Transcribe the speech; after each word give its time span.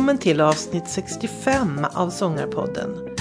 Välkommen 0.00 0.18
till 0.18 0.40
avsnitt 0.40 0.88
65 0.88 1.86
av 1.94 2.10
Sångarpodden. 2.10 3.16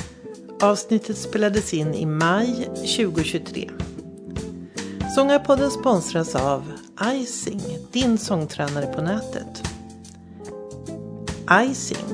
Avsnittet 0.62 1.18
spelades 1.18 1.74
in 1.74 1.94
i 1.94 2.06
maj 2.06 2.66
2023. 2.76 3.70
Sångarpodden 5.16 5.72
sponsras 5.72 6.36
av 6.36 6.72
Icing, 7.14 7.62
din 7.92 8.18
sångtränare 8.18 8.86
på 8.86 9.02
nätet. 9.02 9.64
Icing, 11.64 12.06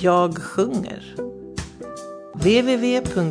jag 0.00 0.38
sjunger. 0.38 1.14
www.ising.se 2.34 3.28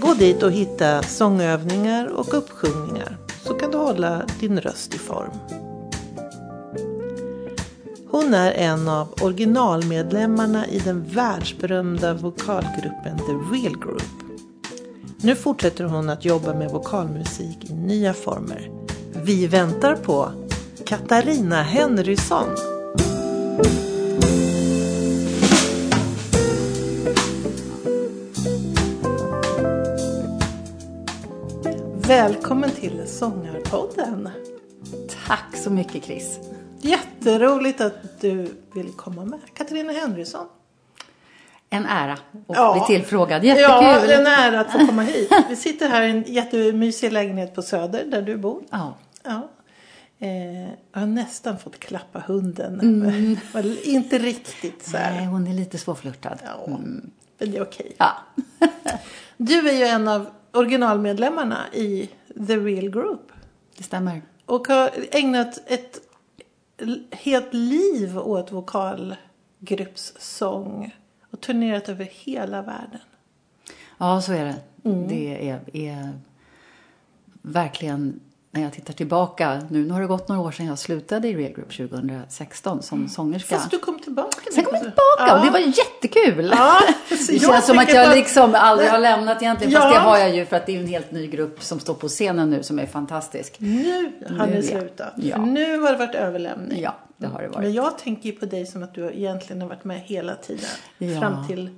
Gå 0.00 0.14
dit 0.14 0.42
och 0.42 0.52
hitta 0.52 1.02
sångövningar 1.02 2.06
och 2.06 2.34
uppsjungningar 2.34 3.16
så 3.44 3.54
kan 3.54 3.70
du 3.70 3.78
hålla 3.78 4.22
din 4.40 4.60
röst 4.60 4.94
i 4.94 4.98
form. 4.98 5.65
Hon 8.16 8.34
är 8.34 8.52
en 8.52 8.88
av 8.88 9.14
originalmedlemmarna 9.22 10.66
i 10.66 10.78
den 10.78 11.04
världsberömda 11.04 12.14
vokalgruppen 12.14 13.18
The 13.18 13.32
Real 13.32 13.78
Group. 13.78 14.02
Nu 15.20 15.34
fortsätter 15.36 15.84
hon 15.84 16.10
att 16.10 16.24
jobba 16.24 16.54
med 16.54 16.70
vokalmusik 16.70 17.70
i 17.70 17.74
nya 17.74 18.14
former. 18.14 18.70
Vi 19.24 19.46
väntar 19.46 19.96
på 19.96 20.28
Katarina 20.86 21.62
Henrysson. 21.62 22.48
Välkommen 31.94 32.70
till 32.70 33.02
Sångarpodden. 33.06 34.28
Tack 35.26 35.56
så 35.56 35.70
mycket 35.70 36.04
Chris. 36.04 36.38
Jätteroligt 36.88 37.80
att 37.80 38.20
du 38.20 38.54
vill 38.74 38.92
komma 38.92 39.24
med. 39.24 39.40
Katarina 39.54 39.92
Henrysson. 39.92 40.46
En 41.70 41.86
ära 41.86 42.12
att 42.12 42.20
Ja. 42.48 42.72
bli 42.86 42.96
tillfrågad. 42.96 43.44
Jättekul. 43.44 44.10
Ja, 44.10 44.12
en 44.12 44.26
ära 44.26 44.60
att 44.60 44.72
få 44.72 44.78
komma 44.86 45.02
hit. 45.02 45.32
Vi 45.48 45.56
sitter 45.56 45.88
här 45.88 46.02
i 46.02 46.10
en 46.10 46.22
jättemysig 46.22 47.12
lägenhet 47.12 47.54
på 47.54 47.62
Söder 47.62 48.04
där 48.04 48.22
du 48.22 48.36
bor. 48.36 48.62
Ja. 48.70 48.94
Ja. 49.24 49.48
Eh, 50.18 50.62
jag 50.92 51.00
har 51.00 51.06
nästan 51.06 51.58
fått 51.58 51.78
klappa 51.80 52.22
hunden. 52.26 53.40
Var 53.52 53.86
inte 53.88 54.18
riktigt 54.18 54.84
så 54.86 54.92
Nej, 54.96 55.02
här. 55.02 55.26
hon 55.26 55.46
är 55.46 55.54
lite 55.54 55.78
svårflörtad. 55.78 56.38
Ja, 56.44 56.64
men 56.68 57.10
det 57.38 57.56
är 57.56 57.62
okej. 57.62 57.92
Ja. 57.98 58.12
Du 59.36 59.68
är 59.68 59.72
ju 59.72 59.84
en 59.84 60.08
av 60.08 60.26
originalmedlemmarna 60.52 61.58
i 61.72 62.10
The 62.46 62.56
Real 62.56 62.90
Group. 62.90 63.32
Det 63.76 63.82
stämmer. 63.82 64.22
Och 64.46 64.68
har 64.68 64.90
ägnat 65.10 65.58
ett 65.66 66.00
helt 67.10 67.54
liv 67.54 68.18
åt 68.18 68.52
vokalgruppssång. 68.52 70.94
Och 71.30 71.40
turnerat 71.40 71.88
över 71.88 72.04
hela 72.04 72.62
världen. 72.62 73.00
Ja, 73.98 74.20
så 74.20 74.32
är 74.32 74.44
det. 74.44 74.56
Mm. 74.84 75.08
Det 75.08 75.48
är, 75.48 75.76
är 75.76 76.12
verkligen, 77.42 78.20
när 78.56 78.62
jag 78.62 78.72
tittar 78.72 78.92
tillbaka, 78.94 79.62
nu, 79.70 79.90
har 79.90 80.00
det 80.00 80.06
gått 80.06 80.28
några 80.28 80.42
år 80.42 80.50
sedan 80.50 80.66
jag 80.66 80.78
slutade 80.78 81.28
i 81.28 81.34
Real 81.36 81.52
Group 81.52 81.76
2016 81.76 82.82
som 82.82 83.08
sångerska. 83.08 83.54
Mm. 83.54 83.60
Fast 83.60 83.70
du 83.70 83.78
kom 83.78 83.98
tillbaka. 83.98 84.36
Sen 84.54 84.64
kom 84.64 84.74
jag 84.74 84.82
tillbaka 84.82 85.34
och 85.38 85.44
det 85.44 85.50
var 85.50 85.58
jättekul. 85.58 86.50
Ja, 86.56 86.80
Det 87.08 87.38
känns 87.40 87.66
som 87.66 87.78
att 87.78 87.92
jag 87.94 88.08
på- 88.08 88.14
liksom 88.14 88.54
aldrig 88.54 88.88
har 88.90 88.98
lämnat 88.98 89.42
egentligen. 89.42 89.72
Fast 89.72 89.84
Ja. 89.84 89.94
det 89.94 90.00
har 90.00 90.18
jag 90.18 90.34
ju 90.36 90.46
för 90.46 90.56
att 90.56 90.66
det 90.66 90.76
är 90.76 90.80
en 90.80 90.86
helt 90.86 91.10
ny 91.10 91.26
grupp 91.26 91.62
som 91.62 91.80
står 91.80 91.94
på 91.94 92.08
scenen 92.08 92.50
nu 92.50 92.62
som 92.62 92.78
är 92.78 92.86
fantastisk. 92.86 93.56
Nu 93.58 94.12
har 94.38 94.46
ni 94.46 94.56
ja. 94.56 94.62
slutat. 94.62 95.12
Ja. 95.16 95.38
Nu 95.44 95.78
har 95.78 95.92
det 95.92 95.98
varit 95.98 96.14
överlämning. 96.14 96.80
Ja, 96.82 96.94
det 97.16 97.26
har 97.26 97.42
det 97.42 97.48
varit. 97.48 97.60
Men 97.60 97.72
jag 97.72 97.98
tänker 97.98 98.30
ju 98.30 98.32
på 98.36 98.46
dig 98.46 98.66
som 98.66 98.82
att 98.82 98.94
du 98.94 99.10
egentligen 99.12 99.62
har 99.62 99.68
varit 99.68 99.84
med 99.84 100.00
hela 100.00 100.34
tiden. 100.34 100.64
Ja. 100.98 101.20
Fram 101.20 101.46
till 101.46 101.70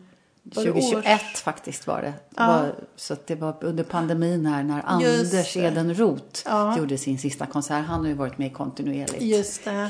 2021 0.55 1.05
års- 1.35 1.41
faktiskt 1.41 1.87
var 1.87 2.03
det. 2.03 2.13
Ja. 2.37 2.47
var, 2.47 2.75
så 2.97 3.17
det 3.27 3.35
var 3.35 3.57
under 3.61 3.85
pandemin 3.85 4.47
här 4.47 4.63
när 4.63 4.83
Anders. 4.87 5.57
Edenroth 5.57 6.43
Ja. 6.45 6.79
gjorde 6.79 6.99
sin 6.99 7.19
sista 7.19 7.47
konsert. 7.47 7.87
Han 7.87 8.01
har 8.01 8.07
ju 8.09 8.15
varit 8.15 8.39
med 8.39 8.53
kontinuerligt 8.55 9.23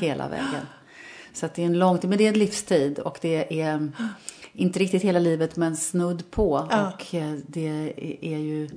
hela 0.01 0.27
vägen. 0.29 0.65
Så 1.33 1.49
det 1.55 1.61
är 1.61 1.65
en 1.65 1.79
lång 1.79 1.97
tid, 1.97 2.09
men 2.09 2.17
det 2.17 2.23
är 2.23 2.27
en 2.29 2.39
livstid 2.39 2.99
och 2.99 3.17
det 3.21 3.61
är 3.61 3.91
inte 4.53 4.79
riktigt 4.79 5.01
hela 5.03 5.19
livet 5.19 5.55
men 5.55 5.77
snudd 5.77 6.31
på. 6.31 6.67
Ja. 6.71 6.87
Och 6.93 7.15
eh, 7.15 7.33
det 7.47 7.67
är- 8.21 8.37
ju 8.37 8.69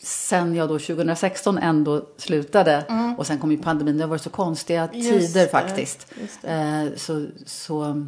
sen 0.00 0.54
jag 0.54 0.68
då 0.68 0.78
2016 0.78 1.58
ändå 1.58 2.06
slutade 2.16 2.84
och 3.18 3.26
sen 3.26 3.38
kom 3.38 3.50
ju 3.50 3.58
pandemin. 3.58 3.96
Det 3.96 4.02
har 4.02 4.08
varit 4.08 4.22
så 4.22 4.30
konstiga 4.30 4.88
Mm. 4.88 5.00
Just 5.00 5.26
tider 5.34 5.40
det, 5.46 5.50
faktiskt. 5.50 6.06
Eh, 6.42 6.84
så, 6.96 7.26
så 7.46 8.06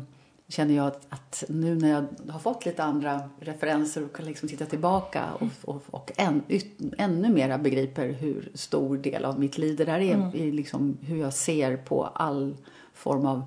känner 0.48 0.74
jag 0.74 0.86
att, 0.86 1.06
att 1.08 1.44
nu 1.48 1.74
när 1.74 1.88
jag 1.90 2.06
har 2.32 2.40
fått 2.40 2.66
lite 2.66 2.84
andra 2.84 3.30
referenser 3.40 4.04
och 4.04 4.16
kan 4.16 4.26
liksom 4.26 4.48
titta 4.48 4.66
tillbaka 4.66 5.24
och, 5.34 5.74
och, 5.74 5.82
och 5.90 6.12
än, 6.16 6.42
yt, 6.48 6.66
ännu 6.98 7.28
mera 7.28 7.58
begriper 7.58 8.08
hur 8.08 8.50
stor 8.54 8.96
del 8.96 9.24
av 9.24 9.40
mitt 9.40 9.58
liv 9.58 9.76
det 9.76 9.84
där 9.84 10.00
är. 10.00 10.14
Mm. 10.14 10.34
I 10.34 10.50
liksom 10.50 10.96
hur 11.00 11.16
jag 11.16 11.32
ser 11.34 11.76
på 11.76 12.04
all 12.04 12.56
form 12.94 13.26
av 13.26 13.42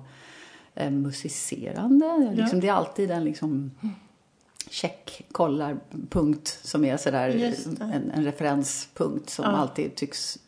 eh, 0.74 0.90
musicerande. 0.90 2.32
Liksom, 2.34 2.60
Det 2.60 2.68
är 2.68 2.72
alltid 2.72 3.10
en 3.10 3.24
liksom 3.24 3.70
check, 4.70 5.22
kollar, 5.32 5.76
punkt 6.10 6.58
som 6.62 6.84
är 6.84 6.96
sådär 6.96 7.54
en, 7.80 8.10
en 8.10 8.24
referenspunkt 8.24 9.30
som 9.30 9.44
Ja. 9.44 9.50
alltid 9.50 9.94
tycks 9.94 10.38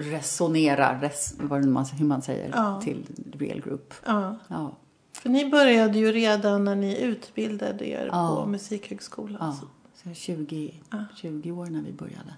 resonera, 0.00 1.00
res, 1.02 1.34
vad 1.40 1.64
man, 1.66 1.84
hur 1.84 2.06
man 2.06 2.22
säger, 2.22 2.50
Ja. 2.54 2.80
till 2.84 3.06
real 3.38 3.60
group. 3.60 3.94
Ja. 4.06 4.76
För 5.22 5.28
ni 5.28 5.50
började 5.50 5.98
ju 5.98 6.12
redan 6.12 6.64
när 6.64 6.74
ni 6.74 7.00
utbildade 7.00 7.88
er 7.88 8.08
Ja. 8.12 8.36
på 8.42 8.46
Musikhögskolan. 8.46 9.36
Ja, 9.40 9.52
Så- 9.60 9.66
så 9.94 10.02
jag 10.02 10.10
är 10.10 10.14
20, 10.14 10.74
Ja. 10.90 11.04
20 11.16 11.50
år 11.52 11.66
när 11.66 11.82
vi 11.82 11.92
började. 11.92 12.34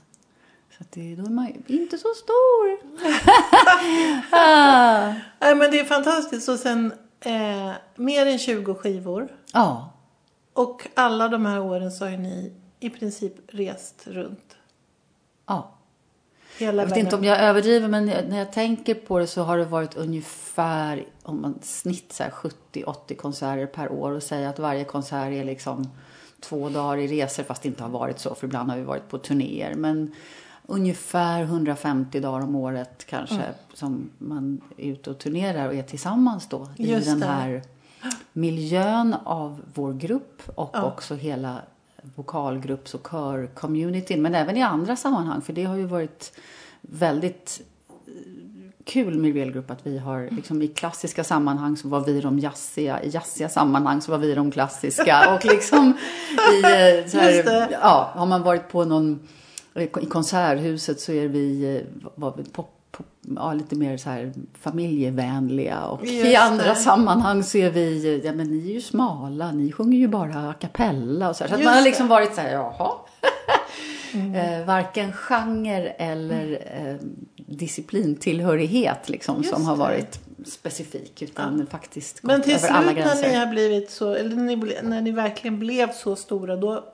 Så 0.78 0.84
det, 0.90 1.16
då 1.16 1.24
är 1.26 1.30
man 1.30 1.46
ju 1.46 1.76
inte 1.78 1.98
så 1.98 2.08
stor. 2.14 2.78
ah. 4.36 5.14
Nej, 5.40 5.54
men 5.54 5.70
det 5.70 5.80
är 5.80 5.84
fantastiskt. 5.84 6.48
Och 6.48 6.58
sen 6.58 6.92
eh, 7.20 7.72
mer 7.96 8.26
än 8.26 8.38
20 8.38 8.74
skivor. 8.74 9.28
Ja, 9.52 9.92
Och 10.52 10.88
alla 10.94 11.28
de 11.28 11.46
här 11.46 11.60
åren 11.60 11.92
så 11.92 12.04
har 12.04 12.16
ni 12.16 12.52
i 12.80 12.90
princip 12.90 13.34
rest 13.48 14.02
runt 14.06 14.56
ja. 15.46 15.74
Hela 16.58 16.82
Jag 16.82 16.88
vet 16.88 16.98
inte 16.98 17.16
om 17.16 17.24
jag 17.24 17.38
överdriver 17.40 17.88
men 17.88 18.06
när 18.06 18.38
jag 18.38 18.52
tänker 18.52 18.94
på 18.94 19.18
det 19.18 19.26
så 19.26 19.42
har 19.42 19.58
det 19.58 19.64
varit 19.64 19.96
ungefär 19.96 21.04
om 21.22 21.40
man 21.42 21.58
snitt 21.62 22.12
så 22.12 22.22
här 22.22 22.30
70-80 22.30 23.16
konserter 23.16 23.66
per 23.66 23.92
år 23.92 24.10
och 24.12 24.22
säga 24.22 24.48
att 24.48 24.58
varje 24.58 24.84
konsert 24.84 25.32
är 25.32 25.44
liksom 25.44 25.88
två 26.40 26.68
dagar 26.68 26.96
i 26.96 27.06
resor 27.22 27.42
fast 27.42 27.62
det 27.62 27.68
inte 27.68 27.82
har 27.82 27.90
varit 27.90 28.18
så 28.18 28.34
för 28.34 28.46
ibland 28.46 28.70
har 28.70 28.76
vi 28.76 28.82
varit 28.84 29.08
på 29.08 29.18
turnéer 29.18 29.74
men 29.74 30.12
ungefär 30.66 31.42
150 31.42 32.20
dagar 32.20 32.40
om 32.40 32.54
året 32.54 33.04
kanske 33.06 33.34
Mm. 33.34 33.46
som 33.74 34.10
man 34.18 34.60
är 34.76 34.84
ute 34.92 35.10
och 35.10 35.18
turnerar 35.18 35.68
och 35.68 35.74
är 35.74 35.82
tillsammans 35.82 36.48
då 36.48 36.68
i 36.76 36.90
Just 36.92 37.06
den 37.06 37.20
det. 37.20 37.26
här 37.26 37.62
miljön 38.32 39.14
av 39.24 39.60
vår 39.74 39.92
grupp 39.92 40.42
och 40.54 40.70
Ja. 40.72 40.82
också 40.84 41.14
hela 41.14 41.60
vokalgrupps 42.14 42.94
och 42.94 43.06
kör-communityn 43.10 44.22
men 44.22 44.34
även 44.34 44.56
i 44.56 44.62
andra 44.62 44.96
sammanhang 44.96 45.42
för 45.42 45.52
det 45.52 45.64
har 45.64 45.76
ju 45.76 45.86
varit 45.86 46.32
väldigt 46.80 47.60
eh, 48.06 48.12
kul 48.84 49.18
med 49.18 49.34
Group 49.34 49.70
att 49.70 49.86
vi 49.86 49.98
har 49.98 50.28
liksom 50.30 50.62
i 50.62 50.68
klassiska 50.68 51.24
sammanhang 51.24 51.76
så 51.76 51.88
var 51.88 52.00
vi 52.00 52.20
de 52.20 52.38
jazziga, 52.38 53.02
i 53.02 53.08
jazziga 53.08 53.48
sammanhang 53.48 54.00
så 54.00 54.10
var 54.12 54.18
vi 54.18 54.34
de 54.34 54.50
klassiska 54.50 55.34
och 55.34 55.44
liksom 55.44 55.98
i 56.52 56.64
eh, 56.64 57.06
så 57.06 57.18
här, 57.18 57.68
ja, 57.70 58.10
har 58.14 58.26
man 58.26 58.42
varit 58.42 58.68
på 58.68 58.84
någon 58.84 59.20
i 59.74 60.06
konserthuset 60.06 61.00
så 61.00 61.12
är 61.12 61.28
vi, 61.28 61.76
eh, 61.76 62.10
var 62.14 62.34
vi 62.36 62.44
pop, 62.44 62.73
ja, 63.36 63.52
lite 63.54 63.76
mer 63.76 63.96
så 63.96 64.10
här 64.10 64.32
familjevänliga 64.60 65.80
och 65.86 66.06
Just 66.06 66.26
i 66.26 66.36
andra 66.36 66.64
det. 66.64 66.74
sammanhang 66.74 67.42
så 67.42 67.58
är 67.58 67.70
vi, 67.70 68.20
ja 68.24 68.32
men 68.32 68.46
ni 68.46 68.70
är 68.70 68.74
ju 68.74 68.80
smala, 68.80 69.52
ni 69.52 69.72
sjunger 69.72 69.98
ju 69.98 70.08
bara 70.08 70.48
a 70.48 70.54
cappella 70.60 71.28
och 71.28 71.36
så 71.36 71.44
här. 71.44 71.48
Så 71.48 71.54
Just 71.54 71.64
man 71.64 71.74
har 71.74 71.80
det. 71.80 71.88
liksom 71.88 72.08
varit 72.08 72.34
så 72.34 72.40
här, 72.40 72.52
jaha. 72.52 72.92
Eh, 74.34 74.66
varken 74.66 75.12
genre 75.12 75.88
eller 75.98 76.58
eh, 76.76 76.96
disciplintillhörighet 77.46 79.08
liksom, 79.08 79.36
Just 79.36 79.50
som 79.50 79.64
har 79.64 79.72
det. 79.74 79.80
varit 79.80 80.20
specifik 80.46 81.22
utan 81.22 81.66
faktiskt 81.70 82.20
gått 82.20 82.30
Men 82.32 82.42
till 82.42 82.54
över 82.54 82.68
alla 82.68 82.82
slut 82.92 82.96
när 82.96 83.02
gränser. 83.04 83.28
ni 83.28 83.34
har 83.34 83.46
blivit 83.46 83.90
så, 83.90 84.14
eller 84.14 84.36
när 84.36 84.44
ni, 84.56 84.76
när 84.82 85.00
ni 85.00 85.10
verkligen 85.10 85.58
blev 85.58 85.92
så 85.92 86.16
stora 86.16 86.56
då, 86.56 86.84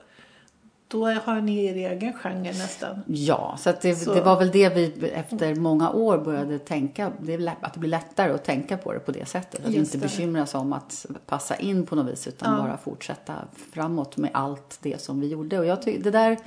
då 0.91 1.05
har 1.09 1.41
ni 1.41 1.65
er 1.65 1.75
egen 1.91 2.13
genre 2.13 2.43
nästan. 2.51 3.03
Ja, 3.07 3.55
så, 3.59 3.73
det, 3.81 3.95
Så- 3.95 4.13
det 4.13 4.21
var 4.21 4.39
väl 4.39 4.51
det 4.51 4.69
vi 4.69 5.09
efter 5.09 5.55
många 5.55 5.91
år 5.91 6.17
började 6.17 6.59
tänka, 6.59 7.11
det 7.21 7.33
är 7.33 7.53
att 7.61 7.73
det 7.73 7.79
blir 7.79 7.89
lättare 7.89 8.31
att 8.33 8.43
tänka 8.43 8.77
på 8.77 8.93
det 8.93 8.99
på 8.99 9.11
det 9.11 9.25
sättet. 9.25 9.65
Att 9.65 9.71
Just 9.71 9.77
inte 9.93 9.97
det. 9.97 10.01
bekymra 10.11 10.45
sig 10.45 10.59
om 10.59 10.73
att 10.73 11.05
passa 11.25 11.55
in 11.55 11.85
på 11.85 11.95
något 11.95 12.11
vis 12.11 12.27
utan 12.27 12.53
Ja. 12.57 12.63
bara 12.63 12.77
fortsätta 12.77 13.33
framåt 13.73 14.17
med 14.17 14.29
allt 14.33 14.77
det 14.81 15.01
som 15.01 15.19
vi 15.19 15.27
gjorde. 15.27 15.59
Och 15.59 15.65
jag 15.65 15.81
tycker 15.81 16.03
det 16.03 16.11
där 16.11 16.37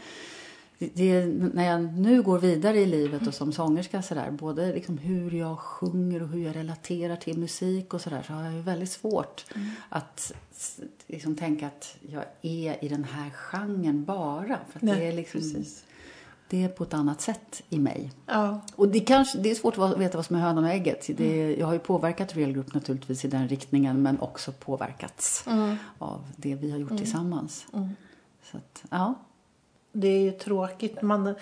det, 0.78 1.26
när 1.26 1.64
jag 1.64 1.98
nu 1.98 2.22
går 2.22 2.38
vidare 2.38 2.80
i 2.80 2.86
livet 2.86 3.26
och 3.26 3.34
som 3.34 3.52
sångerska 3.52 4.02
sådär, 4.02 4.30
både 4.30 4.72
liksom 4.72 4.98
hur 4.98 5.30
jag 5.30 5.58
sjunger 5.58 6.22
och 6.22 6.28
hur 6.28 6.44
jag 6.44 6.56
relaterar 6.56 7.16
till 7.16 7.38
musik 7.38 7.94
och 7.94 8.00
sådär, 8.00 8.22
så 8.26 8.32
har 8.32 8.44
jag 8.44 8.62
väldigt 8.62 8.90
svårt 8.90 9.44
mm. 9.54 9.68
att 9.88 10.32
liksom 11.06 11.36
tänka 11.36 11.66
att 11.66 11.96
jag 12.08 12.24
är 12.42 12.84
i 12.84 12.88
den 12.88 13.04
här 13.04 13.30
genren 13.30 14.04
bara. 14.04 14.58
För 14.72 14.86
Nej, 14.86 14.98
det 14.98 15.04
är 15.04 15.12
liksom, 15.12 15.40
precis. 15.40 15.84
Det 16.48 16.64
är 16.64 16.68
på 16.68 16.84
ett 16.84 16.94
annat 16.94 17.20
sätt 17.20 17.62
i 17.68 17.78
mig. 17.78 18.12
Ja. 18.26 18.60
Och 18.76 18.88
det, 18.88 19.00
kanske, 19.00 19.38
det 19.38 19.50
är 19.50 19.54
svårt 19.54 19.78
att 19.78 19.98
veta 19.98 20.18
vad 20.18 20.26
som 20.26 20.36
är 20.36 20.40
hönan 20.40 20.64
och 20.64 20.70
ägget. 20.70 21.06
Det, 21.16 21.42
mm. 21.42 21.60
Jag 21.60 21.66
har 21.66 21.72
ju 21.72 21.78
påverkat 21.78 22.36
Real 22.36 22.52
Group 22.52 22.74
naturligtvis 22.74 23.24
i 23.24 23.28
den 23.28 23.48
riktningen 23.48 24.02
men 24.02 24.20
också 24.20 24.52
påverkats 24.52 25.46
mm. 25.46 25.76
av 25.98 26.24
det 26.36 26.54
vi 26.54 26.70
har 26.70 26.78
gjort 26.78 26.90
mm. 26.90 27.02
tillsammans. 27.02 27.66
Mm. 27.72 27.88
Så 28.42 28.56
att, 28.56 28.84
ja 28.90 29.14
det 29.94 30.08
är 30.08 30.20
ju 30.20 30.30
tråkigt. 30.30 31.02
Man 31.02 31.34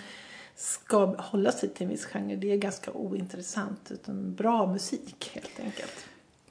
ska 0.55 1.05
hålla 1.05 1.51
sig 1.51 1.69
till 1.69 1.83
en 1.83 1.89
viss 1.89 2.05
genre. 2.05 2.35
Det 2.35 2.51
är 2.51 2.57
ganska 2.57 2.91
ointressant. 2.91 3.91
Utan 3.91 4.35
bra 4.35 4.67
musik 4.67 5.31
helt 5.33 5.59
enkelt. 5.59 6.05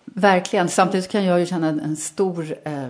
Verkligen. 0.04 0.68
Samtidigt 0.68 1.08
kan 1.08 1.24
jag 1.24 1.40
ju 1.40 1.46
känna 1.46 1.68
en 1.68 1.96
stor 1.96 2.56
eh, 2.64 2.86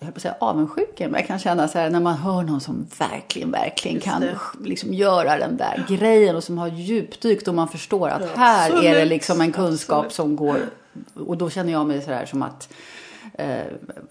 jag 0.00 0.14
på 0.14 0.20
säga 0.20 0.34
avundsjuka, 0.40 1.08
men 1.08 1.20
jag 1.20 1.26
kan 1.26 1.38
känna 1.38 1.68
så 1.68 1.78
här 1.78 1.90
när 1.90 2.00
man 2.00 2.14
hör 2.14 2.42
någon 2.42 2.60
som 2.60 2.86
verkligen, 2.98 3.50
verkligen 3.50 4.00
kan 4.00 4.24
liksom 4.64 4.94
göra 4.94 5.38
den 5.38 5.56
där 5.56 5.84
grejen 5.88 6.36
och 6.36 6.44
som 6.44 6.58
har 6.58 6.68
djupdykt 6.68 7.48
och 7.48 7.54
man 7.54 7.68
förstår 7.68 8.08
att 8.08 8.36
här 8.36 8.70
Absolut. 8.70 8.84
är 8.84 8.94
det 8.94 9.04
liksom 9.04 9.40
en 9.40 9.52
kunskap 9.52 9.96
Absolut. 9.98 10.12
som 10.12 10.36
går 10.36 10.58
och 11.14 11.36
då 11.36 11.50
känner 11.50 11.72
jag 11.72 11.86
mig 11.86 12.02
så 12.02 12.10
här 12.10 12.26
som 12.26 12.42
att 12.42 12.72
Eh, 13.38 13.60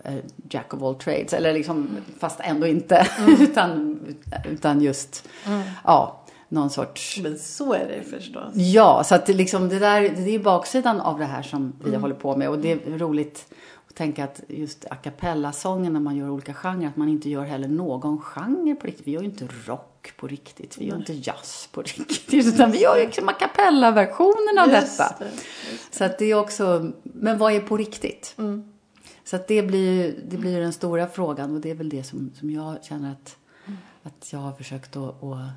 eh, 0.04 0.16
jack 0.50 0.74
of 0.74 0.84
all 0.84 0.96
trades. 0.96 1.34
Eller 1.34 1.54
liksom, 1.54 1.98
fast 2.20 2.40
ändå 2.44 2.68
inte. 2.68 3.08
Mm. 3.20 3.42
utan, 3.42 4.00
utan 4.46 4.82
just, 4.82 5.30
mm. 5.46 5.62
ja, 5.84 6.24
någon 6.50 6.70
sorts... 6.70 7.20
Men 7.24 7.40
så 7.40 7.74
är 7.74 7.88
det 7.88 8.04
förstås. 8.04 8.56
Ja, 8.56 9.04
så 9.06 9.16
att 9.16 9.28
liksom, 9.28 9.70
det, 9.70 9.80
där, 9.80 10.02
det 10.02 10.36
är 10.36 10.40
baksidan 10.40 11.02
av 11.02 11.20
det 11.20 11.26
här 11.26 11.42
som 11.42 11.74
vi 11.84 11.90
mm. 11.90 12.02
håller 12.02 12.16
på 12.16 12.36
med. 12.36 12.50
Och 12.50 12.60
det 12.60 12.72
är 12.72 12.98
roligt 12.98 13.54
att 13.90 13.96
tänka 13.96 14.24
att 14.24 14.42
just 14.48 14.86
a 14.86 14.96
cappella-sången 14.96 15.94
när 15.94 16.00
man 16.00 16.16
gör 16.16 16.30
olika 16.30 16.54
genrer, 16.54 16.88
att 16.88 16.96
man 16.96 17.10
inte 17.10 17.30
gör 17.30 17.44
heller 17.44 17.68
någon 17.68 18.22
genre 18.22 18.76
på 18.76 18.88
riktigt. 18.88 19.08
Vi 19.08 19.12
gör 19.12 19.22
ju 19.22 19.26
inte 19.26 19.48
rock 19.66 20.14
på 20.18 20.28
riktigt, 20.28 20.78
vi 20.78 20.86
gör 20.86 20.96
inte 20.96 21.14
jazz 21.14 21.70
på 21.72 21.82
riktigt, 21.82 22.34
utan 22.48 22.72
vi 22.72 22.82
gör 22.82 22.98
ju 22.98 23.06
liksom 23.06 23.30
a 23.30 23.34
cappella-versionen 23.34 24.58
av 24.60 24.70
just 24.70 24.98
detta. 24.98 25.16
Det, 25.20 25.26
det. 25.26 25.98
Så 25.98 26.04
att 26.04 26.18
det 26.20 26.26
är 26.26 26.36
också, 26.36 26.92
men 27.04 27.38
vad 27.38 27.54
är 27.54 27.60
på 27.60 27.78
riktigt? 27.78 28.36
Mm. 28.38 28.73
Så 29.24 29.36
att 29.36 29.48
det 29.48 29.64
blir 29.64 30.16
det 30.28 30.38
blir 30.38 30.60
den 30.60 30.74
stora 30.74 31.08
frågan 31.08 31.56
och 31.56 31.62
det 31.62 31.70
är 31.70 31.76
väl 31.76 31.90
det 31.90 32.04
som, 32.04 32.32
som 32.36 32.50
jag 32.50 32.84
känner 32.84 33.12
att, 33.12 33.38
att 34.04 34.34
jag 34.34 34.40
har 34.40 34.52
försökt 34.52 34.96
att, 34.96 35.24
att 35.24 35.50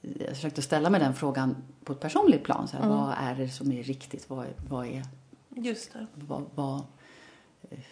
jag 0.00 0.26
har 0.26 0.34
försökt 0.34 0.58
att 0.58 0.64
ställa 0.64 0.90
mig 0.90 1.00
den 1.00 1.14
frågan 1.14 1.56
på 1.84 1.92
ett 1.92 2.00
personligt 2.00 2.44
plan. 2.44 2.68
Så 2.68 2.76
här, 2.76 2.84
mm. 2.84 2.96
Vad 2.96 3.14
är 3.18 3.34
det 3.34 3.48
som 3.48 3.72
är 3.72 3.82
riktigt? 3.82 4.30
Vad, 4.30 4.46
vad 4.68 4.86
är... 4.86 5.02
Just 5.48 5.92
det. 5.92 6.06
Vad, 6.14 6.44
vad, 6.54 6.82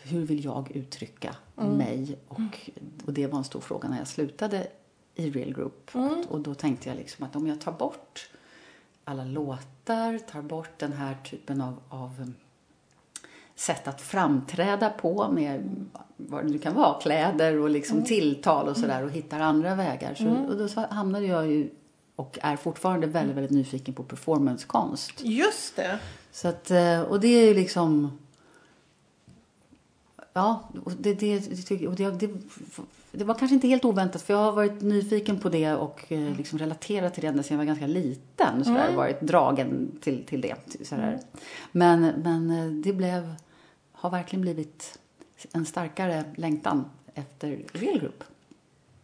hur 0.02 0.26
vill 0.26 0.44
jag 0.44 0.70
uttrycka 0.70 1.36
mm. 1.56 1.72
mig? 1.72 2.18
Och, 2.28 2.70
och 3.06 3.12
det 3.12 3.26
var 3.26 3.38
en 3.38 3.44
stor 3.44 3.60
fråga 3.60 3.88
när 3.88 3.98
jag 3.98 4.08
slutade 4.08 4.66
i 5.14 5.30
Real 5.30 5.54
Group. 5.54 5.94
Mm. 5.94 6.22
Och 6.28 6.40
då 6.40 6.54
tänkte 6.54 6.88
jag 6.88 6.96
liksom 6.96 7.26
att 7.26 7.36
om 7.36 7.46
jag 7.46 7.60
tar 7.60 7.72
bort 7.72 8.30
alla 9.04 9.24
låtar, 9.24 10.18
tar 10.18 10.42
bort 10.42 10.78
den 10.78 10.92
här 10.92 11.16
typen 11.24 11.60
av, 11.60 11.80
av 11.88 12.32
sätt 13.62 13.88
att 13.88 14.00
framträda 14.00 14.90
på 14.90 15.28
med 15.28 15.86
vad 16.16 16.44
det 16.44 16.50
nu 16.50 16.58
kan 16.58 16.74
vara, 16.74 17.00
kläder 17.00 17.58
och 17.58 17.70
liksom 17.70 17.96
mm. 17.96 18.06
tilltal 18.06 18.68
och 18.68 18.76
sådär 18.76 19.04
och 19.04 19.10
hittar 19.10 19.40
andra 19.40 19.74
vägar. 19.74 20.14
Så, 20.14 20.22
mm. 20.22 20.44
och 20.44 20.56
då 20.56 20.68
hamnade 20.90 21.26
jag 21.26 21.46
ju 21.46 21.70
och 22.16 22.38
är 22.42 22.56
fortfarande 22.56 23.06
väldigt, 23.06 23.36
väldigt 23.36 23.52
nyfiken 23.52 23.94
på 23.94 24.02
performancekonst. 24.02 25.12
Just 25.24 25.76
det. 25.76 25.98
Så 26.32 26.48
att, 26.48 26.70
eh, 26.70 27.00
och 27.00 27.20
det 27.20 27.28
är 27.28 27.46
ju 27.46 27.54
liksom 27.54 28.18
Ja, 30.34 30.68
och 30.84 30.92
det, 30.92 31.14
det, 31.14 31.36
och 31.88 31.94
det, 31.94 32.10
det, 32.10 32.30
det, 33.12 33.24
var 33.24 33.34
kanske 33.34 33.54
inte 33.54 33.68
helt 33.68 33.84
oväntat 33.84 34.22
för 34.22 34.34
jag 34.34 34.40
har 34.40 34.52
varit 34.52 34.82
nyfiken 34.82 35.38
på 35.38 35.48
det 35.48 35.74
och 35.74 36.12
eh, 36.12 36.36
liksom 36.36 36.58
relaterat 36.58 37.14
till 37.14 37.22
det 37.22 37.28
ända 37.28 37.42
sedan 37.42 37.54
jag 37.54 37.58
var 37.58 37.64
ganska 37.64 37.86
liten. 37.86 38.64
Sådär, 38.64 38.84
mm. 38.84 38.96
varit 38.96 39.20
dragen 39.20 39.98
till, 40.00 40.24
till 40.24 40.40
det. 40.40 40.86
Sådär. 40.86 41.08
Mm. 41.08 41.20
Men, 41.72 42.00
men 42.22 42.50
eh, 42.50 42.66
det 42.84 42.92
blev, 42.92 43.34
har 44.02 44.10
verkligen 44.10 44.40
blivit 44.40 44.98
en 45.52 45.66
starkare 45.66 46.24
längtan 46.36 46.90
efter 47.14 47.64
Real 47.72 47.98
Group. 47.98 48.24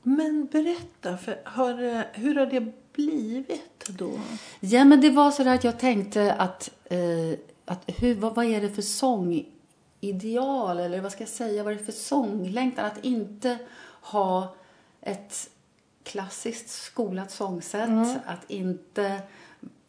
Men 0.03 0.47
berätta, 0.47 1.17
för 1.17 1.41
har, 1.45 2.05
hur 2.13 2.35
har 2.35 2.47
det 2.47 2.73
blivit 2.93 3.89
då? 3.89 4.21
Ja, 4.61 4.85
men 4.85 5.01
det 5.01 5.11
var 5.11 5.31
så 5.31 5.49
att 5.49 5.65
jag 5.65 5.79
tänkte 5.79 6.33
att, 6.33 6.71
eh, 6.85 7.39
att 7.65 7.85
hur, 7.87 8.15
vad, 8.15 8.35
vad 8.35 8.45
är 8.45 8.61
det 8.61 8.71
för 8.71 8.83
sång 8.83 9.47
ideal 10.01 10.79
eller 10.79 11.01
vad 11.01 11.13
ska 11.13 11.23
jag 11.23 11.29
säga, 11.29 11.65
vad 11.65 11.73
är 11.73 11.79
det 11.79 11.85
för 11.85 11.93
sånglängtan? 11.93 12.85
Att 12.85 13.05
inte 13.05 13.59
ha 14.01 14.57
ett 15.01 15.51
klassiskt 16.03 16.71
skolat 16.71 17.31
sångsätt, 17.31 17.89
mm. 17.89 18.19
att 18.27 18.51
inte 18.51 19.21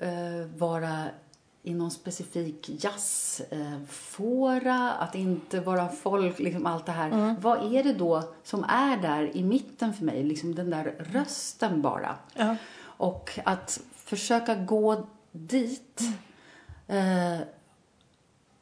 uh, 0.04 0.46
vara 0.58 1.06
i 1.64 1.74
någon 1.74 1.92
specifik 1.92 2.70
jazzfåra, 2.84 3.42
att 4.94 5.16
inte 5.16 5.60
vara 5.60 5.90
folk, 5.90 6.40
liksom 6.40 6.66
allt 6.66 6.86
det 6.86 6.92
här. 6.92 7.12
Mm. 7.12 7.36
Vad 7.42 7.74
är 7.74 7.84
det 7.84 7.94
då 7.94 8.34
som 8.44 8.64
är 8.64 8.98
där 8.98 9.38
i 9.38 9.44
mitten 9.44 9.94
för 9.94 10.06
mig? 10.06 10.24
Liksom 10.24 10.56
den 10.56 10.70
där 10.70 10.96
rösten 11.14 11.82
bara. 11.82 12.16
Mm. 12.36 12.56
Och 12.82 13.40
att 13.46 13.82
försöka 13.96 14.56
gå 14.56 15.08
dit 15.32 16.02
uh, 16.90 17.40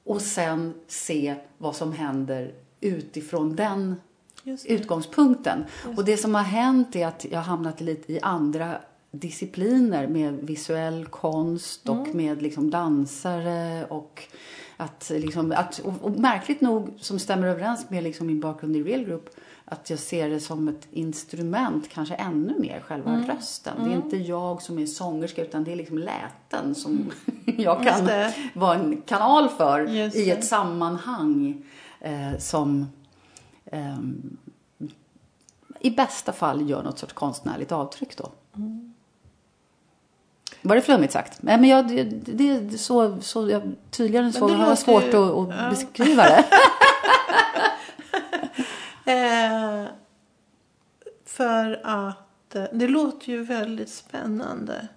och 0.03 0.21
sen 0.21 0.73
se 0.87 1.35
vad 1.57 1.75
som 1.75 1.91
händer 1.91 2.53
utifrån 2.81 3.55
den 3.55 3.95
utgångspunkten. 4.65 5.65
Och 5.97 6.05
det 6.05 6.17
som 6.17 6.35
har 6.35 6.43
hänt 6.43 6.95
är 6.95 7.07
att 7.07 7.25
jag 7.25 7.39
har 7.39 7.45
hamnat 7.45 7.81
lite 7.81 8.13
i 8.13 8.19
andra 8.21 8.81
discipliner 9.19 10.07
med 10.07 10.33
visuell 10.33 11.05
konst 11.05 11.89
och 11.89 12.07
mm. 12.07 12.17
med 12.17 12.41
liksom 12.41 12.69
dansare 12.69 13.85
och 13.85 14.23
att, 14.77 15.11
liksom, 15.15 15.51
att 15.51 15.79
och, 15.79 15.93
och, 16.01 16.19
märkligt 16.19 16.61
nog 16.61 16.93
som 16.99 17.19
stämmer 17.19 17.47
överens 17.47 17.89
med 17.89 18.03
liksom 18.03 18.27
min 18.27 18.39
bakgrund 18.39 18.75
i 18.75 18.83
Real 18.83 19.03
Group 19.03 19.29
att 19.65 19.89
jag 19.89 19.99
ser 19.99 20.29
det 20.29 20.39
som 20.39 20.67
ett 20.67 20.87
instrument, 20.91 21.89
kanske 21.89 22.15
ännu 22.15 22.59
mer, 22.59 22.79
själva 22.79 23.13
mm. 23.13 23.27
rösten. 23.27 23.77
Mm. 23.77 23.85
Det 23.85 23.93
är 23.93 23.95
mm. 23.95 24.05
inte 24.05 24.17
jag 24.17 24.61
som 24.61 24.79
är 24.79 24.85
sångerska 24.85 25.41
utan 25.41 25.63
det 25.63 25.71
är 25.71 25.75
liksom 25.75 25.97
läten 25.97 26.75
som 26.75 26.91
mm. 26.91 27.11
jag 27.61 27.83
kan 27.83 28.09
vara 28.53 28.75
en 28.75 29.01
kanal 29.01 29.49
för 29.49 29.89
i 30.17 30.29
ett 30.29 30.45
sammanhang 30.45 31.63
eh, 31.99 32.37
som 32.39 32.85
eh, 33.65 33.97
i 35.79 35.91
bästa 35.91 36.33
fall 36.33 36.69
gör 36.69 36.83
något 36.83 36.99
sorts 36.99 37.13
konstnärligt 37.13 37.71
avtryck 37.71 38.17
då. 38.17 38.31
Mm. 38.55 38.86
Var 40.61 40.75
det 40.75 40.81
flummigt 40.81 41.13
sagt? 41.13 41.41
Men 41.41 41.63
jag, 41.63 41.87
det, 41.87 42.03
det 42.03 42.49
är 42.49 42.77
så, 42.77 43.17
så 43.21 43.49
jag, 43.49 43.61
tydligare 43.91 44.25
än 44.25 44.33
så 44.33 44.47
har 44.47 44.67
jag 44.67 44.77
svårt 44.77 45.03
ju, 45.03 45.07
att, 45.07 45.15
att 45.15 45.49
ja. 45.49 45.69
beskriva 45.69 46.23
det. 46.23 46.43
Eh, 49.07 49.85
för 51.25 51.81
att 51.83 52.55
eh, 52.55 52.63
det 52.73 52.87
låter 52.87 53.29
ju 53.29 53.43
väldigt 53.43 53.89
spännande. 53.89 54.87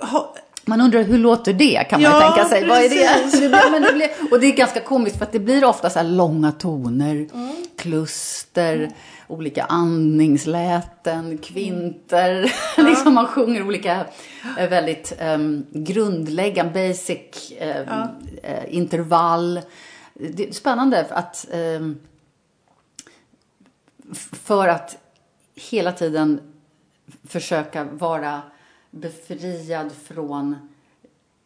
Ha, 0.00 0.34
man 0.64 0.80
undrar 0.80 1.02
hur 1.02 1.18
låter 1.18 1.52
det 1.52 1.86
kan 1.90 2.02
man 2.02 2.12
ja, 2.12 2.20
tänka 2.20 2.48
sig. 2.48 2.68
Vad 2.68 2.78
är 2.78 2.88
det? 2.88 3.40
det 3.40 3.48
blir, 3.48 3.70
men 3.70 3.82
det 3.82 3.92
blir, 3.92 4.10
och 4.30 4.40
det 4.40 4.46
är 4.46 4.56
ganska 4.56 4.80
komiskt 4.80 5.18
för 5.18 5.24
att 5.24 5.32
det 5.32 5.38
blir 5.38 5.64
ofta 5.64 5.90
så 5.90 5.98
här 5.98 6.06
långa 6.06 6.52
toner, 6.52 7.28
mm. 7.34 7.56
kluster, 7.76 8.74
mm. 8.74 8.92
Olika 9.26 9.64
andningsläten, 9.64 11.38
kvinter. 11.38 12.30
Mm. 12.32 12.50
liksom 12.90 13.14
man 13.14 13.26
sjunger 13.26 13.66
olika 13.66 14.06
eh, 14.58 14.68
väldigt 14.68 15.18
um, 15.22 15.66
grundläggande, 15.72 16.88
basic 16.88 17.52
um, 17.60 17.84
ja. 17.86 18.08
uh, 18.44 18.74
intervall. 18.74 19.60
Det 20.14 20.48
är 20.48 20.52
spännande 20.52 21.06
att 21.10 21.46
um, 21.52 21.98
för 24.32 24.68
att 24.68 24.98
hela 25.54 25.92
tiden 25.92 26.40
försöka 27.24 27.84
vara 27.84 28.42
befriad 28.90 29.92
från 29.92 30.56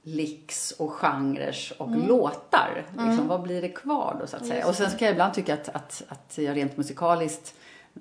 licks 0.03 0.71
och 0.71 0.93
genrer 0.93 1.57
och 1.79 1.89
mm. 1.89 2.07
låtar. 2.07 2.87
Liksom, 2.89 3.09
mm. 3.09 3.29
Vad 3.29 3.43
blir 3.43 3.63
det 3.63 3.69
kvar 3.69 4.17
då 4.21 4.27
så 4.27 4.37
att 4.37 4.47
säga? 4.47 4.67
Och 4.67 4.75
sen 4.75 4.91
kan 4.91 5.07
jag 5.07 5.13
ibland 5.13 5.35
tycka 5.35 5.55
att, 5.55 5.69
att, 5.69 6.03
att 6.09 6.39
jag 6.39 6.57
rent 6.57 6.77
musikaliskt 6.77 7.55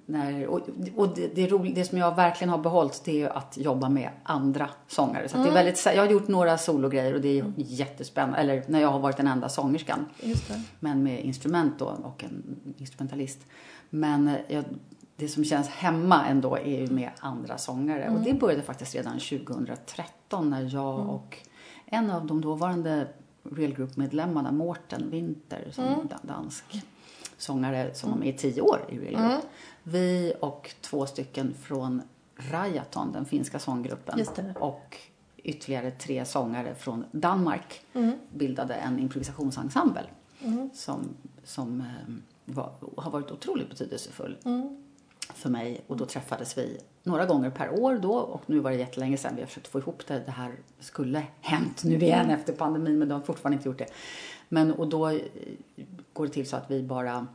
när, 0.06 0.48
och, 0.48 0.62
och 0.96 1.15
det, 1.15 1.36
det, 1.36 1.48
roligt, 1.48 1.75
det 1.75 1.86
som 1.86 1.98
jag 1.98 2.15
verkligen 2.15 2.50
har 2.50 2.58
behållit 2.58 3.01
det 3.06 3.22
är 3.22 3.38
att 3.38 3.58
jobba 3.58 3.89
med 3.89 4.10
andra 4.24 4.70
sångare. 4.88 5.29
Så 5.29 5.36
mm. 5.36 5.44
det 5.44 5.50
är 5.50 5.62
mm. 5.62 5.65
väldigt, 5.65 5.86
jag 5.96 6.06
har 6.06 6.12
gjort 6.12 6.27
några 6.27 6.58
sologrejer 6.58 7.13
och 7.13 7.22
det 7.22 7.39
är 7.39 7.41
mm. 7.41 7.53
jättespännande. 7.58 8.38
Eller 8.38 8.63
när 8.68 8.82
jag 8.82 8.89
har 8.89 9.00
varit 9.00 9.18
den 9.18 9.27
enda 9.27 9.50
sångerskan. 9.50 10.06
Men 10.79 11.03
med 11.03 11.25
instrument 11.25 11.79
då 11.79 11.86
och 11.86 12.24
en 12.24 12.60
instrumentalist. 12.77 13.39
Men 13.89 14.36
jag 14.48 14.63
det 15.20 15.27
som 15.27 15.46
känns 15.46 15.68
hemma 15.68 16.25
ändå 16.25 16.58
är 16.58 16.79
ju 16.79 16.88
med 16.88 17.10
andra 17.20 17.58
sångare. 17.58 18.10
Och 18.10 18.20
det 18.20 18.34
började 18.34 18.62
faktiskt 18.62 18.96
redan 18.96 19.20
2013 19.20 20.50
när 20.50 20.74
jag 20.74 21.10
och 21.10 21.38
en 21.86 22.10
av 22.10 22.25
de 22.25 22.41
dåvarande 22.41 23.08
Real 23.44 23.74
Group-medlemmarna, 23.74 24.51
Mårten 24.51 25.12
Winter, 25.12 25.68
som 25.72 25.84
är 25.84 25.98
dansk 26.22 26.65
sångare 27.38 27.94
som 27.94 28.12
var 28.12 28.18
med 28.18 28.27
i 28.27 28.34
tio 28.34 28.62
år 28.62 28.79
i 28.89 28.98
Real 28.98 29.29
Group. 29.29 29.44
Vi 29.83 30.33
och 30.39 30.75
två 30.81 31.05
stycken 31.05 31.53
från 31.53 32.01
Rajaton, 32.51 33.12
den 33.12 33.25
finska 33.25 33.59
sånggruppen, 33.59 34.25
och 34.55 34.98
ytterligare 35.38 35.91
tre 35.91 36.25
sångare 36.25 36.75
från 36.75 37.05
Danmark 37.12 37.86
bildade 38.33 38.74
en 38.74 39.00
improvisationsensemble 39.00 40.03
som, 40.74 41.09
som 41.43 41.81
eh, 41.81 42.13
var, 42.45 42.71
har 42.98 43.12
varit 43.12 43.31
otroligt 43.31 43.69
betydelsefull 43.69 44.38
för 45.33 45.50
mig. 45.50 45.81
Och 45.88 45.98
då 45.98 46.05
träffades 46.05 46.57
vi 46.57 46.77
några 47.03 47.25
gånger 47.25 47.50
per 47.50 47.79
år 47.79 47.95
då. 47.95 48.13
Och 48.13 48.43
nu 48.45 48.59
var 48.59 48.71
det 48.71 48.77
jättelänge 48.77 49.17
sedan 49.17 49.36
vi 49.36 49.41
har 49.41 49.48
försökt 49.48 49.67
få 49.67 49.79
ihop 49.79 50.07
det. 50.07 50.24
Det 50.25 50.31
här 50.31 50.55
skulle 50.79 51.24
hänt 51.41 51.83
nu 51.83 51.95
igen 51.95 52.29
efter 52.29 52.53
pandemin 52.53 53.00
men 53.00 53.07
de 53.07 53.13
har 53.13 53.21
fortfarande 53.21 53.55
inte 53.55 53.69
gjort 53.69 53.77
det. 53.77 53.88
Men 54.50 54.71
och 54.71 54.88
då 54.88 55.19
går 56.13 56.25
det 56.25 56.33
till 56.33 56.50
så 56.50 56.55
att 56.55 56.71
vi 56.71 56.83
bara 56.83 57.27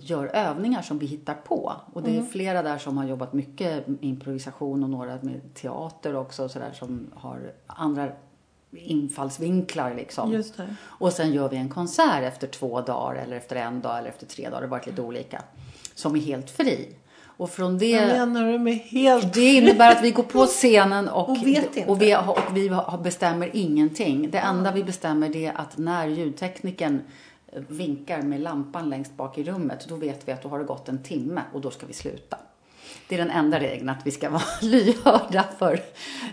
gör 0.00 0.26
övningar 0.26 0.82
som 0.82 0.98
vi 0.98 1.06
hittar 1.06 1.34
på. 1.34 1.72
Och 1.92 2.02
det 2.02 2.16
är 2.16 2.22
flera 2.22 2.62
där 2.62 2.78
som 2.78 2.98
har 2.98 3.04
jobbat 3.04 3.32
mycket 3.32 3.88
med 3.88 3.98
improvisation 4.00 4.84
och 4.84 4.90
några 4.90 5.18
med 5.22 5.54
teater 5.54 6.16
också 6.16 6.44
och 6.44 6.50
sådär 6.50 6.72
som 6.72 7.06
har 7.14 7.52
andra 7.66 8.08
infallsvinklar 8.70 9.94
liksom. 9.94 10.42
Och 10.82 11.12
sen 11.12 11.32
gör 11.32 11.48
vi 11.48 11.56
en 11.56 11.68
konsert 11.68 12.22
efter 12.22 12.46
två 12.46 12.80
dagar 12.80 13.22
eller 13.22 13.36
efter 13.36 13.56
en 13.56 13.80
dag 13.80 13.98
eller 13.98 14.08
efter 14.08 14.26
tre 14.26 14.44
dagar. 14.44 14.60
Det 14.60 14.66
har 14.66 14.70
varit 14.70 14.86
lite 14.86 15.02
olika. 15.02 15.42
Som 15.94 16.16
är 16.16 16.20
helt 16.20 16.50
fri. 16.50 16.96
Och 17.38 17.50
från 17.50 17.78
det... 17.78 18.00
Vad 18.00 18.08
menar 18.08 18.52
du 18.52 18.58
med 18.58 18.74
helt 18.74 19.34
Det 19.34 19.54
innebär 19.54 19.92
att 19.92 20.02
vi 20.02 20.10
går 20.10 20.22
på 20.22 20.46
scenen 20.46 21.08
och, 21.08 21.28
Och 21.28 21.36
och 21.86 22.02
vi, 22.02 22.16
och 22.16 22.56
vi 22.56 22.70
bestämmer 23.02 23.50
ingenting. 23.52 24.30
Det 24.30 24.38
enda 24.38 24.72
vi 24.72 24.84
bestämmer 24.84 25.28
det 25.28 25.46
är 25.46 25.60
att 25.60 25.78
när 25.78 26.06
ljudtekniken 26.06 26.94
eh, 26.94 27.00
vinkar 27.52 28.22
med 28.22 28.40
lampan 28.40 28.88
längst 28.90 29.16
bak 29.16 29.38
i 29.38 29.44
rummet, 29.44 29.86
då 29.88 29.96
vet 29.96 30.28
vi 30.28 30.32
att 30.32 30.42
då 30.42 30.48
har 30.48 30.58
det 30.58 30.64
gått 30.64 30.88
en 30.88 31.02
timme 31.02 31.42
och 31.52 31.60
då 31.60 31.70
ska 31.70 31.86
vi 31.86 31.92
sluta. 31.92 32.38
Det 33.08 33.14
är 33.14 33.18
den 33.18 33.30
enda 33.30 33.60
regeln, 33.60 33.88
att 33.88 34.06
vi 34.06 34.10
ska 34.10 34.30
vara 34.30 34.42
lyhörda 34.62 35.44
för 35.58 35.80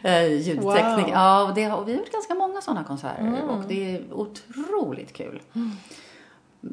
eh, 0.03 0.25
ljudteknik. 0.25 0.63
Wow. 1.05 1.09
Ja, 1.09 1.49
och, 1.49 1.55
det, 1.55 1.71
och 1.71 1.87
vi 1.87 1.91
har 1.91 1.99
gjort 1.99 2.11
ganska 2.11 2.35
många 2.35 2.61
sådana 2.61 2.83
konserter 2.83 3.43
och 3.49 3.63
det 3.67 3.95
är 3.95 4.13
otroligt 4.13 5.13
kul. 5.13 5.41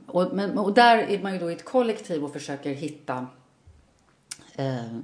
Och, 0.07 0.31
men, 0.33 0.59
och 0.59 0.73
där 0.75 0.99
är 0.99 1.23
man 1.23 1.33
ju 1.33 1.39
då 1.39 1.51
i 1.51 1.55
ett 1.55 1.65
kollektiv 1.65 2.25
och 2.25 2.33
försöker 2.33 2.71
hitta 2.73 3.27
eh, 4.57 4.97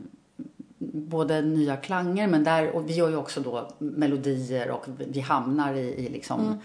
både 0.79 1.43
nya 1.43 1.77
klanger, 1.77 2.27
men 2.29 2.45
där, 2.45 2.71
och 2.71 2.89
vi 2.91 2.95
gör 2.95 3.09
ju 3.09 3.17
också 3.17 3.41
då 3.41 3.69
melodier 3.79 4.71
och 4.71 4.85
vi- 4.99 5.21
hamnar 5.21 5.75
i, 5.75 5.81
i 5.95 6.09
liksom 6.09 6.59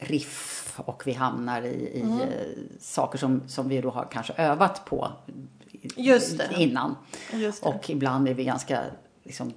riff 0.00 0.72
och 0.84 1.02
vi 1.06 1.12
hamnar 1.12 1.62
i, 1.62 1.68
i 1.68 2.00
eh, 2.00 2.62
saker 2.80 3.18
som, 3.18 3.42
som 3.48 3.68
vi 3.68 3.80
då 3.80 3.90
har 3.90 4.08
kanske 4.12 4.32
övat 4.32 4.84
på 4.84 5.12
innan. 6.56 6.96
Och 7.62 7.90
ibland 7.90 8.28
är 8.28 8.34
vi 8.34 8.44
ganska 8.44 8.82
liksom, 9.24 9.52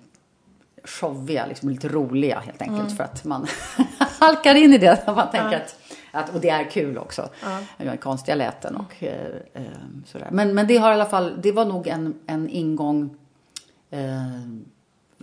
showiga, 0.83 1.45
liksom 1.45 1.69
lite 1.69 1.87
roliga 1.87 2.39
helt 2.39 2.61
enkelt 2.61 2.79
Mm. 2.81 2.95
för 2.95 3.03
att 3.03 3.25
man 3.25 3.47
halkar 4.19 4.55
in 4.55 4.73
i 4.73 4.77
det. 4.77 5.03
Man 5.07 5.31
tänker 5.31 5.57
att, 5.57 5.75
att, 6.11 6.35
och 6.35 6.41
det 6.41 6.49
är 6.49 6.69
kul 6.71 6.97
också. 6.97 7.29
Ja. 7.77 7.97
Konstiga 7.97 8.35
läten 8.35 8.75
och 8.75 9.03
eh, 9.03 9.35
eh, 9.53 9.61
sådär. 10.05 10.27
Men, 10.31 10.55
men 10.55 10.67
det 10.67 10.77
har 10.77 10.91
i 10.91 10.93
alla 10.93 11.05
fall, 11.05 11.41
det 11.41 11.51
var 11.51 11.65
nog 11.65 11.87
en, 11.87 12.15
en 12.27 12.49
ingång 12.49 13.17
eh, 13.89 13.99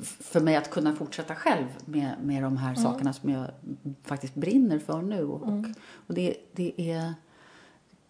för 0.02 0.40
mig 0.40 0.56
att 0.56 0.70
kunna 0.70 0.96
fortsätta 0.96 1.34
själv 1.34 1.66
med, 1.84 2.14
med 2.22 2.42
de 2.42 2.56
här 2.56 2.74
sakerna 2.74 3.12
som 3.12 3.30
jag 3.30 3.46
faktiskt 4.04 4.34
brinner 4.34 4.78
för 4.78 5.02
nu. 5.02 5.24
Och, 5.24 5.64
och 6.06 6.14
det, 6.14 6.36
det 6.52 6.90
är 6.90 7.14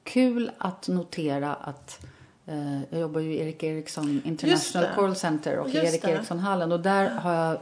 kul 0.05 0.51
att 0.59 0.89
notera 0.89 1.55
att 1.55 2.07
eh, 2.47 2.83
jag 2.83 3.01
jobbar 3.01 3.21
ju 3.21 3.35
i 3.35 3.41
Erik 3.41 3.63
Eriksson 3.63 4.23
International. 4.25 4.87
Choral 4.95 5.17
Center 5.17 5.59
och 5.59 5.69
Just 5.69 5.95
Erik. 5.95 6.05
Eriksson-hallen 6.05 6.73
och 6.73 6.81
där 6.81 7.11
har 7.11 7.33
jag 7.33 7.59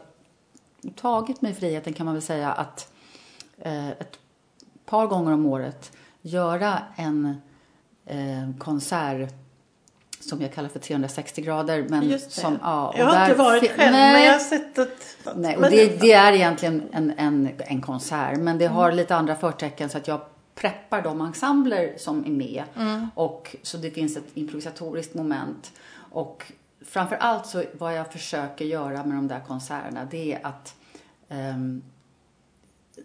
tagit 0.94 1.42
mig 1.42 1.54
friheten 1.54 1.92
kan 1.92 2.06
man 2.06 2.14
väl 2.14 2.22
säga 2.22 2.52
att 2.52 2.92
eh, 3.58 3.88
ett 3.88 4.18
par 4.84 5.06
gånger 5.06 5.32
om 5.32 5.46
året 5.46 5.92
göra 6.22 6.82
en 6.96 7.36
eh, 8.06 8.50
konsert 8.58 9.34
som 10.20 10.42
jag 10.42 10.54
kallar 10.54 10.68
för 10.68 10.78
360 10.78 11.42
grader. 11.42 11.86
Men 11.88 12.20
som, 12.20 12.58
ja, 12.62 12.94
jag 12.96 13.06
har 13.06 13.24
inte 13.24 13.38
varit 13.38 13.70
själv, 13.70 13.92
Nej. 13.92 14.12
men 14.12 14.24
jag 14.24 14.32
har 14.32 14.38
sett 14.38 14.78
att... 14.78 15.16
Nej, 15.36 15.56
och 15.56 15.62
det, 15.62 16.00
det 16.00 16.12
är 16.12 16.32
egentligen 16.32 16.88
en, 16.92 17.12
en, 17.16 17.50
en 17.58 17.80
konsert, 17.80 18.38
men 18.38 18.58
det 18.58 18.66
har 18.66 18.92
lite 18.92 19.16
andra 19.16 19.34
förtecken 19.34 19.88
så 19.88 19.98
att 19.98 20.08
jag 20.08 20.20
preppar 20.54 21.02
de 21.02 21.20
ensembler 21.20 21.94
som 21.96 22.24
är 22.24 22.30
med. 22.30 22.64
Och 23.14 23.56
så 23.62 23.76
det 23.76 23.90
finns 23.90 24.16
ett 24.16 24.24
improvisatoriskt 24.34 25.14
moment. 25.14 25.72
Och 26.10 26.52
framför 26.80 27.16
allt 27.16 27.46
så 27.46 27.64
vad 27.72 27.94
jag 27.94 28.12
försöker 28.12 28.64
göra 28.64 29.04
med 29.04 29.16
de 29.16 29.28
där 29.28 29.40
konserterna, 29.40 30.08
det 30.10 30.32
är 30.32 30.46
att 30.46 30.74
ehm, 31.28 31.82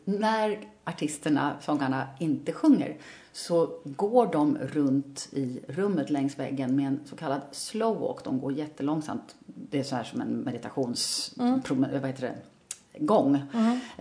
när 0.06 0.60
artisterna, 0.84 1.56
sångarna, 1.62 2.08
inte 2.20 2.54
sjunger 2.54 2.98
så 3.34 3.80
går 3.86 4.28
de 4.32 4.58
runt 4.58 5.30
i 5.32 5.60
rummet 5.68 6.10
längs 6.10 6.40
väggen 6.40 6.76
med 6.76 6.88
en 6.88 7.00
så 7.06 7.16
kallad 7.16 7.42
slow 7.52 8.00
walk. 8.00 8.24
De 8.24 8.40
går 8.40 8.54
jättelångsamt. 8.54 9.36
Det 9.46 9.80
är 9.80 9.84
så 9.84 9.96
här 9.96 10.04
som 10.04 10.22
en 10.22 10.38
meditations... 10.40 11.34
prom- 11.64 12.00
Vad 12.02 12.10
heter 12.10 12.22
det? 12.22 12.36
gång. 13.00 13.42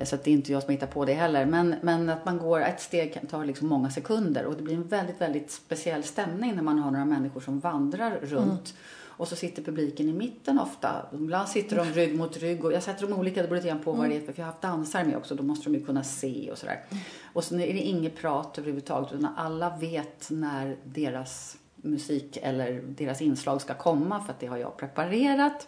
Så 0.05 0.15
att 0.15 0.25
det 0.25 0.31
är 0.31 0.33
inte 0.33 0.53
jag 0.53 0.63
som 0.63 0.71
hittar 0.73 0.87
på 0.87 1.05
det 1.05 1.15
heller. 1.15 1.47
Men, 1.47 1.75
men 1.83 2.09
att 2.09 2.25
man 2.25 2.39
går, 2.39 2.61
ett 2.61 2.81
steg 2.81 3.15
kan 3.15 3.27
ta 3.27 3.45
liksom 3.45 3.69
många 3.69 3.91
sekunder 3.91 4.45
och 4.45 4.57
det 4.57 4.63
blir 4.63 4.75
en 4.75 4.89
väldigt, 4.89 5.21
väldigt 5.21 5.51
speciell 5.51 6.03
stämning 6.03 6.55
när 6.55 6.63
man 6.63 6.79
har 6.79 6.91
några 6.91 7.05
människor 7.05 7.41
som 7.41 7.61
vandrar 7.61 8.19
runt. 8.23 8.75
Och 9.17 9.29
så 9.29 9.37
sitter 9.37 9.63
publiken 9.63 10.09
i 10.09 10.13
mitten 10.13 10.59
ofta. 10.59 11.07
Ibland 11.13 11.49
sitter 11.49 11.77
de 11.77 11.85
rygg 11.85 12.17
mot 12.17 12.37
rygg 12.37 12.65
och 12.65 12.73
jag 12.73 12.83
sätter 12.83 13.07
dem 13.07 13.19
olika, 13.19 13.43
det 13.43 13.49
beror 13.49 13.57
lite 13.57 13.69
grann 13.69 13.83
på 13.83 13.93
vad 13.93 14.09
det 14.09 14.17
är 14.17 14.21
för, 14.21 14.33
för 14.33 14.41
jag 14.41 14.47
har 14.47 14.53
haft 14.53 14.63
dansare 14.63 15.05
med 15.05 15.17
också, 15.17 15.35
då 15.35 15.43
måste 15.43 15.71
de 15.71 15.79
ju 15.79 15.85
kunna 15.85 16.05
se 16.05 16.51
och 16.51 16.59
sådär. 16.59 16.85
Och 17.33 17.45
sen 17.45 17.61
är 17.61 17.73
det 17.73 17.81
inget 17.81 18.17
prat 18.17 18.59
överhuvudtaget 18.59 19.13
utan 19.13 19.35
alla 19.37 19.77
vet 19.77 20.31
när 20.31 20.77
deras 20.85 21.57
musik 21.77 22.39
eller 22.43 22.83
deras 22.83 23.23
inslag 23.23 23.61
ska 23.61 23.75
komma 23.75 24.25
för 24.25 24.33
att 24.33 24.41
det 24.41 24.47
har 24.47 24.57
jag 24.57 24.77
preparerat. 24.77 25.67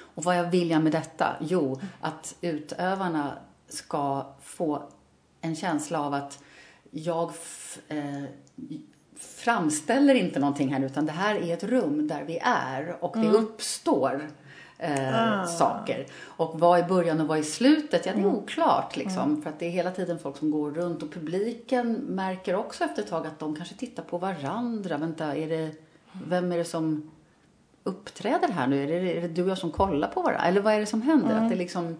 Och 0.00 0.24
vad 0.24 0.38
jag 0.38 0.50
vill 0.50 0.70
jag 0.70 0.82
med 0.82 0.92
detta? 0.92 1.36
Jo, 1.40 1.80
att 2.00 2.36
utövarna 2.40 3.32
ska 3.68 4.32
få 4.42 4.88
en 5.40 5.56
känsla 5.56 6.00
av 6.00 6.14
att 6.14 6.42
jag 6.90 7.32
eh, 7.88 8.24
framställer 9.48 10.14
inte 10.14 10.40
någonting 10.40 10.74
här 10.74 10.84
utan 10.84 11.06
det 11.06 11.12
här 11.12 11.34
är 11.34 11.54
ett 11.54 11.64
rum 11.64 12.08
där 12.08 12.24
vi 12.24 12.38
är 12.42 12.96
och 13.00 13.16
det 13.18 13.28
uppstår 13.28 14.28
eh, 14.78 15.44
saker. 15.44 16.06
Och 16.22 16.60
vad 16.60 16.78
är 16.78 16.88
början 16.88 17.20
och 17.20 17.26
vad 17.26 17.38
är 17.38 17.42
slutet? 17.42 18.06
Ja, 18.06 18.12
det 18.14 18.20
är 18.20 18.26
oklart 18.26 18.96
liksom. 18.96 19.42
För 19.42 19.50
att 19.50 19.58
det 19.58 19.66
är 19.66 19.70
hela 19.70 19.90
tiden 19.90 20.18
folk 20.18 20.36
som 20.36 20.50
går 20.50 20.70
runt 20.70 21.02
och 21.02 21.12
publiken 21.12 21.92
märker 21.92 22.54
också 22.54 22.84
efter 22.84 23.02
ett 23.02 23.08
tag 23.08 23.26
att 23.26 23.38
de 23.38 23.56
kanske 23.56 23.74
tittar 23.74 24.02
på 24.02 24.18
varandra. 24.18 24.96
Vänta, 24.96 25.36
är 25.36 25.48
det, 25.48 25.70
vem 26.26 26.52
är 26.52 26.58
det 26.58 26.64
som 26.64 27.10
uppträder 27.84 28.48
här 28.48 28.66
nu? 28.66 28.82
Är 28.82 28.86
det, 28.86 29.16
är 29.16 29.20
det 29.20 29.28
du 29.28 29.42
och 29.42 29.48
jag 29.50 29.58
som 29.58 29.70
kollar 29.70 30.08
på 30.08 30.22
varandra? 30.22 30.44
Eller 30.44 30.60
vad 30.60 30.74
är 30.74 30.80
det 30.80 30.86
som 30.86 31.02
händer? 31.02 31.34
Att 31.34 31.50
det 31.50 31.56
liksom 31.56 31.96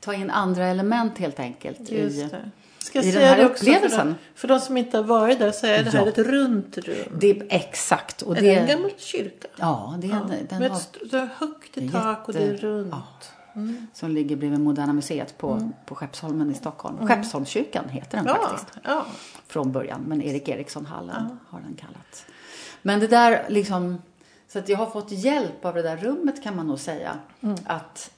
tar 0.00 0.12
in 0.12 0.30
andra 0.30 0.66
element 0.66 1.18
helt 1.18 1.40
enkelt. 1.40 1.90
i, 1.90 2.02
Just 2.02 2.30
det. 2.30 2.50
Ska 2.78 3.02
i 3.02 3.10
den 3.12 3.22
här 3.22 3.46
också 3.46 3.64
för 3.64 3.70
upplevelsen. 3.70 4.06
de, 4.06 4.14
för 4.40 4.48
de 4.48 4.60
som 4.60 4.76
inte 4.76 4.96
har 4.96 5.04
varit 5.04 5.38
där 5.38 5.52
så 5.52 5.66
är 5.66 5.84
det 5.84 5.90
här 5.90 5.98
Ja. 6.04 6.08
ett 6.08 6.18
runt 6.18 6.78
rum. 6.78 6.96
Det 7.20 7.42
exakt. 7.54 8.22
Och 8.22 8.36
är 8.36 8.40
det, 8.40 8.46
det 8.48 8.54
en 8.54 8.66
gammal 8.68 8.90
kyrka? 8.96 9.48
Ja, 9.56 9.98
det 10.00 10.06
är 10.06 10.12
en, 10.12 10.46
den 10.48 10.58
Med 10.60 10.70
har, 10.70 10.78
ett 10.78 11.30
högt 11.38 11.78
i 11.78 11.90
tak 11.90 12.28
och 12.28 12.34
det 12.34 12.42
är 12.42 12.56
runt. 12.56 12.92
ja. 12.92 13.02
som 13.94 14.10
ligger 14.10 14.36
bredvid 14.36 14.60
Moderna 14.60 14.92
Museet 14.92 15.38
på, 15.38 15.70
på 15.86 15.94
Skeppsholmen 15.94 16.50
i 16.50 16.54
Stockholm. 16.54 17.06
Skeppsholmskyrkan 17.06 17.88
heter 17.88 18.16
den 18.18 18.26
Ja, 18.26 18.34
faktiskt. 18.48 18.78
ja. 18.84 19.06
Från 19.46 19.72
början, 19.72 20.00
men 20.06 20.22
Erik 20.22 20.48
Eriksson-hallen 20.48 21.38
har 21.48 21.60
den 21.60 21.74
kallats. 21.74 22.24
Men 22.82 23.00
det 23.00 23.06
där 23.06 23.44
liksom, 23.48 24.02
så 24.48 24.58
att 24.58 24.68
jag 24.68 24.78
har 24.78 24.86
fått 24.86 25.10
hjälp 25.12 25.64
av 25.64 25.74
det 25.74 25.82
där 25.82 25.96
rummet 25.96 26.42
kan 26.42 26.56
man 26.56 26.66
nog 26.66 26.78
säga. 26.78 27.18
Att 27.66 28.10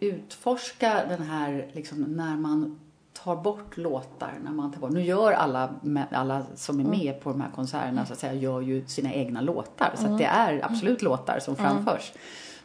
utforska 0.00 1.04
den 1.08 1.22
här, 1.22 1.70
liksom, 1.72 2.02
när 2.02 2.36
man 2.36 2.78
tar 3.24 3.36
bort 3.36 3.76
låtar, 3.76 4.38
när 4.44 4.50
man 4.50 4.72
tar 4.72 4.80
bort, 4.80 4.90
nu 4.90 5.02
gör 5.02 5.32
alla, 5.32 5.74
alla 6.10 6.42
som 6.54 6.80
är 6.80 6.84
med 6.84 7.20
på 7.20 7.30
de 7.30 7.40
här 7.40 7.50
konserterna 7.54 8.06
så 8.06 8.12
att 8.12 8.18
säga, 8.18 8.34
gör 8.34 8.60
ju 8.60 8.86
sina 8.86 9.12
egna 9.12 9.40
låtar. 9.40 9.92
Så 9.96 10.06
att 10.06 10.18
det 10.18 10.24
är 10.24 10.64
absolut 10.64 11.02
låtar 11.02 11.38
som 11.38 11.56
framförs. 11.56 12.12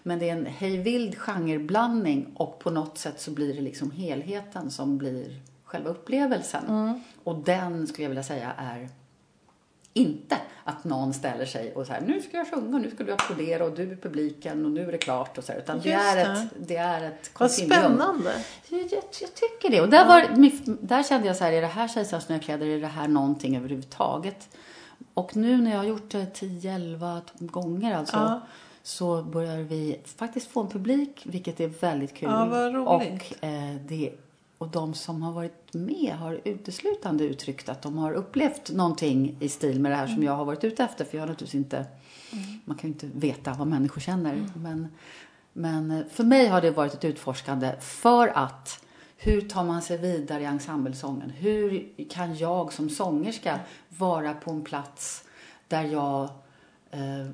Men 0.04 0.20
det 0.20 0.30
är 0.30 0.34
en 0.34 0.46
hejvild 0.46 1.18
genreblandning 1.18 2.28
och 2.36 2.60
på 2.60 2.70
något 2.70 2.98
sätt 2.98 3.22
så 3.22 3.32
blir 3.32 3.54
det 3.54 3.62
liksom 3.62 3.92
helheten 3.92 4.72
som 4.72 4.98
blir 4.98 5.40
själva 5.64 5.90
upplevelsen. 5.90 6.64
Och 7.24 7.36
den 7.36 7.88
skulle 7.88 8.04
jag 8.04 8.10
vilja 8.10 8.24
säga 8.24 8.52
är 8.58 8.90
inte 9.98 10.38
att 10.64 10.84
någon 10.84 11.14
ställer 11.14 11.46
sig 11.46 11.74
och 11.76 11.88
så 11.88 11.94
här, 11.94 12.02
nu 12.02 12.22
ska 12.22 12.38
jag 12.38 12.52
sjunga, 12.52 12.78
nu 12.78 12.92
ska 12.92 13.04
du 13.04 13.12
applådera 13.14 13.66
och 13.66 13.72
du 13.76 13.92
är 13.92 13.96
publiken 13.96 14.66
och 14.66 14.72
nu 14.72 14.88
är 14.88 14.92
det 14.92 14.98
klart 14.98 15.38
och 15.38 15.44
så 15.44 15.52
här, 15.52 15.60
utan 15.60 15.80
det 15.80 15.92
är, 15.92 16.16
det. 16.16 16.22
ett, 16.22 16.50
det 16.68 16.76
är 16.76 17.02
ett 17.04 17.32
Vad 17.40 17.50
kontinuum. 17.50 17.72
spännande. 17.82 18.32
Jag, 18.70 18.80
jag, 18.80 19.04
jag 19.22 19.34
tycker 19.36 19.70
det. 19.70 19.82
Och 19.82 19.90
där, 19.90 20.06
var, 20.08 20.26
där 20.88 21.04
kände 21.04 21.28
jag 21.28 21.36
så 21.36 21.44
här, 21.44 21.52
är 21.52 21.62
det 21.62 21.68
här 21.68 21.88
Kejsarens 21.88 22.26
snökläder, 22.26 22.66
är 22.66 22.80
det 22.82 22.88
här 22.88 23.08
någonting 23.08 23.58
överhuvudtaget? 23.58 24.50
Och 25.14 25.36
nu 25.36 25.58
när 25.58 25.72
jag 25.72 25.78
har 25.78 25.86
gjort 25.86 26.12
det 26.12 26.26
10-11 26.40 27.22
gånger 27.40 27.96
alltså, 27.98 28.16
Ja. 28.16 28.42
så 28.84 29.24
börjar 29.24 29.58
vi 29.58 30.00
faktiskt 30.18 30.48
få 30.52 30.62
en 30.62 30.70
publik, 30.70 31.22
vilket 31.26 31.60
är 31.60 31.68
väldigt 31.68 32.14
kul. 32.16 32.30
Ja, 32.32 32.46
vad 32.46 32.74
roligt. 32.74 33.34
Och, 33.40 33.44
eh, 33.44 33.76
det, 33.88 34.12
och 34.58 34.68
de 34.68 34.94
som 34.94 35.22
har 35.22 35.32
varit 35.32 35.74
med 35.74 36.16
har 36.20 36.42
uteslutande 36.44 37.24
uttryckt 37.24 37.70
att 37.70 37.82
de 37.82 37.98
har 37.98 38.14
upplevt 38.14 38.72
någonting 38.72 39.38
i 39.40 39.50
stil 39.50 39.80
med 39.80 39.92
det 39.92 39.96
här 39.96 40.08
som 40.08 40.24
jag 40.24 40.36
har 40.36 40.46
varit 40.46 40.64
ute 40.64 40.84
efter. 40.84 41.06
För 41.06 41.18
jag 41.18 41.22
har 41.22 41.28
naturligtvis 41.28 41.56
inte, 41.56 41.86
man 42.66 42.78
kan 42.78 42.90
ju 42.90 42.94
inte 42.94 43.08
veta 43.14 43.54
vad 43.54 43.68
människor 43.68 44.02
känner. 44.02 44.50
Men, 44.56 44.88
men 45.54 45.92
eh, 45.92 46.06
för 46.12 46.24
mig 46.24 46.48
har 46.48 46.62
det 46.62 46.72
varit 46.72 46.94
ett 46.94 47.06
utforskande 47.06 47.76
för 47.80 48.28
att 48.28 48.84
hur 49.18 49.42
tar 49.42 49.64
man 49.64 49.82
sig 49.82 49.98
vidare 49.98 50.42
i 50.42 50.46
ensemblesången? 50.46 51.30
Hur 51.30 51.94
kan 52.10 52.36
jag 52.36 52.74
som 52.74 52.90
sångerska 52.90 53.60
vara 53.90 54.34
på 54.34 54.52
en 54.52 54.64
plats 54.64 55.24
där 55.68 55.84
jag 55.84 56.30
eh, 56.92 57.28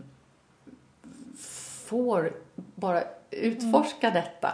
får 1.87 2.33
bara 2.75 3.03
utforska 3.31 4.11
detta? 4.11 4.53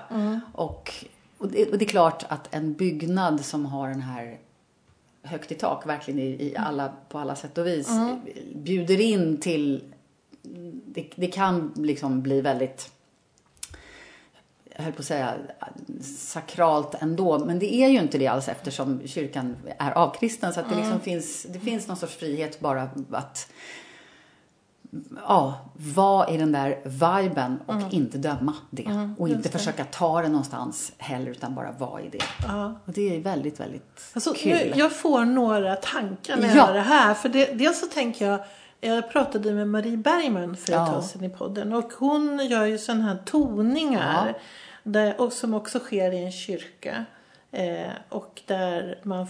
Och, 0.54 1.06
och, 1.39 1.48
det, 1.48 1.72
och 1.72 1.77
det 1.77 1.86
är 1.86 1.89
klart 1.89 2.24
att 2.29 2.55
en 2.55 2.74
byggnad 2.74 3.46
som 3.46 3.65
har 3.65 3.89
den 3.89 4.01
här 4.01 4.39
högt 5.24 5.51
i 5.51 5.55
tak, 5.55 5.88
verkligen 5.88 6.19
i, 6.19 6.24
i 6.24 6.55
alla, 6.58 6.93
på 7.10 7.19
alla 7.19 7.36
sätt 7.36 7.58
och 7.58 7.67
vis, 7.67 7.89
bjuder 8.55 9.01
in 9.01 9.38
till... 9.38 9.84
Det, 10.86 11.10
det 11.15 11.27
kan 11.27 11.74
liksom 11.75 12.22
bli 12.22 12.41
väldigt 12.41 12.91
jag 14.79 14.84
höll 14.84 14.93
på 14.93 15.00
att 15.00 15.05
säga 15.05 15.36
sakralt 16.03 16.96
ändå, 17.01 17.46
men 17.46 17.60
det 17.60 17.74
är 17.74 17.89
ju 17.89 18.00
inte 18.00 18.17
det 18.17 18.27
alls 18.27 18.50
eftersom 18.50 19.01
kyrkan 19.05 19.55
är 19.77 19.91
avkristen. 19.91 20.53
Så 20.53 20.60
att 20.60 20.69
det, 20.69 20.75
liksom 20.75 21.00
finns, 21.00 21.43
det 21.43 21.60
finns 21.60 21.88
någon 21.88 21.98
sorts 21.98 22.15
frihet 22.15 22.60
bara 22.60 22.89
att 23.12 23.51
ja, 25.27 25.60
vara 25.96 26.29
i 26.29 26.38
den 26.38 26.51
där 26.51 26.79
viben 26.84 27.60
och 27.65 27.93
inte 27.93 28.17
döma 28.17 28.53
det. 28.69 29.10
och 29.17 29.29
inte 29.29 29.50
försöka 29.50 29.86
ta 29.86 30.22
det 30.22 30.27
någonstans 30.27 30.91
heller, 30.98 31.31
utan 31.31 31.55
bara 31.55 31.72
vara 31.72 32.01
i 32.01 32.10
det. 32.10 32.24
Ja. 32.48 32.74
Och 32.86 32.93
det 32.93 33.15
är 33.15 33.19
väldigt, 33.22 33.60
väldigt 33.60 34.12
Alltså, 34.13 34.34
kul. 34.34 34.51
nu, 34.51 34.74
jag 34.75 34.91
får 34.96 35.25
några 35.25 35.75
tankar 35.75 36.38
jag 36.38 36.55
Ja. 36.55 36.72
det 36.72 36.79
här. 36.81 37.13
För 37.13 37.29
det, 37.29 37.46
dels 37.46 37.79
så 37.79 37.86
tänker 37.86 38.25
jag, 38.27 38.39
jag 38.81 39.12
pratade 39.12 39.51
med 39.53 39.67
Marie 39.67 39.98
Bergman 39.98 40.55
för 40.58 40.63
ett 40.63 40.69
Ja. 40.69 40.86
tag 40.88 41.03
sedan 41.03 41.24
i 41.24 41.29
podden. 41.29 41.74
Och 41.74 41.91
hon 42.00 42.48
gör 42.48 42.65
ju 42.65 42.77
sådana 42.77 43.03
här 43.03 43.17
toningar. 43.25 44.38
Där, 44.84 45.22
och 45.22 45.34
som 45.34 45.53
också 45.53 45.79
sker 45.79 46.12
i 46.12 46.25
en 46.25 46.31
kyrka. 46.31 47.05
Eh, 47.51 47.89
och 48.10 48.41
där 48.46 49.00
man 49.03 49.27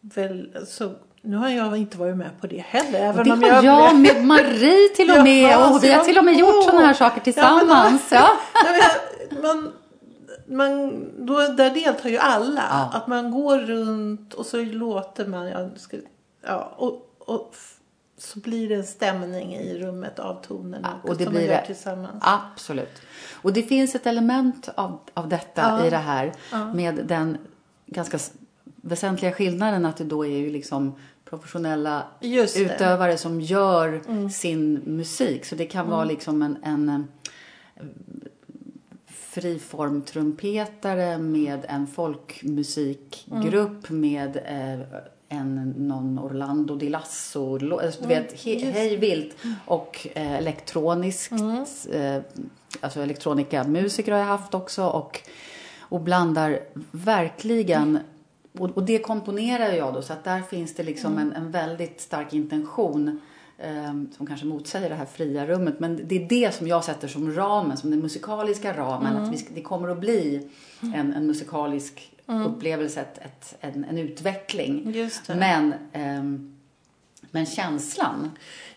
väl, 0.00 0.56
så, 0.66 0.92
nu 1.22 1.36
har 1.36 1.48
jag 1.48 1.76
inte 1.76 1.98
varit 1.98 2.16
med 2.16 2.30
på 2.40 2.46
det 2.46 2.58
heller. 2.68 2.98
Även 3.00 3.24
det 3.24 3.32
om 3.32 3.42
jag, 3.42 3.64
jag 3.64 3.96
med 3.98 4.24
Marie 4.24 4.88
till 4.96 5.10
och 5.10 5.16
med 5.24 5.42
Jaha, 5.42 5.68
och 5.68 5.74
så 5.74 5.80
vi 5.80 5.88
har 5.88 5.96
jag- 5.96 6.04
till 6.04 6.18
och 6.18 6.24
med 6.24 6.34
gjort 6.34 6.54
Åh. 6.54 6.64
sådana 6.64 6.86
här 6.86 6.94
saker 6.94 7.20
tillsammans. 7.20 8.08
Ja, 8.12 8.28
men 8.64 8.74
jag- 8.80 9.42
man, 9.42 9.72
man, 10.46 11.04
då, 11.26 11.34
där 11.38 11.70
deltar 11.70 12.08
ju 12.08 12.18
alla. 12.18 12.62
Ja. 12.70 12.90
Att 12.98 13.06
man 13.06 13.30
går 13.30 13.58
runt 13.58 14.34
och 14.34 14.46
så 14.46 14.62
låter 14.62 15.26
man, 15.26 15.46
ja, 15.48 15.58
nu 15.58 15.78
ska, 15.78 15.96
ja 16.46 16.72
och, 16.76 17.14
och 17.18 17.54
så 18.18 18.38
blir 18.38 18.68
det 18.68 18.74
en 18.74 18.84
stämning 18.86 19.54
i 19.54 19.78
rummet 19.78 20.18
av 20.18 20.42
tonerna 20.42 20.88
Ja, 21.04 21.10
och 21.10 21.16
det 21.16 21.24
som 21.24 21.32
blir 21.32 21.46
man 21.48 21.56
gör 21.56 21.62
tillsammans. 21.66 22.14
Absolut. 22.20 23.02
Och 23.42 23.52
det 23.52 23.62
finns 23.62 23.94
ett 23.94 24.06
element 24.06 24.68
av, 24.74 24.98
av 25.14 25.28
detta 25.28 25.62
Ja. 25.62 25.86
i 25.86 25.90
det 25.90 25.96
här 25.96 26.32
med 26.74 27.00
den 27.04 27.38
ganska 27.86 28.18
väsentliga 28.82 29.32
skillnaden 29.32 29.86
att 29.86 29.96
det 29.96 30.04
då 30.04 30.26
är 30.26 30.36
ju 30.38 30.50
liksom 30.50 30.94
professionella 31.30 32.04
utövare 32.56 33.16
som 33.16 33.40
gör 33.40 34.00
sin 34.30 34.80
musik. 34.84 35.44
Så 35.44 35.54
det 35.54 35.66
kan 35.66 35.90
vara 35.90 36.04
liksom 36.04 36.42
en, 36.42 36.56
en 36.62 36.88
eh, 36.88 37.00
friform 39.06 40.02
trumpetare 40.02 41.18
med 41.18 41.66
en 41.68 41.86
folkmusikgrupp 41.86 43.90
med 43.90 44.36
eh, 44.36 44.80
en, 45.28 45.74
någon 45.76 46.18
Orlando 46.18 46.76
di 46.76 46.88
Lasso, 46.88 47.78
alltså, 47.78 48.02
du 48.02 48.08
vet, 48.08 48.44
he, 48.44 48.70
hej 48.70 48.96
vilt 48.96 49.36
och 49.66 50.08
eh, 50.14 50.32
elektroniskt, 50.32 51.32
eh, 51.92 52.16
alltså 52.80 53.02
elektronika 53.02 53.64
musiker 53.64 54.12
har 54.12 54.18
jag 54.18 54.26
haft 54.26 54.54
också 54.54 54.86
och, 54.86 55.20
och 55.80 56.00
blandar 56.00 56.60
verkligen 56.90 57.98
och, 58.58 58.70
och 58.70 58.82
det 58.82 58.98
komponerar 58.98 59.72
jag 59.72 59.94
då 59.94 60.02
så 60.02 60.12
att 60.12 60.24
där 60.24 60.42
finns 60.42 60.74
det 60.74 60.82
liksom 60.82 61.18
en, 61.18 61.32
en 61.32 61.50
väldigt 61.50 62.00
stark 62.00 62.32
intention 62.32 63.20
eh, 63.58 63.92
som 64.16 64.26
kanske 64.26 64.46
motsäger 64.46 64.88
det 64.88 64.94
här 64.94 65.06
fria 65.06 65.46
rummet. 65.46 65.80
Men 65.80 66.00
det 66.04 66.24
är 66.24 66.28
det 66.28 66.54
som 66.54 66.66
jag 66.66 66.84
sätter 66.84 67.08
som 67.08 67.32
ramen, 67.32 67.76
som 67.76 67.90
den 67.90 68.00
musikaliska 68.00 68.76
ramen. 68.76 69.16
Att 69.16 69.32
vi, 69.32 69.46
det 69.54 69.62
kommer 69.62 69.88
att 69.88 70.00
bli 70.00 70.48
en, 70.94 71.12
en 71.12 71.26
musikalisk 71.26 72.12
upplevelse, 72.46 73.00
ett, 73.00 73.18
ett, 73.18 73.56
en, 73.60 73.84
en 73.84 73.98
utveckling. 73.98 74.92
Men, 75.38 75.74
ehm, 75.92 76.56
men 77.30 77.46
känslan 77.46 78.30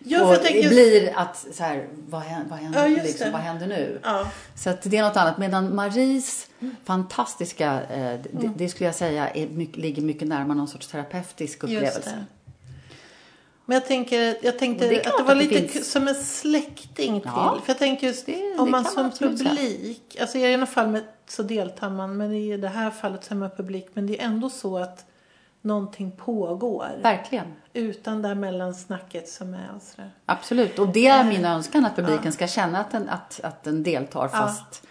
Ja, 0.05 0.25
och 0.27 0.33
jag 0.33 0.43
tänker 0.43 0.69
blir 0.69 1.13
att 1.17 1.45
så 1.53 1.63
här, 1.63 1.87
vad, 2.07 2.21
händer, 2.21 2.49
vad, 2.49 2.59
händer, 2.59 2.87
Ja, 2.87 3.03
liksom, 3.03 3.25
det. 3.25 3.31
vad 3.31 3.41
händer 3.41 3.67
nu? 3.67 3.99
Ja. 4.03 4.27
Så 4.55 4.69
att 4.69 4.81
det 4.81 4.97
är 4.97 5.03
något 5.03 5.17
annat. 5.17 5.37
Medan 5.37 5.75
Maries 5.75 6.47
fantastiska, 6.83 7.73
eh, 7.83 8.19
det, 8.23 8.29
Mm. 8.39 8.53
det 8.57 8.69
skulle 8.69 8.87
jag 8.87 8.95
säga 8.95 9.29
är 9.29 9.47
mycket, 9.47 9.77
ligger 9.77 10.01
mycket 10.01 10.27
närmare 10.27 10.57
någon 10.57 10.67
sorts 10.67 10.87
terapeutisk 10.87 11.63
upplevelse. 11.63 11.99
det. 12.05 12.25
Men 13.65 13.73
jag, 13.75 13.85
tänker, 13.85 14.37
jag 14.41 14.59
tänkte 14.59 14.87
det 14.87 15.05
att 15.05 15.17
det 15.17 15.23
var 15.23 15.31
att 15.31 15.39
det 15.39 15.45
lite 15.55 15.67
finns. 15.67 15.91
som 15.91 16.07
en 16.07 16.15
släkting 16.15 17.21
till. 17.21 17.31
Ja. 17.35 17.57
För 17.65 17.69
jag 17.69 17.77
tänker 17.79 18.07
just 18.07 18.25
Det- 18.25 18.55
om 18.59 18.65
det 18.65 18.71
man 18.71 18.85
som 18.85 19.03
man 19.03 19.11
publik, 19.11 20.17
alltså 20.21 20.37
i 20.37 20.53
ena 20.53 20.65
fallet 20.65 21.05
så 21.27 21.43
deltar 21.43 21.89
man, 21.89 22.17
men 22.17 22.31
i 22.33 22.57
det 22.57 22.67
här 22.69 22.91
fallet 22.91 23.23
så 23.23 23.33
är 23.33 23.37
man 23.37 23.49
publik. 23.57 23.87
Men 23.93 24.07
det 24.07 24.21
är 24.21 24.25
ändå 24.25 24.49
så 24.49 24.77
att 24.77 25.05
någonting 25.63 26.11
pågår. 26.11 26.89
Verkligen. 27.01 27.45
Utan 27.73 28.21
det 28.21 28.27
här 28.27 28.35
mellansnacket 28.35 29.29
som 29.29 29.53
är 29.53 29.69
sådär. 29.81 30.11
Absolut. 30.25 30.79
Och 30.79 30.87
det 30.87 31.07
är 31.07 31.23
min 31.23 31.45
önskan 31.45 31.85
att 31.85 31.95
publiken 31.95 32.31
ska 32.31 32.47
känna 32.47 32.79
att 32.79 32.91
den, 32.91 33.09
att, 33.09 33.39
att 33.43 33.63
den 33.63 33.83
deltar 33.83 34.27
fast 34.27 34.87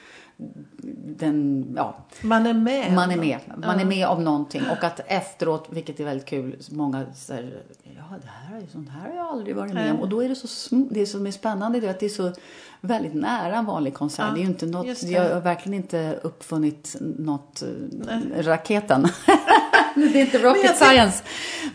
den, 1.16 1.66
ja, 1.76 1.96
Man 2.22 2.46
är 2.46 2.54
med. 2.54 2.92
man 2.92 3.11
är 3.11 3.16
med. 3.16 3.40
Man 3.56 3.80
är 3.80 3.85
med 3.85 4.06
om 4.08 4.24
någonting. 4.24 4.62
Och 4.70 4.85
att 4.85 5.00
efteråt, 5.06 5.66
vilket 5.70 6.00
är 6.00 6.04
väldigt 6.04 6.26
kul, 6.26 6.56
många 6.70 7.06
säger 7.14 7.62
ja 7.82 8.16
det 8.22 8.28
här 8.28 8.56
är 8.56 8.61
ju 8.61 8.66
sånt 8.66 8.88
här 8.88 9.00
har 9.00 9.16
jag 9.16 9.26
aldrig 9.26 9.56
varit 9.56 9.74
med 9.74 9.92
om. 9.92 10.00
Och 10.00 10.08
då 10.08 10.22
är 10.24 10.28
det 10.28 10.37
så 10.37 10.76
det 10.90 11.06
som 11.06 11.26
är 11.26 11.30
spännande 11.30 11.80
det 11.80 11.87
är 11.87 11.90
att 11.90 12.00
det 12.00 12.06
är 12.06 12.11
så 12.11 12.32
väldigt 12.80 13.14
nära 13.14 13.56
en 13.56 13.64
vanlig 13.64 13.94
konsert. 13.94 14.26
Ja, 14.28 14.35
det 14.35 14.40
är 14.40 14.42
ju 14.42 14.48
inte 14.48 14.66
något, 14.66 15.02
jag 15.02 15.35
har 15.35 15.40
verkligen 15.40 15.82
inte 15.82 16.18
uppfunnit 16.22 16.96
något, 17.00 17.62
eh, 18.11 18.42
raketen. 18.42 19.08
det 20.12 20.20
är 20.20 20.24
inte 20.24 20.38
rocket 20.38 20.62
tänk- 20.64 20.76
science. 20.90 21.24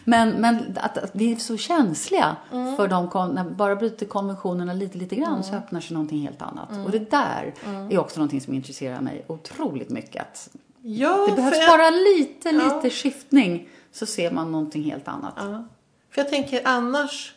Men, 0.03 0.29
men 0.29 0.77
att, 0.81 0.97
att 0.97 1.09
vi 1.13 1.31
är 1.31 1.35
så 1.35 1.57
känsliga 1.57 2.35
Mm. 2.53 2.75
för 2.75 2.87
de, 2.87 3.09
när 3.33 3.43
vi 3.43 3.49
bara 3.49 3.75
bryter 3.75 4.05
konventionerna 4.05 4.73
lite, 4.73 4.97
lite 4.97 5.15
grann 5.15 5.43
så 5.43 5.53
öppnar 5.55 5.79
sig 5.81 5.93
någonting 5.93 6.19
helt 6.21 6.41
annat. 6.41 6.71
Mm. 6.71 6.85
Och 6.85 6.91
det 6.91 7.11
där 7.11 7.53
är 7.91 7.97
också 7.99 8.19
någonting 8.19 8.41
som 8.41 8.53
intresserar 8.53 9.01
mig 9.01 9.25
otroligt 9.27 9.89
mycket. 9.89 10.21
Att 10.21 10.49
Ja, 10.81 11.25
det 11.29 11.35
behövs 11.35 11.57
jag, 11.57 11.69
bara 11.79 11.89
lite, 11.89 12.49
Ja. 12.49 12.75
lite 12.75 12.89
skiftning 12.95 13.69
så 13.91 14.05
ser 14.05 14.31
man 14.31 14.51
någonting 14.51 14.83
helt 14.83 15.07
annat. 15.07 15.33
ja. 15.37 15.65
För 16.11 16.21
jag 16.21 16.29
tänker 16.29 16.61
annars 16.65 17.33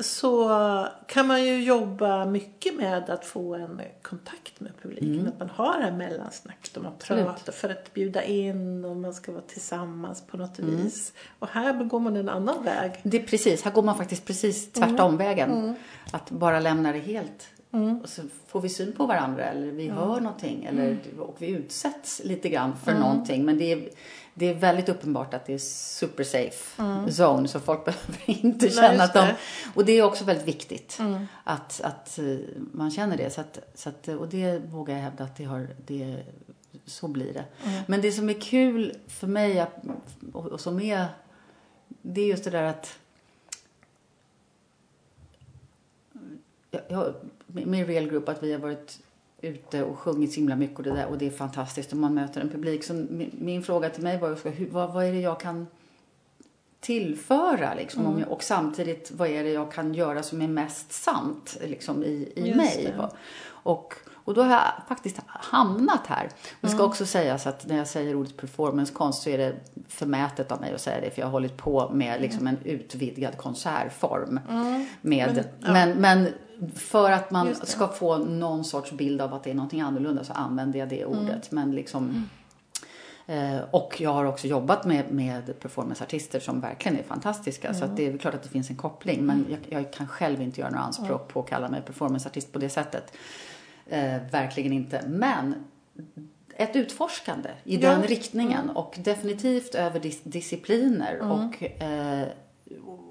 så 0.00 0.48
kan 1.06 1.26
man 1.26 1.44
ju 1.44 1.62
jobba 1.64 2.24
mycket 2.24 2.76
med 2.76 3.10
att 3.10 3.24
få 3.24 3.54
en 3.54 3.80
kontakt 4.02 4.60
med 4.60 4.72
publiken. 4.82 5.28
Att 5.28 5.38
man 5.38 5.50
har 5.50 5.78
det 5.78 5.84
här 5.84 5.92
mellansnacket 5.92 6.76
och 6.76 6.82
man 6.82 6.92
Absolut. 6.92 7.24
pratar 7.24 7.52
för 7.52 7.68
att 7.68 7.94
bjuda 7.94 8.22
in 8.24 8.84
och 8.84 8.96
man 8.96 9.14
ska 9.14 9.32
vara 9.32 9.42
tillsammans 9.42 10.26
på 10.26 10.36
något 10.36 10.58
vis. 10.58 11.12
Och 11.38 11.48
här 11.48 11.84
går 11.84 12.00
man 12.00 12.16
en 12.16 12.28
annan 12.28 12.64
väg. 12.64 12.92
Det 13.02 13.22
är 13.22 13.26
precis, 13.26 13.62
här 13.62 13.72
går 13.72 13.82
man 13.82 13.96
faktiskt 13.96 14.24
precis 14.24 14.72
tvärtom 14.72 15.16
vägen. 15.16 15.74
Att 16.12 16.30
bara 16.30 16.60
lämna 16.60 16.92
det 16.92 16.98
helt. 16.98 17.48
Och 18.02 18.08
så 18.08 18.22
får 18.46 18.60
vi 18.60 18.68
syn 18.68 18.92
på 18.92 19.06
varandra 19.06 19.44
eller 19.44 19.72
vi 19.72 19.88
hör 19.88 20.20
någonting 20.20 20.64
eller, 20.64 20.96
och 21.18 21.36
vi 21.38 21.48
utsätts 21.48 22.20
lite 22.24 22.48
grann 22.48 22.76
för 22.84 22.94
någonting. 22.94 23.44
Men 23.44 23.58
det 23.58 23.72
är, 23.72 23.88
det 24.38 24.46
är 24.46 24.54
väldigt 24.54 24.88
uppenbart 24.88 25.34
att 25.34 25.46
det 25.46 25.54
är 25.54 25.58
super 25.58 26.24
safe 26.24 26.82
zone 27.08 27.48
så 27.48 27.60
folk 27.60 27.84
behöver 27.84 28.18
inte 28.26 28.70
känna 28.70 29.04
att 29.04 29.14
de... 29.14 29.32
Och 29.74 29.84
det 29.84 29.92
är 29.92 30.02
också 30.02 30.24
väldigt 30.24 30.48
viktigt 30.48 30.98
att, 31.44 31.80
att 31.80 32.18
eh, 32.18 32.36
man 32.72 32.90
känner 32.90 33.16
det. 33.16 33.30
Så 33.30 33.40
att, 33.40 33.58
så 33.74 33.88
att, 33.88 34.08
och 34.08 34.28
det 34.28 34.58
vågar 34.58 34.94
jag 34.94 35.02
hävda 35.02 35.24
att 35.24 35.36
det 35.36 35.44
har, 35.44 35.68
det, 35.86 36.22
så 36.84 37.08
blir 37.08 37.32
det. 37.32 37.44
Men 37.86 38.00
det 38.00 38.12
som 38.12 38.28
är 38.28 38.40
kul 38.40 38.96
för 39.06 39.26
mig 39.26 39.66
och, 40.32 40.46
och 40.46 40.60
som 40.60 40.80
är, 40.80 41.06
det 41.88 42.20
är 42.20 42.26
just 42.26 42.44
det 42.44 42.50
där 42.50 42.62
att 42.62 42.98
jag, 46.70 46.82
jag, 46.88 47.14
med 47.46 47.86
Real 47.86 48.08
Group 48.08 48.28
att 48.28 48.42
vi 48.42 48.52
har 48.52 48.60
varit 48.60 48.98
ute 49.40 49.82
och 49.82 49.98
sjungit 49.98 50.32
så 50.32 50.36
himla 50.40 50.56
mycket 50.56 50.78
och 50.78 50.84
det, 50.84 50.90
där, 50.90 51.06
och 51.06 51.18
det 51.18 51.26
är 51.26 51.30
fantastiskt 51.30 51.92
och 51.92 51.98
man 51.98 52.14
möter 52.14 52.40
en 52.40 52.48
publik. 52.48 52.84
Så 52.84 52.94
min, 52.94 53.30
min 53.38 53.62
fråga 53.62 53.90
till 53.90 54.02
mig 54.02 54.18
var 54.18 54.50
hur, 54.50 54.70
vad, 54.70 54.92
vad 54.92 55.04
är 55.04 55.12
det 55.12 55.20
jag 55.20 55.40
kan 55.40 55.66
tillföra 56.80 57.74
liksom, 57.74 58.06
mm. 58.06 58.18
jag, 58.18 58.30
och 58.30 58.42
samtidigt 58.42 59.10
vad 59.10 59.28
är 59.28 59.44
det 59.44 59.50
jag 59.50 59.72
kan 59.72 59.94
göra 59.94 60.22
som 60.22 60.42
är 60.42 60.48
mest 60.48 60.92
sant 60.92 61.56
liksom, 61.64 62.04
i, 62.04 62.32
i 62.36 62.54
mig. 62.54 62.94
Och, 63.48 63.94
och 64.28 64.34
då 64.34 64.42
har 64.42 64.52
jag 64.52 64.72
faktiskt 64.88 65.20
hamnat 65.26 66.06
här. 66.06 66.28
Det 66.60 66.68
ska 66.68 66.76
mm. 66.76 66.88
också 66.88 67.06
sägas 67.06 67.46
att 67.46 67.66
när 67.66 67.76
jag 67.76 67.88
säger 67.88 68.14
ordet 68.14 68.36
performancekonst 68.36 69.22
så 69.22 69.30
är 69.30 69.38
det 69.38 69.54
förmätet 69.88 70.52
av 70.52 70.60
mig 70.60 70.74
att 70.74 70.80
säga 70.80 71.00
det 71.00 71.10
för 71.10 71.20
jag 71.20 71.26
har 71.26 71.32
hållit 71.32 71.56
på 71.56 71.90
med 71.90 72.20
liksom 72.20 72.46
en 72.46 72.58
utvidgad 72.64 73.36
konsertform. 73.36 74.40
Mm. 74.48 74.86
Med, 75.00 75.34
men, 75.34 75.44
ja. 75.60 75.72
men, 75.72 76.00
men, 76.00 76.28
för 76.74 77.10
att 77.10 77.30
man 77.30 77.54
ska 77.54 77.88
få 77.88 78.18
någon 78.18 78.64
sorts 78.64 78.92
bild 78.92 79.20
av 79.20 79.34
att 79.34 79.44
det 79.44 79.50
är 79.50 79.54
någonting 79.54 79.80
annorlunda 79.80 80.24
så 80.24 80.32
använder 80.32 80.78
jag 80.78 80.88
det 80.88 81.02
mm. 81.02 81.18
ordet. 81.18 81.50
Men 81.50 81.74
liksom 81.74 82.04
mm. 82.04 82.28
Eh, 83.30 83.60
och 83.70 84.00
jag 84.00 84.12
har 84.12 84.24
också 84.24 84.46
jobbat 84.46 84.84
med, 84.84 85.12
med 85.12 85.60
performanceartister 85.60 86.40
som 86.40 86.60
verkligen 86.60 86.98
är 86.98 87.02
fantastiska. 87.02 87.68
Mm. 87.68 87.80
Så 87.80 87.86
det 87.86 88.06
är 88.06 88.18
klart 88.18 88.34
att 88.34 88.42
det 88.42 88.48
finns 88.48 88.70
en 88.70 88.76
koppling. 88.76 89.26
Men 89.26 89.46
jag, 89.50 89.82
jag 89.82 89.92
kan 89.92 90.08
själv 90.08 90.42
inte 90.42 90.60
göra 90.60 90.70
några 90.70 90.84
anspråk 90.84 91.20
mm. 91.20 91.32
på 91.32 91.40
att 91.40 91.48
kalla 91.48 91.68
mig 91.68 91.82
performanceartist 91.82 92.52
på 92.52 92.58
det 92.58 92.68
sättet. 92.68 93.12
Eh, 93.86 94.16
verkligen 94.30 94.72
inte. 94.72 95.04
Men 95.08 95.54
ett 96.56 96.76
utforskande 96.76 97.48
i 97.64 97.76
ja. 97.76 97.90
den 97.90 98.02
riktningen. 98.02 98.62
Mm. 98.62 98.76
Och 98.76 98.98
definitivt 98.98 99.74
över 99.74 100.00
dis 100.00 100.22
discipliner. 100.22 101.14
Mm. 101.14 101.30
Och, 101.30 101.82
eh, 101.82 102.28
och 102.86 103.07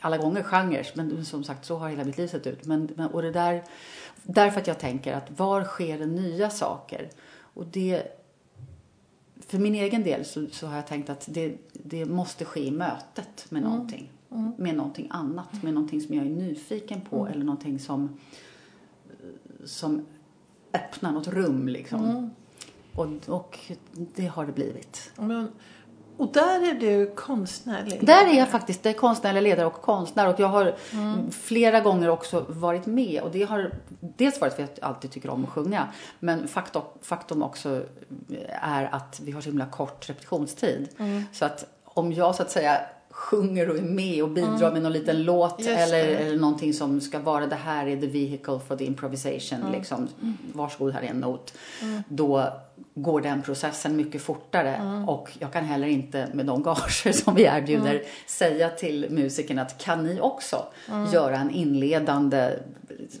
alla 0.00 0.18
gånger 0.18 0.42
genrer. 0.42 0.86
Men 0.94 1.24
som 1.24 1.44
sagt, 1.44 1.64
så 1.64 1.76
har 1.76 1.88
hela 1.88 2.04
mitt 2.04 2.18
liv 2.18 2.26
sett 2.26 2.46
ut. 2.46 2.66
Men, 2.66 2.88
men, 2.96 3.10
och 3.10 3.22
det 3.22 3.30
där, 3.30 3.64
därför 4.22 4.60
att 4.60 4.66
jag 4.66 4.78
tänker 4.78 5.12
att 5.12 5.38
var 5.38 5.64
sker 5.64 5.98
det 5.98 6.06
nya 6.06 6.50
saker? 6.50 7.10
Och 7.38 7.66
det 7.66 8.02
för 9.46 9.58
min 9.58 9.74
egen 9.74 10.02
del 10.02 10.24
så, 10.24 10.46
så, 10.52 10.66
har 10.66 10.76
jag 10.76 10.86
tänkt 10.86 11.10
att 11.10 11.28
det, 11.30 11.56
det 11.72 12.04
måste 12.04 12.44
ske 12.44 12.66
i 12.66 12.70
mötet 12.70 13.46
med 13.48 13.62
mm. 13.62 13.72
någonting. 13.72 14.10
Mm. 14.30 14.52
Med 14.58 14.76
någonting 14.76 15.08
annat, 15.10 15.62
med 15.62 15.74
någonting 15.74 16.00
som 16.00 16.14
jag 16.14 16.26
är 16.26 16.30
nyfiken 16.30 17.00
på 17.00 17.20
mm. 17.20 17.32
eller 17.32 17.44
någonting 17.44 17.78
som, 17.78 18.18
som 19.64 20.06
öppnar 20.72 21.12
något 21.12 21.28
rum 21.28 21.68
liksom. 21.68 22.04
Mm. 22.04 22.30
Och, 22.94 23.28
och 23.28 23.58
det 23.94 24.26
har 24.26 24.46
det 24.46 24.52
blivit. 24.52 25.12
Men, 25.16 25.48
och 26.16 26.32
där 26.32 26.70
är 26.70 26.74
du 26.74 27.12
konstnärlig? 27.14 28.06
Där 28.06 28.26
är 28.26 28.38
jag 28.38 28.48
faktiskt 28.48 28.82
det 28.82 28.88
är 28.88 28.94
konstnärlig 28.94 29.42
ledare 29.42 29.66
och 29.66 29.82
konstnär. 29.82 30.28
Och 30.28 30.40
jag 30.40 30.48
har 30.48 30.74
mm. 30.92 31.30
flera 31.30 31.80
gånger 31.80 32.08
också 32.08 32.44
varit 32.48 32.86
med. 32.86 33.22
Och 33.22 33.30
det 33.30 33.42
har 33.42 33.70
dels 34.00 34.40
varit 34.40 34.54
för 34.54 34.62
att 34.62 34.78
jag 34.78 34.88
alltid 34.88 35.10
tycker 35.10 35.30
om 35.30 35.44
att 35.44 35.50
sjunga. 35.50 35.88
Men 36.18 36.48
faktum, 36.48 36.82
faktum 37.02 37.42
också 37.42 37.82
är 38.48 38.88
att 38.92 39.20
vi 39.24 39.32
har 39.32 39.40
så 39.40 39.48
himla 39.48 39.66
kort 39.66 40.08
repetitionstid. 40.08 40.88
Mm. 40.98 41.24
Så 41.32 41.44
att 41.44 41.64
om 41.84 42.12
jag 42.12 42.34
så 42.34 42.42
att 42.42 42.50
säga 42.50 42.80
sjunger 43.16 43.70
och 43.70 43.76
är 43.76 43.82
med 43.82 44.22
och 44.22 44.30
bidrar 44.30 44.56
mm. 44.56 44.72
med 44.72 44.82
någon 44.82 44.92
liten 44.92 45.22
låt 45.22 45.60
eller, 45.60 46.04
eller 46.04 46.36
någonting 46.36 46.72
som 46.72 47.00
ska 47.00 47.18
vara 47.18 47.46
det 47.46 47.56
här 47.56 47.86
är 47.86 48.00
the 48.00 48.06
vehicle 48.06 48.60
for 48.68 48.76
the 48.76 48.84
improvisation. 48.84 49.60
Mm. 49.60 49.72
Liksom, 49.72 50.08
varsågod, 50.52 50.92
här 50.92 51.02
är 51.02 51.06
en 51.06 51.20
not. 51.20 51.54
Mm. 51.82 52.02
Då 52.08 52.52
går 52.94 53.20
den 53.20 53.42
processen 53.42 53.96
mycket 53.96 54.22
fortare 54.22 54.74
mm. 54.74 55.08
och 55.08 55.30
jag 55.38 55.52
kan 55.52 55.64
heller 55.64 55.86
inte 55.86 56.28
med 56.34 56.46
de 56.46 56.62
gager 56.62 57.12
som 57.12 57.34
vi 57.34 57.42
erbjuder 57.42 57.94
mm. 57.94 58.06
säga 58.26 58.70
till 58.70 59.06
musikerna 59.10 59.62
att 59.62 59.78
kan 59.78 60.04
ni 60.04 60.20
också 60.20 60.66
göra 61.12 61.36
en 61.36 61.50
inledande 61.50 62.50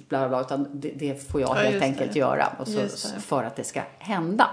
bla 0.08 0.28
bla, 0.28 0.40
utan 0.40 0.68
det, 0.72 0.92
det 0.96 1.28
får 1.28 1.40
jag 1.40 1.50
ja, 1.50 1.54
helt 1.54 1.82
enkelt 1.82 2.12
det. 2.12 2.18
göra 2.18 2.52
och 2.58 2.68
så, 2.68 3.20
för 3.20 3.44
att 3.44 3.56
det 3.56 3.64
ska 3.64 3.82
hända. 3.98 4.50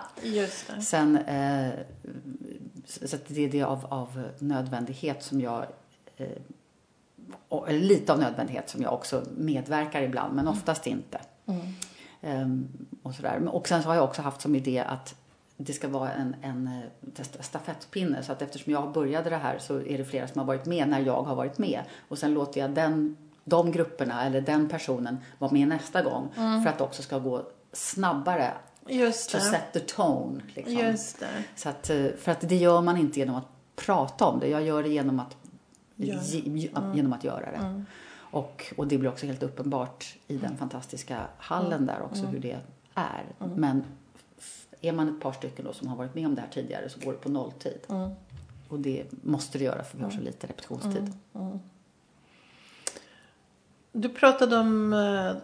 Sen 0.81 1.17
eh, 1.17 1.69
så 2.85 3.17
det 3.27 3.45
är 3.45 3.49
det 3.49 3.63
av, 3.63 3.85
av 3.89 4.29
nödvändighet 4.39 5.23
som 5.23 5.41
jag 5.41 5.65
eh, 6.17 6.27
eller 7.67 7.79
lite 7.79 8.13
av 8.13 8.19
nödvändighet 8.19 8.69
som 8.69 8.81
jag 8.81 8.93
också 8.93 9.23
medverkar 9.37 10.01
ibland, 10.01 10.35
men 10.35 10.47
oftast 10.47 10.87
inte. 10.87 11.19
Mm. 11.45 11.61
Um, 12.21 12.67
och, 13.03 13.15
sådär. 13.15 13.47
och 13.47 13.67
sen 13.67 13.83
så 13.83 13.89
har 13.89 13.95
jag 13.95 14.03
också 14.03 14.21
haft 14.21 14.41
som 14.41 14.55
idé 14.55 14.79
att 14.79 15.15
det 15.57 15.73
ska 15.73 15.87
vara 15.87 16.11
en, 16.11 16.35
en 16.41 16.67
eh, 16.67 17.23
stafettpinne. 17.39 18.23
Så 18.23 18.31
att 18.31 18.41
eftersom 18.41 18.73
jag 18.73 18.91
började 18.91 19.29
det 19.29 19.37
här 19.37 19.57
så 19.59 19.81
är 19.81 19.97
det 19.97 20.05
flera 20.05 20.27
som 20.27 20.39
har 20.39 20.45
varit 20.45 20.65
med 20.65 20.89
när 20.89 20.99
jag 20.99 21.23
har 21.23 21.35
varit 21.35 21.57
med. 21.57 21.81
Och 22.07 22.17
sen 22.17 22.33
låter 22.33 22.61
jag 22.61 22.71
den, 22.71 23.17
de 23.43 23.71
grupperna 23.71 24.25
eller 24.25 24.41
den 24.41 24.69
personen 24.69 25.17
vara 25.39 25.51
med 25.51 25.67
nästa 25.67 26.01
gång. 26.01 26.29
Mm. 26.37 26.63
För 26.63 26.69
att 26.69 26.77
det 26.77 26.83
också 26.83 27.01
ska 27.01 27.19
gå 27.19 27.43
snabbare 27.71 28.51
Just 28.87 29.31
det. 29.31 29.39
To 29.39 29.45
set 29.45 29.73
the 29.73 29.79
tone. 29.79 30.41
Liksom. 30.53 30.73
Just 30.73 31.19
det. 31.19 31.43
Så 31.55 31.69
att, 31.69 31.89
eh, 31.89 32.05
för 32.17 32.31
att 32.31 32.49
det 32.49 32.55
gör 32.55 32.81
man 32.81 32.97
inte 32.97 33.19
genom 33.19 33.35
att 33.35 33.47
prata 33.75 34.25
om 34.25 34.39
det. 34.39 34.47
Jag 34.47 34.63
gör 34.63 34.83
det 34.83 34.89
genom 34.89 35.19
att, 35.19 35.37
ge, 35.95 36.39
mm. 36.39 36.95
genom 36.95 37.13
att 37.13 37.23
göra 37.23 37.51
det. 37.51 37.57
Mm. 37.57 37.85
Och, 38.15 38.73
och 38.77 38.87
det 38.87 38.97
blir 38.97 39.09
också 39.09 39.25
helt 39.25 39.43
uppenbart 39.43 40.15
i 40.27 40.37
den 40.37 40.57
fantastiska 40.57 41.27
hallen 41.37 41.73
mm. 41.73 41.85
där 41.85 42.01
också 42.01 42.21
mm. 42.21 42.31
hur 42.31 42.39
det 42.39 42.57
är. 42.93 43.25
Mm. 43.39 43.53
Men 43.53 43.83
är 44.81 44.91
man 44.91 45.09
ett 45.09 45.21
par 45.21 45.31
stycken 45.31 45.65
då 45.65 45.73
som 45.73 45.87
har 45.87 45.95
varit 45.95 46.15
med 46.15 46.25
om 46.25 46.35
det 46.35 46.41
här 46.41 46.49
tidigare 46.49 46.89
så 46.89 46.99
går 46.99 47.11
det 47.11 47.17
på 47.17 47.29
nolltid. 47.29 47.79
Mm. 47.89 48.09
Och 48.69 48.79
det 48.79 49.05
måste 49.23 49.57
det 49.57 49.63
göra 49.63 49.83
för 49.83 49.97
vi 49.97 50.03
har 50.03 50.11
så 50.11 50.21
lite 50.21 50.47
repetitionstid. 50.47 51.13
Du 53.91 54.09
pratade 54.09 54.57
om 54.57 54.93
eh, 54.93 55.35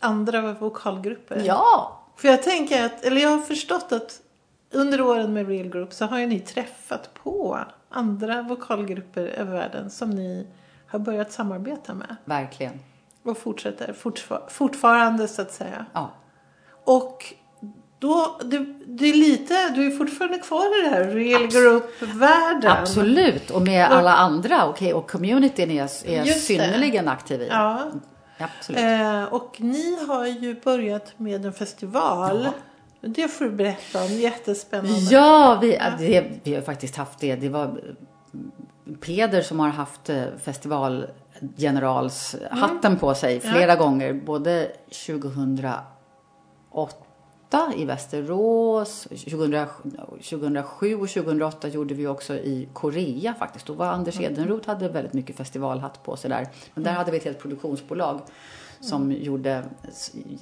andra 0.00 0.52
vokalgrupper. 0.52 1.42
Ja! 1.46 2.01
För 2.16 2.28
jag 2.28 2.42
tänker 2.42 2.84
att, 2.84 3.04
eller 3.04 3.20
jag 3.20 3.28
har 3.28 3.38
förstått 3.38 3.92
att 3.92 4.20
under 4.72 5.00
åren 5.00 5.32
med 5.32 5.48
Real 5.48 5.68
Group 5.68 5.92
så 5.92 6.04
har 6.04 6.18
ju 6.18 6.26
ni 6.26 6.40
träffat 6.40 7.14
på 7.14 7.58
andra 7.90 8.42
vokalgrupper 8.42 9.22
över 9.22 9.52
världen 9.52 9.90
som 9.90 10.10
ni 10.10 10.46
har 10.86 10.98
börjat 10.98 11.32
samarbeta 11.32 11.94
med. 11.94 12.16
Verkligen. 12.24 12.80
Och 13.22 13.38
fortsätter 13.38 13.92
fortfar 13.92 14.42
fortfarande 14.48 15.28
så 15.28 15.42
att 15.42 15.52
säga. 15.52 15.86
Ja. 15.92 16.10
Och 16.84 17.34
då, 17.98 18.38
du, 18.44 18.82
du 18.86 19.08
är 19.08 19.14
lite, 19.14 19.68
du 19.68 19.86
är 19.86 19.90
fortfarande 19.90 20.38
kvar 20.38 20.80
i 20.80 20.82
det 20.82 20.88
här 20.88 21.04
real 21.04 21.46
group-världen. 21.46 22.72
Absolut, 22.72 23.50
och 23.50 23.62
med 23.62 23.86
alla 23.86 24.14
andra 24.14 24.68
okay, 24.68 24.92
och 24.92 25.10
communityn 25.10 25.70
är, 25.70 25.82
är 25.84 26.24
synnerligen 26.24 27.08
aktiv 27.08 27.42
i. 27.42 27.48
Ja. 27.50 27.90
Absolut. 28.42 28.80
Eh, 28.80 29.24
och 29.24 29.56
ni 29.60 30.06
har 30.06 30.26
ju 30.26 30.60
börjat 30.60 31.14
med 31.16 31.46
en 31.46 31.52
festival. 31.52 32.40
Ja. 32.44 32.52
Det 33.00 33.28
får 33.28 33.44
du 33.44 33.50
berätta 33.50 34.04
om, 34.04 34.10
jättespännande. 34.10 35.10
Ja, 35.10 35.58
vi, 35.62 35.80
det, 35.98 36.24
vi 36.42 36.54
har 36.54 36.62
faktiskt 36.62 36.96
haft 36.96 37.18
det. 37.18 37.36
Det 37.36 37.48
var 37.48 37.80
Peder 39.00 39.42
som 39.42 39.60
har 39.60 39.68
haft 39.68 40.10
eh, 40.10 40.24
festivalgeneralshatten 40.42 42.92
mm. 42.92 42.98
på 42.98 43.14
sig 43.14 43.40
flera 43.40 43.72
ja. 43.72 43.76
gånger. 43.76 44.12
Både 44.12 44.72
2008 45.06 45.82
i 47.76 47.84
Västerås, 47.84 49.02
2000, 49.02 49.68
2007 50.30 50.94
och 50.94 51.08
2008 51.08 51.68
gjorde 51.68 51.94
vi 51.94 52.06
också 52.06 52.34
i 52.34 52.68
Korea 52.72 53.34
faktiskt. 53.34 53.66
Då 53.66 53.72
var 53.72 53.86
Anders 53.86 54.18
mm. 54.18 54.32
Edenroth 54.32 54.68
hade 54.68 54.88
väldigt 54.88 55.12
mycket 55.12 55.36
festivalhatt 55.36 56.02
på 56.02 56.16
sig 56.16 56.30
där. 56.30 56.48
Men 56.74 56.84
där 56.84 56.90
mm. 56.90 56.98
hade 56.98 57.10
vi 57.10 57.16
ett 57.16 57.24
helt 57.24 57.38
produktionsbolag 57.38 58.20
som 58.80 59.02
mm. 59.02 59.22
gjorde 59.22 59.64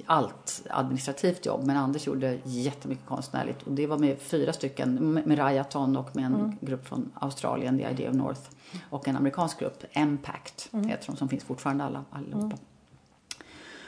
allt 0.05 0.61
administrativt 0.69 1.45
jobb. 1.45 1.63
Men 1.63 1.77
Anders 1.77 2.07
gjorde 2.07 2.39
jättemycket 2.43 3.05
konstnärligt. 3.05 3.63
Och 3.63 3.71
det 3.71 3.87
var 3.87 3.97
med 3.97 4.19
fyra 4.19 4.53
stycken, 4.53 5.13
med 5.13 5.37
Rayaton 5.37 5.97
och 5.97 6.15
med 6.15 6.25
en 6.25 6.35
mm. 6.35 6.57
grupp 6.61 6.87
från 6.87 7.11
Australien, 7.13 7.77
The 7.77 7.89
Idea 7.89 8.09
of 8.09 8.15
North. 8.15 8.41
Och 8.89 9.07
en 9.07 9.15
amerikansk 9.15 9.59
grupp, 9.59 9.83
Impact, 9.91 10.69
mm. 10.73 10.87
heter 10.87 11.07
de, 11.07 11.17
som 11.17 11.29
finns 11.29 11.43
fortfarande 11.43 11.83
alla, 11.83 12.05
allihopa. 12.11 12.45
Mm. 12.45 12.57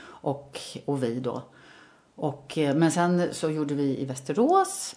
Och, 0.05 0.59
och 0.86 1.03
vi 1.03 1.19
då. 1.19 1.41
Och, 2.15 2.58
eh, 2.58 2.76
men 2.76 2.91
sen 2.91 3.34
så 3.34 3.49
gjorde 3.49 3.73
vi 3.73 3.99
i 3.99 4.06
Västerås 4.06 4.95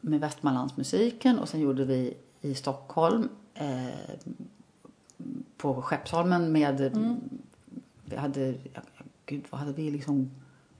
med 0.00 0.20
Västmanlandsmusiken 0.20 1.38
och 1.38 1.48
sen 1.48 1.60
gjorde 1.60 1.84
vi 1.84 2.16
i 2.40 2.54
Stockholm 2.54 3.28
eh, 3.54 4.18
på 5.56 5.82
Skeppsholmen 5.82 6.52
med 6.52 6.80
mm 6.80 7.20
vi 8.10 8.16
hade, 8.16 8.54
gud 9.26 9.44
vad 9.50 9.60
hade 9.60 9.72
vi 9.72 9.90
liksom 9.90 10.30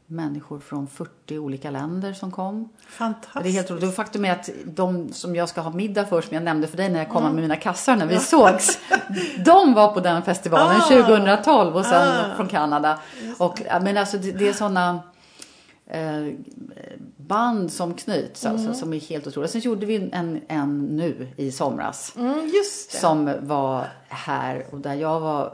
människor 0.07 0.61
från 0.61 0.87
40 0.87 1.39
olika 1.39 1.71
länder 1.71 2.13
som 2.13 2.31
kom. 2.31 2.69
Fantastiskt. 2.89 3.43
Det 3.43 3.49
är 3.49 3.53
helt 3.53 3.71
roligt. 3.71 3.97
faktum 3.97 4.25
är 4.25 4.33
att 4.33 4.51
de 4.65 5.13
som 5.13 5.37
jag 5.37 5.49
ska 5.49 5.61
ha 5.61 5.71
middag 5.71 6.07
för, 6.07 6.21
som 6.21 6.35
jag 6.35 6.43
nämnde 6.43 6.67
för 6.67 6.77
dig 6.77 6.89
när 6.89 6.99
jag 6.99 7.09
kom 7.09 7.23
mm. 7.23 7.35
med 7.35 7.43
mina 7.43 7.57
kassar 7.57 7.97
när 7.97 8.07
vi 8.07 8.15
ja. 8.15 8.21
sågs. 8.21 8.79
de 9.45 9.75
var 9.75 9.93
på 9.95 10.01
den 10.01 10.23
festivalen 10.23 10.81
ah. 10.81 10.89
2012 10.89 11.77
och 11.77 11.85
sen 11.85 12.09
ah. 12.09 12.37
från 12.37 12.49
Kanada. 12.49 12.99
Och, 13.39 13.63
men 13.83 13.97
alltså 13.97 14.19
det, 14.19 14.33
det 14.33 14.49
är 14.49 14.53
sådana 14.53 15.01
band 17.17 17.73
som 17.73 17.95
knyts 17.95 18.47
alltså, 18.47 18.49
mm. 18.49 18.69
alltså, 18.69 18.81
som 18.81 18.93
är 18.93 19.01
helt 19.01 19.27
otroliga. 19.27 19.49
Sen 19.49 19.61
gjorde 19.61 19.87
vi 19.87 20.11
en, 20.13 20.41
en 20.49 20.87
nu 20.87 21.29
i 21.37 21.53
somras. 21.53 22.15
Mm, 22.17 22.51
som 22.91 23.35
var 23.41 23.87
här 24.09 24.67
och 24.71 24.79
där 24.81 24.95
jag 24.95 25.21
var 25.21 25.53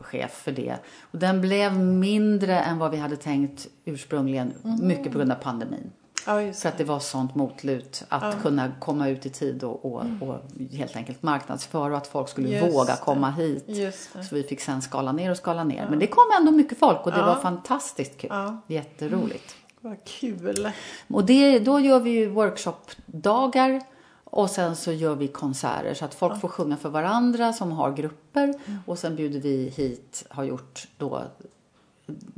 chef 0.00 0.30
för 0.32 0.52
det. 0.52 0.76
Och 1.00 1.18
den 1.18 1.40
blev 1.40 1.78
mindre 1.78 2.60
än 2.60 2.78
vad 2.78 2.90
vi 2.90 2.96
hade 2.96 3.16
tänkt 3.16 3.66
ursprungligen, 3.84 4.52
mycket 4.80 5.12
på 5.12 5.18
grund 5.18 5.32
av 5.32 5.36
pandemin. 5.36 5.90
Ja, 6.28 6.52
För 6.52 6.68
att 6.68 6.78
det 6.78 6.84
var 6.84 6.98
sånt 6.98 7.34
motlut 7.34 8.04
att 8.08 8.42
kunna 8.42 8.72
komma 8.80 9.08
ut 9.08 9.26
i 9.26 9.30
tid 9.30 9.64
och, 9.64 9.84
och, 9.84 10.02
och 10.20 10.36
helt 10.72 10.96
enkelt 10.96 11.22
marknadsföra 11.22 11.92
och 11.92 11.96
att 11.96 12.06
folk 12.06 12.28
skulle 12.28 12.48
Just 12.48 12.74
våga 12.74 12.92
det. 12.92 13.00
komma 13.04 13.30
hit. 13.30 13.94
Så 14.28 14.34
vi 14.34 14.42
fick 14.42 14.60
sen 14.60 14.82
skala 14.82 15.12
ner 15.12 15.30
och 15.30 15.36
skala 15.36 15.64
ner. 15.64 15.86
Men 15.90 15.98
det 15.98 16.06
kom 16.06 16.24
ändå 16.40 16.52
mycket 16.52 16.78
folk 16.78 17.06
och 17.06 17.12
det 17.12 17.22
var 17.22 17.34
fantastiskt 17.34 18.18
kul. 18.18 18.30
Ja. 18.32 18.60
Jätteroligt. 18.66 19.54
Vad 19.80 20.04
kul. 20.04 20.70
Och 21.08 21.24
det, 21.24 21.58
då 21.58 21.80
gör 21.80 22.00
vi 22.00 22.10
ju 22.10 22.28
workshopdagar 22.28 23.82
och 24.24 24.50
sen 24.50 24.76
så 24.76 24.92
gör 24.92 25.14
vi 25.14 25.28
konserter 25.28 25.94
så 25.94 26.04
att 26.04 26.14
folk 26.14 26.40
får 26.40 26.48
sjunga 26.48 26.76
för 26.76 26.88
varandra 26.88 27.52
som 27.52 27.72
har 27.72 27.92
grupper 27.92 28.54
och 28.86 28.98
sen 28.98 29.16
bjuder 29.16 29.40
vi 29.40 29.72
hit, 29.76 30.24
har 30.30 30.44
gjort 30.44 30.88
då 30.96 31.22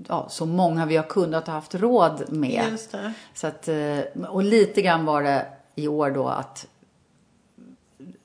ja, 0.08 0.28
så 0.28 0.46
många 0.46 0.86
vi 0.86 0.96
har 0.96 1.04
kunnat 1.04 1.48
och 1.48 1.54
haft 1.54 1.74
råd 1.74 2.32
med. 2.32 2.70
Just 2.70 2.92
det. 2.92 3.12
Så 3.34 3.46
att, 3.46 3.68
eh, 3.68 4.00
och 4.28 4.44
lite 4.44 4.82
grann 4.82 5.04
var 5.04 5.22
det 5.22 5.46
i 5.74 5.88
år 5.88 6.10
då 6.10 6.28
att 6.28 6.66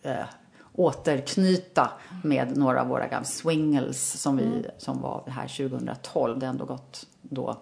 eh, 0.02 0.26
återknyta 0.74 1.92
med 2.24 2.58
några 2.58 2.82
av 2.82 2.88
våra 2.88 3.08
gamla 3.08 3.26
swingles 3.26 4.22
som, 4.22 4.38
vi, 4.38 4.66
som 4.78 5.02
var 5.02 5.24
här 5.28 5.70
2012. 5.70 6.40
Det 6.40 6.46
har 6.46 6.54
ändå 6.54 6.66
gått 6.66 7.08
då 7.22 7.58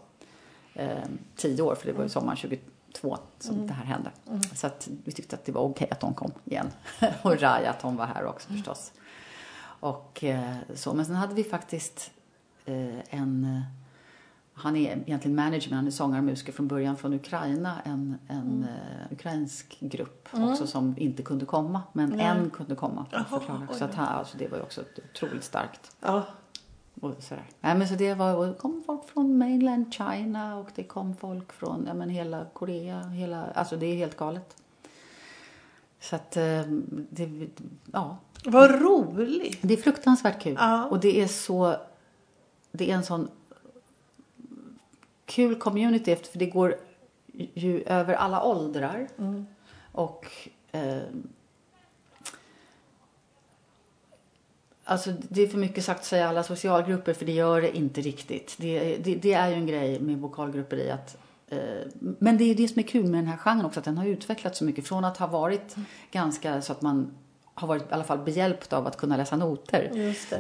eh, 0.73 0.97
tio 1.35 1.61
år 1.61 1.75
för 1.75 1.87
det 1.87 1.93
var 1.93 2.03
ju 2.03 2.09
sommaren 2.09 2.37
22 2.37 3.17
som 3.39 3.67
det 3.67 3.73
här 3.73 3.85
hände. 3.85 4.11
Så 4.55 4.67
att 4.67 4.89
vi 5.03 5.11
tyckte 5.11 5.35
att 5.35 5.45
det 5.45 5.51
var 5.51 5.61
okej 5.61 5.87
att 5.91 5.99
de 5.99 6.13
kom 6.13 6.31
igen. 6.45 6.71
och 7.21 7.41
Raja 7.41 7.69
att 7.69 7.81
hon 7.81 7.95
var 7.95 8.05
här 8.05 8.25
också 8.25 8.47
förstås. 8.47 8.91
Och 9.83 10.23
eh, 10.23 10.55
så, 10.75 10.93
men 10.93 11.05
sen 11.05 11.15
hade 11.15 11.33
vi 11.33 11.43
faktiskt 11.43 12.11
en 13.09 13.45
eh, 13.45 13.61
han 14.55 14.75
är 14.75 14.91
egentligen 14.91 15.35
manager 15.35 15.69
men 15.69 15.77
han 15.77 15.87
är 15.87 15.91
sångare 15.91 16.19
och 16.19 16.25
musiker 16.25 16.53
från 16.53 16.67
början 16.67 16.97
från 16.97 17.13
Ukraina. 17.13 17.81
En, 17.85 18.17
en 18.27 18.63
eh, 18.69 19.13
ukrainsk 19.13 19.77
grupp 19.79 20.29
också 20.31 20.67
som 20.67 20.95
inte 20.97 21.23
kunde 21.23 21.45
komma. 21.45 21.81
Men 21.93 22.19
en 22.19 22.49
kunde 22.49 22.75
komma. 22.75 23.05
för 23.11 23.23
förklara. 23.23 23.67
oj 23.71 23.77
Så 23.77 23.85
att 23.85 23.95
han, 23.95 24.07
alltså, 24.07 24.37
det 24.37 24.47
var 24.47 24.57
ju 24.57 24.63
också 24.63 24.81
otroligt 25.13 25.43
starkt. 25.43 25.95
Ja. 25.99 26.23
Och 27.01 27.15
sådär. 27.19 27.43
Nej, 27.61 27.75
men 27.75 27.87
så 27.87 27.95
det, 27.95 28.13
var, 28.13 28.35
och 28.35 28.47
det 28.47 28.53
kom 28.53 28.83
folk 28.85 29.09
från 29.09 29.37
mainland 29.37 29.93
China 29.93 30.57
och 30.57 30.69
det 30.75 30.83
kom 30.83 31.15
folk 31.15 31.53
från 31.53 31.83
ja, 31.87 31.93
men 31.93 32.09
hela 32.09 32.45
Korea. 32.53 33.01
Hela, 33.01 33.45
alltså 33.45 33.77
det 33.77 33.85
är 33.85 33.95
helt 33.95 34.17
galet. 34.17 34.57
Så 35.99 36.15
att 36.15 36.37
eh, 36.37 36.61
det, 37.09 37.47
ja, 37.91 38.17
Vad 38.45 38.81
roligt. 38.81 39.59
det 39.61 39.73
är 39.73 39.81
fruktansvärt 39.81 40.41
kul. 40.41 40.55
Ja. 40.59 40.85
Och 40.85 40.99
det 40.99 41.21
är 41.21 41.27
så... 41.27 41.75
Det 42.75 42.91
är 42.91 42.95
en 42.95 43.03
sån 43.03 43.29
kul 45.25 45.55
community 45.55 46.15
för 46.15 46.39
det 46.39 46.45
går 46.45 46.75
ju 47.53 47.83
över 47.83 48.13
alla 48.13 48.43
åldrar. 48.43 49.07
Och... 49.91 50.27
Eh, 50.71 51.01
Alltså 54.85 55.13
det 55.29 55.41
är 55.41 55.47
för 55.47 55.57
mycket 55.57 55.85
sagt 55.85 55.99
att 55.99 56.05
säga 56.05 56.29
alla 56.29 56.43
socialgrupper 56.43 57.13
för 57.13 57.25
det 57.25 57.31
gör 57.31 57.61
det 57.61 57.77
inte 57.77 58.01
riktigt. 58.01 58.55
Det, 58.57 58.97
det, 58.97 59.15
det 59.15 59.33
är 59.33 59.49
ju 59.49 59.53
en 59.53 59.67
grej 59.67 59.99
med 59.99 60.17
vokalgrupper 60.17 60.77
i 60.77 60.91
att 60.91 61.17
eh, 61.49 61.59
men 61.99 62.37
det 62.37 62.43
är 62.43 62.55
det 62.55 62.67
som 62.67 62.79
är 62.79 62.83
kul 62.83 63.05
med 63.05 63.19
den 63.19 63.27
här 63.27 63.37
genren 63.37 63.65
också 63.65 63.79
att 63.79 63.85
den 63.85 63.97
har 63.97 64.05
utvecklats 64.05 64.59
så 64.59 64.65
mycket 64.65 64.87
från 64.87 65.05
att 65.05 65.17
ha 65.17 65.27
varit 65.27 65.75
ganska 66.11 66.61
så 66.61 66.71
att 66.71 66.81
man 66.81 67.11
har 67.55 67.67
varit 67.67 67.81
i 67.81 67.93
alla 67.93 68.03
fall 68.03 68.19
behjälpt 68.19 68.73
av 68.73 68.87
att 68.87 68.97
kunna 68.97 69.17
läsa 69.17 69.35
noter. 69.35 69.91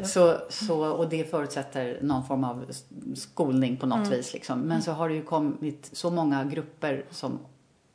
Så, 0.05 0.37
så, 0.49 0.85
och 0.85 1.09
det 1.09 1.31
förutsätter 1.31 1.99
någon 2.01 2.25
form 2.25 2.43
av 2.43 2.65
skolning 3.15 3.77
på 3.77 3.85
något 3.85 4.07
vis. 4.07 4.33
Liksom. 4.33 4.59
Men 4.59 4.81
så 4.81 4.91
har 4.91 5.09
det 5.09 5.15
ju 5.15 5.23
kommit 5.23 5.89
så 5.93 6.11
många 6.11 6.43
grupper 6.43 7.05
som 7.09 7.39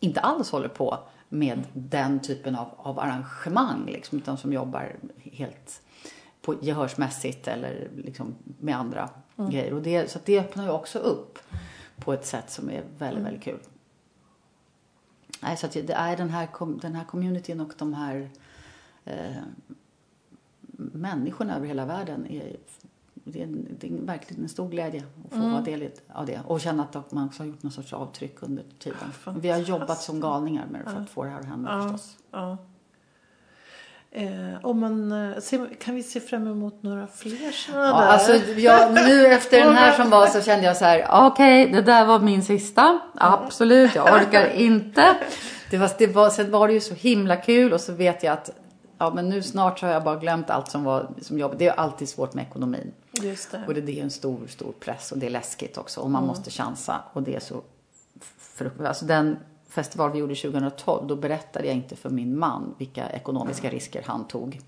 inte 0.00 0.20
alls 0.20 0.50
håller 0.50 0.68
på 0.68 0.98
med 1.28 1.62
den 1.72 2.20
typen 2.20 2.54
av, 2.54 2.68
av 2.76 2.98
arrangemang. 2.98 3.87
Liksom, 3.87 4.18
utan 4.18 4.38
som 4.38 4.52
jobbar 4.52 4.96
helt 5.33 5.83
på 6.42 6.54
gehörsmässigt 6.61 7.48
eller 7.48 7.88
liksom 7.96 8.35
med 8.61 8.76
andra 8.76 9.09
grejer. 9.37 9.72
Och 9.72 9.83
det, 9.83 10.11
så 10.11 10.18
det 10.24 10.40
öppnar 10.40 10.64
ju 10.64 10.70
också 10.70 10.98
upp 10.98 11.38
på 11.96 12.12
ett 12.12 12.26
sätt 12.26 12.50
som 12.50 12.70
är 12.70 12.83
väldigt, 12.98 13.24
väldigt 13.24 13.42
kul. 13.42 13.59
Nej, 15.42 15.57
så 15.57 15.66
det 15.66 15.90
är 15.90 16.16
den 16.16 16.31
här, 16.31 16.48
den 16.81 16.94
här 16.94 17.04
communityn 17.04 17.61
och 17.61 17.72
de 17.78 17.94
här 17.94 18.31
eh, 19.08 19.42
människorna 20.76 21.56
över 21.56 21.66
hela 21.66 21.86
världen. 21.86 22.26
Är, 22.30 22.56
det, 23.14 23.42
är, 23.42 23.48
det 23.80 23.86
är 23.86 23.92
verkligen 23.92 24.42
en 24.42 24.48
stor 24.48 24.68
glädje 24.68 25.02
att 25.24 25.38
få 25.38 25.48
vara 25.48 25.60
del 25.60 25.88
av 26.12 26.26
det. 26.26 26.40
Och 26.46 26.60
känna 26.60 26.82
att 26.92 27.12
man 27.12 27.26
också 27.26 27.42
har 27.42 27.48
gjort 27.48 27.62
någon 27.62 27.72
sorts 27.72 27.92
avtryck 27.92 28.36
under 28.40 28.64
tiden. 28.78 29.12
Vi 29.40 29.50
har 29.50 29.58
jobbat 29.58 30.00
som 30.02 30.20
galningar 30.20 30.66
med 30.66 30.80
det 30.80 30.90
för 30.90 31.00
att 31.00 31.10
få 31.10 31.24
det 31.24 31.30
här 31.30 31.40
att 31.40 31.46
hända 31.46 31.82
förstås. 31.82 32.16
Ja. 32.30 32.56
Eh, 34.10 34.64
om 34.64 34.80
man, 34.80 35.12
eh, 35.12 35.36
kan 35.80 35.94
vi 35.94 36.02
se 36.02 36.20
fram 36.20 36.46
emot 36.46 36.82
några 36.82 37.06
fler 37.06 37.52
sådana 37.52 37.84
Ja, 37.86 38.00
där? 38.00 38.06
alltså, 38.06 38.36
jag, 38.60 38.94
nu 38.94 39.26
efter 39.26 39.60
den 39.60 39.74
här 39.74 39.92
som 39.92 40.10
var 40.10 40.26
så 40.26 40.40
kände 40.40 40.66
jag 40.66 40.76
så 40.76 40.84
här, 40.84 41.26
okej, 41.26 41.72
det 41.72 41.82
där 41.82 42.04
var 42.04 42.18
min 42.18 42.42
sista. 42.42 42.98
Absolut, 43.14 43.94
jag 43.94 44.14
orkar 44.14 44.46
inte. 44.54 45.16
Det 45.70 45.76
var, 45.76 45.90
det 45.98 46.06
var, 46.06 46.30
sen 46.30 46.50
var 46.50 46.68
det 46.68 46.74
ju 46.74 46.80
så 46.80 46.94
himla 46.94 47.36
kul 47.36 47.72
och 47.72 47.80
så 47.80 47.92
vet 47.92 48.22
jag 48.22 48.32
att 48.32 48.50
ja, 48.98 49.14
men 49.14 49.28
nu 49.28 49.42
snart 49.42 49.78
så 49.78 49.87
har 49.87 49.92
jag 49.92 50.04
bara 50.04 50.16
glömt 50.16 50.50
allt 50.50 50.70
som 50.70 50.84
var 50.84 51.11
som 51.22 51.38
jobb. 51.38 51.54
Det 51.58 51.66
är 51.66 51.72
alltid 51.72 52.08
svårt 52.08 52.34
med 52.34 52.42
ekonomin. 52.42 52.92
Just 53.22 53.50
det. 53.50 53.62
Och 53.66 53.74
det, 53.74 53.80
det 53.80 53.98
är 53.98 54.02
en 54.02 54.11
stor, 54.11 54.46
stor 54.46 54.72
press 54.80 55.12
och 55.12 55.18
det 55.18 55.26
är 55.26 55.30
läskigt 55.30 55.78
också 55.78 56.00
och 56.00 56.11
man 56.11 56.26
måste 56.26 56.50
chansa 56.50 57.00
och 57.12 57.22
det 57.22 57.34
är 57.34 57.40
så 57.40 57.62
fruktansvärt. 58.38 58.88
Alltså 58.88 59.04
den 59.04 59.37
festival 59.68 60.12
vi 60.12 60.18
gjorde 60.18 60.34
2012, 60.34 61.06
då 61.06 61.16
berättade 61.16 61.66
jag 61.66 61.76
inte 61.76 61.96
för 61.96 62.11
min 62.11 62.38
man 62.38 62.74
vilka 62.78 63.11
ekonomiska 63.11 63.70
risker 63.70 64.02
han 64.06 64.28
tog. 64.28 64.61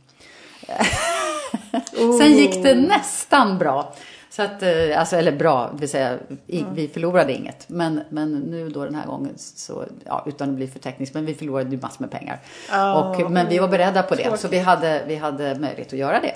Sen 2.19 2.33
gick 2.33 2.63
det 2.63 2.75
nästan 2.75 3.59
bra. 3.59 3.95
Så 4.31 4.43
att, 4.43 4.63
eh, 4.63 5.01
alltså, 5.01 5.17
eller 5.17 5.33
bra, 5.33 5.71
det 5.73 5.81
vill 5.81 5.89
säga 5.89 6.19
i, 6.47 6.65
vi 6.75 6.89
förlorade 6.89 7.33
inget. 7.33 7.69
Men, 7.69 8.01
men 8.09 8.33
nu 8.33 8.69
då 8.69 8.85
den 8.85 8.95
här 8.95 9.07
gången, 9.07 9.33
så, 9.37 9.85
ja, 10.05 10.25
utan 10.27 10.51
att 10.51 10.55
bli 10.55 10.67
för 10.67 10.79
teknisk, 10.79 11.15
men 11.15 11.27
vi 11.27 11.35
förlorade 11.35 11.71
ju 11.71 11.81
massor 11.81 12.01
med 12.01 12.11
pengar. 12.11 12.41
Ja, 12.71 13.05
och, 13.05 13.31
men 13.31 13.49
vi 13.49 13.59
var 13.59 13.69
beredda 13.69 14.03
på 14.03 14.15
det, 14.15 14.25
så 14.25 14.29
tråkigt. 14.29 14.53
vi 14.53 14.59
hade, 14.59 15.05
vi 15.07 15.17
hade 15.17 15.55
möjlighet 15.55 15.87
att 15.87 15.99
göra 15.99 16.21
det. 16.21 16.35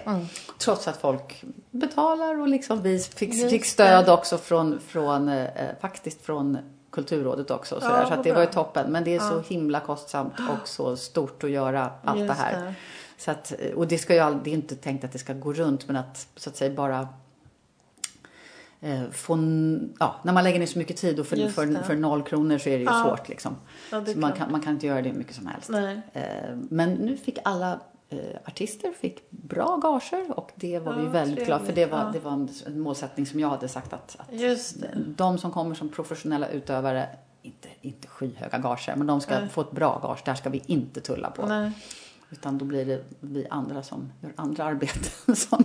Trots 0.58 0.88
att 0.88 0.96
folk 0.96 1.44
betalar 1.70 2.40
och 2.40 2.48
liksom 2.48 2.82
vi 2.82 2.98
fick, 2.98 3.50
fick 3.50 3.64
stöd 3.64 4.08
också 4.08 4.38
från, 4.38 4.80
från 4.88 5.28
eh, 5.28 5.48
faktiskt 5.80 6.26
från 6.26 6.58
Kulturrådet 6.90 7.50
också. 7.50 7.80
Så 7.80 7.86
Ja, 7.86 8.06
så 8.06 8.22
det 8.22 8.32
var 8.32 8.40
ju 8.40 8.46
toppen. 8.46 8.92
Men 8.92 9.04
det 9.04 9.14
är 9.14 9.18
så 9.18 9.40
himla 9.40 9.80
kostsamt 9.80 10.34
och 10.38 10.68
så 10.68 10.96
stort 10.96 11.44
att 11.44 11.50
göra 11.50 11.90
allt 12.04 12.18
Just 12.18 12.28
det 12.28 12.42
här. 12.42 12.74
Så 13.18 13.30
att, 13.30 13.52
och 13.76 13.86
det, 13.86 13.98
ska 13.98 14.14
ju 14.14 14.20
all, 14.20 14.40
det 14.44 14.50
är 14.50 14.54
inte 14.54 14.76
tänkt 14.76 15.04
att 15.04 15.12
det 15.12 15.18
ska 15.18 15.32
gå 15.32 15.52
runt 15.52 15.86
men 15.86 15.96
att 15.96 16.26
så 16.36 16.50
att 16.50 16.56
säga 16.56 16.74
bara 16.74 17.08
eh, 18.84 19.10
få, 19.10 19.34
n- 19.34 19.94
ja, 20.00 20.14
när 20.22 20.32
man 20.32 20.44
lägger 20.44 20.58
ner 20.58 20.66
så 20.66 20.78
mycket 20.78 20.96
tid 20.96 21.20
och 21.20 21.26
för, 21.26 21.48
för, 21.48 21.82
för 21.82 21.96
noll 21.96 22.22
kronor 22.22 22.58
så 22.58 22.68
är 22.68 22.72
det 22.72 22.78
ju 22.78 22.84
Ja. 22.84 23.02
svårt 23.04 23.28
liksom. 23.28 23.56
Ja, 23.92 24.04
så 24.06 24.18
man 24.18 24.32
kan, 24.32 24.52
man 24.52 24.60
kan 24.60 24.72
inte 24.72 24.86
göra 24.86 25.02
det 25.02 25.08
hur 25.08 25.18
mycket 25.18 25.36
som 25.36 25.46
helst. 25.46 25.68
Nej. 25.70 26.00
Eh, 26.12 26.22
men 26.70 26.92
nu 26.94 27.16
fick 27.16 27.38
alla 27.44 27.80
eh, 28.08 28.18
artister 28.44 28.92
fick 29.00 29.30
bra 29.30 29.76
gager 29.76 30.38
och 30.38 30.50
det 30.54 30.78
var 30.78 30.94
vi 30.94 31.04
Ja, 31.04 31.10
väldigt 31.10 31.46
glada 31.46 31.64
för. 31.64 31.72
Det 31.72 31.86
var, 31.86 32.10
det 32.12 32.18
var 32.18 32.32
en, 32.66 32.80
målsättning 32.80 33.26
som 33.26 33.40
jag 33.40 33.48
hade 33.48 33.68
sagt 33.68 33.92
att, 33.92 34.16
att 34.18 34.74
de 35.16 35.38
som 35.38 35.50
kommer 35.50 35.74
som 35.74 35.88
professionella 35.88 36.48
utövare, 36.48 37.08
inte, 37.42 37.68
inte 37.80 38.08
skyhöga 38.08 38.58
gager, 38.58 38.96
men 38.96 39.06
de 39.06 39.20
ska 39.20 39.38
Nej. 39.40 39.48
få 39.48 39.60
ett 39.60 39.70
bra 39.70 39.98
gage. 40.02 40.22
Där 40.24 40.34
ska 40.34 40.50
vi 40.50 40.62
inte 40.66 41.00
tulla 41.00 41.30
på. 41.30 41.46
Nej. 41.46 41.72
Utan 42.30 42.58
då 42.58 42.64
blir 42.64 42.84
det 42.86 43.04
vi 43.20 43.46
andra 43.50 43.82
som 43.82 44.12
gör 44.20 44.32
andra 44.36 44.64
arbeten 44.64 45.36
som, 45.36 45.64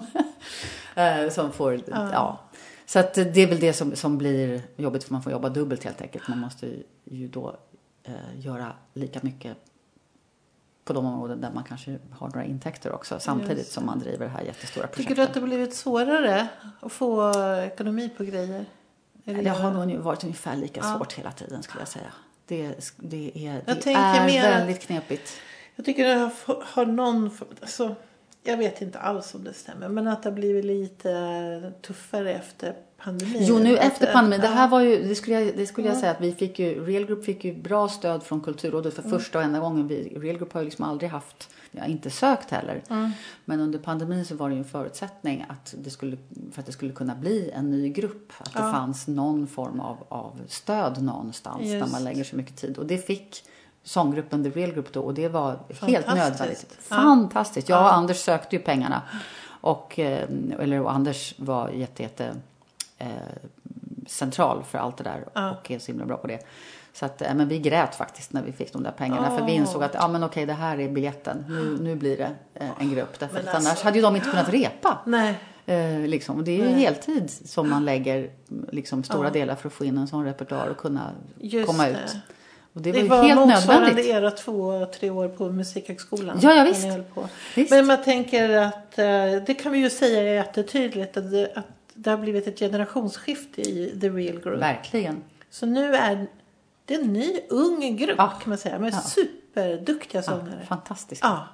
som 1.32 1.52
får, 1.52 1.82
ja. 1.88 2.38
Så 2.89 2.99
att 2.99 3.13
det 3.13 3.38
är 3.38 3.47
väl 3.47 3.60
det 3.60 3.73
som, 3.73 3.95
som 3.95 4.17
blir 4.17 4.62
jobbigt 4.78 5.04
för 5.04 5.12
man 5.13 5.21
får 5.23 5.32
jobba 5.32 5.49
dubbelt 5.49 5.84
helt 5.84 6.02
enkelt. 6.02 6.28
Man 6.28 6.39
måste 6.39 6.65
ju- 6.67 6.84
ju 7.06 7.28
då 7.28 7.56
eh, 8.04 8.13
göra 8.39 8.71
lika 8.93 9.19
mycket 9.23 9.58
på 10.86 10.93
de 10.93 11.06
områden 11.06 11.41
där 11.41 11.52
man 11.54 11.63
kanske 11.63 11.97
har 12.12 12.28
några 12.28 12.43
intäkter 12.45 12.91
också 12.91 13.19
samtidigt 13.19 13.58
Just 13.58 13.71
som 13.71 13.86
man 13.86 13.99
driver 13.99 14.25
det 14.25 14.32
här 14.32 14.41
jättestora 14.41 14.88
Tycker 14.88 14.95
projektet. 14.95 15.15
du 15.17 15.21
att 15.23 15.34
det 15.34 15.39
har 15.39 15.47
blivit 15.47 15.75
svårare 15.75 16.47
att 16.80 16.91
få 16.91 17.34
ekonomi 17.63 18.10
på 18.17 18.23
grejer? 18.23 18.65
Eller 19.25 19.43
Det 19.43 19.49
har 19.49 19.71
nog 19.71 19.95
varit 19.97 20.23
ungefär 20.23 20.56
lika 20.56 20.80
Ja. 20.84 20.95
svårt 20.97 21.13
hela 21.13 21.32
tiden 21.32 21.63
skulle 21.63 21.82
jag 21.82 21.88
säga. 21.88 22.13
Det, 22.45 22.93
det 22.97 23.47
är, 23.47 23.62
det 23.84 23.93
är 23.93 24.41
väldigt 24.60 24.82
knepigt. 24.82 25.32
Jag 25.75 25.86
tycker 25.86 26.08
det 26.08 26.13
har, 26.13 26.63
har 26.65 26.86
någon... 26.86 27.30
Alltså, 27.62 27.95
jag 28.50 28.58
vet 28.58 28.82
inte 28.82 29.00
alls 29.00 29.36
om 29.36 29.44
det 29.44 29.54
stämmer, 29.54 29.90
men 29.90 30.08
att 30.08 30.24
det 30.24 30.30
har 30.30 30.36
blivit 30.36 30.66
lite 30.66 31.72
tuffare 31.82 32.34
efter 32.34 32.74
pandemin. 33.04 33.38
Jo, 33.46 33.58
nu 33.60 33.78
efter 33.78 34.14
pandemin. 34.14 34.42
Det 34.42 34.48
här 34.48 34.68
var 34.68 34.82
ju, 34.82 35.04
det 35.08 35.16
skulle 35.16 35.42
jag, 35.42 35.58
det 35.58 35.66
skulle 35.66 35.88
jag 35.88 35.98
säga 35.98 36.12
att 36.12 36.22
vi 36.22 36.32
fick 36.32 36.60
ju, 36.60 36.86
Real 36.86 37.06
Group 37.06 37.26
fick 37.26 37.44
ju 37.46 37.54
bra 37.54 37.90
stöd 37.90 38.24
från 38.24 38.42
Kulturrådet 38.42 38.94
för 38.94 39.02
första 39.02 39.38
och 39.38 39.44
enda 39.44 39.60
gången. 39.60 39.88
Vi, 39.88 40.04
Real 40.16 40.38
Group 40.38 40.54
har 40.54 40.62
ju 40.62 40.66
liksom 40.66 40.86
aldrig 40.86 41.10
haft, 41.12 41.50
ja, 41.72 41.86
inte 41.86 42.10
sökt 42.10 42.52
heller. 42.52 42.82
Men 43.46 43.60
under 43.60 43.80
pandemin 43.80 44.26
så 44.26 44.36
var 44.36 44.50
det 44.50 44.56
ju 44.56 44.60
en 44.60 44.66
förutsättning 44.66 45.46
att 45.50 45.76
det 45.78 45.90
skulle, 45.90 46.18
för 46.52 46.60
att 46.60 46.66
det 46.66 46.72
skulle 46.72 46.94
kunna 46.94 47.16
bli 47.16 47.52
en 47.54 47.72
ny 47.72 47.90
grupp. 47.90 48.32
Att 48.38 48.54
det 48.54 48.60
Ja. 48.60 48.72
fanns 48.72 49.08
någon 49.08 49.48
form 49.48 49.80
av, 49.80 49.98
av 50.10 50.42
stöd 50.48 51.02
någonstans 51.04 51.62
där 51.62 51.78
Just. 51.78 51.92
man 51.92 52.04
lägger 52.04 52.24
så 52.24 52.36
mycket 52.36 52.56
tid. 52.58 52.78
Och 52.78 52.86
det 52.86 52.98
fick 52.98 53.44
sånggruppen 53.84 54.44
The 54.44 54.50
Real 54.50 54.72
Group 54.72 54.94
då 54.94 55.02
och 55.02 55.13
det 55.13 55.28
var 55.28 55.60
helt 55.82 56.08
nödvändigt. 56.08 56.78
Fantastiskt. 56.80 57.70
Jag 57.70 57.82
och. 57.82 57.94
Anders 57.94 58.18
sökte 58.18 58.56
ju 58.56 58.62
pengarna. 58.62 59.02
Och, 59.62 60.00
eh, 60.00 60.30
eller, 60.60 60.82
och 60.82 60.92
Anders 60.92 61.36
var 61.38 61.70
jätte, 61.70 62.04
jätte 62.04 62.34
eh, 62.98 63.08
central 64.08 64.63
för 64.63 64.78
allt 64.78 64.98
det 64.98 65.04
där 65.04 65.24
Ja. 65.34 65.52
och 65.52 65.72
är 65.72 65.80
så 65.80 65.88
himla 65.92 66.06
bra 66.06 66.18
på 66.18 66.28
det. 66.28 66.39
Så 66.94 67.06
att, 67.06 67.22
eh, 67.22 67.34
men 67.34 67.48
vi 67.48 67.60
grät 67.60 67.96
faktiskt 67.96 68.34
när 68.34 68.44
vi 68.44 68.52
fick 68.52 68.74
de 68.74 68.84
där 68.84 68.92
pengarna 68.92 69.38
för 69.38 69.46
vi 69.46 69.52
insåg 69.52 69.84
att 69.84 69.94
ja 69.94 70.08
men 70.08 70.24
okej 70.24 70.46
det 70.46 70.54
här 70.54 70.80
är 70.80 70.89
biljetten. 70.89 71.46
Nu, 71.50 71.78
nu 71.82 71.96
blir 71.96 72.18
det 72.18 72.32
eh, 72.54 72.70
en 72.80 72.89
grupp. 72.89 73.20
Därför 73.20 73.38
alltså- 73.39 73.58
annars 73.58 73.82
hade 73.82 73.96
ju 73.98 74.02
de 74.02 74.15
inte 74.15 74.30
kunnat 74.30 74.50
repa. 74.50 74.98
Nej, 75.06 75.39
Eh, 75.65 76.00
liksom. 76.00 76.38
Och 76.38 76.44
det 76.44 76.52
är 76.52 76.58
ju 76.58 76.63
Nej. 76.63 76.74
heltid 76.74 77.30
som 77.46 77.70
man 77.70 77.86
lägger 77.86 78.30
liksom, 78.72 79.04
stora 79.04 79.28
Ja. 79.28 79.34
delar 79.34 79.56
för 79.56 79.68
att 79.68 79.74
få 79.74 79.86
in 79.86 79.98
en 79.98 80.08
sån 80.08 80.26
repertoar 80.26 80.68
och 80.68 80.78
kunna 80.78 81.12
just 81.39 81.68
komma 81.68 81.86
det. 81.88 82.22
Och 82.80 82.84
det 82.84 82.92
Det, 82.92 82.98
var 83.04 83.04
ju 83.04 83.22
var 83.22 83.24
helt 83.24 83.39
motsvarande 83.50 83.86
nödvändigt. 83.88 84.06
era 84.15 84.32
två, 84.32 84.86
tre 84.86 85.10
år 85.10 85.28
på 85.28 85.50
Musikhögskolan. 85.50 86.39
Ja, 86.42 86.54
ja, 86.54 86.63
visst. 86.63 86.88
Visst. 87.56 87.72
Men 87.72 87.86
man 87.88 88.04
tänker 88.04 88.50
att, 88.50 89.00
eh, 89.00 89.06
det 89.48 89.54
kan 89.63 89.72
vi 89.72 89.80
ju 89.80 89.89
säga 89.89 90.22
är 90.22 90.34
jättetydligt, 90.34 91.18
att 91.18 91.32
det, 91.32 91.52
att 91.56 91.65
det 91.94 92.10
har 92.10 92.18
blivit 92.18 92.48
ett 92.48 92.60
generationsskifte 92.60 93.62
i 93.62 93.98
The 94.02 94.10
Real 94.10 94.39
Group. 94.39 94.62
Verkligen. 94.62 95.24
Så 95.50 95.65
nu 95.65 95.96
är 95.96 96.28
det 96.86 96.94
en 96.96 97.13
ny 97.13 97.39
ung 97.50 97.98
grupp 97.98 98.15
Ja. 98.18 98.28
kan 98.28 98.50
man 98.50 98.58
säga, 98.58 98.80
med 98.80 98.94
Ja. 98.94 98.98
superduktiga 99.02 100.22
Ja, 100.22 100.32
sångare. 100.32 100.65
fantastiskt. 100.68 101.22
Ja, 101.24 101.48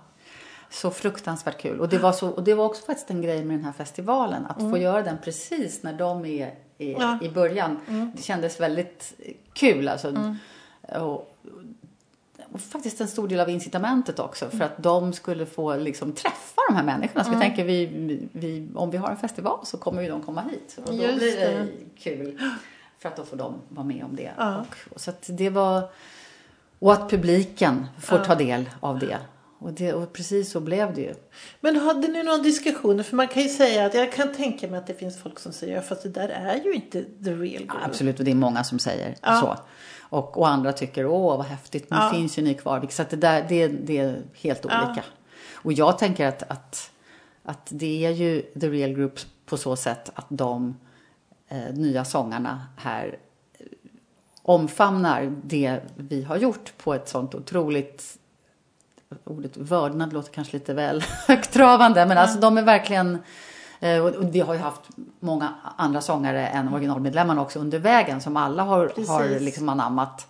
Så 0.69 0.91
fruktansvärt 0.91 1.61
kul. 1.61 1.79
Och 1.79 1.89
det, 1.89 1.97
var 1.97 2.11
så, 2.11 2.27
och 2.29 2.43
det 2.43 2.53
var 2.53 2.65
också 2.65 2.85
faktiskt 2.85 3.09
en 3.09 3.21
grej 3.21 3.43
med 3.45 3.57
den 3.57 3.65
här 3.65 3.71
festivalen. 3.73 4.45
Att 4.45 4.59
få 4.71 4.77
göra 4.77 5.01
den 5.01 5.17
precis 5.23 5.83
när 5.83 5.93
de 5.93 6.25
är 6.25 6.53
i, 6.77 6.89
Mm. 6.89 7.01
Ja. 7.01 7.11
Mm. 7.11 7.25
i 7.25 7.29
början. 7.29 7.79
Det 8.15 8.21
kändes 8.23 8.59
väldigt 8.59 9.13
kul. 9.53 9.87
Alltså. 9.87 10.35
Och, 10.93 11.35
och 12.51 12.61
faktiskt 12.61 13.01
en 13.01 13.07
stor 13.07 13.27
del 13.27 13.39
av 13.39 13.49
incitamentet 13.49 14.19
också. 14.19 14.49
För 14.49 14.61
att 14.61 14.83
de 14.83 15.13
skulle 15.13 15.45
få 15.45 15.75
liksom 15.77 16.11
träffa 16.11 16.61
de 16.69 16.75
här 16.75 16.83
människorna. 16.83 17.23
Så 17.23 17.29
Mm. 17.29 17.39
vi 17.39 17.45
tänker, 17.45 17.63
vi, 17.65 17.85
vi, 18.31 18.67
om 18.75 18.91
vi 18.91 18.97
har 18.97 19.09
en 19.09 19.17
festival 19.17 19.59
så 19.65 19.77
kommer 19.77 20.01
ju 20.01 20.09
de 20.09 20.21
komma 20.21 20.41
hit. 20.41 20.77
Och 20.85 20.93
då 20.95 21.03
Just 21.03 21.17
blir 21.17 21.35
det 21.39 21.47
det. 21.57 21.67
kul. 21.99 22.39
För 22.99 23.09
att 23.09 23.15
då 23.15 23.23
får 23.23 23.37
de 23.37 23.53
vara 23.69 23.85
med 23.87 24.03
om 24.03 24.15
det. 24.15 24.31
Ja. 24.37 24.59
Och, 24.59 24.75
och 24.93 25.01
så 25.01 25.09
att 25.09 25.23
det 25.27 25.49
var... 25.49 25.89
Och 26.79 26.93
att 26.93 27.09
publiken 27.09 27.85
får 28.01 28.17
Ja. 28.17 28.25
ta 28.25 28.35
del 28.35 28.69
av 28.79 28.99
det. 28.99 29.17
Och, 29.59 29.73
det. 29.73 29.93
och 29.93 30.13
precis 30.13 30.51
så 30.51 30.59
blev 30.59 30.93
det 30.93 31.01
ju. 31.01 31.13
Men 31.61 31.75
hade 31.75 32.07
ni 32.07 32.23
någon 32.23 32.43
diskussion? 32.43 33.03
För 33.03 33.15
man 33.15 33.27
kan 33.27 33.43
ju 33.43 33.49
säga 33.49 33.85
att 33.85 33.93
jag 33.93 34.11
kan 34.13 34.33
tänka 34.33 34.67
mig 34.67 34.77
att 34.79 34.87
det 34.87 34.93
finns 34.93 35.19
folk 35.21 35.39
som 35.39 35.51
säger 35.51 35.81
fast 35.81 36.03
det 36.03 36.09
där 36.09 36.29
är 36.29 36.63
ju 36.63 36.73
inte 36.73 37.03
the 37.23 37.31
real 37.31 37.63
group. 37.65 37.85
Absolut, 37.85 38.19
och 38.19 38.25
det 38.25 38.31
är 38.31 38.35
många 38.35 38.63
som 38.63 38.79
säger 38.79 39.15
Ja. 39.21 39.39
så. 39.41 39.57
Och, 40.09 40.37
och 40.37 40.47
andra 40.47 40.73
tycker, 40.73 41.05
åh 41.05 41.37
vad 41.37 41.45
häftigt, 41.45 41.89
nu 41.89 41.97
Ja. 41.97 42.09
finns 42.13 42.37
ju 42.37 42.41
ni 42.41 42.53
kvar. 42.53 42.87
Så 42.89 43.03
det, 43.09 43.15
där, 43.15 43.45
det, 43.49 43.67
det 43.67 43.97
är 43.97 44.21
helt 44.41 44.65
Ja. 44.69 44.85
olika. 44.87 45.03
Och 45.53 45.73
jag 45.73 45.97
tänker 45.97 46.27
att, 46.27 46.43
att, 46.51 46.91
att 47.43 47.67
det 47.69 48.05
är 48.05 48.11
ju 48.11 48.41
The 48.41 48.69
Real 48.69 48.93
Group 48.93 49.19
på 49.45 49.57
så 49.57 49.75
sätt 49.75 50.11
att 50.15 50.25
de 50.29 50.75
eh, 51.47 51.73
nya 51.73 52.05
sångarna 52.05 52.61
här 52.77 53.17
eh, 53.59 53.65
omfamnar 54.41 55.33
det 55.43 55.79
vi 55.95 56.23
har 56.23 56.37
gjort 56.37 56.73
på 56.77 56.93
ett 56.93 57.09
sånt 57.09 57.35
otroligt 57.35 58.17
ordet 59.23 59.57
vördnad 59.57 60.13
låter 60.13 60.31
kanske 60.33 60.53
lite 60.57 60.73
väl 60.73 61.01
högtravande, 61.27 62.05
men 62.05 62.17
alltså 62.17 62.39
de 62.39 62.57
är 62.57 62.63
verkligen 62.63 63.17
och 64.01 64.15
och 64.15 64.35
vi 64.35 64.39
har 64.39 64.53
ju 64.53 64.59
haft 64.59 64.81
många 65.19 65.53
andra 65.77 66.01
sångare 66.01 66.47
än 66.47 66.73
originalmedlemmarna 66.73 67.41
också 67.41 67.59
under 67.59 67.79
vägen 67.79 68.21
som 68.21 68.37
alla 68.37 68.63
har, 68.63 68.87
Precis. 68.87 69.09
har 69.09 69.39
liksom 69.39 69.69
anammat 69.69 70.27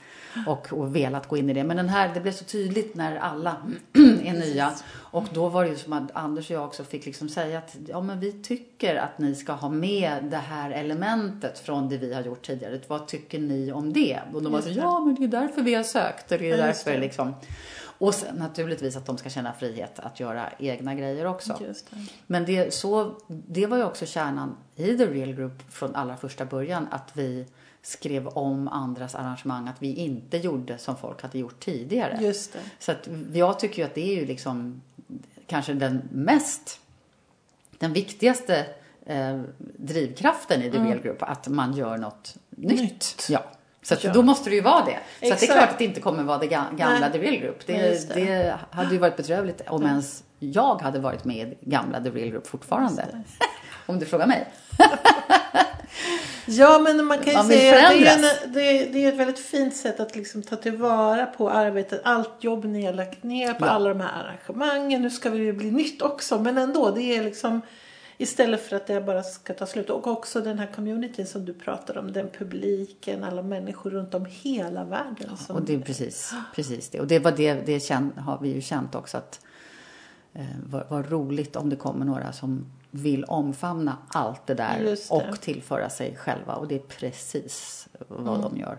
och, 0.48 0.74
och 0.74 0.96
velat 0.96 1.28
gå 1.28 1.38
in 1.38 1.50
i 1.50 1.54
det. 1.54 1.64
Men 1.64 1.78
den 1.78 1.90
här, 1.90 2.12
det 2.14 2.20
blev 2.20 2.32
så 2.32 2.44
tydligt 2.44 2.96
när 2.96 3.16
alla 3.18 3.56
är 4.24 4.34
nya. 4.34 4.72
Och 4.96 5.24
då 5.34 5.50
var 5.50 5.64
det 5.64 5.70
ju 5.70 5.78
som 5.78 5.94
att 5.94 6.12
Anders 6.14 6.50
och 6.50 6.56
jag 6.56 6.66
också 6.66 6.84
fick 6.84 7.06
liksom 7.06 7.30
säga 7.30 7.58
att 7.58 7.76
ja, 7.88 8.02
men 8.02 8.20
vi 8.20 8.32
tycker 8.32 8.96
att 8.96 9.20
ni 9.20 9.36
ska 9.36 9.54
ha 9.54 9.70
med 9.70 10.24
det 10.24 10.38
här 10.38 10.72
elementet 10.72 11.60
från 11.60 11.90
det 11.90 11.98
vi 11.98 12.14
har 12.14 12.22
gjort 12.22 12.48
tidigare. 12.48 12.80
Vad 12.88 13.08
tycker 13.08 13.40
ni 13.40 13.72
om 13.72 13.94
det? 13.94 14.20
Och 14.34 14.44
de 14.44 14.52
var 14.52 14.62
så, 14.62 14.70
ja 14.70 15.00
men 15.00 15.16
det 15.16 15.24
är 15.24 15.42
därför 15.42 15.62
vi 15.62 15.76
har 15.76 15.84
sökt 15.84 16.32
och 16.32 16.38
det 16.38 16.52
är 16.52 16.58
därför 16.58 16.98
liksom. 16.98 17.34
Och 17.98 18.14
sen, 18.14 18.36
naturligtvis 18.36 18.96
att 18.96 19.06
de 19.06 19.18
ska 19.18 19.30
känna 19.30 19.54
frihet 19.54 20.00
att 20.00 20.20
göra 20.20 20.50
egna 20.60 20.96
grejer 20.96 21.26
också. 21.26 21.58
Det. 21.60 21.86
Men 22.28 22.46
det, 22.46 22.74
så, 22.74 23.16
det 23.28 23.66
var 23.66 23.78
ju 23.78 23.84
också 23.84 24.06
kärnan 24.06 24.58
i 24.76 24.98
The 24.98 25.06
Real 25.06 25.34
Group 25.34 25.72
från 25.72 25.96
allra 25.96 26.18
första 26.18 26.46
början. 26.46 26.88
Att 26.92 27.12
vi 27.14 27.46
skrev 27.82 28.28
om 28.28 28.68
andras 28.68 29.16
arrangemang. 29.16 29.68
Att 29.68 29.82
vi 29.82 29.94
inte 29.94 30.38
gjorde 30.38 30.78
som 30.78 30.98
folk 30.98 31.22
hade 31.22 31.40
gjort 31.40 31.60
tidigare. 31.60 32.18
Just 32.22 32.54
det. 32.54 32.60
Så 32.80 32.92
att 32.92 33.10
jag 33.34 33.60
tycker 33.60 33.78
ju 33.82 33.86
att 33.86 33.96
det 33.96 34.12
är 34.12 34.16
ju 34.16 34.26
liksom 34.26 34.82
kanske 35.48 35.74
den 35.74 36.02
mest, 36.12 36.80
den 37.80 37.94
viktigaste 37.94 38.66
eh, 39.06 39.42
drivkraften 39.78 40.62
i 40.62 40.72
The 40.72 40.78
Real 40.78 41.00
Group. 41.00 41.24
Att 41.24 41.48
man 41.48 41.74
gör 41.74 41.98
något 41.98 42.38
nytt. 42.50 42.82
Nytt. 42.82 43.28
Ja. 43.30 43.44
Så 43.88 43.96
Ja. 44.02 44.12
då 44.14 44.22
måste 44.22 44.50
det 44.50 44.56
ju 44.56 44.62
vara 44.62 44.86
det. 44.86 44.98
Så 45.30 45.36
det 45.36 45.44
är 45.44 45.54
klart 45.54 45.70
att 45.70 45.78
det 45.78 45.86
inte 45.86 46.02
kommer 46.02 46.24
vara 46.24 46.38
det 46.38 46.46
ga- 46.48 46.76
gamla 46.78 47.00
Nej. 47.00 47.12
The 47.12 47.18
Real 47.20 47.36
Group. 47.36 47.68
Det, 47.68 47.74
det. 48.14 48.26
det. 48.26 48.56
hade 48.72 48.94
ju 48.94 48.98
varit 49.00 49.18
bedrövligt 49.18 49.62
om 49.68 49.84
ens 49.86 50.24
jag 50.40 50.82
hade 50.82 51.00
varit 51.00 51.26
med 51.26 51.48
i 51.48 51.58
gamla 51.70 52.02
The 52.04 52.10
Real 52.10 52.30
Group 52.30 52.48
fortfarande. 52.48 53.06
om 53.86 54.00
du 54.00 54.06
frågar 54.06 54.28
mig. 54.28 54.48
Ja, 56.48 56.80
men 56.80 57.06
man 57.06 57.18
kan 57.18 57.28
ju 57.28 57.34
Man 57.34 57.48
säga 57.48 57.88
att 57.88 57.94
det 57.94 58.08
är, 58.08 58.16
en, 58.46 58.54
det, 58.54 58.62
är, 58.62 58.90
det 58.94 59.06
är 59.06 59.08
ett 59.10 59.18
väldigt 59.20 59.40
fint 59.40 59.76
sätt 59.76 60.00
att 60.00 60.16
liksom 60.16 60.44
ta 60.44 60.56
tillvara 60.56 61.26
på 61.26 61.50
arbetet. 61.50 62.02
Allt 62.04 62.44
jobb 62.44 62.66
ni 62.66 62.86
har 62.86 62.94
lagt 62.94 63.24
ner 63.24 63.54
på 63.54 63.66
Ja. 63.66 63.70
alla 63.70 63.90
de 63.90 64.00
här 64.02 64.10
arrangemangen. 64.24 65.02
Nu 65.02 65.10
ska 65.10 65.30
det 65.30 65.38
ju 65.38 65.54
bli 65.54 65.72
nytt 65.72 66.02
också. 66.02 66.40
Men 66.40 66.58
ändå, 66.58 66.92
det 66.92 67.02
är 67.02 67.24
liksom 67.24 67.62
istället 68.18 68.62
för 68.62 68.76
att 68.76 68.88
det 68.88 69.02
bara 69.02 69.24
ska 69.24 69.54
ta 69.54 69.66
slut. 69.66 69.90
Och 69.90 70.08
också 70.08 70.42
den 70.42 70.60
här 70.60 70.72
communityn 70.76 71.28
som 71.28 71.46
du 71.46 71.54
pratar 71.54 71.98
om. 71.98 72.12
Den 72.14 72.30
publiken, 72.30 73.24
alla 73.24 73.42
människor 73.42 73.90
runt 73.90 74.14
om 74.14 74.26
hela 74.30 74.84
världen. 74.84 75.38
Som, 75.38 75.56
Och 75.56 75.62
det 75.62 75.74
är 75.74 75.80
precis, 75.80 76.34
precis 76.56 76.90
det. 76.90 77.00
Och 77.00 77.08
det 77.08 77.20
var 77.20 77.32
det, 77.32 77.54
det 77.54 77.80
känn, 77.80 78.12
har 78.18 78.40
vi 78.42 78.54
ju 78.54 78.62
känt 78.62 78.96
också 78.96 79.18
att 79.18 79.40
eh, 80.34 80.46
vad, 80.66 80.84
vad 80.90 81.12
roligt 81.12 81.56
om 81.56 81.70
det 81.70 81.76
kommer 81.76 82.06
några 82.06 82.32
som 82.32 82.66
vill 82.92 83.24
omfamna 83.24 83.98
allt 84.08 84.48
det 84.48 84.54
där 84.54 84.80
det. 84.84 85.10
och 85.10 85.42
tillföra 85.42 85.90
sig 85.90 86.16
själva. 86.16 86.56
Och 86.56 86.68
det 86.68 86.76
är 86.76 86.80
precis 86.80 87.88
vad 88.08 88.40
Mm. 88.40 88.42
de 88.42 88.58
gör. 88.58 88.78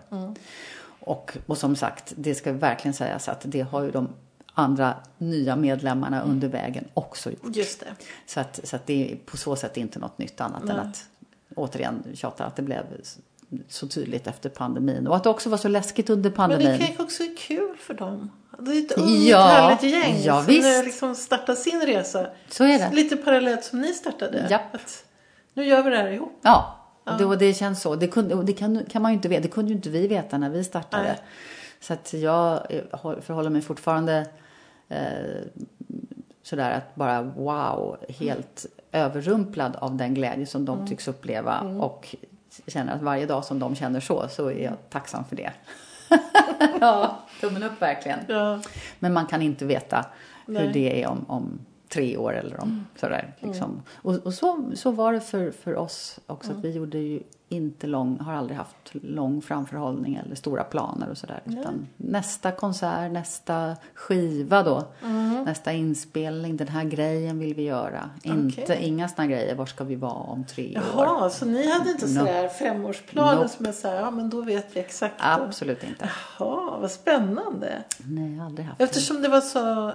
Och, 0.99 1.37
och 1.45 1.57
som 1.57 1.75
sagt, 1.75 2.13
det 2.17 2.35
ska 2.35 2.53
verkligen 2.53 2.93
sägas 2.93 3.29
att 3.29 3.41
det 3.45 3.61
har 3.61 3.81
ju 3.81 3.91
de 3.91 4.09
andra 4.57 4.93
nya 5.17 5.55
medlemmarna 5.55 6.17
Mm. 6.17 6.29
under 6.29 6.47
vägen 6.47 6.85
också 6.93 7.29
gjort. 7.31 7.55
Just 7.55 7.79
det. 7.79 7.85
Så 8.25 8.39
att, 8.39 8.59
så 8.63 8.75
att 8.75 8.85
det 8.85 9.11
är 9.11 9.15
på 9.15 9.37
så 9.37 9.55
sätt 9.55 9.77
inte 9.77 9.99
något 9.99 10.17
nytt 10.17 10.41
annat 10.41 10.61
än 10.61 10.67
Nej. 10.67 10.77
att 10.79 11.05
återigen 11.55 12.03
tjata 12.13 12.45
att 12.45 12.55
det 12.55 12.61
blev 12.61 12.83
så 13.67 13.87
tydligt 13.87 14.27
efter 14.27 14.49
pandemin. 14.49 15.07
Och 15.07 15.15
att 15.15 15.23
det 15.23 15.29
också 15.29 15.49
var 15.49 15.57
så 15.57 15.67
läskigt 15.67 16.09
under 16.09 16.29
Men 16.29 16.35
pandemin. 16.37 16.67
det 16.67 16.77
kanske 16.77 17.03
också 17.03 17.23
är 17.23 17.37
kul 17.37 17.77
för 17.77 17.93
dem. 17.93 18.31
Det 18.59 18.71
är 18.71 18.85
ett 18.85 18.91
ungt 18.91 19.27
Ja, 19.27 19.45
härligt 19.47 19.83
gäng 19.93 20.21
ja, 20.23 20.37
som 20.43 20.45
visst. 20.53 20.85
liksom 20.85 21.15
startar 21.15 21.55
sin 21.55 21.81
resa. 21.81 22.27
Så 22.49 22.63
är 22.63 22.79
det. 22.79 22.91
Lite 22.95 23.17
parallellt 23.17 23.63
som 23.63 23.81
ni 23.81 23.93
startade. 23.93 24.47
Japp. 24.49 24.75
Att 24.75 25.05
nu 25.53 25.65
gör 25.65 25.83
vi 25.83 25.89
det 25.89 25.97
här 25.97 26.07
ihop. 26.11 26.39
Ja, 26.41 26.73
och 27.03 27.17
det, 27.17 27.25
och 27.25 27.37
det 27.37 27.53
känns 27.53 27.81
så. 27.81 27.95
Det, 27.95 28.07
kunde, 28.07 28.43
det 28.43 28.53
kan, 28.53 28.85
kan 28.89 29.01
man 29.01 29.11
ju 29.11 29.15
inte 29.15 29.27
veta. 29.27 29.41
Det 29.41 29.47
kunde 29.47 29.69
ju 29.71 29.75
inte 29.75 29.89
vi 29.89 30.07
veta 30.07 30.37
när 30.37 30.49
vi 30.49 30.63
startade. 30.63 31.03
Nej. 31.03 31.19
Så 31.81 31.93
att 31.93 32.13
jag 32.13 32.65
eh, 32.69 32.81
håll- 32.91 33.21
förhåller 33.21 33.49
mig 33.49 33.61
fortfarande 33.61 34.25
eh, 34.89 35.41
sådär 36.43 36.71
att 36.71 36.95
bara 36.95 37.21
wow, 37.21 37.97
helt 38.19 38.65
överrumplad 38.91 39.75
av 39.75 39.95
den 39.95 40.13
glädje 40.13 40.45
som 40.45 40.65
de 40.65 40.75
Mm. 40.77 40.87
tycks 40.87 41.07
uppleva. 41.07 41.59
Och 41.61 42.15
känner 42.67 42.95
att 42.95 43.01
varje 43.01 43.25
dag 43.25 43.45
som 43.45 43.59
de 43.59 43.75
känner 43.75 43.99
så, 43.99 44.27
så 44.29 44.47
är 44.47 44.63
jag 44.63 44.73
tacksam 44.89 45.25
för 45.25 45.35
det. 45.35 45.51
ja, 46.81 47.17
tummen 47.41 47.63
upp 47.63 47.81
verkligen. 47.81 48.19
Ja. 48.27 48.59
Men 48.99 49.13
man 49.13 49.25
kan 49.25 49.41
inte 49.41 49.65
veta 49.65 50.05
Nej. 50.45 50.65
hur 50.67 50.73
det 50.73 51.03
är 51.03 51.07
om, 51.07 51.25
om 51.27 51.59
tre 51.89 52.17
år 52.17 52.33
eller 52.33 52.61
om 52.61 52.85
sådär. 52.95 53.35
Liksom. 53.39 53.81
Och, 53.95 54.15
och 54.15 54.33
så, 54.33 54.71
så 54.75 54.91
var 54.91 55.13
det 55.13 55.21
för, 55.21 55.51
för 55.51 55.75
oss 55.75 56.19
också. 56.27 56.51
Att 56.51 56.57
vi 56.57 56.71
gjorde 56.71 56.97
ju 56.97 57.23
inte 57.49 57.87
lång, 57.87 58.19
har 58.19 58.33
aldrig 58.33 58.57
haft 58.57 58.75
lång 58.91 59.41
framförhållning 59.41 60.15
eller 60.15 60.35
stora 60.35 60.63
planer 60.63 61.09
och 61.09 61.17
sådär. 61.17 61.41
Utan 61.45 61.87
nästa 61.97 62.51
konsert, 62.51 63.11
nästa 63.11 63.75
skiva 63.93 64.63
då, 64.63 64.83
nästa 65.45 65.73
inspelning, 65.73 66.57
den 66.57 66.67
här 66.67 66.83
grejen 66.83 67.39
vill 67.39 67.53
vi 67.53 67.63
göra. 67.63 68.09
Inte, 68.23 68.85
inga 68.85 69.07
såna 69.09 69.27
grejer, 69.27 69.55
var 69.55 69.65
ska 69.65 69.83
vi 69.83 69.95
vara 69.95 70.13
om 70.13 70.45
tre 70.45 70.77
år? 70.77 70.83
Jaha, 70.95 71.29
så 71.29 71.45
ni 71.45 71.71
hade 71.71 71.91
inte 71.91 72.07
sådär 72.07 72.47
femårsplaner 72.47 73.35
Nope. 73.35 73.49
som 73.49 73.65
är 73.65 73.71
såhär, 73.71 73.95
ja 73.95 74.11
men 74.11 74.29
då 74.29 74.41
vet 74.41 74.75
vi 74.75 74.79
exakt. 74.79 75.15
Absolut 75.17 75.83
inte. 75.83 76.09
Jaha, 76.39 76.77
vad 76.79 76.91
spännande. 76.91 77.83
Nej, 77.97 78.31
jag 78.31 78.39
har 78.39 78.45
aldrig 78.45 78.67
haft 78.67 78.81
Eftersom 78.81 79.21
det 79.21 79.29
var 79.29 79.41
så 79.41 79.93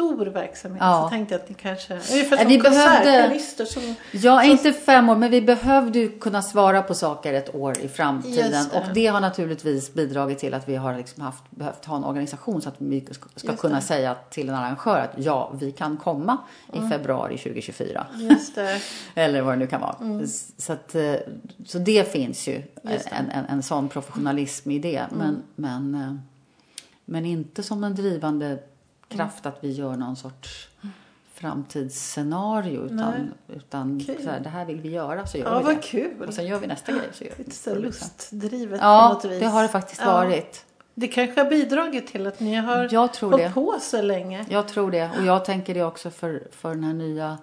stor 0.00 0.26
verksamhet 0.26 0.78
Ja. 0.82 1.02
så 1.02 1.08
tänkte 1.10 1.34
jag 1.34 1.42
att 1.42 1.48
ni 1.48 1.54
kanske, 1.54 1.92
ungefär 2.12 2.36
som 2.36 2.48
vi 2.48 2.58
behövde- 2.58 2.84
konsertpianister 2.86 3.64
som 3.64 3.94
Ja, 4.12 4.44
inte 4.44 4.72
fem 4.72 5.08
år, 5.08 5.16
men 5.16 5.30
vi 5.30 5.42
behövde 5.42 5.98
ju 5.98 6.18
kunna 6.18 6.42
svara 6.42 6.82
på 6.82 6.94
saker 6.94 7.32
ett 7.34 7.54
år 7.54 7.78
i 7.80 7.88
framtiden. 7.88 8.50
Det. 8.72 8.78
Och 8.78 8.94
det 8.94 9.06
har 9.06 9.20
naturligtvis 9.20 9.94
bidragit 9.94 10.38
till 10.38 10.54
att 10.54 10.68
vi 10.68 10.76
har 10.76 10.96
liksom 10.96 11.22
haft, 11.22 11.42
behövt 11.50 11.84
ha 11.84 11.96
en 11.96 12.04
organisation 12.04 12.62
så 12.62 12.68
att 12.68 12.74
vi 12.78 13.06
ska, 13.36 13.56
kunna 13.56 13.74
det. 13.76 13.82
säga 13.82 14.14
till 14.30 14.48
en 14.48 14.54
arrangör 14.54 14.98
att 14.98 15.24
ja, 15.24 15.52
vi 15.60 15.72
kan 15.72 15.96
komma 15.96 16.38
i 16.72 16.88
februari 16.88 17.38
2024. 17.38 18.06
Just 18.14 18.54
det. 18.54 18.80
Eller 19.14 19.40
vad 19.42 19.52
det 19.54 19.58
nu 19.58 19.66
kan 19.66 19.80
vara. 19.80 19.96
Så, 20.58 20.72
att, 20.72 20.94
eh, 20.94 21.14
så 21.66 21.78
det 21.78 22.12
finns 22.12 22.48
ju 22.48 22.54
Mm. 22.54 22.66
Det. 22.82 23.06
en, 23.10 23.30
en, 23.30 23.44
en 23.44 23.62
sån 23.62 23.88
professionalism 23.88 24.70
i 24.70 24.78
det. 24.78 25.04
Men, 25.10 25.42
men, 25.56 25.94
eh, 25.94 26.14
men 27.04 27.26
inte 27.26 27.62
som 27.62 27.84
en 27.84 27.94
drivande 27.94 28.58
kraft 29.10 29.46
att 29.46 29.58
vi 29.64 29.70
gör 29.72 29.96
någon 29.96 30.16
sorts 30.16 30.68
framtidsscenario. 31.34 32.84
Utan, 32.86 33.34
utan 33.48 34.00
så 34.00 34.30
här, 34.30 34.40
det 34.40 34.48
här 34.48 34.64
vill 34.64 34.80
vi 34.80 34.88
göra 34.90 35.26
så 35.26 35.38
gör 35.38 35.44
Ja, 35.52 35.58
vi 35.58 35.64
vad 35.64 35.74
det. 35.76 35.82
kul. 35.82 36.22
Och 36.28 36.34
sen 36.34 36.46
gör 36.46 36.58
vi 36.58 36.66
nästa 36.66 36.92
grej 36.92 37.08
så 37.12 37.24
gör 37.24 37.32
vi 37.36 37.44
Lite 37.44 37.56
så 37.56 37.74
lustdrivet 37.74 38.80
på 38.80 38.86
Ja, 38.86 39.08
något 39.12 39.24
vis. 39.24 39.40
det 39.40 39.46
har 39.46 39.62
det 39.62 39.68
faktiskt 39.68 40.00
Ja. 40.04 40.12
varit. 40.12 40.64
Det 40.94 41.08
kanske 41.08 41.42
har 41.42 41.50
bidragit 41.50 42.06
till 42.06 42.26
att 42.26 42.40
ni 42.40 42.54
har 42.54 42.88
Jag 42.92 43.12
tror 43.14 43.30
hållit 43.30 43.46
det. 43.46 43.52
på 43.52 43.76
så 43.80 44.02
länge. 44.02 44.46
Jag 44.48 44.68
tror 44.68 44.90
det. 44.90 45.10
Och 45.18 45.24
jag 45.24 45.44
tänker 45.44 45.74
det 45.74 45.82
också 45.84 46.10
för, 46.10 46.48
för 46.50 46.74
den 46.74 46.84
här 46.84 46.94
nya 46.94 47.38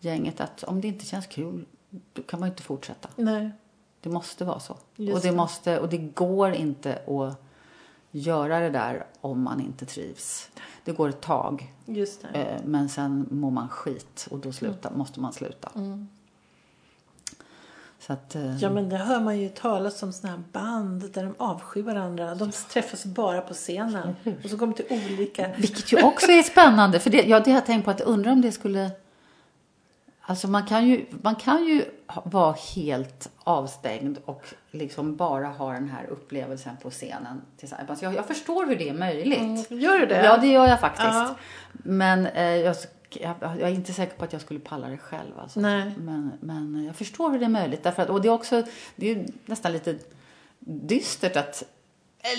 gänget 0.00 0.40
att 0.40 0.62
om 0.64 0.80
det 0.80 0.88
inte 0.88 1.04
känns 1.04 1.26
kul 1.26 1.64
då 2.12 2.22
kan 2.22 2.40
man 2.40 2.48
ju 2.48 2.50
inte 2.52 2.62
fortsätta. 2.62 3.08
Nej. 3.16 3.50
Det 4.00 4.08
måste 4.08 4.44
vara 4.44 4.60
så. 4.60 4.76
Just 4.96 5.14
och, 5.16 5.20
det 5.22 5.28
det. 5.28 5.36
måste, 5.36 5.78
och 5.80 5.88
det 5.88 5.98
går 5.98 6.52
inte 6.52 6.92
att 7.06 7.42
göra 8.10 8.60
det 8.60 8.70
där 8.70 9.06
om 9.20 9.42
man 9.42 9.60
inte 9.60 9.86
trivs. 9.86 10.50
Det 10.84 10.92
går 10.92 11.08
ett 11.08 11.20
tag, 11.20 11.72
Just 11.86 12.22
det. 12.32 12.38
eh, 12.38 12.60
men 12.64 12.88
sen 12.88 13.26
mår 13.30 13.50
man 13.50 13.68
skit 13.68 14.26
och 14.30 14.38
då 14.38 14.52
sluta, 14.52 14.90
måste 14.90 15.20
man 15.20 15.32
sluta. 15.32 15.70
Så 17.98 18.12
att, 18.12 18.34
eh, 18.34 18.56
Ja 18.56 18.70
men 18.70 18.88
det 18.88 18.96
hör 18.96 19.20
man 19.20 19.40
ju 19.40 19.48
talas 19.48 20.02
om 20.02 20.12
såna 20.12 20.32
här 20.32 20.42
band 20.52 21.12
där 21.12 21.22
de 21.24 21.34
avskyr 21.38 21.82
varandra. 21.82 22.34
De 22.34 22.50
träffas 22.52 23.04
bara 23.04 23.40
på 23.40 23.54
scenen. 23.54 24.16
Och 24.44 24.50
så 24.50 24.58
kommer 24.58 24.72
till 24.72 24.86
olika... 24.90 25.50
Vilket 25.58 25.92
ju 25.92 26.02
också 26.02 26.26
är 26.30 26.42
spännande. 26.42 27.00
För 27.00 27.10
det, 27.10 27.22
ja, 27.22 27.40
det 27.40 27.50
har 27.50 27.58
jag 27.58 27.66
tänkt 27.66 27.84
på 27.84 27.90
att 27.90 28.00
undra 28.00 28.32
om 28.32 28.40
det 28.40 28.52
skulle... 28.52 28.90
Alltså 30.20 30.48
man 30.48 30.66
kan 30.66 30.88
ju, 30.88 31.06
man 31.22 31.34
kan 31.34 31.64
ju 31.64 31.84
vara 32.24 32.56
helt 32.74 33.30
avstängd 33.44 34.18
och 34.24 34.44
liksom 34.70 35.16
bara 35.16 35.46
ha 35.46 35.72
den 35.72 35.88
här 35.88 36.06
upplevelsen 36.06 36.76
på 36.82 36.90
scenen 36.90 37.42
tillsammans. 37.56 38.02
Jag, 38.02 38.14
jag 38.14 38.26
förstår 38.26 38.66
hur 38.66 38.76
det 38.76 38.88
är 38.88 38.94
möjligt. 38.94 39.70
Gör 39.70 39.98
du 39.98 40.06
det? 40.06 40.24
Ja, 40.24 40.36
det 40.36 40.46
gör 40.46 40.66
jag 40.66 40.80
faktiskt. 40.80 41.08
Ja. 41.08 41.34
Men 41.72 42.26
eh, 42.26 42.42
jag, 42.42 42.76
jag, 43.10 43.36
jag 43.40 43.60
är 43.60 43.74
inte 43.74 43.92
säker 43.92 44.16
på 44.16 44.24
att 44.24 44.32
jag 44.32 44.42
skulle 44.42 44.60
palla 44.60 44.88
det 44.88 44.98
själv. 44.98 45.38
Alltså. 45.38 45.60
Nej. 45.60 45.92
Men, 45.96 46.32
men 46.40 46.84
jag 46.84 46.96
förstår 46.96 47.30
hur 47.30 47.38
det 47.38 47.44
är 47.44 47.48
möjligt. 47.48 47.82
Därför 47.82 48.02
att, 48.02 48.08
och 48.08 48.22
det 48.22 48.28
är 48.28 48.32
också 48.32 48.62
det 48.96 49.10
är 49.10 49.26
nästan 49.46 49.72
lite 49.72 49.98
dystert 50.58 51.36
att 51.36 51.64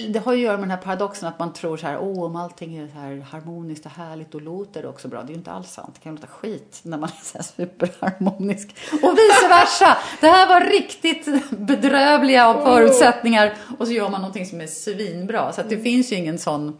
det 0.09 0.19
har 0.19 0.33
ju 0.33 0.39
att 0.39 0.43
göra 0.43 0.57
med 0.57 0.63
den 0.63 0.71
här 0.71 0.77
paradoxen 0.77 1.29
att 1.29 1.39
man 1.39 1.53
tror 1.53 1.77
så 1.77 1.87
här, 1.87 1.97
åh, 2.01 2.23
om 2.23 2.35
allting 2.35 2.77
är 2.77 2.87
så 2.87 2.93
här 2.93 3.25
harmoniskt 3.31 3.85
och 3.85 3.91
härligt 3.91 4.31
då 4.31 4.39
låter 4.39 4.81
det 4.81 4.87
också 4.87 5.07
bra. 5.07 5.21
Det 5.23 5.27
är 5.27 5.29
ju 5.29 5.37
inte 5.37 5.51
alls 5.51 5.71
sant. 5.71 5.91
Det 5.93 5.99
kan 6.03 6.15
låta 6.15 6.27
skit 6.27 6.79
när 6.83 6.97
man 6.97 7.09
är 7.09 7.25
så 7.25 7.37
här 7.37 7.43
superharmonisk. 7.43 8.75
Och 8.91 9.17
vice 9.17 9.47
versa. 9.49 9.97
Det 10.21 10.27
här 10.27 10.47
var 10.47 10.61
riktigt 10.61 11.49
bedrövliga 11.49 12.53
förutsättningar 12.53 13.53
och 13.79 13.87
så 13.87 13.93
gör 13.93 14.09
man 14.09 14.21
någonting 14.21 14.45
som 14.45 14.61
är 14.61 14.67
svinbra. 14.67 15.53
Så 15.53 15.61
att 15.61 15.69
det 15.69 15.77
finns 15.77 16.11
ju 16.11 16.15
ingen 16.15 16.37
sån 16.37 16.77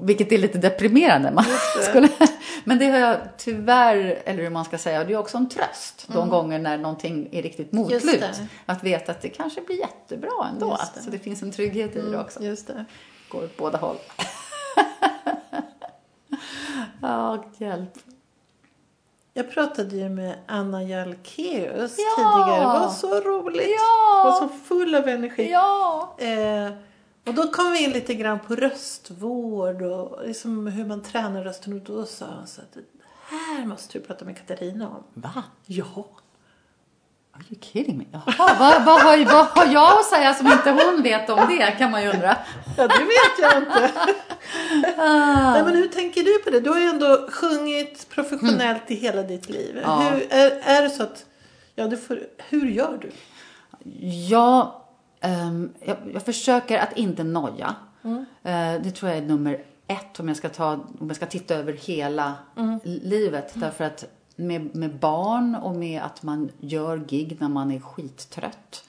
vilket 0.00 0.32
är 0.32 0.38
lite 0.38 0.58
deprimerande. 0.58 1.30
Man 1.30 1.44
skulle, 1.90 2.08
men 2.64 2.78
det 2.78 2.86
har 2.86 2.98
jag 2.98 3.16
tyvärr, 3.36 4.22
eller 4.24 4.42
hur 4.42 4.50
man 4.50 4.64
ska 4.64 4.78
säga, 4.78 5.04
det 5.04 5.12
är 5.12 5.16
också 5.18 5.36
en 5.38 5.48
tröst 5.48 6.08
de 6.12 6.28
gånger 6.28 6.58
när 6.58 6.78
någonting 6.78 7.28
är 7.32 7.42
riktigt 7.42 7.72
Mm. 7.72 7.84
Motlut. 7.84 8.24
Att 8.66 8.84
veta 8.84 9.12
att 9.12 9.22
det 9.22 9.28
kanske 9.28 9.60
blir 9.60 9.78
jättebra 9.78 10.48
ändå. 10.52 10.66
Det. 10.66 10.72
Mm. 10.92 11.04
Så 11.04 11.10
det 11.10 11.18
finns 11.18 11.42
en 11.42 11.52
trygghet 11.52 11.96
i 11.96 12.00
det 12.00 12.18
också. 12.18 12.42
Just 12.42 12.66
det. 12.66 12.84
Går 13.28 13.44
åt 13.44 13.56
båda 13.56 13.78
håll. 13.78 13.96
ja, 17.02 17.44
hjälp. 17.58 17.90
Jag 19.34 19.50
pratade 19.50 19.96
ju 19.96 20.08
med 20.08 20.34
Anna 20.46 20.82
Jalkeus 20.82 21.94
Ja! 21.98 22.16
tidigare. 22.16 22.60
Det 22.60 22.66
var 22.66 22.90
så 22.90 23.20
roligt. 23.20 23.68
Ja! 23.68 24.22
Var 24.24 24.32
så 24.32 24.48
full 24.48 24.94
av 24.94 25.08
energi. 25.08 25.50
Ja! 25.50 26.16
Eh, 26.18 26.70
och 27.26 27.34
då 27.34 27.48
kom 27.48 27.72
vi 27.72 27.84
in 27.84 27.90
lite 27.90 28.14
grann 28.14 28.38
på 28.38 28.54
röstvård 28.54 29.82
och 29.82 30.26
liksom 30.26 30.66
hur 30.66 30.84
man 30.84 31.02
tränar 31.02 31.44
rösten. 31.44 31.72
Och 31.72 31.80
då 31.80 32.06
sa 32.06 32.26
han 32.26 32.46
så 32.46 32.60
att 32.60 32.72
det 32.72 32.80
här 33.30 33.66
måste 33.66 33.98
du 33.98 34.04
prata 34.04 34.24
med 34.24 34.36
Katarina 34.36 34.88
om. 34.88 35.04
Va? 35.14 35.42
Ja. 35.66 36.06
Are 37.34 37.44
you 37.50 37.60
kidding 37.60 37.98
me? 37.98 38.04
Jaha, 38.12 38.56
vad, 38.58 38.84
vad, 38.84 39.02
har, 39.02 39.24
vad 39.24 39.46
har 39.46 39.72
jag 39.72 39.98
att 39.98 40.06
säga 40.06 40.34
som 40.34 40.46
inte 40.46 40.70
hon 40.70 41.02
vet 41.02 41.30
om 41.30 41.46
det 41.48 41.70
kan 41.78 41.90
man 41.90 42.02
ju 42.02 42.10
undra. 42.10 42.36
Ja, 42.76 42.88
det 42.88 42.98
vet 42.98 43.38
jag 43.40 43.56
inte. 43.56 43.90
Ah. 44.98 45.52
Nej, 45.52 45.62
men 45.64 45.76
hur 45.76 45.88
tänker 45.88 46.22
du 46.22 46.38
på 46.38 46.50
det? 46.50 46.60
Du 46.60 46.70
har 46.70 46.80
ju 46.80 46.86
ändå 46.86 47.28
sjungit 47.30 48.08
professionellt 48.10 48.90
i 48.90 48.94
hela 48.94 49.22
ditt 49.22 49.48
liv. 49.48 49.80
Ja. 49.82 50.00
Hur, 50.00 50.26
är, 50.30 50.50
är 50.62 50.82
det 50.82 50.90
så 50.90 51.02
att, 51.02 51.24
ja, 51.74 51.86
du 51.86 51.96
får, 51.96 52.20
hur 52.38 52.66
gör 52.66 52.98
du? 53.02 53.10
Ja, 54.28 54.81
jag, 55.86 55.96
jag 56.14 56.22
försöker 56.22 56.78
att 56.78 56.96
inte 56.96 57.24
noja. 57.24 57.74
Eh, 58.42 58.82
det 58.82 58.90
tror 58.90 59.10
jag 59.10 59.18
är 59.18 59.26
nummer 59.26 59.64
ett 59.86 60.20
om 60.20 60.28
jag 60.28 60.36
ska, 60.36 60.48
ta, 60.48 60.72
om 60.72 61.06
jag 61.06 61.16
ska 61.16 61.26
titta 61.26 61.54
över 61.54 61.72
hela 61.72 62.34
livet. 62.84 63.52
Därför 63.54 63.84
att 63.84 64.04
med, 64.36 64.74
med 64.76 64.96
barn 64.98 65.54
och 65.54 65.74
med 65.74 66.02
att 66.02 66.22
man 66.22 66.50
gör 66.60 66.96
gig 66.98 67.36
när 67.40 67.48
man 67.48 67.70
är 67.70 67.80
skittrött. 67.80 68.84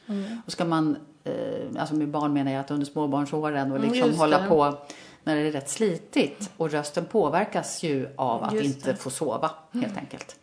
Och 0.46 0.52
ska 0.52 0.66
man, 0.66 0.98
eh, 1.24 1.34
alltså 1.80 1.96
med 1.96 2.10
barn 2.10 2.34
menar 2.34 2.52
jag 2.52 2.60
att 2.62 2.72
under 2.72 2.86
småbarnsåren 2.86 3.72
och 3.72 3.78
Mm, 3.78 3.90
liksom 3.92 4.08
just 4.08 4.20
hålla 4.20 4.42
det. 4.42 4.48
på 4.48 4.78
när 5.24 5.36
det 5.36 5.42
är 5.42 5.52
rätt 5.52 5.70
slitigt. 5.70 6.52
Och 6.58 6.72
rösten 6.72 7.06
påverkas 7.06 7.84
ju 7.84 8.10
av 8.16 8.44
att 8.44 8.54
Just 8.54 8.66
inte 8.66 8.80
det. 8.80 8.92
Mm. 8.92 8.98
få 8.98 9.10
sova 9.10 9.52
helt 9.74 9.98
enkelt. 9.98 10.36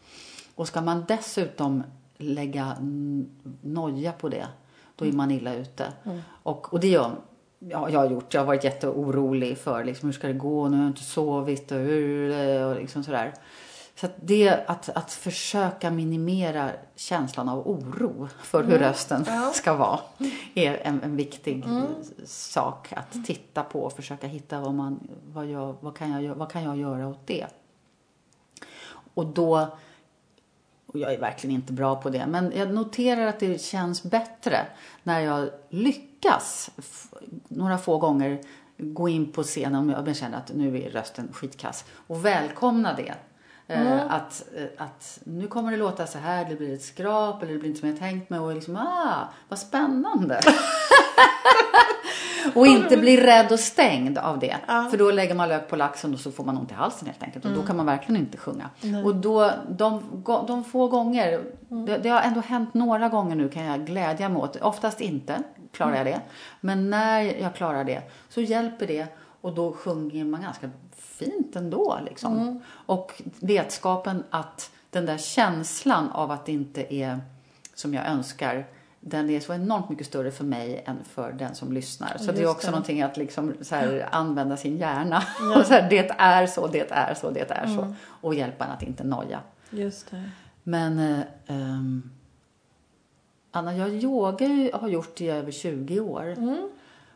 Och 0.55 0.69
ska 0.69 0.81
man 0.81 1.05
dessutom 1.09 1.83
lägga 2.19 2.77
noja 3.63 4.13
på 4.13 4.29
det, 4.29 4.47
då 5.01 5.07
är 5.07 5.13
man 5.13 5.31
illa 5.31 5.55
ute. 5.55 5.93
Och, 6.43 6.73
och 6.73 6.81
det 6.81 6.89
gör 6.89 7.11
ja, 7.59 7.91
jag 7.91 8.01
har 8.01 8.11
gjort. 8.11 8.35
Jag 8.35 8.41
har 8.41 8.47
varit 8.47 8.65
jätteorolig 8.65 9.59
för 9.59 9.85
liksom, 9.85 10.09
hur 10.09 10.13
ska 10.15 10.27
det 10.27 10.33
gå, 10.33 10.69
nu 10.69 10.77
har 10.77 10.85
jag 10.85 10.91
inte 10.91 11.03
sovit 11.03 11.73
och, 11.73 11.79
hur, 11.79 12.31
och 12.65 12.77
liksom 12.77 13.05
sådär. 13.05 13.35
Så 13.95 14.07
att 14.07 14.15
det 14.17 14.65
att, 14.67 14.89
att 14.89 15.13
försöka 15.13 15.91
minimera 15.91 16.71
känslan 16.97 17.49
av 17.49 17.69
oro 17.69 18.29
för 18.43 18.65
hur 18.65 18.79
rösten 18.79 19.25
Ja. 19.27 19.51
ska 19.55 19.75
vara 19.75 20.01
är 20.55 20.81
en, 20.83 21.03
en 21.03 21.17
viktig 21.17 21.65
sak 22.25 22.93
att 22.93 23.27
titta 23.27 23.63
på 23.63 23.81
och 23.83 23.93
försöka 23.93 24.27
hitta 24.27 24.61
vad, 24.61 24.75
man, 24.75 25.09
vad, 25.33 25.47
jag, 25.47 25.77
vad, 25.81 25.97
kan 25.97 26.23
jag, 26.23 26.35
vad 26.35 26.53
kan 26.53 26.63
jag 26.63 26.77
göra 26.77 27.09
åt 27.09 27.27
det. 27.27 27.47
Och 29.15 29.27
då, 29.27 29.69
och 30.93 30.99
jag 30.99 31.15
är 31.15 31.19
verkligen 31.19 31.57
inte 31.57 31.73
bra 31.73 31.97
på 31.97 32.11
det, 32.11 32.27
men 32.27 32.53
jag 32.57 32.75
noterar 32.75 33.27
att 33.27 33.41
det 33.41 33.61
känns 33.61 34.03
bättre 34.03 34.67
när 35.03 35.21
jag 35.21 35.51
lyckas 35.69 36.71
några 37.49 37.79
få 37.79 37.99
gånger 37.99 38.41
gå 38.77 39.09
in 39.09 39.33
på 39.33 39.43
scenen 39.43 39.75
om 39.75 39.91
jag 40.07 40.17
känner 40.17 40.39
att 40.39 40.53
nu 40.55 40.83
är 40.83 40.91
rösten 40.91 41.29
skitkass 41.33 41.85
och 42.07 42.25
välkomna 42.25 42.95
det. 42.95 43.15
Eh, 43.67 44.13
att, 44.13 44.45
eh, 44.57 44.65
att 44.77 45.19
nu 45.25 45.47
kommer 45.47 45.71
det 45.71 45.77
låta 45.77 46.07
så 46.07 46.19
här, 46.19 46.45
det 46.49 46.57
blir 46.57 46.75
ett 46.75 46.83
skrap 46.83 47.43
eller 47.43 47.53
det 47.53 47.59
blir 47.59 47.69
inte 47.69 47.81
som 47.81 47.89
jag 47.89 47.99
tänkt 47.99 48.31
mig 48.31 48.41
och 48.41 48.55
liksom 48.55 48.77
ah, 48.77 49.29
vad 49.49 49.59
spännande. 49.59 50.41
och 52.55 52.67
inte 52.67 52.97
bli 52.97 53.17
rädd 53.17 53.53
och 53.53 53.61
stängd 53.61 54.19
av 54.19 54.39
det. 54.39 54.57
För 54.91 54.97
då 54.97 55.11
lägger 55.11 55.35
man 55.35 55.49
lök 55.49 55.69
på 55.69 55.77
laxen 55.77 56.15
och 56.15 56.21
så 56.21 56.31
får 56.33 56.45
man 56.45 56.59
ont 56.59 56.71
i 56.71 56.75
halsen 56.75 57.07
helt 57.07 57.23
enkelt. 57.23 57.45
Och 57.45 57.53
då 57.53 57.63
kan 57.63 57.77
man 57.77 57.87
verkligen 57.87 58.21
inte 58.21 58.39
sjunga. 58.39 58.71
Och 59.05 59.17
då, 59.17 59.51
de, 59.69 60.03
de 60.47 60.65
få 60.65 60.89
gånger, 60.89 61.41
det, 61.69 61.99
det 61.99 62.09
har 62.09 62.21
ändå 62.21 62.41
hänt 62.41 62.75
några 62.75 63.09
gånger 63.09 63.37
nu 63.37 63.49
kan 63.49 63.65
jag 63.65 63.87
glädja 63.87 64.29
mig 64.29 64.43
åt. 64.43 64.57
Oftast 64.57 65.01
inte 65.01 65.43
klarar 65.73 65.97
jag 65.97 66.07
det. 66.07 66.21
Men 66.61 66.91
när 66.91 67.21
jag 67.21 67.55
klarar 67.55 67.85
det 67.85 68.03
så 68.29 68.41
hjälper 68.41 68.87
det 68.87 69.07
och 69.41 69.55
då 69.55 69.73
sjunger 69.73 70.25
man 70.25 70.43
ganska 70.43 70.71
fint 70.97 71.57
ändå. 71.57 71.99
Liksom. 72.05 72.63
Och 72.71 73.23
vetskapen 73.41 74.25
att 74.31 74.71
den 74.91 75.07
där 75.07 75.19
känslan 75.19 76.11
av 76.11 76.31
att 76.31 76.47
det 76.47 76.53
inte 76.53 76.95
är 76.95 77.21
som 77.75 77.95
jag 77.95 78.07
önskar 78.07 78.67
den 79.01 79.31
är 79.31 79.41
så 79.41 79.55
enormt 79.55 79.89
mycket 79.89 80.07
större 80.07 80.31
för 80.31 80.45
mig 80.45 80.85
än 80.87 81.05
för 81.05 81.33
den 81.33 81.55
som 81.55 81.73
lyssnar. 81.73 82.19
Så 82.19 82.33
det 82.33 82.43
är 82.43 82.51
också 82.51 82.67
det. 82.67 82.71
någonting 82.71 83.03
att 83.03 83.17
liksom 83.17 83.55
så 83.61 83.75
här, 83.75 84.09
använda 84.13 84.57
sin 84.57 84.77
hjärna. 84.77 85.17
Och 85.57 85.67
så 85.67 85.75
här, 85.75 85.91
det 85.91 86.11
är 86.19 86.47
så, 86.47 86.67
det 86.67 86.91
är 86.91 87.15
så, 87.15 87.31
det 87.31 87.51
är 87.51 87.67
så. 87.67 87.95
Och 88.07 88.35
hjälpa 88.35 88.65
en 88.65 88.71
att 88.71 88.83
inte 88.83 89.05
noja. 89.05 89.41
Just 89.71 90.11
det. 90.11 90.31
Men 90.63 90.99
eh, 90.99 91.21
ehm, 91.47 92.11
Anna, 93.51 93.77
jag 93.77 93.91
yoga 93.91 94.47
har 94.73 94.89
gjort 94.89 95.21
i 95.21 95.29
över 95.29 95.53
20 95.53 96.01
år. 96.01 96.35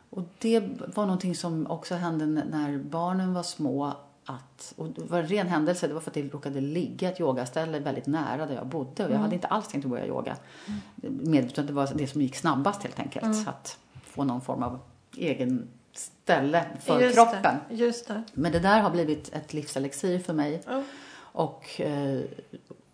Och 0.09 0.23
det 0.39 0.59
var 0.95 1.05
någonting 1.05 1.35
som 1.35 1.67
också 1.67 1.95
hände 1.95 2.25
när 2.25 2.77
barnen 2.77 3.33
var 3.33 3.43
små. 3.43 3.93
Att, 4.25 4.73
och 4.77 4.89
det 4.89 5.01
var 5.01 5.19
en 5.19 5.27
ren 5.27 5.47
händelse, 5.47 5.87
det 5.87 5.93
var 5.93 6.01
för 6.01 6.09
att 6.09 6.13
det 6.13 6.21
råkade 6.21 6.61
ligga 6.61 7.11
ett 7.11 7.19
yogaställe 7.19 7.79
väldigt 7.79 8.07
nära 8.07 8.45
där 8.45 8.55
jag 8.55 8.67
bodde. 8.67 9.05
Och 9.05 9.11
jag 9.11 9.17
hade 9.17 9.35
inte 9.35 9.47
alls 9.47 9.67
tänkt 9.67 9.85
att 9.85 9.91
börja 9.91 10.07
yoga. 10.07 10.37
Medvetet 10.95 11.59
att 11.59 11.67
det 11.67 11.73
var 11.73 11.89
det 11.95 12.07
som 12.07 12.21
gick 12.21 12.35
snabbast 12.35 12.83
helt 12.83 12.99
enkelt. 12.99 13.47
Att 13.47 13.79
få 14.03 14.23
någon 14.23 14.41
form 14.41 14.63
av 14.63 14.79
egen 15.17 15.67
ställe 15.93 16.65
för 16.81 17.01
Just 17.01 17.15
kroppen. 17.15 17.55
Det. 17.69 17.75
Just 17.75 18.07
det. 18.07 18.23
Men 18.33 18.51
det 18.51 18.59
där 18.59 18.81
har 18.81 18.89
blivit 18.89 19.33
ett 19.33 19.53
livselixir 19.53 20.19
för 20.19 20.33
mig. 20.33 20.61
Ja. 20.65 20.83
Och, 21.17 21.81
eh, 21.81 22.21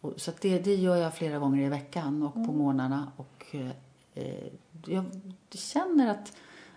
och, 0.02 0.14
så 0.18 0.32
det, 0.42 0.60
det 0.60 0.76
gör 0.76 0.96
jag 0.96 1.14
flera 1.14 1.40
gånger 1.40 1.66
i 1.66 1.70
veckan 1.70 2.24
och 2.24 2.34
på 2.34 2.52
morgnarna. 2.52 3.12
Och, 3.16 3.56
eh, 4.14 4.48
jag 4.86 5.06
känner 5.52 6.12
att, 6.12 6.34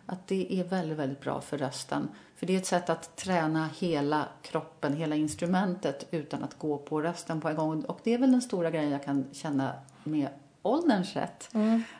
att 0.06 0.26
det 0.26 0.60
är 0.60 0.64
väldigt, 0.64 0.98
väldigt 0.98 1.20
bra 1.20 1.40
för 1.40 1.58
rösten. 1.58 2.08
För 2.36 2.46
det 2.46 2.54
är 2.54 2.58
ett 2.58 2.66
sätt 2.66 2.90
att 2.90 3.16
träna 3.16 3.68
hela 3.78 4.28
kroppen, 4.42 4.96
hela 4.96 5.16
instrumentet 5.16 6.06
utan 6.10 6.44
att 6.44 6.58
gå 6.58 6.78
på 6.78 7.02
rösten 7.02 7.40
på 7.40 7.48
en 7.48 7.56
gång. 7.56 7.84
Och 7.84 8.00
det 8.04 8.14
är 8.14 8.18
väl 8.18 8.32
den 8.32 8.42
stora 8.42 8.70
grejen 8.70 8.90
jag 8.90 9.04
kan 9.04 9.24
känna 9.32 9.72
med 10.04 10.28
ålderns 10.62 11.16
rätt. 11.16 11.48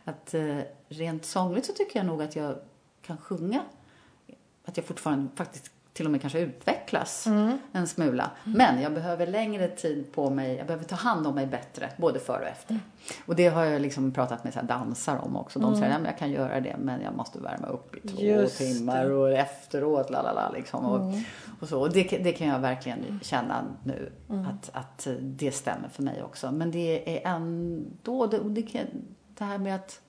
Att 0.05 0.35
eh, 0.35 0.59
rent 0.89 1.25
sångligt 1.25 1.67
så 1.67 1.73
tycker 1.73 1.99
jag 1.99 2.07
nog 2.07 2.23
att 2.23 2.37
jag 2.37 2.57
kan 3.03 3.17
sjunga. 3.17 3.63
Att 4.65 4.77
jag 4.77 4.87
fortfarande 4.87 5.29
faktiskt 5.35 5.74
till 5.95 6.07
och 6.07 6.13
med 6.13 6.21
kanske 6.21 6.41
utvecklas 6.41 7.27
en 7.73 7.87
smula. 7.87 8.31
Men 8.45 8.83
jag 8.83 8.95
behöver 8.95 9.27
längre 9.27 9.69
tid 9.69 10.13
på 10.13 10.31
mig. 10.31 10.57
Jag 10.57 10.67
behöver 10.67 10.85
ta 10.85 10.97
hand 10.97 11.27
om 11.27 11.35
mig 11.35 11.47
bättre, 11.47 11.91
både 11.97 12.19
före 12.21 12.43
och 12.43 12.49
efter. 12.49 12.81
Och 13.27 13.37
det 13.37 13.49
har 13.49 13.65
jag 13.65 13.83
liksom 13.83 14.13
pratat 14.13 14.45
med 14.45 14.55
så 14.55 14.61
dansare 14.63 15.19
om 15.19 15.37
också. 15.37 15.59
De 15.59 15.77
säger 15.77 15.99
att 15.99 16.05
jag 16.05 16.19
kan 16.19 16.31
göra 16.31 16.61
det, 16.61 16.77
men 16.79 17.01
jag 17.01 17.17
måste 17.17 17.39
värma 17.39 17.67
upp 17.67 17.97
i 17.97 18.09
två 18.09 18.23
Just 18.23 18.59
timmar 18.59 19.11
och 19.11 19.33
efteråt, 19.33 20.11
la 20.11 20.23
la 20.23 20.33
la 20.33 20.51
liksom. 20.51 20.85
Och, 20.85 21.15
och 21.61 21.69
så. 21.69 21.81
Och 21.81 21.93
det, 21.93 22.03
det 22.03 22.33
kan 22.33 22.49
jag 22.49 22.59
verkligen 22.59 23.21
känna 23.23 23.65
nu, 23.85 24.13
att, 24.29 24.71
att 24.73 25.09
det 25.21 25.53
stämmer 25.53 25.89
för 25.89 26.03
mig 26.03 26.23
också. 26.23 26.53
Men 26.53 26.71
det 26.71 27.19
är 27.19 27.35
ändå, 27.35 28.27
det, 28.27 28.39
det, 28.45 28.63
kan, 28.63 28.87
det 29.39 29.45
här 29.45 29.59
med 29.59 29.75
att 29.75 30.01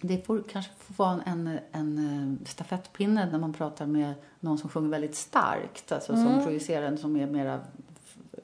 det 0.00 0.26
får 0.26 0.42
kanske 0.50 0.72
få 0.78 0.92
vara 1.04 1.22
en, 1.26 1.58
en 1.72 1.98
eh, 2.42 2.48
stafettpinne 2.48 3.26
när 3.30 3.38
man 3.38 3.52
pratar 3.52 3.86
med 3.86 4.14
någon 4.40 4.58
som 4.58 4.70
sjunger 4.70 4.88
väldigt 4.88 5.14
starkt. 5.14 5.92
Alltså 5.92 6.16
som 6.16 6.44
projicerar 6.44 6.86
en 6.86 6.98
som 6.98 7.16
är 7.16 7.26
mera 7.26 7.60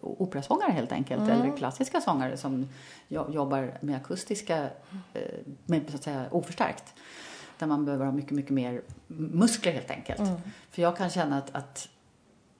operasångare 0.00 0.70
helt 0.72 0.92
enkelt. 0.92 1.30
Eller 1.30 1.56
klassiska 1.56 2.00
sångare 2.00 2.36
som 2.36 2.68
jo- 3.08 3.32
jobbar 3.32 3.78
med 3.80 3.96
akustiska, 3.96 4.62
eh, 5.14 5.20
med 5.64 5.90
så 5.90 5.96
att 5.96 6.02
säga 6.02 6.26
oförstärkt. 6.30 6.94
Där 7.58 7.66
man 7.66 7.84
behöver 7.84 8.04
ha 8.04 8.12
mycket, 8.12 8.30
mycket 8.30 8.50
mer 8.52 8.82
muskler 9.06 9.72
helt 9.72 9.90
enkelt. 9.90 10.30
För 10.70 10.82
jag 10.82 10.96
kan 10.96 11.10
känna 11.10 11.38
att, 11.38 11.54
att 11.54 11.88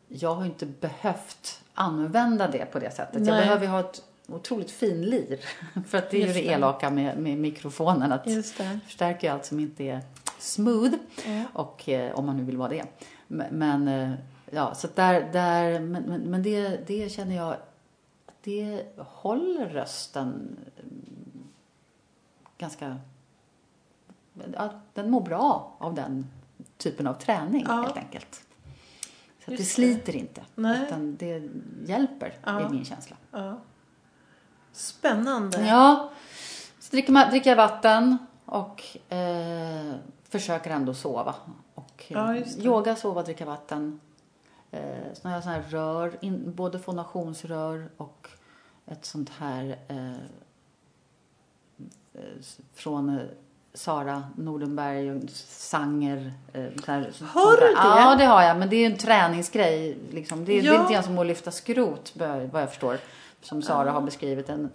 jag 0.08 0.34
har 0.34 0.44
inte 0.44 0.66
behövt 0.66 1.60
använda 1.74 2.48
det 2.48 2.72
på 2.72 2.78
det 2.78 2.90
sättet. 2.90 3.26
Jag 3.26 3.34
Nej. 3.34 3.44
behöver 3.44 3.66
ha 3.66 3.80
ett 3.80 4.02
otroligt 4.28 4.70
fin 4.70 5.02
lir. 5.02 5.38
För 5.86 5.98
att 5.98 6.10
det 6.10 6.22
är 6.22 6.26
ju 6.26 6.32
det 6.32 6.46
elaka 6.46 6.90
med, 6.90 7.18
med 7.18 7.38
mikrofonen. 7.38 8.12
Att 8.12 8.26
Just 8.26 8.58
det. 8.58 8.80
förstärker 8.84 9.28
ju 9.28 9.34
allt 9.34 9.44
som 9.44 9.60
inte 9.60 9.84
är 9.84 10.00
smooth. 10.38 10.94
Och 11.52 11.88
eh, 11.88 12.14
om 12.14 12.26
man 12.26 12.36
nu 12.36 12.42
vill 12.44 12.56
vara 12.56 12.68
det. 12.68 12.84
Men, 13.28 13.88
eh, 13.88 14.12
ja, 14.50 14.74
så 14.74 14.88
där, 14.94 15.32
där 15.32 15.80
men, 15.80 16.02
men, 16.02 16.20
men 16.20 16.42
det, 16.42 16.86
det 16.86 17.08
känner 17.12 17.36
jag, 17.36 17.56
det 18.42 18.82
håller 18.98 19.68
rösten 19.68 20.56
mm, 20.78 21.48
ganska, 22.58 22.96
ja, 24.54 24.70
den 24.94 25.10
mår 25.10 25.20
bra 25.20 25.76
av 25.78 25.94
den 25.94 26.26
typen 26.78 27.06
av 27.06 27.14
träning 27.14 27.64
Ja. 27.68 27.72
helt 27.82 27.96
enkelt. 27.96 28.34
Så 28.34 28.40
att 29.40 29.46
det 29.46 29.52
Just 29.52 29.58
det. 29.58 29.64
sliter 29.64 30.16
inte, 30.16 30.42
Nej. 30.54 30.82
utan 30.86 31.16
det 31.16 31.48
hjälper, 31.86 32.34
Ja. 32.44 32.60
är 32.60 32.68
min 32.68 32.84
känsla. 32.84 33.16
Ja. 33.30 33.58
Spännande. 34.76 35.66
Ja, 35.66 36.10
så 36.80 36.90
dricker, 36.90 37.12
man, 37.12 37.30
dricker 37.30 37.50
jag 37.50 37.56
vatten 37.56 38.18
och 38.44 38.82
eh, 39.12 39.94
försöker 40.28 40.70
ändå 40.70 40.94
sova. 40.94 41.34
Och 41.74 42.04
eh, 42.08 42.16
Ja, 42.16 42.36
yoga, 42.58 42.96
sova, 42.96 43.22
dricka 43.22 43.44
vatten. 43.44 44.00
Eh, 44.70 44.80
så 45.14 45.28
har 45.28 45.34
jag 45.34 45.42
sådana 45.44 45.62
här 45.62 45.70
rör, 45.70 46.16
in, 46.20 46.52
både 46.56 46.78
fonationsrör 46.78 47.88
och 47.96 48.28
ett 48.86 49.04
sånt 49.04 49.30
här 49.38 49.78
eh, 49.88 50.10
eh, 52.14 52.20
från 52.74 53.08
eh, 53.18 53.24
Sara 53.74 54.22
Nordenberg 54.36 55.10
och 55.12 55.22
Sanger. 55.46 56.32
Så 56.52 56.92
här, 56.92 57.12
Har 57.26 57.52
du 57.52 57.66
det? 57.66 57.72
Ja, 57.76 58.14
det 58.18 58.24
har 58.24 58.42
jag. 58.42 58.58
Men 58.58 58.68
det 58.70 58.76
är 58.76 58.80
ju 58.80 58.86
en 58.86 58.98
träningsgrej. 58.98 59.98
Liksom. 60.10 60.44
Det, 60.44 60.52
är, 60.52 60.62
det 60.62 60.68
är 60.68 60.72
Ja. 60.74 60.80
lite 60.82 60.92
grann 60.92 61.02
som 61.04 61.18
att 61.18 61.26
lyfta 61.26 61.50
skrot, 61.50 62.12
vad 62.52 62.62
jag 62.62 62.68
förstår. 62.70 62.98
Som 63.46 63.62
Sara 63.62 63.90
har 63.90 64.00
beskrivit. 64.00 64.48
En, 64.48 64.70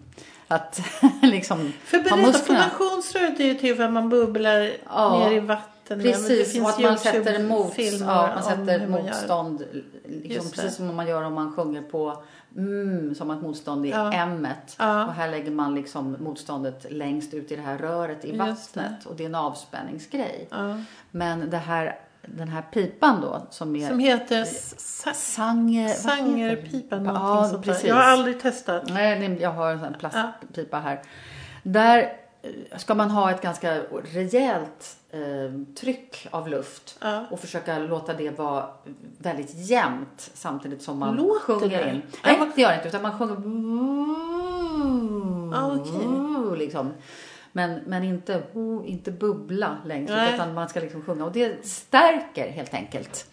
att 0.48 0.82
liksom 1.22 1.74
För 1.84 1.98
ha 1.98 2.04
berätta, 2.04 2.16
musklerna. 2.18 2.70
fonationsröret 2.70 3.40
är 3.40 3.44
ju 3.44 3.54
till 3.54 3.76
för 3.76 3.84
att 3.84 3.94
man 3.94 4.10
bubblar 4.10 4.72
Ja, 4.90 5.20
ner 5.20 5.32
i 5.32 5.40
vatten. 5.40 6.00
Det 6.00 6.04
Precis, 6.04 6.62
och 6.62 6.70
att 6.70 6.80
man 6.80 6.98
sätter, 6.98 7.44
mot, 7.44 7.74
ja, 7.78 8.30
man 8.36 8.44
sätter 8.44 8.88
motstånd. 8.88 9.64
Liksom, 10.06 10.46
det. 10.46 10.56
precis 10.56 10.76
som 10.76 10.96
man 10.96 11.08
gör 11.08 11.24
om 11.24 11.34
man 11.34 11.54
sjunger 11.56 11.82
på 11.82 12.24
mm, 12.58 13.16
som 13.16 13.30
att 13.32 13.42
motstånd 13.42 13.86
är 13.86 13.90
Ja. 13.90 14.14
M-et. 14.14 14.76
Ja. 14.80 15.06
Och 15.06 15.14
här 15.14 15.32
lägger 15.32 15.52
man 15.52 15.76
liksom 15.76 16.18
motståndet 16.20 16.86
längst 16.92 17.34
ut 17.34 17.52
i 17.52 17.56
det 17.56 17.62
här 17.62 17.78
röret 17.78 18.26
i 18.26 18.38
vattnet. 18.38 19.06
Och 19.06 19.16
det 19.16 19.24
är 19.24 19.30
en 19.30 19.36
avspänningsgrej. 19.36 20.48
Ja. 20.52 20.78
Men 21.12 21.50
det 21.50 21.58
här, 21.58 22.00
den 22.26 22.48
här 22.48 22.62
pipan 22.62 23.22
då 23.22 23.48
som 23.50 23.76
är 23.76 23.88
Som 23.88 24.00
heter 24.00 24.46
sa- 24.46 25.14
Sanger... 25.14 25.82
vad 25.82 25.90
heter 25.90 26.02
Sangerpipa, 26.02 26.96
den? 26.96 27.04
någonting 27.04 27.28
Ja, 27.28 27.50
sånt 27.50 27.66
där. 27.66 27.74
precis. 27.74 27.88
Jag 27.88 27.96
har 27.96 28.04
aldrig 28.04 28.40
testat. 28.42 28.84
Nej, 28.90 29.38
jag 29.42 29.52
har 29.52 29.72
en 29.72 29.80
sån 29.80 29.94
plastpipa 30.00 30.80
här. 30.80 31.02
Där 31.64 32.14
eh, 32.42 32.78
ska 32.78 32.96
man 32.96 33.12
ha 33.12 33.32
ett 33.32 33.42
ganska 33.42 33.80
rejält 34.14 34.98
eh, 35.12 35.20
tryck 35.80 36.28
av 36.32 36.48
luft 36.48 36.98
Ja. 37.02 37.26
och 37.32 37.40
försöka 37.40 37.80
låta 37.80 38.14
det 38.14 38.30
vara 38.40 38.66
väldigt 39.18 39.54
jämnt 39.70 40.30
samtidigt 40.34 40.82
som 40.82 41.00
man 41.00 41.16
Låter 41.16 41.40
sjunger 41.40 41.86
det? 41.86 41.90
in. 41.92 42.02
Nej, 42.26 42.40
det 42.56 42.62
gör 42.62 42.70
det 42.70 42.76
inte 42.76 42.88
utan 42.88 43.02
man 43.02 43.18
sjunger 43.20 43.36
Ah, 45.56 45.76
okej. 45.76 46.58
liksom. 46.58 46.92
Men, 47.52 47.80
men 47.88 48.04
inte, 48.04 48.44
inte 48.86 49.12
bubbla 49.12 49.78
längst 49.86 50.14
utan 50.34 50.54
man 50.54 50.70
ska 50.70 50.80
liksom 50.80 51.02
sjunga 51.02 51.26
och 51.26 51.32
det 51.32 51.66
stärker 51.66 52.52
helt 52.52 52.74
enkelt 52.74 53.26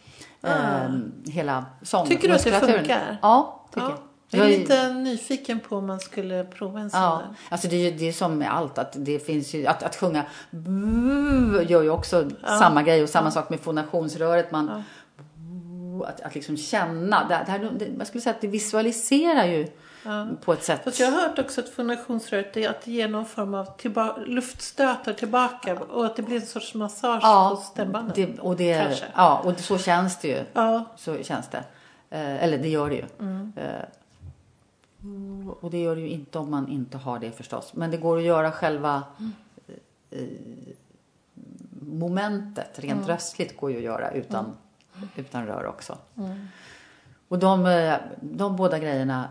eh, 0.43 0.89
hela 1.27 1.65
sång 1.83 2.03
Ah. 2.03 2.07
Tycker 2.07 2.29
du 2.29 2.35
att 2.35 2.45
det 2.45 2.61
funkar? 2.61 3.17
Ja, 3.23 3.65
tycker 3.75 3.87
Ja. 3.87 3.91
jag. 3.91 3.99
Jag 4.31 4.51
är 4.53 4.59
lite 4.59 4.93
nyfiken 4.93 5.61
på 5.61 5.77
om 5.77 5.87
man 5.87 6.01
skulle 6.01 6.45
prova 6.45 6.81
en 6.81 6.91
sån 6.91 7.01
Ja, 7.01 7.23
där. 7.29 7.37
alltså 7.49 7.69
det 7.69 7.77
är 7.77 7.91
ju 7.91 7.99
det 7.99 8.09
är 8.09 8.13
som 8.13 8.39
med 8.39 8.55
allt 8.55 8.79
att 8.79 8.93
det 8.97 9.19
finns 9.27 9.55
ju 9.55 9.67
att, 9.67 9.83
att 9.83 9.97
sjunga 9.97 10.25
gör 11.69 11.83
ju 11.83 11.91
också 11.91 12.31
samma 12.59 12.83
grej 12.83 13.03
och 13.03 13.09
samma 13.09 13.31
sak 13.31 13.51
med 13.51 13.61
fonationsröret 13.61 14.51
man 14.51 14.83
att, 16.07 16.21
att 16.21 16.35
liksom 16.35 16.57
känna 16.57 17.29
det, 17.29 17.43
det 17.47 17.53
här, 17.53 17.71
det, 17.79 17.89
jag 17.99 18.07
skulle 18.07 18.23
säga 18.23 18.35
att 18.35 18.41
det 18.41 18.47
visualiserar 18.49 19.45
ju 19.47 19.67
på 20.45 20.53
ett 20.53 20.65
sätt. 20.65 20.85
Fast 20.85 21.01
jag 21.01 21.11
har 21.11 21.21
hört 21.29 21.39
också 21.39 21.61
att 21.61 21.69
fonationsröret 21.69 22.57
är 22.57 22.69
att 22.71 22.83
det 22.83 22.91
ger 22.93 23.09
någon 23.09 23.27
form 23.27 23.55
av 23.55 23.65
tillba- 23.79 24.17
luftstötar 24.27 25.13
tillbaka 25.13 25.79
och 25.81 26.07
att 26.07 26.17
det 26.17 26.23
blir 26.23 26.37
en 26.41 26.47
sorts 26.47 26.75
massage 26.75 27.21
på 27.21 27.27
ja, 27.27 27.63
stämbanden. 27.73 28.13
det, 28.17 28.39
och 28.41 28.57
det, 28.57 28.83
Kanske. 28.87 29.05
ja, 29.15 29.39
och 29.45 29.61
så 29.61 29.79
känns 29.79 30.19
det 30.21 30.29
ju. 30.29 30.45
Ja, 30.53 30.85
Så 30.97 31.23
känns 31.23 31.49
det. 31.49 31.65
Eh, 32.11 32.45
eller 32.45 32.59
det 32.59 32.69
gör 32.69 32.89
det 32.91 32.97
ju. 32.97 33.05
Mm. 33.21 33.53
Eh, 33.57 33.83
och 35.61 35.71
det 35.71 35.79
gör 35.83 35.95
det 35.95 36.01
ju 36.01 36.09
inte 36.09 36.39
om 36.39 36.51
man 36.51 36.69
inte 36.69 36.99
har 36.99 37.19
det 37.19 37.31
förstås. 37.31 37.73
Men 37.75 37.91
det 37.91 37.97
går 37.97 38.17
att 38.19 38.25
göra 38.25 38.53
själva 38.53 39.03
eh, 40.11 40.21
momentet 41.81 42.79
rent 42.79 42.93
Mm. 42.99 43.09
röstligt 43.09 43.57
går 43.61 43.71
ju 43.71 43.77
att 43.77 43.83
göra 43.83 44.11
utan, 44.11 44.57
utan 45.17 45.47
rör 45.47 45.67
också. 45.67 45.97
Och 47.29 47.39
de, 47.39 47.67
eh, 47.67 47.95
de 48.21 48.57
båda 48.57 48.79
grejerna 48.79 49.29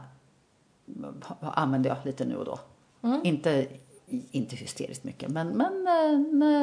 använder 1.39 1.89
jag 1.89 1.97
lite 2.03 2.25
nu 2.25 2.35
och 2.35 2.45
då. 2.45 2.59
Mm. 3.01 3.21
Inte, 3.23 3.67
inte 4.31 4.55
hysteriskt 4.55 5.03
mycket, 5.03 5.29
men, 5.29 5.47
men 5.47 5.87
eh, 5.87 6.19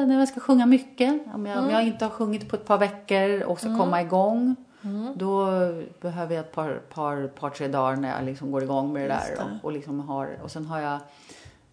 när, 0.07 0.19
jag 0.19 0.27
ska 0.27 0.39
sjunga 0.39 0.65
mycket. 0.65 1.21
Om 1.33 1.45
jag, 1.45 1.57
om 1.57 1.63
Mm. 1.63 1.75
jag 1.75 1.87
inte 1.87 2.05
har 2.05 2.09
sjungit 2.09 2.49
på 2.49 2.55
ett 2.55 2.65
par 2.65 2.77
veckor 2.77 3.43
och 3.43 3.59
ska 3.59 3.77
komma 3.77 4.01
igång. 4.01 4.55
Då 5.15 5.45
behöver 6.01 6.35
jag 6.35 6.45
ett 6.45 6.51
par, 6.51 6.81
par, 6.93 7.27
par, 7.27 7.49
tre 7.49 7.67
dagar 7.67 7.95
när 7.95 8.15
jag 8.15 8.25
liksom 8.25 8.51
går 8.51 8.63
igång 8.63 8.93
med 8.93 9.01
det 9.01 9.07
där. 9.07 9.35
det. 9.35 9.43
Och, 9.43 9.65
och, 9.65 9.71
liksom 9.71 9.99
har, 9.99 10.39
och 10.43 10.51
sen 10.51 10.65
har 10.65 10.79
jag 10.79 10.99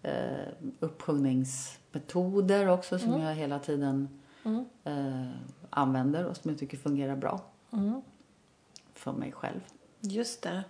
eh, 0.01 0.47
uppsjungningsmetoder 0.79 2.67
också 2.67 2.99
som 2.99 3.21
jag 3.21 3.35
hela 3.35 3.59
tiden 3.59 4.09
eh, 4.83 5.27
använder 5.69 6.25
och 6.25 6.37
som 6.37 6.51
jag 6.51 6.59
tycker 6.59 6.77
fungerar 6.77 7.15
bra 7.15 7.41
för 8.93 9.11
mig 9.11 9.31
själv. 9.31 9.59
Just 9.99 10.41
det. 10.41 10.63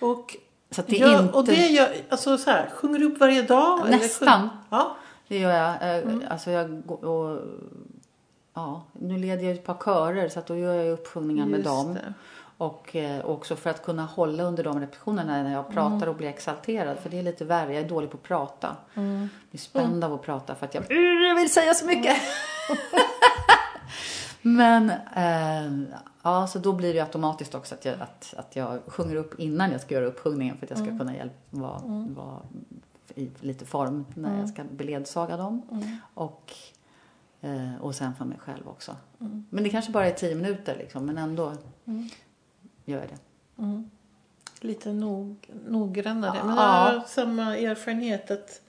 Och, 0.00 0.36
Så 0.72 0.80
att 0.80 0.86
det 0.86 0.96
ja, 0.96 1.20
inte... 1.22 1.34
och 1.34 1.44
det 1.44 1.66
gör, 1.66 1.88
alltså 2.08 2.38
så 2.38 2.50
här, 2.50 2.70
sjunger 2.74 2.98
du 2.98 3.04
upp 3.04 3.20
varje 3.20 3.42
dag? 3.42 3.80
eller 3.80 3.98
Nästan. 3.98 4.40
sjung- 4.40 4.48
Ja. 4.70 4.96
Det 5.28 5.38
gör 5.38 5.50
jag. 5.50 5.98
Eh, 5.98 6.04
Alltså 6.30 6.50
jag 6.50 6.82
går- 6.86 7.04
och, 7.04 7.40
ja, 8.54 8.82
nu 8.92 9.18
leder 9.18 9.42
jag 9.44 9.52
ett 9.52 9.64
par 9.64 9.74
körer 9.84 10.28
så 10.28 10.38
att 10.38 10.46
då 10.46 10.56
gör 10.56 10.74
jag 10.74 10.92
uppsjungningar 10.92 11.46
med 11.46 11.60
dem. 11.60 11.94
det. 11.94 12.14
Och 12.58 12.96
eh, 12.96 13.24
också 13.24 13.56
för 13.56 13.70
att 13.70 13.84
kunna 13.84 14.04
hålla 14.04 14.42
under 14.42 14.64
de 14.64 14.80
repetitionerna 14.80 15.42
när 15.42 15.52
jag 15.52 15.70
pratar 15.70 16.06
och 16.06 16.14
blir 16.14 16.28
exalterad. 16.28 16.98
För 16.98 17.10
det 17.10 17.18
är 17.18 17.22
lite 17.22 17.44
värre, 17.44 17.74
jag 17.74 17.84
är 17.84 17.88
dålig 17.88 18.10
på 18.10 18.16
att 18.16 18.22
prata. 18.22 18.76
Jag 18.94 19.28
blir 19.50 19.60
spänd 19.60 20.04
av 20.04 20.12
att 20.14 20.22
prata 20.22 20.54
för 20.54 20.66
att 20.66 20.74
jag, 20.74 20.84
jag 21.28 21.34
vill 21.34 21.52
säga 21.52 21.74
så 21.74 21.86
mycket. 21.86 22.16
Men 24.42 24.90
eh, 24.90 25.96
ja, 26.22 26.46
så 26.46 26.58
då 26.58 26.72
blir 26.72 26.94
det 26.94 27.00
automatiskt 27.00 27.54
också 27.54 27.74
att 27.74 27.84
jag, 27.84 28.00
att, 28.00 28.34
att 28.36 28.56
jag 28.56 28.80
sjunger 28.86 29.16
upp 29.16 29.40
innan 29.40 29.70
jag 29.72 29.80
ska 29.80 29.94
göra 29.94 30.06
upphugningen 30.06 30.56
för 30.56 30.66
att 30.66 30.70
jag 30.70 30.78
ska 30.78 30.98
kunna 30.98 31.16
hjälpa, 31.16 31.36
vara, 31.50 31.80
vara 32.16 32.38
i 33.14 33.30
lite 33.40 33.64
form 33.64 34.06
när 34.14 34.38
jag 34.38 34.48
ska 34.48 34.64
beledsaga 34.64 35.36
dem. 35.36 35.62
Och, 36.14 36.52
eh, 37.40 37.76
och 37.80 37.94
sen 37.94 38.14
för 38.14 38.24
mig 38.24 38.38
själv 38.38 38.68
också. 38.68 38.96
Men 39.50 39.64
det 39.64 39.70
kanske 39.70 39.92
bara 39.92 40.06
är 40.06 40.12
tio 40.12 40.34
minuter 40.34 40.76
liksom, 40.78 41.06
men 41.06 41.18
ändå 41.18 41.52
gör 42.84 42.98
jag 42.98 43.08
det. 43.08 43.18
Lite 44.60 44.92
nog, 44.92 45.50
noggrannare. 45.68 46.44
Men 46.44 46.56
jag 46.56 46.62
har 46.62 47.00
samma 47.06 47.56
erfarenhet 47.56 48.30
att 48.30 48.60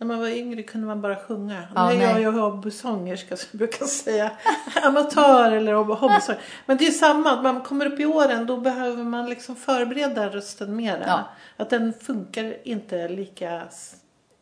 när 0.00 0.06
man 0.06 0.18
var 0.20 0.28
yngre 0.28 0.62
kunde 0.62 0.86
man 0.86 1.00
bara 1.00 1.16
sjunga. 1.16 1.62
Ja, 1.74 1.88
nu 1.88 1.94
är 1.94 2.00
jag 2.02 2.12
nej. 2.14 2.22
ju 2.22 2.30
hobbysångerska 2.30 3.36
som 3.36 3.48
jag 3.52 3.58
brukar 3.58 3.86
säga. 3.86 4.30
Amatör 4.82 5.52
eller 5.52 5.72
hob- 5.74 5.94
hobbysång. 5.96 6.36
Men 6.66 6.76
det 6.76 6.86
är 6.86 6.90
samma, 6.90 7.30
att 7.30 7.42
man 7.42 7.60
kommer 7.60 7.86
upp 7.86 8.00
i 8.00 8.06
åren 8.06 8.46
då 8.46 8.56
behöver 8.56 9.04
man 9.04 9.28
liksom 9.30 9.56
förbereda 9.56 10.28
rösten 10.28 10.76
mera. 10.76 11.04
Ja. 11.06 11.24
Att 11.56 11.70
den 11.70 11.92
funkar 11.92 12.56
inte 12.68 13.08
lika 13.08 13.62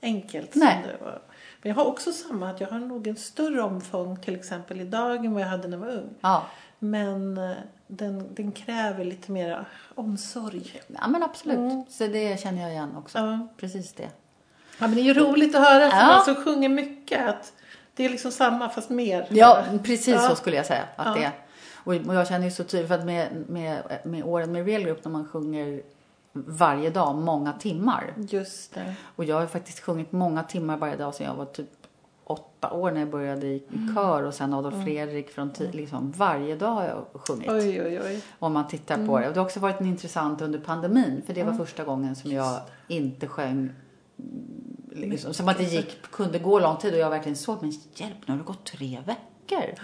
enkelt 0.02 0.54
Nej. 0.54 0.72
som 0.82 0.82
det 0.92 1.04
var. 1.04 1.22
Men 1.62 1.68
jag 1.70 1.74
har 1.76 1.84
också 1.84 2.12
samma, 2.12 2.50
att 2.50 2.60
jag 2.60 2.68
har 2.68 2.78
nog 2.78 3.06
en 3.06 3.16
större 3.16 3.62
omfång 3.62 4.16
till 4.20 4.34
exempel 4.36 4.80
idag 4.80 5.24
än 5.24 5.32
vad 5.34 5.42
jag 5.42 5.48
hade 5.48 5.68
när 5.68 5.78
jag 5.78 5.84
var 5.86 5.92
ung. 5.92 6.14
Ja, 6.20 6.46
Men 6.78 7.38
eh, 7.38 7.50
den, 7.86 8.34
den 8.34 8.52
kräver 8.52 9.04
lite 9.04 9.32
mer 9.32 9.64
omsorg. 9.94 10.80
ja 10.88 11.08
men 11.08 11.22
absolut. 11.22 11.90
Så 11.90 12.06
det 12.06 12.40
känner 12.40 12.62
jag 12.62 12.70
igen 12.70 12.96
också. 12.96 13.18
Ja. 13.18 13.48
Precis 13.56 13.92
det. 13.92 14.08
Ja, 14.78 14.86
men 14.86 14.94
det 14.94 15.00
är 15.00 15.04
ju 15.04 15.14
roligt 15.14 15.54
att 15.54 15.68
höra 15.68 15.90
för 15.90 15.96
Ja. 15.98 16.06
man 16.06 16.24
som 16.24 16.34
sjunger 16.44 16.68
mycket 16.68 17.28
att 17.28 17.52
det 17.94 18.04
är 18.04 18.08
liksom 18.08 18.30
samma 18.32 18.68
fast 18.68 18.90
mer. 18.90 19.26
Ja, 19.30 19.62
precis 19.84 20.08
Ja. 20.14 20.28
så 20.28 20.34
skulle 20.36 20.56
jag 20.56 20.66
säga 20.66 20.82
att 20.96 21.06
Ja. 21.06 21.22
det. 21.22 21.32
Och 21.84 21.94
jag 22.14 22.28
känner 22.28 22.44
ju 22.44 22.50
så 22.50 22.64
tydligt 22.64 22.88
för 22.88 22.94
att 22.94 23.04
med, 23.04 23.28
med, 23.48 23.98
med 24.04 24.24
åren 24.24 24.52
med 24.52 24.66
Real 24.66 24.82
Group 24.82 25.04
när 25.04 25.12
man 25.12 25.28
sjunger 25.28 25.82
varje 26.32 26.90
dag 26.90 27.14
många 27.14 27.52
timmar. 27.52 28.12
Just 28.16 28.74
det. 28.74 28.94
Och 29.16 29.24
jag 29.24 29.36
har 29.40 29.46
faktiskt 29.46 29.80
sjungit 29.80 30.12
många 30.12 30.42
timmar 30.42 30.76
varje 30.76 30.96
dag 30.96 31.14
sedan 31.14 31.26
jag 31.26 31.34
var 31.34 31.44
typ 31.44 31.68
åtta 32.24 32.70
år 32.70 32.90
när 32.90 33.00
jag 33.00 33.10
började 33.10 33.46
i 33.46 33.54
i 33.54 33.64
kör 33.94 34.22
och 34.22 34.34
sen 34.34 34.54
Adolf 34.54 34.84
Fredrik 34.84 35.30
från 35.30 35.50
liksom 35.72 36.12
varje 36.16 36.56
dag 36.56 36.70
har 36.70 36.84
jag 36.84 37.04
sjungit. 37.28 37.50
Oj, 37.50 37.82
oj, 37.82 38.00
oj. 38.04 38.22
Om 38.38 38.52
man 38.52 38.68
tittar 38.68 39.06
på 39.06 39.18
det. 39.18 39.26
Och 39.28 39.32
det 39.34 39.40
har 39.40 39.44
också 39.46 39.60
varit 39.60 39.80
intressant 39.80 40.42
under 40.42 40.58
pandemin 40.58 41.22
för 41.26 41.34
det 41.34 41.42
var 41.44 41.52
första 41.52 41.84
gången 41.84 42.16
som 42.16 42.32
jag 42.32 42.60
inte 42.88 43.26
sjöng 43.26 43.50
mm, 44.18 44.67
liksom, 44.92 45.34
som 45.34 45.48
att 45.48 45.58
det 45.58 45.64
gick, 45.64 46.02
kunde 46.10 46.38
gå 46.38 46.58
lång 46.58 46.76
tid 46.76 46.94
och 46.94 47.00
jag 47.00 47.10
verkligen 47.10 47.36
såg 47.36 47.62
men 47.62 47.72
hjälp 47.94 48.16
nu 48.26 48.32
har 48.32 48.38
det 48.38 48.44
gått 48.44 48.64
tre 48.64 48.98
veckor. 49.06 49.74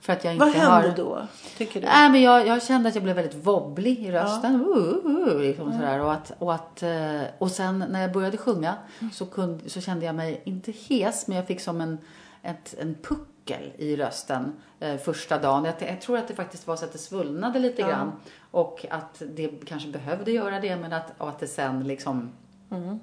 För 0.00 0.12
att 0.12 0.24
jag 0.24 0.34
inte 0.34 0.44
Vad 0.44 0.54
hände 0.54 0.88
har... 0.88 0.96
då, 0.96 1.26
tycker 1.56 1.80
du? 1.80 1.86
Nej, 1.86 2.10
men 2.10 2.22
jag, 2.22 2.46
jag 2.46 2.62
kände 2.62 2.88
att 2.88 2.94
jag 2.94 3.04
blev 3.04 3.16
väldigt 3.16 3.46
wobblig 3.46 3.98
i 3.98 4.12
rösten. 4.12 4.54
Uh, 4.54 4.76
uh, 4.76 5.28
uh, 5.28 5.40
liksom 5.40 5.72
sådär. 5.72 6.00
Och, 6.00 6.12
att, 6.12 6.32
och, 6.38 6.54
att, 6.54 6.82
eh, 6.82 7.20
och 7.38 7.50
sen 7.50 7.84
när 7.90 8.00
jag 8.02 8.12
började 8.12 8.36
sjunga 8.36 8.74
så, 9.12 9.26
kunde, 9.26 9.70
så 9.70 9.80
kände 9.80 10.06
jag 10.06 10.14
mig, 10.14 10.42
inte 10.44 10.72
hes, 10.72 11.26
men 11.28 11.36
jag 11.36 11.46
fick 11.46 11.60
som 11.60 11.80
en, 11.80 11.98
ett, 12.42 12.74
en 12.78 12.94
puckel 12.94 13.72
i 13.78 13.96
rösten 13.96 14.52
eh, 14.80 14.96
första 14.96 15.38
dagen. 15.38 15.64
Jag, 15.64 15.74
jag 15.78 16.00
tror 16.00 16.18
att 16.18 16.28
det 16.28 16.34
faktiskt 16.34 16.66
var 16.66 16.76
så 16.76 16.84
att 16.84 16.92
det 16.92 16.98
svullnade 16.98 17.58
lite 17.58 17.82
Ja. 17.82 17.88
grann. 17.88 18.12
Och 18.50 18.86
att 18.90 19.22
det 19.36 19.48
kanske 19.66 19.88
behövde 19.88 20.30
göra 20.30 20.60
det, 20.60 20.76
men 20.76 20.92
att, 20.92 21.12
och 21.18 21.28
att 21.28 21.38
det 21.38 21.46
sen 21.46 21.84
liksom 21.86 22.30
eh, 22.70 22.96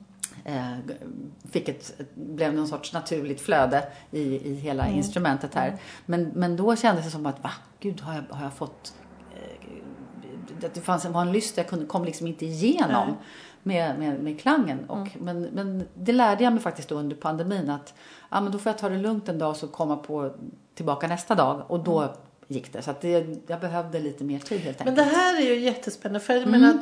fick 1.52 1.70
ett, 1.70 2.02
blev 2.16 2.54
någon 2.54 2.68
sorts 2.68 2.94
naturligt 2.94 3.42
flöde 3.42 3.88
i, 4.12 4.52
i 4.52 4.56
hela 4.56 4.88
instrumentet 4.90 5.54
här. 5.54 5.78
Men, 6.06 6.24
men 6.24 6.58
då 6.58 6.76
kändes 6.76 7.06
det 7.06 7.12
som 7.12 7.26
att, 7.26 7.44
va, 7.44 7.52
gud 7.80 8.02
har 8.02 8.14
jag, 8.14 8.36
har 8.36 8.44
jag 8.44 8.54
fått 8.54 8.94
eh, 9.34 10.66
att 10.66 10.74
det 10.74 10.82
fanns 10.82 11.06
var 11.06 11.22
en 11.22 11.32
lyst 11.32 11.58
jag 11.58 11.68
kunde, 11.68 11.86
kom 11.86 12.06
liksom 12.06 12.28
inte 12.28 12.46
igenom 12.46 13.16
med, 13.64 14.00
med, 14.00 14.24
med 14.24 14.42
klangen. 14.42 14.86
Och, 14.90 15.08
men, 15.20 15.42
men 15.42 15.88
det 15.94 16.12
lärde 16.12 16.44
jag 16.44 16.54
mig 16.54 16.62
faktiskt 16.62 16.92
under 16.92 17.16
pandemin 17.16 17.70
att 17.70 17.94
ja, 18.30 18.42
men 18.42 18.52
då 18.52 18.60
får 18.60 18.70
jag 18.70 18.78
ta 18.78 18.90
det 18.90 18.98
lugnt 18.98 19.30
en 19.30 19.40
dag 19.40 19.50
och 19.50 19.58
så 19.58 19.68
komma 19.68 19.98
på 19.98 20.32
tillbaka 20.76 21.08
nästa 21.08 21.36
dag. 21.36 21.66
Och 21.68 21.84
då 21.84 22.16
gick 22.48 22.74
det. 22.74 22.82
Så 22.82 22.92
att 22.92 23.02
det, 23.02 23.26
jag 23.48 23.60
behövde 23.60 24.00
lite 24.00 24.24
mer 24.24 24.40
tid 24.40 24.60
helt 24.60 24.80
Men 24.80 24.88
enkelt. 24.88 25.10
det 25.10 25.16
här 25.18 25.36
är 25.42 25.42
ju 25.46 25.60
jättespännande 25.60 26.20
för 26.20 26.34
jag 26.34 26.44
Mm. 26.44 26.62
menar, 26.62 26.78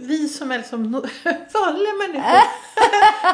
vi 0.00 0.28
som 0.28 0.50
är 0.52 0.58
liksom 0.58 0.82
vanliga 1.54 1.92
människor 2.08 2.40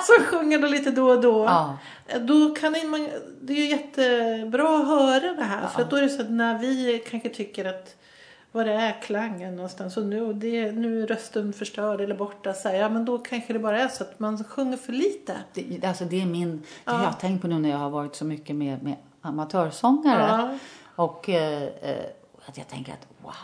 som 0.16 0.24
sjunger 0.24 0.59
då 0.59 0.66
lite 0.68 0.91
då 0.91 1.09
och 1.11 1.20
då. 1.20 1.45
Ja. 1.45 1.79
Då 2.20 2.55
kan 2.55 2.72
man, 2.91 3.09
det 3.43 3.53
är 3.53 3.57
ju 3.57 3.66
jättebra 3.66 4.79
att 4.81 4.87
höra 4.87 5.35
det 5.35 5.45
här. 5.45 5.66
För 5.66 5.83
att 5.83 5.91
då 5.91 5.97
är 5.97 6.03
det 6.03 6.09
så 6.09 6.22
att 6.22 6.31
när 6.31 6.59
vi 6.59 7.03
kanske 7.11 7.29
tycker 7.29 7.64
att 7.64 7.95
vad 8.53 8.66
det 8.66 8.72
är 8.72 9.03
klangen 9.03 9.57
någonstans 9.57 9.97
och 9.97 10.07
nu, 10.07 10.33
det, 10.33 10.72
nu 10.72 11.03
är 11.03 11.07
rösten 11.07 11.53
förstörd 11.53 12.01
eller 12.01 12.14
borta. 12.14 12.53
Så 12.55 12.68
här, 12.68 12.76
ja 12.76 12.89
men 12.89 13.05
då 13.05 13.18
kanske 13.18 13.53
det 13.53 13.59
bara 13.59 13.81
är 13.81 13.89
så 13.89 14.03
att 14.05 14.20
man 14.20 14.45
sjunger 14.45 14.76
för 14.76 14.93
lite. 14.93 15.37
Det, 15.55 15.85
alltså 15.87 16.05
det 16.05 16.22
är 16.22 16.26
min, 16.26 16.57
det 16.57 16.62
Ja. 16.85 16.93
har 16.93 17.05
jag 17.05 17.20
tänkt 17.20 17.43
på 17.43 17.49
nu 17.49 17.59
när 17.59 17.68
jag 17.70 17.79
har 17.79 17.91
varit 17.91 18.16
så 18.16 18.24
mycket 18.24 18.57
med, 18.57 18.83
med 18.83 18.95
amatörsångare. 19.22 20.22
Ja. 20.29 20.59
Och 20.99 21.29
eh, 21.29 21.63
eh, 21.63 22.07
att 22.47 22.59
jag 22.59 22.69
tänker 22.69 22.93
att 22.93 23.07
wow, 23.23 23.35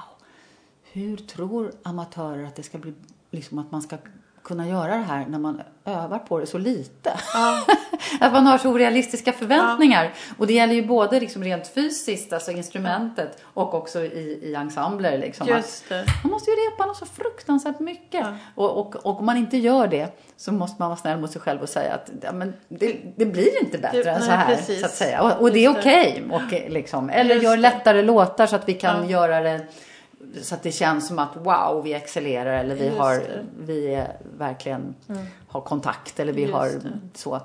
hur 0.82 1.16
tror 1.16 1.72
amatörer 1.82 2.44
att 2.44 2.56
det 2.56 2.62
ska 2.62 2.78
bli, 2.78 2.94
liksom 3.30 3.58
att 3.58 3.70
man 3.70 3.82
ska 3.82 3.98
kunna 4.44 4.68
göra 4.68 4.96
det 4.96 5.02
här 5.02 5.26
när 5.28 5.38
man 5.38 5.60
övar 5.84 6.18
på 6.18 6.38
det 6.38 6.46
så 6.46 6.58
lite? 6.58 7.10
att 8.20 8.32
man 8.32 8.46
har 8.46 8.58
så 8.58 8.68
orealistiska 8.70 9.32
förväntningar. 9.32 10.12
Och 10.38 10.46
det 10.46 10.52
gäller 10.52 10.74
ju 10.74 10.86
både 10.86 11.20
liksom 11.20 11.44
rent 11.44 11.66
fysiskt, 11.74 12.32
alltså 12.32 12.50
instrumentet, 12.50 13.42
och 13.54 13.74
också 13.74 14.00
i, 14.04 14.38
i 14.42 14.54
ensembler. 14.54 15.18
Liksom, 15.18 15.46
Just 15.48 15.88
det. 15.88 16.04
man 16.22 16.32
måste 16.32 16.50
ju 16.50 16.56
repa 16.56 16.86
något 16.86 16.96
så 16.96 17.06
fruktansvärt 17.06 17.80
mycket. 17.80 18.20
Ja. 18.26 18.34
Och, 18.54 18.78
och, 18.78 18.96
och 19.06 19.18
om 19.18 19.26
man 19.26 19.36
inte 19.36 19.56
gör 19.56 19.86
det 19.88 20.18
så 20.36 20.52
måste 20.52 20.76
man 20.82 20.88
vara 20.88 20.96
snäll 20.96 21.20
mot 21.20 21.30
sig 21.32 21.40
själv 21.40 21.60
och 21.62 21.68
säga 21.68 21.94
att 21.94 22.10
ja, 22.22 22.32
men 22.32 22.52
det, 22.68 22.96
det 23.16 23.26
blir 23.26 23.62
inte 23.64 23.78
bättre 23.78 24.02
Det- 24.02 24.10
än 24.10 24.20
så 24.22 24.28
nej, 24.28 24.36
här. 24.36 24.46
precis. 24.56 24.80
Så 24.80 24.86
att 24.86 24.92
säga. 24.94 25.22
Och, 25.22 25.40
och 25.40 25.52
det 25.52 25.64
är 25.64 25.72
det. 25.72 25.78
okej. 25.80 26.24
Och, 26.32 26.70
liksom, 26.72 27.10
eller 27.10 27.34
Just 27.34 27.44
gör 27.44 27.56
det. 27.56 27.62
lättare 27.62 28.02
låtar 28.02 28.46
så 28.46 28.56
att 28.56 28.68
vi 28.68 28.74
kan 28.74 29.02
Ja. 29.02 29.10
göra 29.10 29.40
det 29.40 29.60
så 30.42 30.54
att 30.54 30.62
det 30.62 30.72
känns 30.72 31.08
som 31.08 31.18
att 31.18 31.36
wow, 31.36 31.82
vi 31.84 31.94
excellerar 31.94 32.58
eller 32.58 32.74
vi, 32.74 32.84
Just 32.86 32.98
har, 32.98 33.14
det. 33.14 33.24
Mm. 33.34 33.46
vi 33.58 33.94
är 33.94 34.16
verkligen 34.38 34.94
har 35.48 35.60
kontakt 35.60 36.20
eller 36.20 36.32
vi 36.32 36.42
Just 36.42 36.54
har 36.54 36.66
det. 36.66 36.98
så. 37.14 37.40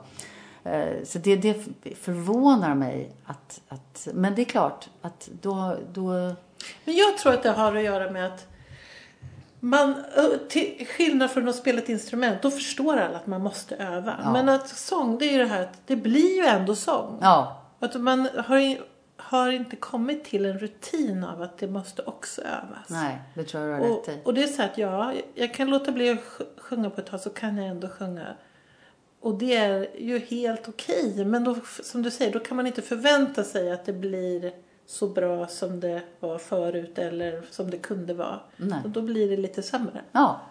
Eh, 0.64 1.04
Så 1.04 1.18
det, 1.20 1.36
det 1.36 1.54
förvånar 2.02 2.76
mig 2.76 3.12
att, 3.26 3.62
att, 3.70 4.08
men 4.14 4.36
det 4.36 4.42
är 4.42 4.46
klart 4.46 4.90
att 5.02 5.30
då, 5.42 5.78
då 5.94 6.12
Men 6.86 6.96
jag 6.96 7.18
tror 7.18 7.34
att 7.34 7.44
det 7.44 7.52
har 7.52 7.76
att 7.76 7.84
göra 7.84 8.12
med 8.12 8.26
att 8.26 8.46
man, 9.60 9.96
ö, 10.16 10.22
till 10.50 10.88
skillnad 10.98 11.32
från 11.32 11.48
att 11.48 11.56
spela 11.56 11.78
ett 11.82 11.90
instrument, 11.90 12.42
då 12.42 12.52
förstår 12.52 12.98
alla 12.98 13.18
att 13.18 13.28
man 13.28 13.42
måste 13.44 13.76
öva. 13.76 14.16
Ja. 14.24 14.32
Men 14.34 14.50
att 14.50 14.70
sång, 14.70 15.18
det 15.18 15.26
är 15.26 15.32
ju 15.32 15.38
det 15.38 15.46
här 15.46 15.62
att 15.62 15.82
det 15.88 15.96
blir 15.96 16.36
ju 16.38 16.46
ändå 16.46 16.76
sång. 16.76 17.18
ja, 17.22 17.62
Att 17.80 18.02
man 18.02 18.30
har, 18.48 18.78
har 19.20 19.52
inte 19.52 19.76
kommit 19.76 20.24
till 20.24 20.46
en 20.46 20.60
rutin 20.60 21.24
av 21.24 21.42
att 21.42 21.58
det 21.58 21.68
måste 21.68 22.02
också 22.02 22.42
övas. 22.42 22.90
nej, 22.90 23.20
det 23.34 23.44
tror 23.44 23.64
jag 23.64 23.80
du 23.82 23.84
har 23.86 23.92
Och, 23.92 24.08
rätt 24.08 24.16
i. 24.16 24.22
och 24.26 24.34
det 24.34 24.44
är 24.44 24.48
så 24.48 24.62
att 24.64 24.78
ja, 24.78 25.14
jag 25.36 25.54
kan 25.54 25.70
låta 25.70 25.92
bli 25.92 26.10
att 26.10 26.18
sj- 26.20 26.46
sjunga 26.58 26.90
på 26.90 27.02
ett 27.02 27.08
tag 27.08 27.20
så 27.20 27.30
kan 27.30 27.58
jag 27.58 27.68
ändå 27.68 27.90
sjunga. 27.90 28.28
Och 29.22 29.38
det 29.38 29.56
är 29.56 29.88
ju 30.00 30.20
helt 30.20 30.70
okej. 30.70 31.26
Men 31.26 31.44
då, 31.44 31.56
som 31.84 32.02
du 32.02 32.12
säger, 32.12 32.34
då 32.34 32.40
kan 32.40 32.58
man 32.58 32.68
inte 32.68 32.82
förvänta 32.82 33.44
sig 33.44 33.72
att 33.72 33.86
det 33.86 33.94
blir 33.94 34.52
så 34.86 35.08
bra 35.08 35.48
som 35.48 35.80
det 35.80 36.02
var 36.20 36.38
förut 36.38 36.98
eller 36.98 37.44
som 37.52 37.70
det 37.72 37.78
kunde 37.78 38.14
vara. 38.14 38.40
Nej. 38.58 38.80
Och 38.84 38.90
då 38.90 39.02
blir 39.02 39.30
det 39.30 39.38
lite 39.38 39.64
sämre. 39.64 40.02
Ja, 40.12 40.42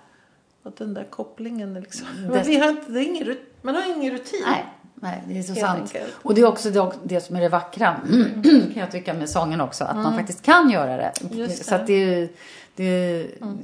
Och 0.63 0.73
den 0.77 0.95
där 0.95 1.05
kopplingen 1.05 1.75
liksom. 1.75 2.07
Det- 2.17 2.29
Men 2.29 2.45
vi 2.47 2.59
har 2.59 2.69
inte, 2.71 2.93
det 2.93 3.01
är 3.01 3.05
ingen, 3.05 3.37
man 3.63 3.75
har 3.75 3.97
ingen 3.97 4.13
rutin. 4.13 4.43
Nej, 4.47 4.65
Nej, 5.03 5.23
det 5.29 5.39
är 5.39 5.43
så 5.43 5.53
Helt 5.53 5.67
sant. 5.67 5.81
enkelt. 5.81 6.15
Och 6.23 6.35
det 6.35 6.41
är 6.41 6.47
också 6.47 6.71
det, 6.71 6.93
det 7.03 7.21
som 7.21 7.37
är 7.37 7.41
det 7.41 7.49
vackra, 7.49 7.97
kan 8.43 8.73
jag 8.75 8.91
tycka, 8.91 9.15
med 9.15 9.31
sången 9.31 9.61
också. 9.61 9.85
Att 9.85 9.97
man 9.97 10.15
faktiskt 10.17 10.43
kan 10.43 10.71
göra 10.71 10.97
det. 10.97 11.13
Mm. 11.21 11.39
Just 11.39 11.65
Så 11.65 11.75
att 11.75 11.87
det 11.87 11.93
är 11.93 12.29
det 12.77 12.85
är, 12.85 13.27
Mm. 13.43 13.59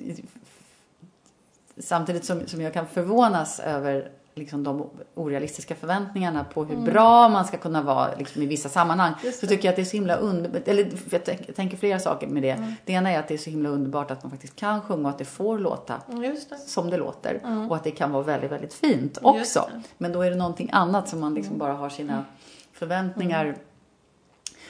Samtidigt 1.78 2.24
som, 2.24 2.46
som 2.46 2.60
jag 2.60 2.72
kan 2.72 2.86
förvånas 2.86 3.60
över 3.60 4.08
liksom 4.34 4.64
de 4.64 4.90
orealistiska 5.14 5.74
förväntningarna 5.74 6.44
på 6.44 6.64
hur 6.64 6.72
Mm. 6.74 6.84
bra 6.84 7.28
man 7.28 7.44
ska 7.44 7.56
kunna 7.56 7.82
vara 7.82 8.14
liksom, 8.18 8.42
i 8.42 8.46
vissa 8.46 8.68
sammanhang. 8.68 9.12
Så 9.40 9.46
tycker 9.46 9.64
jag 9.64 9.72
att 9.72 9.76
det 9.76 9.82
är 9.82 9.86
så 9.86 9.96
himla 9.96 10.16
underbart. 10.16 10.68
Eller 10.68 10.92
jag 11.10 11.24
tänk- 11.24 11.44
jag 11.48 11.56
tänker 11.56 11.76
flera 11.76 11.98
saker 11.98 12.26
med 12.26 12.42
det. 12.42 12.50
Mm. 12.50 12.72
Det 12.84 12.92
ena 12.92 13.10
är 13.10 13.18
att 13.18 13.28
det 13.28 13.34
är 13.34 13.38
så 13.38 13.50
himla 13.50 13.68
underbart 13.68 14.10
att 14.10 14.22
man 14.22 14.30
faktiskt 14.30 14.56
kan 14.56 14.80
sjunga 14.82 15.02
och 15.02 15.10
att 15.10 15.18
det 15.18 15.24
får 15.24 15.58
låta 15.58 16.00
Mm, 16.08 16.20
det. 16.22 16.56
som 16.58 16.90
det 16.90 16.96
låter. 16.96 17.40
Och 17.70 17.76
att 17.76 17.84
det 17.84 17.90
kan 17.90 18.10
vara 18.12 18.22
väldigt, 18.22 18.52
väldigt 18.52 18.74
fint 18.74 19.18
Mm. 19.18 19.40
Också. 19.40 19.68
Mm. 19.70 19.82
Men 19.98 20.12
då 20.12 20.22
är 20.22 20.30
det 20.30 20.36
någonting 20.36 20.70
annat 20.72 21.08
som 21.08 21.20
man 21.20 21.34
liksom 21.34 21.58
bara 21.58 21.72
har 21.72 21.88
sina 21.88 22.24
förväntningar. 22.72 23.56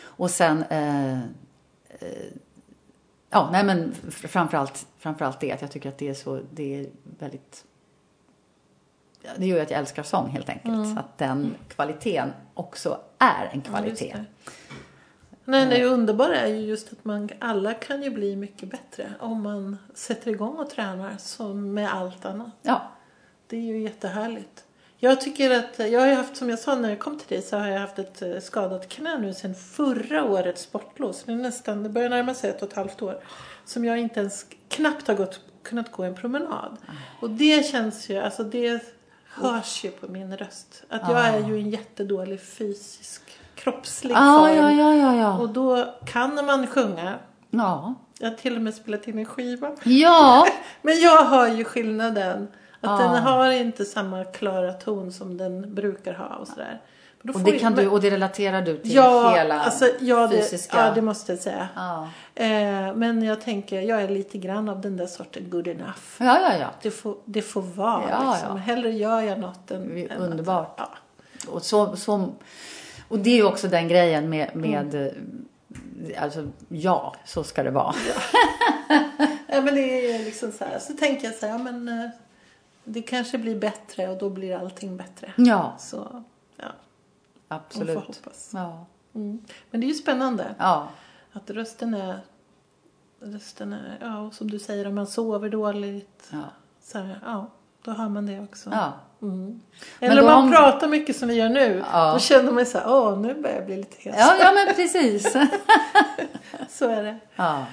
Och 0.04 0.30
sen 0.30 0.62
eh, 0.70 1.12
eh, 1.18 1.18
Ja, 3.30 3.48
nej 3.52 3.64
men 3.64 3.94
framförallt, 4.10 4.86
framförallt 4.98 5.40
det 5.40 5.52
att 5.52 5.60
jag 5.62 5.70
tycker 5.70 5.88
att 5.88 5.98
det 5.98 6.08
är 6.08 6.14
så, 6.14 6.40
det 6.50 6.80
är 6.80 6.86
väldigt 7.18 7.64
det 9.36 9.46
gör 9.46 9.56
ju 9.56 9.62
att 9.62 9.70
jag 9.70 9.80
älskar 9.80 10.02
sång 10.02 10.28
helt 10.28 10.48
enkelt. 10.48 10.98
Att 10.98 11.18
den 11.18 11.54
kvaliteten 11.68 12.32
också 12.54 12.98
är 13.18 13.50
en 13.52 13.62
Ja, 13.64 13.70
kvalitet. 13.70 14.04
just 14.04 14.16
det. 14.16 14.24
Nej, 15.44 15.66
det 15.66 15.84
underbara 15.84 16.36
är 16.40 16.46
ju 16.46 16.60
just 16.60 16.92
att 16.92 17.04
man 17.04 17.28
alla 17.38 17.74
kan 17.74 18.02
ju 18.02 18.10
bli 18.10 18.36
mycket 18.36 18.70
bättre 18.70 19.06
om 19.20 19.42
man 19.42 19.78
sätter 19.94 20.30
igång 20.30 20.56
och 20.56 20.70
tränar 20.70 21.14
som 21.18 21.74
med 21.74 21.94
allt 21.94 22.24
annat. 22.24 22.50
Ja, 22.62 22.82
Det 23.46 23.56
är 23.56 23.60
ju 23.60 23.78
jättehärligt. 23.82 24.64
Jag 24.98 25.20
tycker 25.20 25.50
att, 25.58 25.78
jag 25.78 26.00
har 26.00 26.06
ju 26.06 26.14
haft, 26.14 26.36
som 26.36 26.50
jag 26.50 26.58
sa 26.58 26.74
när 26.74 26.88
jag 26.88 26.98
kom 26.98 27.18
till 27.18 27.28
dig, 27.28 27.42
så 27.42 27.56
har 27.58 27.66
jag 27.68 27.80
haft 27.80 27.98
ett 27.98 28.22
eh, 28.22 28.38
skadat 28.40 28.88
knä 28.88 29.18
nu 29.18 29.34
sedan 29.34 29.54
förra 29.54 30.24
årets 30.24 30.62
sportlov. 30.62 31.12
Så 31.12 31.26
det 31.26 31.32
är 31.32 31.36
nästan, 31.36 31.82
det 31.82 31.88
börjar 31.88 32.08
närma 32.10 32.34
sig 32.34 32.50
ett 32.50 32.62
och 32.62 32.68
ett 32.68 32.74
halvt 32.76 33.02
år. 33.02 33.18
Som 33.64 33.84
jag 33.84 33.98
inte 33.98 34.20
ens 34.20 34.46
knappt 34.68 35.08
har 35.08 35.14
gått, 35.14 35.40
kunnat 35.62 35.92
gå 35.92 36.02
en 36.02 36.14
promenad. 36.14 36.76
Och 37.20 37.30
det 37.30 37.66
känns 37.66 38.08
ju, 38.10 38.18
alltså 38.18 38.44
det 38.44 38.80
hörs 39.34 39.84
ju 39.84 39.90
på 39.90 40.08
min 40.08 40.36
röst. 40.36 40.82
Att 40.88 41.02
jag 41.08 41.16
Ah. 41.16 41.22
är 41.26 41.38
ju 41.48 41.58
en 41.58 41.70
jättedålig 41.70 42.40
fysisk, 42.42 43.22
kroppslig 43.54 44.14
ja, 44.14 44.38
form. 44.40 44.56
ja, 44.56 44.72
ja, 44.72 44.94
ja, 44.94 45.16
ja. 45.16 45.38
Och 45.38 45.48
då 45.48 45.94
kan 46.06 46.46
man 46.46 46.66
sjunga. 46.66 47.14
Ja, 47.50 47.94
Jag 48.18 48.30
har 48.30 48.36
till 48.36 48.56
och 48.56 48.62
med 48.62 48.74
spelat 48.74 49.08
in 49.08 49.18
en 49.18 49.24
skiva. 49.26 49.70
ja. 49.84 50.46
Men 50.82 51.00
jag 51.00 51.24
hör 51.24 51.46
ju 51.48 51.64
skillnaden. 51.64 52.48
Att 52.80 53.00
Ja. 53.00 53.06
den 53.12 53.22
har 53.22 53.50
inte 53.50 53.84
samma 53.84 54.24
klara 54.24 54.72
ton 54.72 55.12
som 55.12 55.36
den 55.36 55.74
brukar 55.74 56.14
ha 56.14 56.36
och 56.36 56.48
sådär. 56.48 56.80
Och 57.34 57.40
det, 57.40 57.58
kan 57.58 57.74
du, 57.74 57.88
och 57.88 58.00
det 58.00 58.10
relaterar 58.10 58.62
du 58.62 58.78
till 58.78 58.94
ja, 58.94 59.34
hela 59.36 59.60
alltså, 59.60 59.88
ja, 60.00 60.26
det, 60.26 60.36
fysiska... 60.36 60.76
ja, 60.86 60.94
det 60.94 61.02
måste 61.02 61.32
jag 61.32 61.38
säga. 61.38 61.68
Ja. 61.76 62.08
Eh, 62.34 62.94
men 62.94 63.22
jag 63.22 63.40
tänker, 63.40 63.80
jag 63.80 64.02
är 64.02 64.08
lite 64.08 64.38
grann 64.38 64.68
av 64.68 64.80
den 64.80 64.96
där 64.96 65.06
sorten 65.06 65.50
good 65.50 65.68
enough. 65.68 65.98
ja, 66.18 66.40
ja, 66.40 66.56
ja. 66.60 66.70
Det 66.82 66.90
får, 66.90 67.16
det 67.24 67.42
får 67.42 67.62
vara 67.62 68.02
Ja, 68.10 68.32
liksom. 68.32 68.48
ja. 68.48 68.54
Hellre 68.56 68.90
gör 68.90 69.20
jag 69.20 69.38
något 69.40 69.70
än... 69.70 69.94
Det 69.94 70.04
är 70.04 70.10
än 70.12 70.22
underbart. 70.22 70.80
Att, 70.80 70.88
ja. 71.46 71.50
Och, 71.50 71.62
så, 71.62 71.96
så, 71.96 72.32
och 73.08 73.18
det 73.18 73.30
är 73.30 73.36
ju 73.36 73.44
också 73.44 73.68
den 73.68 73.88
grejen 73.88 74.28
med, 74.28 74.56
med 74.56 74.94
Mm. 74.94 76.12
alltså 76.18 76.48
ja, 76.68 77.14
så 77.24 77.44
ska 77.44 77.62
det 77.62 77.70
vara. 77.70 77.94
ja, 79.46 79.60
men 79.62 79.74
det 79.74 80.10
är 80.10 80.24
liksom 80.24 80.52
så 80.52 80.64
här. 80.64 80.78
Så 80.78 80.92
tänker 80.92 81.26
jag 81.26 81.34
så 81.34 81.46
här, 81.46 81.52
ja 81.52 81.58
men 81.58 81.88
eh, 81.88 82.10
det 82.84 83.02
kanske 83.02 83.38
blir 83.38 83.56
bättre 83.56 84.08
och 84.08 84.18
då 84.18 84.30
blir 84.30 84.56
allting 84.56 84.96
bättre. 84.96 85.32
Ja, 85.36 85.74
Så, 85.78 86.24
ja, 87.48 87.54
man 87.56 87.60
får 87.70 87.80
absolut. 87.80 87.96
hoppas. 88.06 88.50
Ja, 88.54 88.86
Mm. 89.14 89.38
Men 89.70 89.80
det 89.80 89.86
är 89.86 89.88
ju 89.88 89.94
spännande. 89.94 90.54
ja, 90.58 90.88
Att 91.32 91.50
rösten 91.50 91.94
är, 91.94 92.18
rösten 93.20 93.72
är, 93.72 93.98
ja 94.00 94.20
och 94.20 94.34
som 94.34 94.50
du 94.50 94.58
säger 94.58 94.86
om 94.86 94.94
man 94.94 95.06
sover 95.06 95.48
dåligt. 95.48 96.28
ja. 96.32 96.38
Så 96.82 96.98
här, 96.98 97.20
ja, 97.24 97.50
då 97.82 97.90
hör 97.90 98.08
man 98.08 98.26
det 98.26 98.40
också. 98.40 98.70
ja. 98.72 98.92
Mm. 99.22 99.60
Eller 100.00 100.20
om 100.22 100.26
man 100.26 100.44
om- 100.44 100.50
pratar 100.52 100.88
mycket 100.88 101.16
som 101.16 101.28
vi 101.28 101.34
gör 101.34 101.48
nu. 101.48 101.84
Ja. 101.92 102.12
Då 102.12 102.18
känner 102.18 102.52
man 102.52 102.66
så 102.66 102.78
här, 102.78 102.88
åh 102.92 103.18
nu 103.18 103.34
börjar 103.34 103.56
jag 103.56 103.66
bli 103.66 103.76
lite 103.76 103.96
hes. 104.10 104.16
Ja, 104.18 104.36
ja 104.40 104.52
men 104.54 104.74
precis. 104.74 105.32
Så 106.68 106.88
är 106.90 107.02
det. 107.02 107.18
Ja, 107.36 107.66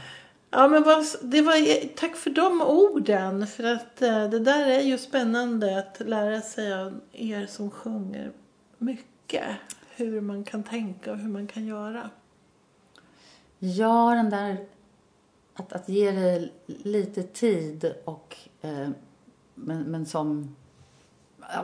Ja 0.54 0.68
men 0.68 0.84
vad, 0.84 1.06
det 1.22 1.42
var, 1.42 1.88
tack 1.96 2.16
för 2.16 2.30
de 2.30 2.62
orden. 2.62 3.48
För 3.48 3.64
att 3.64 4.02
eh, 4.02 4.24
det 4.30 4.40
där 4.40 4.68
är 4.68 4.80
ju 4.82 4.98
spännande 4.98 5.80
att 5.80 6.08
lära 6.08 6.42
sig 6.42 6.74
av 6.74 7.00
er 7.12 7.46
som 7.46 7.72
sjunger 7.72 8.32
mycket. 8.78 9.06
Hur 9.96 10.22
man 10.22 10.44
kan 10.44 10.64
tänka 10.64 11.12
och 11.12 11.18
hur 11.18 11.30
man 11.30 11.48
kan 11.48 11.66
göra. 11.66 12.10
ja 13.60 14.16
den 14.16 14.30
där 14.30 14.58
att, 15.54 15.74
att 15.74 15.90
ge 15.90 16.12
det 16.12 16.50
lite 16.66 17.24
tid 17.24 17.94
och 18.06 18.38
eh, 18.62 18.90
men, 19.56 19.82
men 19.84 20.06
som 20.06 20.56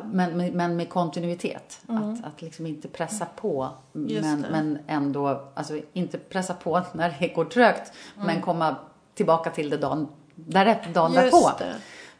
men, 0.03 0.38
men- 0.55 0.76
med 0.76 0.89
kontinuitet. 0.89 1.82
Att, 1.88 2.26
att 2.26 2.41
liksom 2.41 2.65
inte 2.65 2.88
pressa 2.88 3.26
på. 3.26 3.70
Mm. 3.95 4.09
Just 4.09 4.24
Men, 4.24 4.41
det. 4.41 4.47
men 4.51 4.80
ändå, 4.88 5.49
alltså 5.53 5.80
inte 5.93 6.18
pressa 6.18 6.53
på 6.53 6.82
när 6.93 7.15
det 7.20 7.28
går 7.28 7.45
trögt. 7.45 7.91
Men 8.15 8.41
komma 8.41 8.76
tillbaka 9.13 9.49
till 9.49 9.70
det 9.70 9.78
dagen, 9.78 10.07
därefter, 10.36 10.93
dagen 10.93 11.13
därpå. 11.13 11.51
det. 11.59 11.76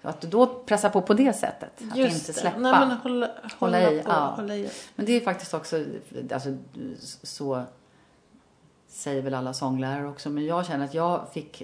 Att 0.08 0.22
du 0.22 0.28
då 0.28 0.48
pressa 0.48 0.90
på 0.90 1.02
på 1.02 1.14
det 1.14 1.34
sättet. 1.34 1.82
Att 1.92 1.98
Just 1.98 2.16
inte 2.16 2.32
det. 2.32 2.40
släppa. 2.40 2.60
Nej, 2.60 2.72
men 2.72 2.98
hålla, 2.98 3.26
hålla, 3.26 3.32
Hålla 3.60 3.92
i, 3.92 4.04
på, 4.04 4.10
ja. 4.10 4.34
hålla 4.36 4.56
i. 4.56 4.70
Men 4.96 5.06
det 5.06 5.12
är 5.12 5.22
faktiskt 5.22 5.54
också, 5.54 5.86
alltså 6.32 6.58
så 7.24 7.64
säger 8.88 9.22
väl 9.22 9.34
alla 9.34 9.54
sånglärare 9.54 10.08
också, 10.08 10.30
men 10.30 10.46
jag 10.46 10.66
känner 10.66 10.86
att 10.86 10.94
jag 10.94 11.34
fick 11.34 11.64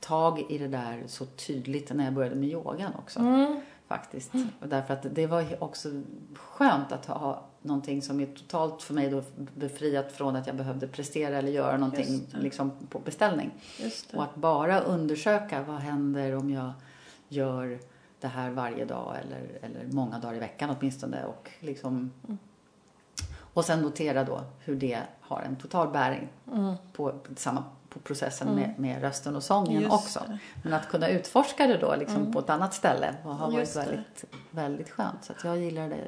tag 0.00 0.46
i 0.48 0.58
det 0.58 0.68
där 0.68 1.02
så 1.06 1.24
tydligt 1.26 1.94
när 1.94 2.04
jag 2.04 2.12
började 2.14 2.36
med 2.36 2.48
yogan 2.48 2.92
också. 2.98 3.20
Mm. 3.20 3.60
Faktiskt. 3.88 4.32
Och 4.60 4.68
därför 4.68 4.94
att 4.94 5.06
det 5.14 5.26
var 5.26 5.62
också 5.62 5.88
skönt 6.34 6.92
att 6.92 7.06
ha 7.06 7.42
någonting 7.62 8.02
som 8.02 8.20
är 8.20 8.26
totalt 8.26 8.82
för 8.82 8.94
mig 8.94 9.10
då 9.10 9.22
befriat 9.54 10.12
från 10.12 10.36
att 10.36 10.46
jag 10.46 10.56
behövde 10.56 10.88
prestera 10.88 11.38
eller 11.38 11.52
göra 11.52 11.76
någonting 11.76 12.26
liksom 12.32 12.72
på 12.88 12.98
beställning. 12.98 13.50
Och 14.14 14.22
att 14.22 14.34
bara 14.34 14.80
undersöka 14.80 15.62
vad 15.62 15.76
händer 15.76 16.36
om 16.36 16.50
jag 16.50 16.72
gör 17.34 17.78
det 18.20 18.28
här 18.28 18.50
varje 18.50 18.84
dag 18.84 19.16
eller, 19.24 19.58
eller 19.62 19.86
många 19.92 20.18
dagar 20.18 20.34
i 20.36 20.38
veckan 20.38 20.76
åtminstone. 20.78 21.24
Och, 21.24 21.50
liksom, 21.60 22.12
och 23.54 23.64
sen 23.64 23.80
notera 23.82 24.24
då 24.24 24.40
hur 24.58 24.76
det 24.76 25.00
har 25.20 25.40
en 25.40 25.56
total 25.56 25.88
bäring 25.88 26.28
Mm. 26.52 26.74
på, 26.92 27.14
samma, 27.36 27.64
på 27.88 27.98
processen 27.98 28.54
med, 28.54 28.74
med 28.78 29.00
rösten 29.02 29.36
och 29.36 29.42
sången 29.42 29.80
Just 29.82 29.92
också. 29.94 30.20
det. 30.28 30.38
Men 30.62 30.72
att 30.72 30.88
kunna 30.88 31.08
utforska 31.08 31.66
det 31.66 31.76
då 31.78 31.96
liksom 31.96 32.32
på 32.32 32.38
ett 32.38 32.50
annat 32.50 32.74
ställe 32.74 33.14
har 33.22 33.50
varit 33.50 33.74
det. 33.74 33.80
väldigt, 33.80 34.24
väldigt 34.50 34.90
skönt. 34.90 35.24
Så 35.24 35.32
att 35.32 35.44
jag 35.44 35.58
gillar 35.58 35.88
det 35.88 36.00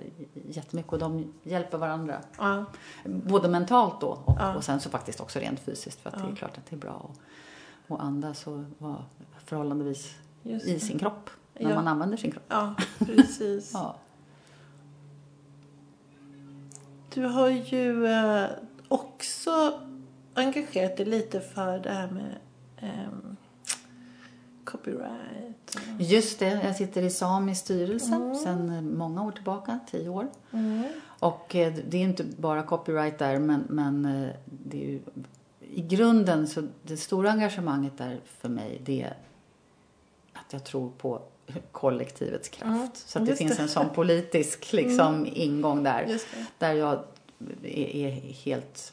jättemycket 0.49 0.93
och 0.93 0.99
de 0.99 1.33
hjälper 1.43 1.79
varandra. 1.79 2.21
Ja, 2.39 2.65
Både 3.05 3.49
mentalt 3.49 4.01
då 4.01 4.09
och, 4.25 4.37
Ja. 4.41 4.55
och 4.57 4.65
sen 4.65 4.81
så 4.81 4.91
faktiskt 4.91 5.21
också 5.21 5.39
rent 5.39 5.61
fysiskt 5.61 6.01
för 6.01 6.11
att 6.11 6.19
det 6.23 6.33
är 6.33 6.37
klart 6.37 6.59
att 6.59 6.67
det 6.71 6.77
är 6.77 6.81
bra 6.81 7.11
att, 7.11 7.93
att 7.93 8.01
andas 8.01 8.47
och 8.47 8.59
vara 8.79 9.05
förhållandevis 9.45 10.15
just 10.47 10.67
i 10.67 10.81
sin 10.81 10.99
kropp 10.99 11.31
när 11.55 11.71
Ja. 11.71 11.75
man 11.75 11.89
använder 11.89 12.17
sin 12.17 12.31
kropp. 12.33 12.45
Ja, 12.49 12.75
precis. 13.07 13.71
Ja. 13.75 13.97
Du 17.15 17.25
har 17.27 17.49
ju 17.49 18.07
eh, 18.07 18.47
också 18.89 19.81
engagerat 20.35 20.97
dig 20.97 21.07
lite 21.07 21.41
för 21.41 21.79
det 21.79 21.91
här 21.91 22.11
med 22.11 22.35
ehm, 22.77 23.37
copyright. 24.65 25.77
Just 25.99 26.39
det, 26.39 26.61
jag 26.65 26.77
sitter 26.77 27.03
i 27.03 27.11
Samis 27.11 27.59
styrelse 27.59 28.15
Mm. 28.15 28.35
sedan 28.35 28.97
många 28.99 29.23
år 29.25 29.33
tillbaka, 29.33 29.79
tio 29.91 30.09
år. 30.09 30.27
Och 31.21 31.55
eh, 31.57 31.75
det 31.89 31.97
är 31.97 32.03
inte 32.03 32.25
bara 32.25 32.63
copyright 32.63 33.19
där 33.19 33.39
men, 33.39 33.65
men 33.69 34.05
eh, 34.05 34.31
det 34.45 34.85
är 34.85 34.89
ju 34.91 35.01
i 35.61 35.83
grunden 35.83 36.47
så 36.47 36.63
det 36.83 36.97
stora 36.97 37.31
engagemanget 37.31 37.99
där 37.99 38.21
för 38.25 38.49
mig 38.49 38.81
det 38.85 39.03
är 39.03 39.17
att 40.47 40.53
jag 40.53 40.65
tror 40.65 40.91
på 40.99 41.23
kollektivets 41.73 42.49
kraft. 42.49 42.75
Mm, 42.75 42.89
Så 42.95 43.19
att 43.19 43.27
det 43.27 43.37
finns 43.37 43.57
det. 43.57 43.63
en 43.63 43.69
sån 43.69 43.89
politisk 43.89 44.73
liksom 44.73 45.27
ingång 45.33 45.83
där. 45.83 46.21
Där 46.59 46.73
jag 46.73 46.99
är, 47.63 48.11
helt 48.45 48.93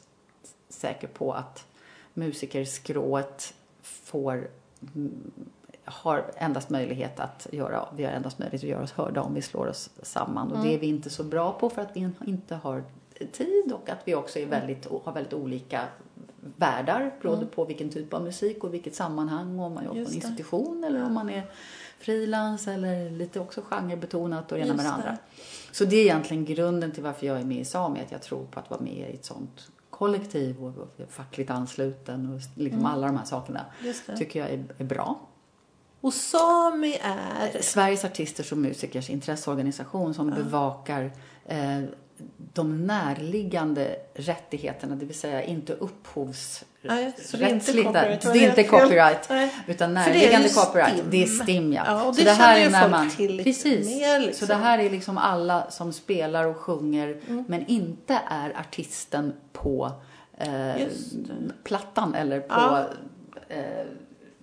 säker 0.68 1.08
på 1.08 1.32
att 1.32 1.66
musikerskrået 2.14 3.54
får 3.82 4.50
mm, 4.94 5.32
har 5.84 6.24
endast 6.36 6.70
möjlighet 6.70 7.20
att 7.20 7.46
göra, 7.52 7.88
vi 7.96 8.04
har 8.04 8.12
endast 8.12 8.38
möjlighet 8.38 8.62
att 8.64 8.70
göra 8.70 8.82
oss 8.82 8.92
hörda 8.92 9.22
om 9.22 9.34
vi 9.34 9.42
slår 9.42 9.66
oss 9.66 9.90
samman. 10.02 10.52
Och 10.52 10.64
det 10.64 10.74
är 10.74 10.78
vi 10.78 10.86
inte 10.86 11.10
så 11.10 11.24
bra 11.24 11.52
på 11.52 11.70
för 11.70 11.82
att 11.82 11.96
vi 11.96 12.10
inte 12.26 12.54
har 12.54 12.84
tid 13.32 13.72
och 13.72 13.90
att 13.90 13.98
vi 14.04 14.14
också 14.14 14.38
är 14.38 14.46
väldigt, 14.46 14.86
har 15.04 15.12
väldigt 15.12 15.32
olika 15.32 15.84
världar 16.56 17.14
beroende 17.22 17.46
på 17.46 17.64
vilken 17.64 17.90
typ 17.90 18.14
av 18.14 18.22
musik 18.22 18.64
och 18.64 18.74
vilket 18.74 18.94
sammanhang. 18.94 19.58
Om 19.60 19.74
man 19.74 19.84
jobbar 19.84 20.04
på 20.04 20.08
en 20.08 20.14
institution 20.14 20.84
eller 20.84 21.04
om 21.04 21.14
man 21.14 21.30
är 21.30 21.42
frilans 21.98 22.68
eller 22.68 23.10
lite 23.10 23.40
också 23.40 23.62
genrebetonat 23.62 24.52
och 24.52 24.58
det 24.58 24.64
ena 24.64 24.74
med 24.74 24.84
det 24.84 24.90
andra. 24.90 25.16
Så 25.72 25.84
det 25.84 25.96
är 25.96 26.02
egentligen 26.02 26.44
grunden 26.44 26.92
till 26.92 27.02
varför 27.02 27.26
jag 27.26 27.40
är 27.40 27.44
med 27.44 27.60
i 27.60 27.64
Sami, 27.64 28.00
att 28.00 28.12
jag 28.12 28.22
tror 28.22 28.46
på 28.46 28.60
att 28.60 28.70
vara 28.70 28.80
med 28.80 29.10
i 29.10 29.14
ett 29.14 29.24
sånt 29.24 29.70
kollektiv 29.90 30.64
och 30.64 30.78
och 30.78 31.10
fackligt 31.10 31.50
ansluten 31.50 32.34
och 32.34 32.40
liksom 32.62 32.86
alla 32.86 33.06
de 33.06 33.16
här 33.16 33.24
sakerna 33.24 33.66
tycker 34.18 34.40
jag 34.40 34.50
är, 34.50 34.64
är 34.78 34.84
bra. 34.84 35.20
Och 36.00 36.14
Sami 36.14 36.98
är... 37.02 37.62
Sveriges 37.62 38.04
artisters 38.04 38.52
och 38.52 38.58
musikers 38.58 39.10
intresseorganisation 39.10 40.14
som 40.14 40.30
bevakar 40.30 41.12
eh, 41.46 41.82
de 42.52 42.86
närliggande 42.86 43.96
rättigheterna, 44.14 44.96
det 44.96 45.04
vill 45.06 45.18
säga 45.18 45.42
inte 45.42 45.76
Nej, 46.82 47.12
så 47.18 47.36
det 47.36 47.44
är 47.44 47.48
inte 47.48 47.72
upphovsrättsligt. 47.72 47.86
copyright, 47.86 48.22
Det 48.32 48.44
är 48.44 48.48
inte 48.48 48.64
copyright, 48.64 49.30
utan 49.66 49.88
det 49.94 49.94
närliggande 49.94 50.48
ju 50.48 50.54
copyright. 50.54 51.02
Det 51.10 51.22
är 51.22 51.26
STIM, 51.26 51.72
ja. 51.72 51.82
Ja, 51.86 52.04
och 52.04 52.14
så 52.14 52.20
det 52.20 52.30
det 52.30 52.34
här 52.34 52.60
är 52.60 52.70
när 52.70 52.88
man, 52.88 53.10
till 53.10 53.44
precis. 53.44 53.86
mer, 53.86 54.20
liksom. 54.20 54.46
Så 54.46 54.52
det 54.52 54.58
här 54.58 54.78
är 54.78 54.90
liksom 54.90 55.18
alla 55.18 55.70
som 55.70 55.92
spelar 55.92 56.44
och 56.46 56.56
sjunger, 56.56 57.20
Mm. 57.28 57.44
men 57.48 57.66
inte 57.66 58.20
är 58.28 58.58
artisten 58.60 59.32
på 59.52 59.92
eh, 60.38 60.86
plattan 61.64 62.14
eller 62.14 62.40
på 62.40 62.46
Ja. 62.56 62.84
eh, 63.48 63.86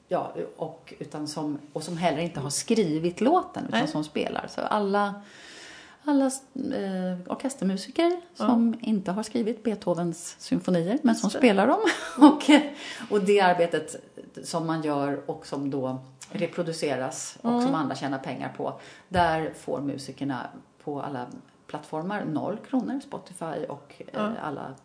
Ja, 0.07 0.33
och, 0.57 0.93
utan 0.99 1.27
som, 1.27 1.59
och 1.73 1.83
som 1.83 1.97
heller 1.97 2.19
inte 2.21 2.39
har 2.39 2.49
skrivit 2.49 3.21
låten 3.21 3.63
utan 3.67 3.79
Nej. 3.79 3.87
som 3.87 4.03
spelar. 4.03 4.47
Så 4.55 4.61
alla, 4.61 5.13
alla 6.03 6.25
eh, 6.25 7.31
orkestermusiker 7.31 8.21
som 8.33 8.75
inte 8.81 9.11
har 9.11 9.23
skrivit 9.23 9.63
Beethovens 9.63 10.35
symfonier 10.39 10.99
men 11.03 11.15
som 11.15 11.29
spelar 11.29 11.67
dem. 11.67 11.79
och, 12.17 12.43
och 13.09 13.21
det 13.25 13.39
arbetet 13.41 13.95
som 14.43 14.67
man 14.67 14.81
gör 14.81 15.29
och 15.29 15.47
som 15.47 15.69
då 15.71 15.99
reproduceras 16.31 17.37
och 17.41 17.49
Mm. 17.51 17.61
som 17.65 17.75
andra 17.75 17.95
tjänar 17.95 18.19
pengar 18.19 18.53
på. 18.57 18.79
Där 19.09 19.53
får 19.53 19.81
musikerna 19.81 20.47
på 20.83 21.01
alla 21.01 21.27
plattformar 21.67 22.25
noll 22.25 22.57
kronor. 22.69 22.99
Spotify 23.03 23.65
och 23.69 24.01
eh, 24.13 24.29
alla 24.43 24.75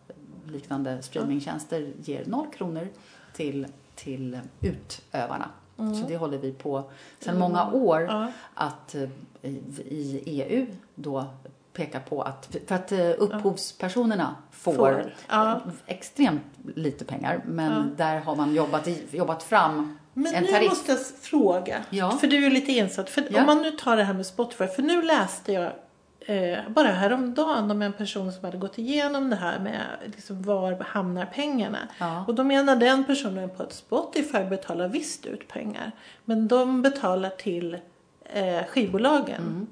liknande 0.47 1.03
streamingtjänster 1.03 1.93
ger 2.01 2.25
noll 2.27 2.47
kronor 2.47 2.89
till, 3.33 3.67
till 3.95 4.39
utövarna. 4.61 5.49
Så 5.77 6.05
det 6.09 6.17
håller 6.17 6.39
vi 6.39 6.53
på 6.53 6.91
sedan 7.19 7.39
många 7.39 7.73
år 7.73 8.01
Mm. 8.01 8.17
Ja. 8.17 8.29
att 8.55 8.95
eh, 8.95 9.03
i, 9.43 10.23
EU 10.27 10.67
då 10.95 11.25
peka 11.73 12.01
på 12.01 12.23
att, 12.23 12.57
för 12.67 12.75
att 12.75 12.93
eh, 12.93 13.11
upphovspersonerna 13.19 14.35
får, 14.51 14.73
Får, 14.75 15.13
ja. 15.29 15.61
extremt 15.87 16.43
lite 16.75 17.05
pengar 17.05 17.43
men 17.47 17.97
där 17.97 18.21
har 18.21 18.37
man 18.37 18.55
jobbat, 18.55 18.89
jobbat 19.11 19.43
fram 19.43 19.99
Men 20.13 20.35
en 20.35 20.45
nu 20.45 20.51
tariff. 20.53 20.69
måste 20.71 20.93
jag 20.93 21.01
fråga, 21.07 21.85
Ja. 21.91 22.11
för 22.11 22.27
du 22.27 22.47
är 22.47 22.51
lite 22.51 22.73
insatt. 22.73 23.11
För 23.11 23.25
Ja. 23.31 23.41
om 23.41 23.47
man 23.47 23.63
nu 23.63 23.71
tar 23.71 23.97
det 23.97 24.05
här 24.05 24.15
med 24.15 24.27
Spotify, 24.27 24.67
för 24.67 24.83
nu 24.83 25.03
läste 25.03 25.53
jag 25.53 25.73
eh, 26.27 26.59
bara 26.69 26.89
häromdagen 26.89 27.71
om 27.71 27.83
en 27.83 27.93
person 27.93 28.33
som 28.33 28.45
hade 28.45 28.57
gått 28.59 28.79
igenom 28.79 29.31
det 29.31 29.37
här 29.37 29.59
med 29.59 29.83
liksom, 30.05 30.43
var 30.43 30.77
hamnar 30.81 31.27
pengarna. 31.27 31.79
Ja. 31.99 32.25
Och 32.29 32.35
då 32.35 32.45
menar 32.45 32.77
den 32.77 33.05
personen 33.05 33.51
på 33.51 33.63
att 33.63 33.73
Spotify 33.73 34.45
betalar 34.45 34.89
visst 34.89 35.27
ut 35.27 35.49
pengar. 35.49 35.93
Men 36.25 36.49
de 36.49 36.83
betalar 36.83 37.31
till 37.31 37.79
eh, 38.25 38.65
skivbolagen. 38.69 39.41
Mm. 39.41 39.67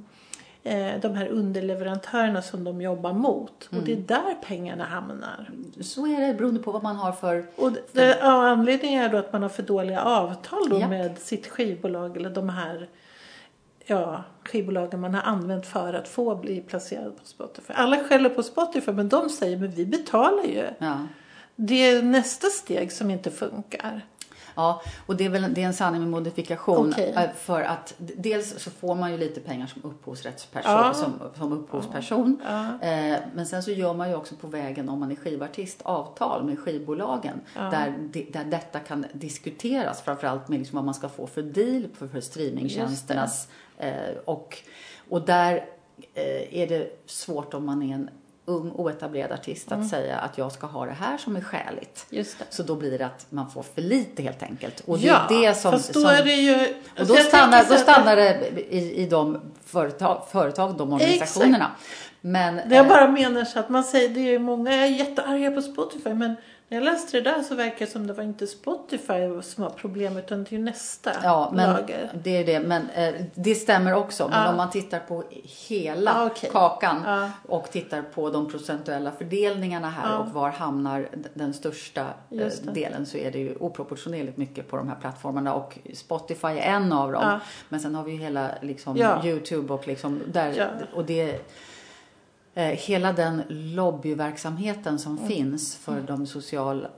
Eh, 0.66 1.00
de 1.00 1.14
här 1.14 1.28
underleverantörerna 1.28 2.42
som 2.42 2.64
de 2.64 2.80
jobbar 2.82 3.12
mot. 3.12 3.68
Och 3.70 3.82
det 3.84 3.92
är 3.92 3.96
Mm. 3.96 4.06
där 4.06 4.34
pengarna 4.46 4.84
hamnar. 4.84 5.50
Så 5.80 6.06
är 6.06 6.20
det 6.26 6.34
beroende 6.34 6.60
på 6.60 6.72
vad 6.72 6.82
man 6.82 6.96
har 6.96 7.12
för 7.12 7.46
Och 7.56 7.72
det, 7.72 7.80
det, 7.92 8.18
ja, 8.20 8.48
anledningen 8.48 9.02
är 9.04 9.08
då 9.08 9.16
att 9.18 9.32
man 9.32 9.42
har 9.42 9.48
för 9.48 9.62
dåliga 9.62 10.02
avtal 10.02 10.68
då 10.70 10.78
Japp. 10.80 10.90
med 10.90 11.18
sitt 11.18 11.46
skivbolag 11.46 12.16
eller 12.16 12.30
de 12.30 12.48
här 12.48 12.88
ja, 13.86 14.24
skivbolagen 14.44 15.00
man 15.00 15.14
har 15.14 15.22
använt 15.22 15.66
för 15.66 15.94
att 15.94 16.08
få 16.08 16.36
bli 16.36 16.60
placerad 16.60 17.16
på 17.16 17.24
Spotify. 17.24 17.72
Alla 17.76 18.04
skäller 18.04 18.30
på 18.30 18.42
Spotify 18.42 18.92
men 18.92 19.08
de 19.08 19.28
säger 19.28 19.56
men 19.56 19.70
vi 19.70 19.86
betalar 19.86 20.44
ju. 20.44 20.66
Ja. 20.78 20.98
Det 21.56 21.90
är 21.90 22.02
nästa 22.02 22.46
steg 22.46 22.92
som 22.92 23.10
inte 23.10 23.30
funkar. 23.30 24.00
Ja, 24.54 24.82
och 25.06 25.16
det 25.16 25.24
är 25.24 25.28
väl 25.28 25.54
det 25.54 25.62
är 25.62 25.66
en 25.66 25.74
sanning 25.74 26.00
med 26.00 26.10
modifikation. 26.10 26.90
Okej. 26.92 27.12
eh, 27.16 27.30
För 27.36 27.62
att 27.62 27.94
dels 27.98 28.62
så 28.62 28.70
får 28.70 28.94
man 28.94 29.12
ju 29.12 29.18
lite 29.18 29.40
pengar 29.40 29.66
som 29.66 29.82
upphovsrättsperson, 29.84 30.72
Ja. 30.72 30.94
som, 30.94 31.12
som 31.38 31.52
upphovsperson. 31.52 32.40
Ja. 32.44 32.64
Eh, 32.88 33.16
men 33.34 33.46
sen 33.46 33.62
så 33.62 33.70
gör 33.70 33.94
man 33.94 34.08
ju 34.08 34.14
också 34.14 34.34
på 34.36 34.46
vägen 34.46 34.88
om 34.88 35.00
man 35.00 35.10
är 35.12 35.16
skivartist 35.16 35.82
avtal 35.82 36.44
med 36.44 36.58
skivbolagen 36.58 37.40
där, 37.54 37.94
det- 38.12 38.32
där 38.32 38.44
detta 38.44 38.78
kan 38.78 39.06
diskuteras. 39.12 40.02
Framförallt 40.02 40.48
med 40.48 40.58
liksom 40.58 40.76
vad 40.76 40.84
man 40.84 40.94
ska 40.94 41.08
få 41.08 41.26
för 41.26 41.42
deal 41.42 41.86
för, 41.98 42.08
för 42.08 42.20
streamingtjänsternas. 42.20 43.48
Eh, 43.78 43.92
och, 44.24 44.58
och 45.10 45.22
där 45.22 45.56
eh, 46.14 46.60
är 46.60 46.66
det 46.66 46.90
svårt 47.06 47.54
om 47.54 47.66
man 47.66 47.82
är 47.82 47.94
en 47.94 48.10
ung 48.46 48.72
oetablerad 48.72 49.32
artist 49.32 49.72
att 49.72 49.88
säga 49.88 50.18
att 50.18 50.38
jag 50.38 50.52
ska 50.52 50.66
ha 50.66 50.86
det 50.86 50.92
här 50.92 51.18
som 51.18 51.36
är 51.36 51.40
skäligt. 51.40 52.06
Så 52.50 52.62
då 52.62 52.74
blir 52.74 52.98
det 52.98 53.06
att 53.06 53.26
man 53.30 53.50
får 53.50 53.62
för 53.62 53.82
lite 53.82 54.22
helt 54.22 54.42
enkelt. 54.42 54.80
Och 54.80 54.98
det 54.98 55.06
ja, 55.06 55.26
är 55.30 55.40
det 55.40 55.54
som... 55.54 55.72
fast 55.72 55.92
då 55.94 56.00
som 56.00 56.10
är 56.10 56.24
det 56.24 56.34
ju... 56.34 56.54
och 56.54 56.60
alltså 56.96 57.14
då 57.14 57.20
jag 57.20 57.26
stannar, 57.26 57.64
då 57.68 57.76
stannar 57.76 58.16
det 58.16 58.50
i, 58.70 59.02
i 59.02 59.06
de 59.06 59.40
företag, 59.64 60.26
företag 60.32 60.76
de 60.76 60.92
organisationerna. 60.92 61.70
Men, 62.20 62.56
Det 62.56 62.74
jag 62.74 62.86
eh, 62.86 62.88
bara 62.88 63.08
menar 63.08 63.44
så 63.44 63.58
att 63.58 63.68
man 63.68 63.84
säger, 63.84 64.08
det 64.08 64.34
är 64.34 64.38
många 64.38 64.72
är 64.72 64.86
jättearga 64.86 65.50
på 65.50 65.62
Spotify 65.62 66.14
men 66.14 66.36
när 66.74 66.80
jag 66.86 66.92
läste 66.92 67.20
det 67.20 67.30
där 67.30 67.42
så 67.42 67.54
verkar 67.54 67.86
det 67.86 67.92
som 67.92 68.06
det 68.06 68.12
var 68.12 68.24
inte 68.24 68.46
Spotify 68.46 69.42
som 69.42 69.64
var 69.64 69.70
problemet 69.70 70.24
utan 70.24 70.44
det 70.44 70.52
är 70.54 70.58
ju 70.58 70.64
nästa 70.64 71.12
Ja, 71.22 71.52
men 71.54 71.72
lager. 71.72 72.10
det 72.24 72.30
är 72.36 72.44
det. 72.46 72.60
Men 72.60 72.90
eh, 72.90 73.14
det 73.34 73.54
stämmer 73.54 73.94
också. 73.94 74.28
Men 74.28 74.42
Ja. 74.42 74.50
om 74.50 74.56
man 74.56 74.70
tittar 74.70 74.98
på 74.98 75.24
hela 75.68 76.10
Ja, 76.14 76.26
okej. 76.26 76.50
kakan 76.52 77.02
Ja. 77.06 77.30
och 77.48 77.70
tittar 77.70 78.02
på 78.02 78.30
de 78.30 78.50
procentuella 78.50 79.10
fördelningarna 79.10 79.90
här 79.90 80.18
och 80.18 80.26
var 80.28 80.50
hamnar 80.50 81.08
den 81.34 81.52
största 81.54 82.06
eh, 82.30 82.46
delen 82.72 83.06
så 83.06 83.16
är 83.16 83.30
det 83.30 83.38
ju 83.38 83.56
oproportionerligt 83.60 84.36
mycket 84.36 84.68
på 84.68 84.76
de 84.76 84.88
här 84.88 84.96
plattformarna 85.00 85.54
och 85.54 85.78
Spotify 85.94 86.48
är 86.48 86.56
en 86.76 86.92
av 86.92 87.12
dem. 87.12 87.40
Men 87.68 87.80
sen 87.80 87.94
har 87.94 88.04
vi 88.04 88.12
ju 88.12 88.18
hela 88.18 88.50
liksom. 88.62 88.96
Youtube 89.24 89.72
och 89.74 89.88
liksom 89.88 90.20
där 90.26 90.70
och 90.94 91.04
det 91.04 91.40
hela 92.62 93.12
den 93.12 93.42
lobbyverksamheten 93.48 94.98
som 94.98 95.16
Mm. 95.16 95.28
finns 95.28 95.76
för 95.76 96.00
de 96.00 96.26
sociala, 96.26 96.88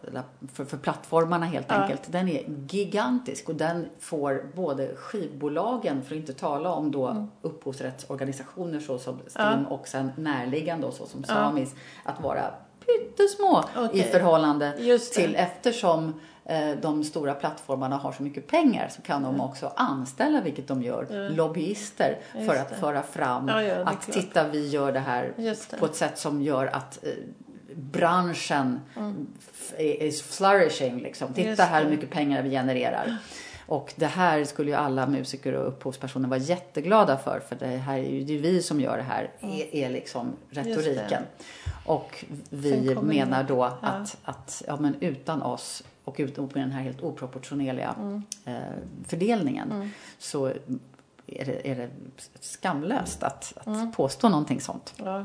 för, 0.52 0.64
för 0.64 0.76
plattformarna 0.76 1.46
helt 1.46 1.66
Ja. 1.68 1.74
enkelt, 1.74 2.02
den 2.12 2.28
är 2.28 2.42
gigantisk 2.68 3.48
och 3.48 3.54
den 3.54 3.86
får 4.00 4.50
både 4.54 4.96
skivbolagen, 4.96 6.02
för 6.02 6.14
att 6.14 6.20
inte 6.20 6.32
tala 6.32 6.72
om 6.72 6.90
då 6.90 7.06
Mm. 7.08 7.26
upphovsrättsorganisationer 7.42 8.80
såsom 8.80 9.18
STIM 9.26 9.66
och 9.68 9.88
sen 9.88 10.10
närliggande 10.16 10.86
och 10.86 10.94
så 10.94 11.06
som 11.06 11.24
Ja. 11.28 11.34
Samis, 11.34 11.74
att 12.04 12.20
vara 12.22 12.54
pyttesmå 12.86 13.64
Okej. 13.76 14.00
i 14.00 14.02
förhållande 14.02 14.72
till 15.14 15.34
eftersom 15.36 16.08
eh, 16.08 16.12
de 16.82 17.04
stora 17.04 17.34
plattformarna 17.34 17.96
har 17.96 18.12
så 18.12 18.22
mycket 18.22 18.46
pengar 18.46 18.88
så 18.88 19.02
kan 19.02 19.22
de 19.22 19.40
också 19.40 19.72
anställa, 19.76 20.40
vilket 20.40 20.68
de 20.68 20.82
gör, 20.82 21.30
lobbyister 21.30 22.18
Just 22.34 22.46
för 22.50 22.56
att 22.56 22.68
det. 22.68 22.74
föra 22.74 23.02
fram 23.02 23.48
Ja, 23.48 23.62
ja, 23.62 23.74
att 23.76 24.02
titta, 24.12 24.48
vi 24.48 24.68
gör 24.68 24.92
det 24.92 25.00
här 25.00 25.32
på 25.78 25.86
ett 25.86 25.94
sätt 25.94 26.18
som 26.18 26.42
gör 26.42 26.66
att 26.66 27.04
eh, 27.04 27.10
branschen 27.74 28.80
Mm. 28.96 29.26
f- 29.52 29.74
is 29.80 30.22
flourishing. 30.22 31.00
Liksom. 31.02 31.32
Titta 31.32 31.48
Just 31.48 31.60
här 31.62 31.82
hur 31.84 31.90
mycket 31.90 32.10
pengar 32.10 32.42
vi 32.42 32.50
genererar. 32.50 33.16
Och 33.66 33.92
det 33.96 34.06
här 34.06 34.44
skulle 34.44 34.70
ju 34.70 34.76
alla 34.76 35.06
musiker 35.06 35.52
och 35.52 35.68
upphovspersoner 35.68 36.28
vara 36.28 36.38
jätteglada 36.40 37.16
för. 37.16 37.40
För 37.48 37.56
det 37.56 37.66
här 37.66 37.98
är 37.98 38.10
ju 38.10 38.24
det 38.24 38.34
är 38.34 38.38
vi 38.38 38.62
som 38.62 38.80
gör 38.80 38.96
det 38.96 39.02
här, 39.02 39.30
är, 39.40 39.74
är 39.74 39.90
liksom 39.90 40.32
retoriken. 40.50 41.22
Och 41.84 42.24
vi 42.50 42.92
Mm. 42.92 43.04
Menar 43.06 43.42
då 43.44 43.64
att, 43.64 44.16
att 44.24 44.62
ja, 44.66 44.76
men 44.80 44.94
utan 45.00 45.42
oss 45.42 45.82
och 46.06 46.14
utan 46.18 46.44
med 46.44 46.54
den 46.54 46.70
här 46.70 46.82
helt 46.82 47.02
oproportionerliga 47.02 47.94
Mm. 47.98 48.22
eh, 48.44 48.54
fördelningen 49.06 49.90
så 50.18 50.46
är 51.26 51.44
det, 51.44 51.70
är 51.70 51.76
det 51.76 51.90
skamlöst 52.40 53.22
att, 53.22 53.52
att 53.56 53.66
Mm. 53.66 53.92
påstå 53.92 54.28
någonting 54.28 54.60
sånt. 54.60 54.94
Ja. 54.96 55.24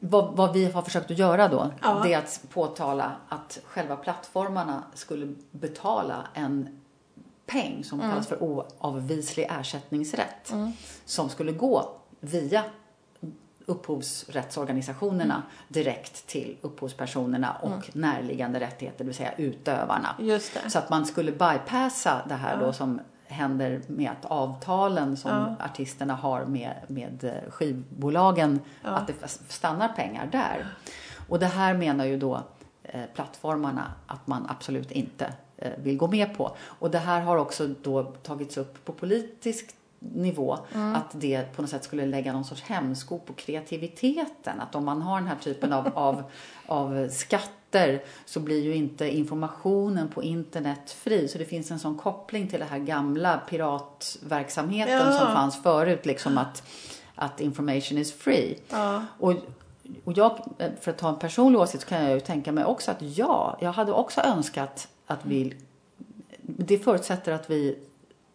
Vad, 0.00 0.36
vad 0.36 0.52
vi 0.52 0.64
har 0.70 0.82
försökt 0.82 1.10
att 1.10 1.18
göra 1.18 1.48
då, 1.48 1.70
Ja. 1.82 2.00
det 2.04 2.12
är 2.14 2.18
att 2.18 2.40
påtala 2.50 3.12
att 3.28 3.58
själva 3.64 3.96
plattformarna 3.96 4.82
skulle 4.94 5.34
betala 5.50 6.26
en 6.34 6.80
peng 7.46 7.84
som 7.84 8.00
kallas 8.00 8.26
för 8.26 8.42
oavvislig 8.42 9.46
ersättningsrätt. 9.60 10.52
Som 11.04 11.28
skulle 11.28 11.52
gå 11.52 11.90
via 12.20 12.64
upphovsrättsorganisationerna 13.66 15.42
direkt 15.68 16.26
till 16.26 16.56
upphovspersonerna 16.60 17.56
och 17.62 17.96
närliggande 17.96 18.60
rättigheter, 18.60 18.98
det 18.98 19.04
vill 19.04 19.14
säga 19.14 19.32
utövarna. 19.36 20.16
Så 20.68 20.78
att 20.78 20.90
man 20.90 21.06
skulle 21.06 21.32
bypassa 21.32 22.22
det 22.28 22.34
här 22.34 22.60
då 22.60 22.72
som 22.72 23.00
händer 23.26 23.80
med 23.86 24.10
att 24.10 24.24
avtalen 24.24 25.16
som 25.16 25.56
artisterna 25.60 26.14
har 26.14 26.44
med, 26.44 26.74
med 26.88 27.42
skivbolagen, 27.48 28.60
att 28.82 29.06
det 29.06 29.28
stannar 29.48 29.88
pengar 29.88 30.26
där. 30.32 30.66
Och 31.28 31.38
det 31.38 31.46
här 31.46 31.74
menar 31.74 32.04
ju 32.04 32.18
då 32.18 32.42
eh, 32.82 33.02
plattformarna 33.14 33.92
att 34.06 34.26
man 34.26 34.46
absolut 34.48 34.90
inte 34.90 35.32
eh, 35.56 35.72
vill 35.78 35.96
gå 35.96 36.08
med 36.08 36.36
på. 36.36 36.56
Och 36.62 36.90
det 36.90 36.98
här 36.98 37.20
har 37.20 37.36
också 37.36 37.66
då 37.82 38.02
tagits 38.02 38.56
upp 38.56 38.84
på 38.84 38.92
politisk 38.92 39.74
nivå 40.14 40.58
Mm. 40.74 40.94
att 40.94 41.10
det 41.12 41.52
på 41.56 41.62
något 41.62 41.70
sätt 41.70 41.84
skulle 41.84 42.06
lägga 42.06 42.32
någon 42.32 42.44
sorts 42.44 42.62
hämsko 42.62 43.18
på 43.18 43.32
kreativiteten. 43.32 44.60
Att 44.60 44.74
om 44.74 44.84
man 44.84 45.02
har 45.02 45.18
den 45.18 45.28
här 45.28 45.36
typen 45.36 45.72
av, 45.72 45.88
av, 45.94 46.22
av 46.66 47.08
skatter 47.08 48.02
så 48.24 48.40
blir 48.40 48.62
ju 48.62 48.74
inte 48.74 49.16
informationen 49.16 50.08
på 50.08 50.22
internet 50.22 50.90
fri. 50.90 51.28
Så 51.28 51.38
det 51.38 51.44
finns 51.44 51.70
en 51.70 51.78
sån 51.78 51.98
koppling 51.98 52.48
till 52.48 52.60
det 52.60 52.66
här 52.66 52.78
gamla 52.78 53.40
piratverksamheten 53.48 54.94
Ja. 55.12 55.18
som 55.18 55.26
fanns 55.34 55.62
förut. 55.62 56.06
Liksom 56.06 56.38
att, 56.38 56.62
att 57.14 57.40
information 57.40 57.98
is 57.98 58.12
free. 58.12 58.58
Ja. 58.70 59.04
Och, 59.18 59.32
och 60.04 60.12
jag, 60.16 60.38
för 60.80 60.90
att 60.90 60.98
ta 60.98 61.08
en 61.08 61.18
personlig 61.18 61.60
åsikt 61.60 61.82
så 61.82 61.88
kan 61.88 62.04
jag 62.04 62.12
ju 62.14 62.20
tänka 62.20 62.52
mig 62.52 62.64
också 62.64 62.90
att 62.90 63.02
ja, 63.02 63.58
jag 63.60 63.72
hade 63.72 63.92
också 63.92 64.20
önskat 64.20 64.88
att 65.06 65.20
vi, 65.26 65.54
det 66.42 66.78
förutsätter 66.78 67.32
att 67.32 67.50
vi 67.50 67.78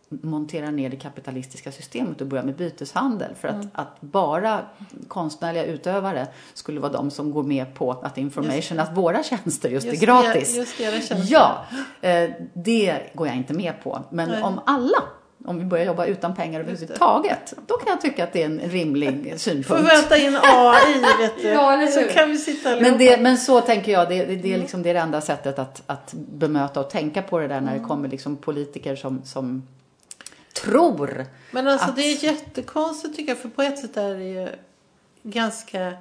monterar 0.10 0.72
ner 0.72 0.90
det 0.90 0.96
kapitalistiska 0.96 1.72
systemet 1.72 2.22
och 2.22 2.28
börjar 2.28 2.44
med 2.44 2.56
byteshandel. 2.56 3.36
För 3.36 3.48
att, 3.48 3.56
Mm. 3.56 3.68
att 3.74 4.02
bara 4.02 4.60
konstnärliga 5.08 5.66
utövare 5.66 6.28
skulle 6.54 6.80
vara 6.80 6.92
de 6.92 7.12
som 7.12 7.32
går 7.32 7.44
med 7.44 7.74
på 7.74 7.92
att 7.92 8.18
information, 8.18 8.80
att 8.80 8.98
våra 8.98 9.24
tjänster 9.24 9.70
just, 9.70 9.86
Just 9.88 10.02
är 10.02 10.06
gratis. 10.06 10.52
det- 10.54 10.58
just 10.60 10.80
era 10.80 10.92
tjänster. 10.92 11.26
Ja, 11.30 11.66
eh, 12.02 12.30
det 12.54 13.00
går 13.14 13.28
jag 13.28 13.36
inte 13.36 13.54
med 13.54 13.74
på. 13.84 14.00
Men 14.10 14.30
Nej. 14.30 14.44
om 14.44 14.60
alla, 14.66 14.98
om 15.46 15.60
vi 15.60 15.66
börjar 15.66 15.86
jobba 15.86 16.06
utan 16.06 16.36
pengar 16.36 16.60
överhuvudtaget, 16.60 17.54
då 17.68 17.78
kan 17.78 17.88
jag 17.92 18.02
tycka 18.02 18.24
att 18.24 18.34
det 18.34 18.42
är 18.42 18.46
en 18.46 18.60
rimlig 18.60 19.30
Får 19.32 19.38
synpunkt. 19.38 19.90
vänta 19.94 20.18
in 20.18 20.38
AI 20.44 21.02
vet 21.22 21.42
du. 21.42 21.48
Ja, 21.48 21.88
så 21.88 22.02
kan 22.14 22.30
vi 22.30 22.38
sitta 22.38 22.70
allihopa. 22.70 22.90
Men, 22.90 23.00
det, 23.00 23.22
men 23.22 23.38
så 23.38 23.62
tänker 23.62 23.92
jag, 23.92 24.10
det, 24.10 24.16
det, 24.26 24.26
det 24.26 24.34
är 24.34 24.46
Mm. 24.46 24.60
liksom 24.62 24.84
det, 24.84 24.90
är 24.90 24.94
det 24.94 25.00
enda 25.00 25.22
sättet 25.22 25.60
att, 25.60 25.84
att 25.86 26.14
bemöta 26.14 26.80
och 26.80 26.90
tänka 26.90 27.22
på 27.22 27.40
det 27.40 27.48
där 27.48 27.62
när 27.62 27.68
Mm. 27.72 27.82
det 27.82 27.88
kommer 27.88 28.10
liksom 28.10 28.36
politiker 28.38 28.96
som, 28.96 29.22
som 29.24 29.64
tror. 30.62 31.26
Men 31.52 31.68
alltså 31.68 31.90
att- 31.90 31.96
det 31.96 32.02
är 32.02 32.24
jättekonstigt 32.24 33.16
tycker 33.16 33.32
jag 33.32 33.38
för 33.38 33.50
på 33.50 33.62
ett 33.62 33.80
sätt 33.80 33.98
är 33.98 34.16
det 34.16 34.24
ju 34.24 34.50
ganska 35.24 35.94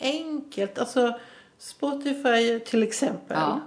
enkelt. 0.00 0.78
Alltså 0.78 1.18
Spotify 1.58 2.60
till 2.60 2.82
exempel. 2.82 3.36
Ja. 3.40 3.60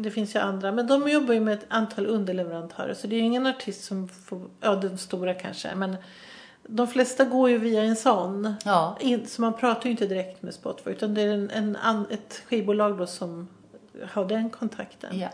Det 0.00 0.10
finns 0.10 0.34
ju 0.34 0.38
andra. 0.38 0.72
Men 0.72 0.86
de 0.86 1.08
jobbar 1.08 1.34
ju 1.34 1.40
med 1.40 1.54
ett 1.54 1.66
antal 1.68 2.06
underleverantörer. 2.06 2.94
Så 2.94 3.06
det 3.06 3.14
är 3.16 3.18
ju 3.18 3.24
ingen 3.24 3.46
artist 3.46 3.84
som 3.84 4.08
får, 4.08 4.40
ja 4.60 4.74
den 4.74 4.98
stora 4.98 5.34
kanske. 5.34 5.74
Men 5.74 5.96
de 6.66 6.88
flesta 6.88 7.24
går 7.24 7.50
ju 7.50 7.58
via 7.58 7.82
en 7.82 7.96
sån. 7.96 8.54
Ja. 8.64 8.98
Så 9.26 9.40
man 9.42 9.52
pratar 9.54 9.84
ju 9.84 9.90
inte 9.90 10.06
direkt 10.06 10.42
med 10.42 10.54
Spotify. 10.54 10.90
Utan 10.90 11.14
det 11.14 11.22
är 11.22 11.28
en, 11.52 11.76
en, 11.76 12.06
ett 12.10 12.42
skivbolag 12.48 12.98
då 12.98 13.06
som 13.06 13.48
har 14.12 14.24
den 14.24 14.50
kontakten. 14.50 15.18
Ja. 15.18 15.28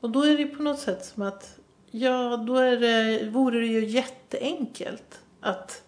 Och 0.00 0.10
då 0.10 0.22
är 0.22 0.38
det 0.38 0.46
på 0.46 0.62
något 0.62 0.78
sätt 0.78 1.04
som 1.04 1.22
att, 1.22 1.58
ja 1.90 2.36
då 2.36 2.56
är 2.56 2.76
det, 2.76 3.24
vore 3.30 3.60
det 3.60 3.66
ju 3.66 3.84
jätteenkelt 3.86 5.20
att 5.40 5.82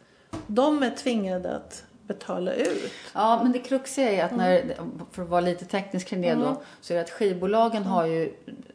de 0.47 0.83
är 0.83 0.91
tvingade 0.91 1.57
att 1.57 1.85
betala 2.07 2.53
ut. 2.55 2.93
ja, 3.15 3.41
men 3.43 3.53
det 3.53 3.59
kruxiga 3.59 4.11
är 4.11 4.25
att 4.25 4.33
Mm. 4.33 4.45
när, 4.45 4.75
för 5.13 5.23
att 5.23 5.29
vara 5.29 5.41
lite 5.41 5.65
teknisk 5.65 6.07
kring 6.09 6.21
det 6.23 6.35
då, 6.35 6.63
så 6.81 6.93
är 6.93 6.97
det 6.97 7.03
att 7.03 7.11
skivbolagen 7.11 7.83
har 7.85 8.07
ju 8.07 8.33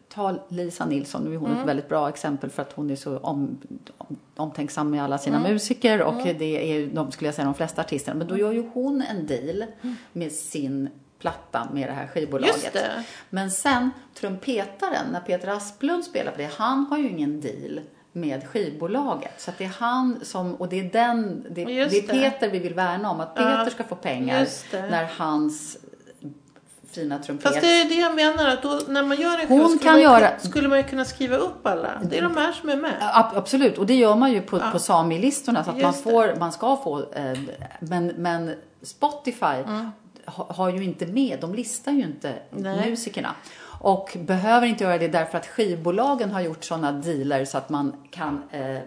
Ta 0.09 0.35
Lisa 0.49 0.85
Nilsson, 0.85 1.21
nu 1.23 1.33
är 1.33 1.37
hon 1.37 1.49
Mm. 1.49 1.61
ett 1.61 1.67
väldigt 1.67 1.89
bra 1.89 2.09
exempel 2.09 2.49
för 2.49 2.61
att 2.61 2.73
hon 2.73 2.89
är 2.89 2.95
så 2.95 3.17
om, 3.17 3.57
om, 3.97 4.17
omtänksam 4.35 4.89
med 4.91 5.03
alla 5.03 5.17
sina 5.17 5.37
Mm. 5.37 5.51
musiker 5.53 6.01
och 6.01 6.13
det 6.39 6.71
är 6.71 6.75
ju, 6.79 6.89
de 6.89 7.11
skulle 7.11 7.27
jag 7.27 7.35
säga, 7.35 7.45
de 7.45 7.53
flesta 7.53 7.81
artisterna. 7.81 8.17
Men 8.17 8.27
då 8.27 8.37
gör 8.37 8.51
ju 8.51 8.69
hon 8.73 9.01
en 9.01 9.27
deal 9.27 9.63
Mm. 9.81 9.95
med 10.13 10.31
sin 10.31 10.89
platta 11.19 11.67
med 11.73 11.89
det 11.89 11.93
här 11.93 12.07
skivbolaget. 12.07 12.73
Det. 12.73 13.03
Men 13.29 13.51
sen 13.51 13.91
trumpetaren, 14.19 15.07
när 15.11 15.19
Peter 15.19 15.47
Asplund 15.47 16.03
spelar 16.03 16.31
på 16.31 16.37
det, 16.37 16.49
han 16.57 16.85
har 16.89 16.97
ju 16.97 17.09
ingen 17.09 17.41
deal 17.41 17.79
med 18.11 18.47
skivbolaget. 18.47 19.41
Så 19.41 19.51
att 19.51 19.57
det 19.57 19.63
är 19.63 19.73
han 19.79 20.19
som, 20.23 20.55
och 20.55 20.69
det 20.69 20.79
är 20.79 20.83
den, 20.83 21.45
det, 21.49 21.65
det 21.65 21.79
är 21.79 21.89
det. 21.89 22.01
Peter 22.01 22.49
vi 22.49 22.59
vill 22.59 22.73
värna 22.73 23.11
om, 23.11 23.19
att 23.19 23.35
Peter 23.35 23.59
Ja, 23.65 23.69
ska 23.69 23.83
få 23.83 23.95
pengar 23.95 24.47
när 24.71 25.07
hans 25.17 25.77
fina 26.91 27.19
trumpet... 27.19 27.47
Fast 27.47 27.61
det 27.61 27.67
är 27.81 27.85
det 27.89 27.95
jag 27.95 28.15
menar 28.15 28.47
att 28.49 28.61
då, 28.61 28.79
när 28.87 29.03
man 29.03 29.17
gör 29.17 29.39
en 29.39 29.47
Hon 29.47 29.69
skulle, 29.69 29.83
kan 29.83 29.91
man, 29.91 30.01
göra- 30.01 30.39
skulle 30.39 30.67
man 30.67 30.77
ju 30.77 30.83
kunna 30.83 31.05
skriva 31.05 31.35
upp 31.35 31.67
alla. 31.67 32.01
Det 32.03 32.17
är 32.17 32.21
de 32.21 32.37
här 32.37 32.51
som 32.51 32.69
är 32.69 32.75
med. 32.75 32.93
Ja, 32.99 33.11
ab- 33.13 33.37
Absolut, 33.37 33.77
och 33.77 33.85
det 33.85 33.95
gör 33.95 34.15
man 34.15 34.31
ju 34.31 34.41
på, 34.41 34.59
på 34.71 34.79
Sami-listorna 34.79 35.63
så 35.63 35.69
att 35.71 35.81
man, 35.81 35.91
det. 35.91 35.97
får, 35.97 36.35
man 36.39 36.51
ska 36.51 36.77
få, 36.77 36.99
eh, 37.13 37.37
men, 37.79 38.07
men 38.07 38.53
Spotify 38.81 39.45
ha, 39.45 39.91
har 40.27 40.69
ju 40.69 40.83
inte 40.83 41.05
med, 41.05 41.37
de 41.41 41.55
listar 41.55 41.91
ju 41.91 42.03
inte 42.03 42.33
Nej. 42.49 42.89
musikerna. 42.89 43.35
Och 43.81 44.17
behöver 44.19 44.67
inte 44.67 44.83
göra 44.83 44.97
det 44.97 45.07
därför 45.07 45.37
att 45.37 45.47
skivbolagen 45.47 46.31
har 46.31 46.41
gjort 46.41 46.63
sådana 46.63 46.91
dealer 46.91 47.45
så 47.45 47.57
att 47.57 47.69
man 47.69 47.93
kan 48.11 48.43
eh, 48.51 48.77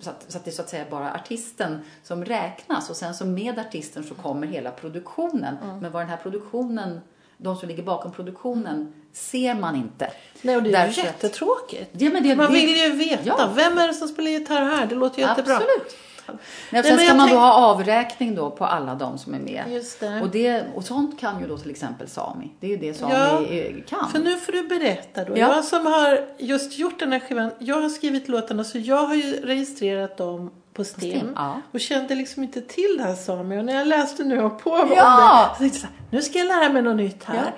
så 0.00 0.10
att, 0.10 0.24
så 0.28 0.38
att 0.38 0.44
det 0.44 0.50
är 0.50 0.52
så 0.52 0.62
att 0.62 0.68
säga 0.68 0.84
bara 0.90 1.14
artisten 1.14 1.80
som 2.02 2.24
räknas 2.24 2.90
och 2.90 2.96
sen 2.96 3.14
så 3.14 3.26
med 3.26 3.58
artisten 3.58 4.04
så 4.04 4.14
kommer 4.14 4.46
hela 4.46 4.70
produktionen. 4.70 5.56
Men 5.80 5.92
vad 5.92 6.02
den 6.02 6.08
här 6.10 6.16
produktionen, 6.16 7.00
de 7.36 7.56
som 7.56 7.68
ligger 7.68 7.82
bakom 7.82 8.12
produktionen 8.12 8.92
ser 9.12 9.54
man 9.54 9.76
inte. 9.76 10.10
Nej, 10.42 10.56
och 10.56 10.62
det 10.62 10.68
är 10.68 10.70
ju 10.70 10.86
Därför 10.86 11.00
att- 11.00 11.06
jättetråkigt. 11.06 11.90
Ja, 11.92 12.10
men 12.10 12.22
det, 12.22 12.36
Man 12.36 12.46
det, 12.46 12.52
vill 12.52 12.76
ju 12.76 12.92
veta. 12.92 13.22
Ja. 13.24 13.50
Vem 13.56 13.78
är 13.78 13.86
det 13.88 13.94
som 13.94 14.08
spelar 14.08 14.30
gitarr 14.30 14.62
här? 14.64 14.86
Det 14.86 14.94
låter 14.94 15.20
jättebra. 15.20 15.54
Absolut. 15.56 15.96
Nej, 16.32 16.38
Nej, 16.70 16.80
och 16.80 16.86
sen 16.86 16.98
ska 16.98 17.14
man 17.14 17.26
då 17.26 17.34
tänk- 17.34 17.38
ha 17.40 17.52
avräkning 17.52 18.34
då 18.34 18.50
på 18.50 18.64
alla 18.64 18.94
de 18.94 19.18
som 19.18 19.34
är 19.34 19.38
med. 19.38 19.64
Just 19.68 20.00
det. 20.00 20.20
Och, 20.22 20.28
det, 20.30 20.64
och 20.74 20.84
sånt 20.84 21.20
kan 21.20 21.40
ju 21.40 21.46
då 21.48 21.58
till 21.58 21.70
exempel 21.70 22.08
Sami. 22.08 22.50
Det 22.60 22.66
är 22.66 22.70
ju 22.70 22.76
det 22.76 22.94
Sami 22.94 23.14
Ja, 23.14 23.40
kan. 23.98 24.10
För 24.10 24.18
nu 24.18 24.36
får 24.36 24.52
du 24.52 24.68
berätta 24.68 25.24
då. 25.24 25.32
Ja. 25.38 25.54
Jag 25.54 25.64
som 25.64 25.86
har 25.86 26.20
just 26.38 26.78
gjort 26.78 26.98
den 26.98 27.12
här 27.12 27.20
skivan. 27.20 27.50
Jag 27.58 27.80
har 27.80 27.88
skrivit 27.88 28.28
låtarna 28.28 28.64
så 28.64 28.78
jag 28.78 29.06
har 29.06 29.14
ju 29.14 29.32
registrerat 29.32 30.16
dem 30.16 30.50
på 30.72 30.84
STIM. 30.84 31.10
STIM, 31.18 31.32
ja. 31.36 31.60
Och 31.72 31.80
kände 31.80 32.14
liksom 32.14 32.42
inte 32.42 32.60
till 32.60 32.94
det 32.98 33.04
här 33.04 33.14
Sami. 33.14 33.58
Och 33.60 33.64
när 33.64 33.74
jag 33.74 33.86
läste 33.86 34.24
nu 34.24 34.42
och 34.42 34.58
på 34.62 34.70
om 34.70 34.92
Ja. 34.96 35.48
det. 35.50 35.54
Så 35.54 35.58
tänkte 35.70 35.78
jag 35.82 35.90
nu 36.10 36.22
ska 36.22 36.38
jag 36.38 36.46
lära 36.46 36.72
mig 36.72 36.82
något 36.82 36.96
nytt 36.96 37.24
här. 37.24 37.36
Ja. 37.36 37.52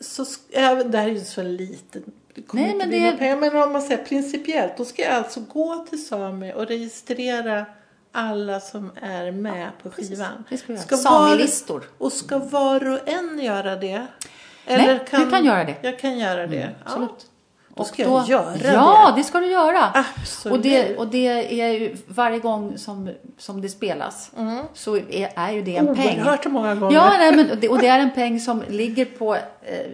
Så 0.00 0.24
även, 0.52 0.90
det 0.90 0.98
här 0.98 1.08
är 1.08 1.12
ju 1.12 1.20
så 1.20 1.42
litet. 1.42 2.02
Det 2.34 2.42
kommer 2.42 2.62
Nej, 2.64 2.72
inte 2.72 2.86
men 2.86 2.88
bli 3.00 3.10
det- 3.10 3.16
pengar. 3.16 3.36
Men 3.36 3.56
om 3.62 3.72
man 3.72 3.82
säger 3.82 4.04
principiellt. 4.04 4.76
Då 4.76 4.84
ska 4.84 5.02
jag 5.02 5.12
alltså 5.12 5.40
gå 5.40 5.86
till 5.90 6.06
Sami 6.06 6.52
och 6.54 6.66
registrera 6.66 7.66
alla 8.14 8.60
som 8.60 8.90
är 9.02 9.30
med 9.32 9.70
på 9.82 9.90
skivan. 9.90 10.44
det 10.48 10.56
ska 10.58 10.72
var- 10.96 11.02
Sami-listor. 11.02 11.82
Och 11.98 12.12
ska 12.12 12.38
var 12.38 12.92
och 12.92 13.08
en 13.08 13.38
göra 13.38 13.76
det? 13.76 14.06
Nej, 14.66 15.00
du 15.10 15.30
kan 15.30 15.44
göra 15.44 15.64
det. 15.64 15.76
Jag 15.82 15.98
kan 15.98 16.18
göra 16.18 16.46
det. 16.46 16.62
Mm, 16.62 16.74
absolut. 16.84 17.26
Då 17.76 17.84
ska 17.84 18.08
Och 18.08 18.18
jag 18.20 18.28
göra 18.28 18.72
ja, 18.72 19.10
det. 19.14 19.20
det 19.20 19.24
ska 19.24 19.40
du 19.40 19.46
göra. 19.46 19.90
Absolut. 19.94 20.56
Och 20.58 20.62
det, 20.62 20.96
och 20.96 21.06
det 21.08 21.60
är 21.62 21.72
ju 21.72 21.96
varje 22.06 22.38
gång 22.38 22.78
som, 22.78 23.10
som 23.38 23.60
det 23.60 23.68
spelas 23.68 24.30
så 24.74 24.96
är, 24.96 25.32
är 25.36 25.52
ju 25.52 25.62
det 25.62 25.76
en 25.76 25.94
peng. 25.94 26.20
Oerhört 26.20 26.46
många 26.46 26.74
gånger. 26.74 26.94
Ja, 26.96 27.12
nej, 27.18 27.36
men 27.36 27.60
det, 27.60 27.68
och 27.68 27.78
det 27.78 27.86
är 27.86 27.98
en 27.98 28.10
peng 28.10 28.40
som 28.40 28.62
ligger 28.68 29.04
på, 29.04 29.34
eh, 29.34 29.40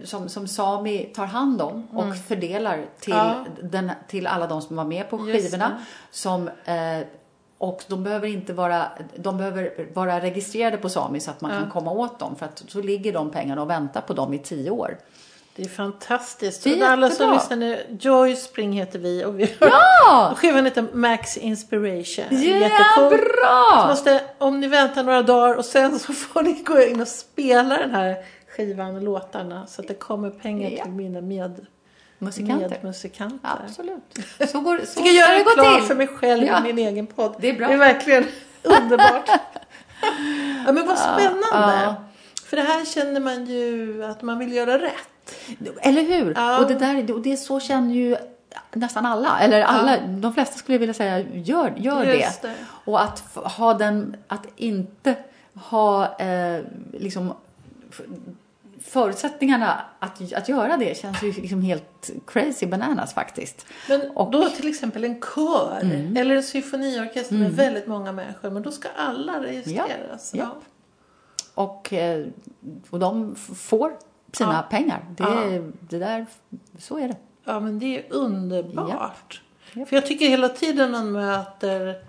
som, 0.03 0.29
som 0.29 0.47
Sami 0.47 1.05
tar 1.15 1.25
hand 1.25 1.61
om 1.61 1.87
och 1.97 2.15
fördelar 2.27 2.85
till, 2.99 3.13
Mm. 3.13 3.25
Ja. 3.27 3.45
den, 3.63 3.91
till 4.07 4.27
alla 4.27 4.47
de 4.47 4.61
som 4.61 4.75
var 4.75 4.85
med 4.85 5.09
på 5.09 5.17
skivorna. 5.17 5.71
Som, 6.11 6.47
eh, 6.65 6.73
och 7.61 7.83
de 7.87 8.03
behöver 8.03 8.27
inte 8.27 8.53
vara, 8.53 8.85
de 9.15 9.37
behöver 9.37 9.87
vara 9.93 10.19
registrerade 10.19 10.77
på 10.77 10.89
Sami 10.89 11.19
så 11.19 11.31
att 11.31 11.41
man 11.41 11.51
kan 11.51 11.69
komma 11.71 11.91
åt 11.91 12.19
dem. 12.19 12.35
För 12.35 12.45
att 12.45 12.63
så 12.67 12.81
ligger 12.81 13.13
de 13.13 13.29
pengarna 13.31 13.61
och 13.61 13.69
väntar 13.69 14.01
på 14.01 14.13
dem 14.13 14.33
i 14.33 14.39
tio 14.39 14.71
år. 14.71 14.97
Det 15.55 15.63
är 15.63 15.67
fantastiskt. 15.69 16.63
Det 16.63 16.79
är 16.79 16.87
alla 16.87 17.09
som 17.09 17.33
lyssnar 17.33 17.57
nu, 17.57 17.97
Joy 17.99 18.35
Spring 18.35 18.73
heter 18.73 18.99
vi 18.99 19.25
och 19.25 19.39
vi 19.39 19.43
har, 19.59 19.67
Ja! 19.67 20.33
skivan 20.37 20.65
heter 20.65 20.85
Max 20.93 21.37
Inspiration. 21.37 22.25
Ja, 22.29 22.37
Jättecool. 22.37 23.09
Bra! 23.09 23.85
måste, 23.87 24.21
om 24.37 24.59
ni 24.59 24.67
väntar 24.67 25.03
några 25.03 25.21
dagar 25.21 25.55
och 25.55 25.65
sen 25.65 25.99
så 25.99 26.13
får 26.13 26.41
ni 26.43 26.53
gå 26.53 26.81
in 26.81 27.01
och 27.01 27.07
spela 27.07 27.77
den 27.77 27.91
här 27.91 28.15
skivan 28.57 28.95
och 28.95 29.01
låtarna 29.01 29.67
så 29.67 29.81
att 29.81 29.87
det 29.87 29.93
kommer 29.93 30.29
pengar 30.29 30.69
Ja. 30.69 30.83
till 30.83 30.91
mina 30.93 31.21
med, 31.21 31.65
Musikanter. 32.21 32.69
medmusikanter. 32.69 33.49
Absolut. 33.65 34.03
Så, 34.51 34.61
går, 34.61 34.75
så 34.77 34.81
Jag 34.81 34.87
ska 34.87 35.01
ska 35.01 35.09
göra 35.11 35.37
det 35.37 35.43
gå 35.43 35.77
till. 35.77 35.87
för 35.87 35.95
mig 35.95 36.07
själv 36.07 36.43
Ja. 36.43 36.59
i 36.59 36.73
min 36.73 36.87
egen 36.87 37.07
podd. 37.07 37.35
Det 37.39 37.49
är 37.49 37.53
bra. 37.53 37.67
Det 37.67 37.73
är 37.73 37.77
verkligen 37.77 38.25
underbart. 38.63 39.29
ja, 40.65 40.71
men 40.71 40.87
vad 40.87 40.97
spännande. 40.99 41.81
Ja. 41.83 41.95
För 42.45 42.57
det 42.57 42.63
här 42.63 42.85
känner 42.85 43.19
man 43.19 43.45
ju 43.45 44.03
att 44.05 44.21
man 44.21 44.39
vill 44.39 44.53
göra 44.53 44.77
rätt. 44.81 45.35
Eller 45.81 46.01
hur? 46.01 46.33
Ja. 46.35 46.59
Och, 46.59 46.67
det 46.67 46.75
där, 46.75 47.13
och 47.13 47.21
det 47.21 47.37
så 47.37 47.59
känner 47.59 47.93
ju 47.93 48.15
nästan 48.73 49.05
alla, 49.05 49.39
eller 49.39 49.61
alla, 49.61 49.97
de 50.07 50.33
flesta 50.33 50.57
skulle 50.57 50.75
jag 50.75 50.79
vilja 50.79 50.93
säga, 50.93 51.19
gör, 51.19 51.73
gör 51.77 52.05
det. 52.05 52.41
det. 52.41 52.55
Och 52.85 53.01
att 53.03 53.23
ha 53.35 53.73
den, 53.73 54.15
att 54.27 54.45
inte 54.55 55.15
ha 55.53 56.17
eh, 56.17 56.61
liksom 56.93 57.33
förutsättningarna 58.85 59.81
att, 59.99 60.33
att 60.33 60.49
göra 60.49 60.77
det 60.77 60.97
känns 60.97 61.23
ju 61.23 61.31
liksom 61.31 61.61
helt 61.61 62.09
crazy 62.27 62.65
bananas 62.67 63.13
faktiskt. 63.13 63.65
Men 63.89 64.01
Och- 64.11 64.27
Mm. 64.33 64.41
då 64.41 64.49
till 64.49 64.67
exempel 64.69 65.03
en 65.03 65.21
kör 65.21 65.79
eller 66.17 66.35
en 66.35 66.43
symfoniorkester 66.43 67.35
med 67.35 67.51
väldigt 67.51 67.87
många 67.87 68.11
människor. 68.11 68.49
Men 68.49 68.63
då 68.63 68.71
ska 68.71 68.89
alla 68.97 69.43
registreras. 69.43 70.31
Ja. 70.35 70.55
Och, 71.55 71.93
eh, 71.93 72.25
och 72.89 72.99
de 72.99 73.35
får 73.35 73.93
sina 74.33 74.53
Ja. 74.53 74.61
pengar. 74.77 75.05
Det, 75.17 75.23
Ja. 75.23 75.61
det 75.79 75.99
där, 75.99 76.25
så 76.79 76.97
är 76.99 77.07
det. 77.07 77.15
Ja, 77.45 77.59
men 77.59 77.79
det 77.79 77.97
är 77.97 78.13
underbart. 78.13 79.41
För 79.73 79.95
jag 79.95 80.05
tycker 80.05 80.25
hela 80.27 80.49
tiden 80.49 80.91
man 80.91 81.11
möter 81.11 82.03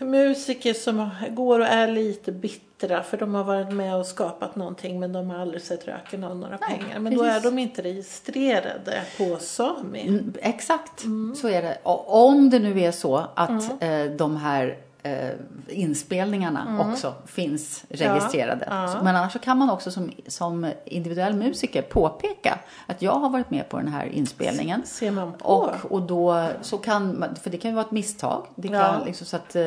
musiker 0.00 0.74
som 0.74 1.08
går 1.30 1.60
och 1.60 1.66
är 1.66 1.88
lite 1.88 2.32
bittra 2.32 3.02
för 3.02 3.16
de 3.16 3.34
har 3.34 3.44
varit 3.44 3.72
med 3.72 3.96
och 3.96 4.06
skapat 4.06 4.56
någonting 4.56 5.00
men 5.00 5.12
de 5.12 5.30
har 5.30 5.38
aldrig 5.38 5.62
sett 5.62 5.88
röken 5.88 6.24
av 6.24 6.36
några 6.36 6.58
Nej, 6.68 6.78
pengar. 6.78 6.98
Men 6.98 7.14
då 7.16 7.22
är 7.22 7.28
precis. 7.34 7.42
de 7.50 7.58
inte 7.58 7.82
registrerade 7.82 9.02
på 9.18 9.36
Sami. 9.40 10.08
Mm, 10.08 10.32
Exakt, 10.40 11.04
Mm. 11.04 11.34
så 11.36 11.48
är 11.48 11.62
det. 11.62 11.78
Och 11.82 12.24
om 12.26 12.50
det 12.50 12.58
nu 12.58 12.80
är 12.80 12.92
så 12.92 13.26
att 13.34 13.82
eh, 13.82 14.04
de 14.18 14.36
här 14.36 14.76
eh, 15.02 15.28
inspelningarna 15.68 16.86
också 16.90 17.14
finns 17.26 17.84
registrerade. 17.88 18.64
Mm. 18.64 18.78
Ja, 18.78 18.92
ja. 18.94 19.02
Men 19.02 19.16
annars 19.16 19.32
så 19.32 19.38
kan 19.38 19.58
man 19.58 19.70
också 19.70 19.90
som, 19.90 20.10
som 20.26 20.72
individuell 20.84 21.34
musiker 21.34 21.82
påpeka 21.82 22.58
att 22.86 23.02
jag 23.02 23.12
har 23.12 23.28
varit 23.30 23.50
med 23.50 23.68
på 23.68 23.76
den 23.76 23.88
här 23.88 24.06
inspelningen. 24.06 24.82
Ser 24.86 25.10
man 25.10 25.32
på. 25.32 25.44
Och, 25.48 25.92
och 25.92 26.02
då 26.02 26.48
så 26.62 26.78
kan 26.78 27.18
man, 27.18 27.36
för 27.36 27.50
det 27.50 27.56
kan 27.58 27.70
ju 27.70 27.74
vara 27.74 27.84
ett 27.86 27.90
misstag. 27.92 28.46
Det 28.54 28.68
kan, 28.68 28.76
Ja. 28.76 29.02
liksom, 29.06 29.26
så 29.26 29.36
att, 29.36 29.56
eh, 29.56 29.62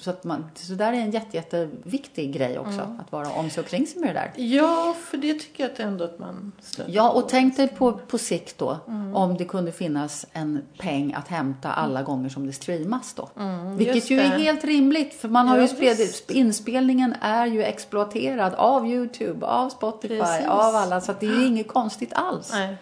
så 0.00 0.10
att 0.10 0.24
man, 0.24 0.50
så 0.54 0.72
där 0.74 0.92
är 0.92 0.96
en 0.96 1.10
jätte, 1.10 1.36
jätteviktig 1.36 2.32
grej 2.34 2.58
också. 2.58 2.80
Mm. 2.80 3.00
Att 3.00 3.12
vara 3.12 3.30
om 3.30 3.50
sig 3.50 3.60
och 3.60 3.66
kring 3.66 3.86
sig 3.86 4.00
med 4.00 4.08
det 4.08 4.12
där. 4.12 4.32
Ja, 4.44 4.94
för 5.10 5.16
det 5.16 5.34
tycker 5.34 5.64
jag 5.64 5.72
att 5.72 5.80
ändå 5.80 6.04
att 6.04 6.18
man 6.18 6.52
stöter 6.60 6.92
Ja, 6.92 7.10
och 7.10 7.22
på. 7.22 7.28
tänk 7.28 7.56
dig 7.56 7.68
på, 7.68 7.92
på 7.92 8.18
sikt 8.18 8.58
då, 8.58 8.76
Mm. 8.88 9.16
om 9.16 9.36
det 9.36 9.44
kunde 9.44 9.72
finnas 9.72 10.26
en 10.32 10.62
peng 10.78 11.14
att 11.14 11.28
hämta 11.28 11.72
alla 11.72 12.02
gånger 12.02 12.28
som 12.28 12.46
det 12.46 12.52
streamas 12.52 13.14
då. 13.14 13.28
Mm, 13.38 13.76
Vilket 13.76 14.10
ju 14.10 14.16
det. 14.16 14.22
är 14.22 14.28
helt 14.38 14.64
rimligt, 14.64 15.14
för 15.14 15.28
man 15.28 15.48
har 15.48 15.58
Ja, 15.58 15.66
ju 15.80 15.94
visst. 15.94 16.30
inspelningen 16.30 17.14
är 17.20 17.46
ju 17.46 17.62
exploaterad 17.64 18.54
av 18.54 18.86
YouTube, 18.86 19.46
av 19.46 19.68
Spotify, 19.68 20.18
Precis. 20.20 20.46
av 20.48 20.74
alla, 20.74 21.00
så 21.00 21.10
att 21.10 21.20
det 21.20 21.26
är 21.26 21.34
ju 21.40 21.46
inget 21.46 21.68
konstigt 21.68 22.12
alls. 22.12 22.50
Nej, 22.52 22.76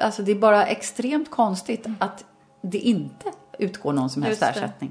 Alltså 0.00 0.22
det 0.22 0.32
är 0.32 0.36
bara 0.36 0.66
extremt 0.66 1.30
konstigt 1.30 1.86
att 1.98 2.24
det 2.62 2.78
inte 2.78 3.24
utgår 3.58 3.92
någon 3.92 4.10
som 4.10 4.22
helst 4.22 4.42
Just 4.42 4.54
det. 4.80 4.88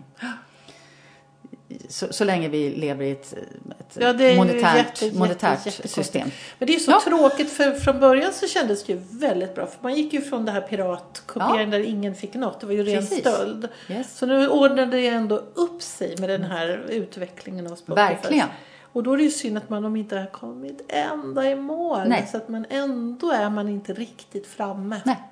Så, 1.89 2.13
så 2.13 2.23
länge 2.23 2.49
vi 2.49 2.69
lever 2.69 3.05
i 3.05 3.11
ett, 3.11 3.33
ett 3.33 3.97
Ja, 3.99 4.13
monetärt, 4.13 4.75
jätte, 4.75 5.05
jätte, 5.05 5.17
monetärt 5.17 5.65
jättekonstigt. 5.65 5.89
system. 5.93 6.29
Men 6.59 6.67
det 6.67 6.75
är 6.75 6.79
så 6.79 6.91
Ja. 6.91 7.01
tråkigt 7.03 7.51
för 7.51 7.71
från 7.71 7.99
början 7.99 8.33
så 8.33 8.47
kändes 8.47 8.83
det 8.83 8.93
ju 8.93 8.99
väldigt 9.11 9.55
bra. 9.55 9.67
För 9.67 9.77
man 9.81 9.95
gick 9.95 10.13
ju 10.13 10.21
från 10.21 10.45
det 10.45 10.51
här 10.51 10.61
piratkopieringen 10.61 11.71
Ja. 11.71 11.77
där 11.77 11.85
ingen 11.85 12.15
fick 12.15 12.33
något. 12.33 12.59
Det 12.59 12.65
var 12.65 12.73
ju 12.73 12.83
ren 12.83 12.95
Precis. 13.01 13.19
stöld. 13.19 13.67
Yes. 13.89 14.17
Så 14.17 14.25
nu 14.25 14.47
ordnade 14.49 14.97
det 14.97 15.07
ändå 15.07 15.43
upp 15.53 15.81
sig 15.81 16.15
med 16.19 16.29
den 16.29 16.43
här 16.43 16.85
utvecklingen 16.89 17.67
av 17.71 17.75
Spotify. 17.75 18.01
Verkligen. 18.01 18.47
Och 18.81 19.03
då 19.03 19.13
är 19.13 19.17
det 19.17 19.23
ju 19.23 19.31
synd 19.31 19.57
att 19.57 19.69
man 19.69 19.83
de 19.83 19.95
inte 19.95 20.17
har 20.17 20.25
kommit 20.27 20.85
ända 20.87 21.49
i 21.51 21.55
mål. 21.55 22.01
Nej. 22.07 22.27
Så 22.31 22.37
att 22.37 22.49
man 22.49 22.65
ändå 22.69 23.31
är 23.31 23.49
man 23.49 23.69
inte 23.69 23.93
riktigt 23.93 24.47
framme. 24.47 25.01
Nej. 25.05 25.23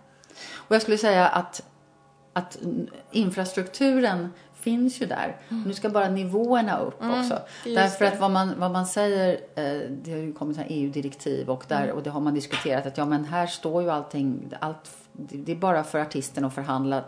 Och 0.53 0.75
jag 0.75 0.81
skulle 0.81 0.97
säga 0.97 1.27
att, 1.27 1.63
att 2.33 2.57
infrastrukturen 3.11 4.29
finns 4.63 5.01
ju 5.01 5.05
där. 5.05 5.35
Nu 5.65 5.73
ska 5.73 5.89
bara 5.89 6.09
nivåerna 6.09 6.79
upp 6.79 6.95
också. 6.95 7.07
Mm. 7.33 7.43
just 7.65 7.75
Därför 7.75 8.05
det. 8.05 8.11
att 8.11 8.19
vad 8.19 8.31
man, 8.31 8.53
vad 8.57 8.71
man 8.71 8.85
säger, 8.85 9.31
eh, 9.55 9.89
det 10.03 10.11
har 10.11 10.17
ju 10.17 10.33
kommit 10.33 10.57
EU-direktiv 10.67 11.49
och, 11.49 11.65
där, 11.67 11.83
Mm. 11.83 11.95
och 11.95 12.03
det 12.03 12.09
har 12.09 12.21
man 12.21 12.33
diskuterat 12.33 12.85
att 12.85 12.97
ja 12.97 13.05
men 13.05 13.25
här 13.25 13.47
står 13.47 13.81
ju 13.83 13.89
allting, 13.91 14.49
allt, 14.59 14.91
det 15.11 15.51
är 15.51 15.55
bara 15.55 15.83
för 15.83 15.99
artisten 15.99 16.45
att 16.45 16.53
förhandla, 16.53 17.03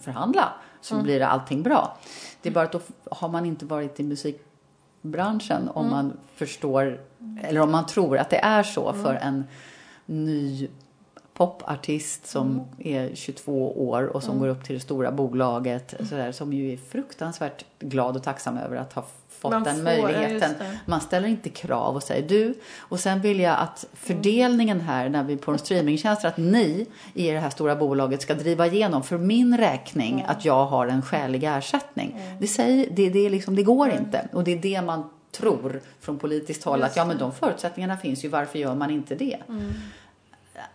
förhandla 0.00 0.52
så 0.80 0.94
Mm. 0.94 1.04
blir 1.04 1.20
allting 1.22 1.62
bra. 1.62 1.96
Det 2.42 2.48
är 2.48 2.52
bara 2.52 2.64
att 2.64 2.72
då 2.72 2.80
har 3.10 3.28
man 3.28 3.46
inte 3.46 3.64
varit 3.64 4.00
i 4.00 4.02
musikbranschen 4.02 5.62
Mm. 5.62 5.72
om 5.74 5.90
man 5.90 6.16
förstår, 6.34 7.00
eller 7.42 7.60
om 7.60 7.70
man 7.70 7.86
tror 7.86 8.18
att 8.18 8.30
det 8.30 8.38
är 8.44 8.62
så 8.62 8.92
för 8.92 9.14
en 9.14 9.44
ny 10.06 10.68
popartist 11.36 12.26
som 12.26 12.46
Mm. 12.46 12.64
är 13.10 13.14
22 13.14 13.88
år 13.90 14.02
och 14.04 14.22
som 14.22 14.38
går 14.38 14.48
upp 14.48 14.64
till 14.64 14.74
det 14.74 14.80
stora 14.80 15.12
bolaget 15.12 15.94
sådär, 16.08 16.32
som 16.32 16.52
ju 16.52 16.72
är 16.72 16.76
fruktansvärt 16.76 17.64
glad 17.78 18.16
och 18.16 18.22
tacksam 18.22 18.56
över 18.58 18.76
att 18.76 18.92
ha 18.92 19.04
fått 19.28 19.50
Man 19.52 19.62
den 19.62 19.82
möjligheten. 19.82 20.50
just. 20.50 20.86
Man 20.86 21.00
ställer 21.00 21.28
inte 21.28 21.48
krav 21.48 21.94
och 21.96 22.02
säger 22.02 22.28
du. 22.28 22.54
Och 22.78 23.00
sen 23.00 23.20
vill 23.20 23.40
jag 23.40 23.58
att 23.58 23.86
fördelningen 23.92 24.80
här 24.80 25.08
när 25.08 25.24
vi 25.24 25.36
på 25.36 25.50
en 25.52 25.58
streamingtjänst 25.58 26.24
att 26.24 26.36
ni 26.36 26.86
i 27.14 27.30
det 27.30 27.38
här 27.38 27.50
stora 27.50 27.76
bolaget 27.76 28.22
ska 28.22 28.34
driva 28.34 28.66
igenom 28.66 29.02
för 29.02 29.18
min 29.18 29.56
räkning 29.58 30.24
att 30.28 30.44
jag 30.44 30.66
har 30.66 30.86
en 30.86 31.02
skälig 31.02 31.44
ersättning. 31.44 32.20
Det, 32.40 32.46
säger, 32.46 32.88
det, 32.90 33.10
det, 33.10 33.28
liksom, 33.30 33.56
det 33.56 33.62
går 33.62 33.90
inte. 33.90 34.28
Och 34.32 34.44
det 34.44 34.52
är 34.52 34.58
det 34.58 34.82
man 34.82 35.10
tror 35.32 35.80
från 36.00 36.18
politiskt 36.18 36.64
håll 36.64 36.82
att 36.82 36.96
ja 36.96 37.04
men 37.04 37.18
de 37.18 37.32
förutsättningarna 37.32 37.96
finns 37.96 38.24
ju. 38.24 38.28
Varför 38.28 38.58
gör 38.58 38.74
man 38.74 38.90
inte 38.90 39.14
det? 39.14 39.38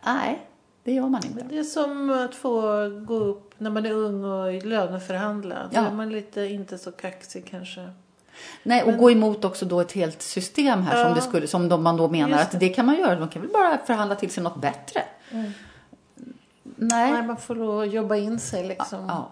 Nej, 0.06 0.40
det 0.84 0.92
gör 0.94 1.08
man 1.08 1.26
inte. 1.26 1.46
Det 1.50 1.58
är 1.60 1.64
som 1.64 2.10
att 2.10 2.36
få 2.36 2.62
gå 3.06 3.16
upp 3.16 3.54
när 3.58 3.70
man 3.70 3.86
är 3.86 3.92
ung 3.92 4.24
och 4.24 4.66
löneförhandla. 4.66 5.56
Då 5.56 5.78
Ja. 5.78 5.88
är 5.88 5.92
man 5.92 6.10
lite 6.10 6.42
inte 6.42 6.78
så 6.78 6.92
kaxig 6.92 7.46
kanske. 7.50 7.90
Nej, 8.64 8.84
och 8.84 8.98
gå 8.98 9.12
emot 9.12 9.46
också 9.46 9.66
då 9.66 9.80
ett 9.80 9.92
helt 9.92 10.22
system 10.22 10.82
här 10.82 11.04
som, 11.04 11.10
Ja. 11.10 11.16
det 11.16 11.22
skulle, 11.22 11.48
som 11.48 11.70
de, 11.70 11.84
man 11.84 11.98
då 11.98 12.08
menar 12.10 12.30
Just 12.40 12.54
att 12.54 12.60
det 12.60 12.70
kan 12.70 12.86
man 12.86 12.96
göra. 13.00 13.16
De 13.16 13.30
kan 13.30 13.42
väl 13.42 13.52
bara 13.52 13.78
förhandla 13.78 14.16
till 14.16 14.30
sig 14.30 14.44
något 14.44 14.62
bättre. 14.62 15.04
Nej. 15.32 15.52
Nej, 16.76 17.24
man 17.24 17.38
får 17.38 17.56
då 17.56 17.86
jobba 17.86 18.16
in 18.16 18.40
sig 18.40 18.68
liksom. 18.68 19.06
Ja. 19.08 19.30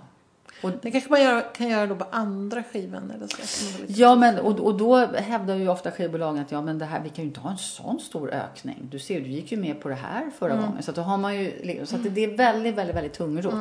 Och, 0.64 0.72
Det 0.82 0.91
kanske 0.91 1.10
man 1.10 1.22
gör, 1.22 1.53
kan 1.55 1.70
göra 1.70 1.88
då 1.88 1.95
på 1.95 2.05
andra 2.12 2.64
skivan 2.64 3.12
eller 3.16 3.28
så. 3.28 3.36
som 3.47 3.76
är 3.84 3.88
lite- 3.88 4.01
ja, 4.01 4.16
men 4.16 4.39
och, 4.39 4.60
och 4.60 4.78
då 4.78 4.95
hävdar 5.05 5.55
ju 5.55 5.70
ofta 5.70 5.91
skivbolagen 5.91 6.43
att 6.43 6.51
ja, 6.51 6.62
men 6.62 6.80
det 6.80 6.86
här, 6.86 7.01
vi 7.03 7.10
kan 7.10 7.24
ju 7.24 7.28
inte 7.30 7.39
ha 7.39 7.51
en 7.51 7.57
sån 7.57 7.99
stor 7.99 8.30
ökning. 8.34 8.88
Du 8.91 8.99
ser, 8.99 9.20
du 9.22 9.28
gick 9.30 9.51
ju 9.51 9.57
med 9.57 9.82
på 9.82 9.89
det 9.89 9.95
här 9.95 10.30
förra 10.39 10.53
Mm. 10.53 10.66
gången. 10.66 10.84
Så 10.84 10.91
att 10.91 10.95
då 10.95 11.01
har 11.01 11.18
man 11.18 11.36
ju, 11.43 11.86
så 11.86 11.95
att 11.95 12.16
det, 12.16 12.24
är 12.24 12.38
väldigt, 12.38 12.76
väldigt, 12.76 12.95
väldigt 12.95 13.14
tungrot. 13.14 13.53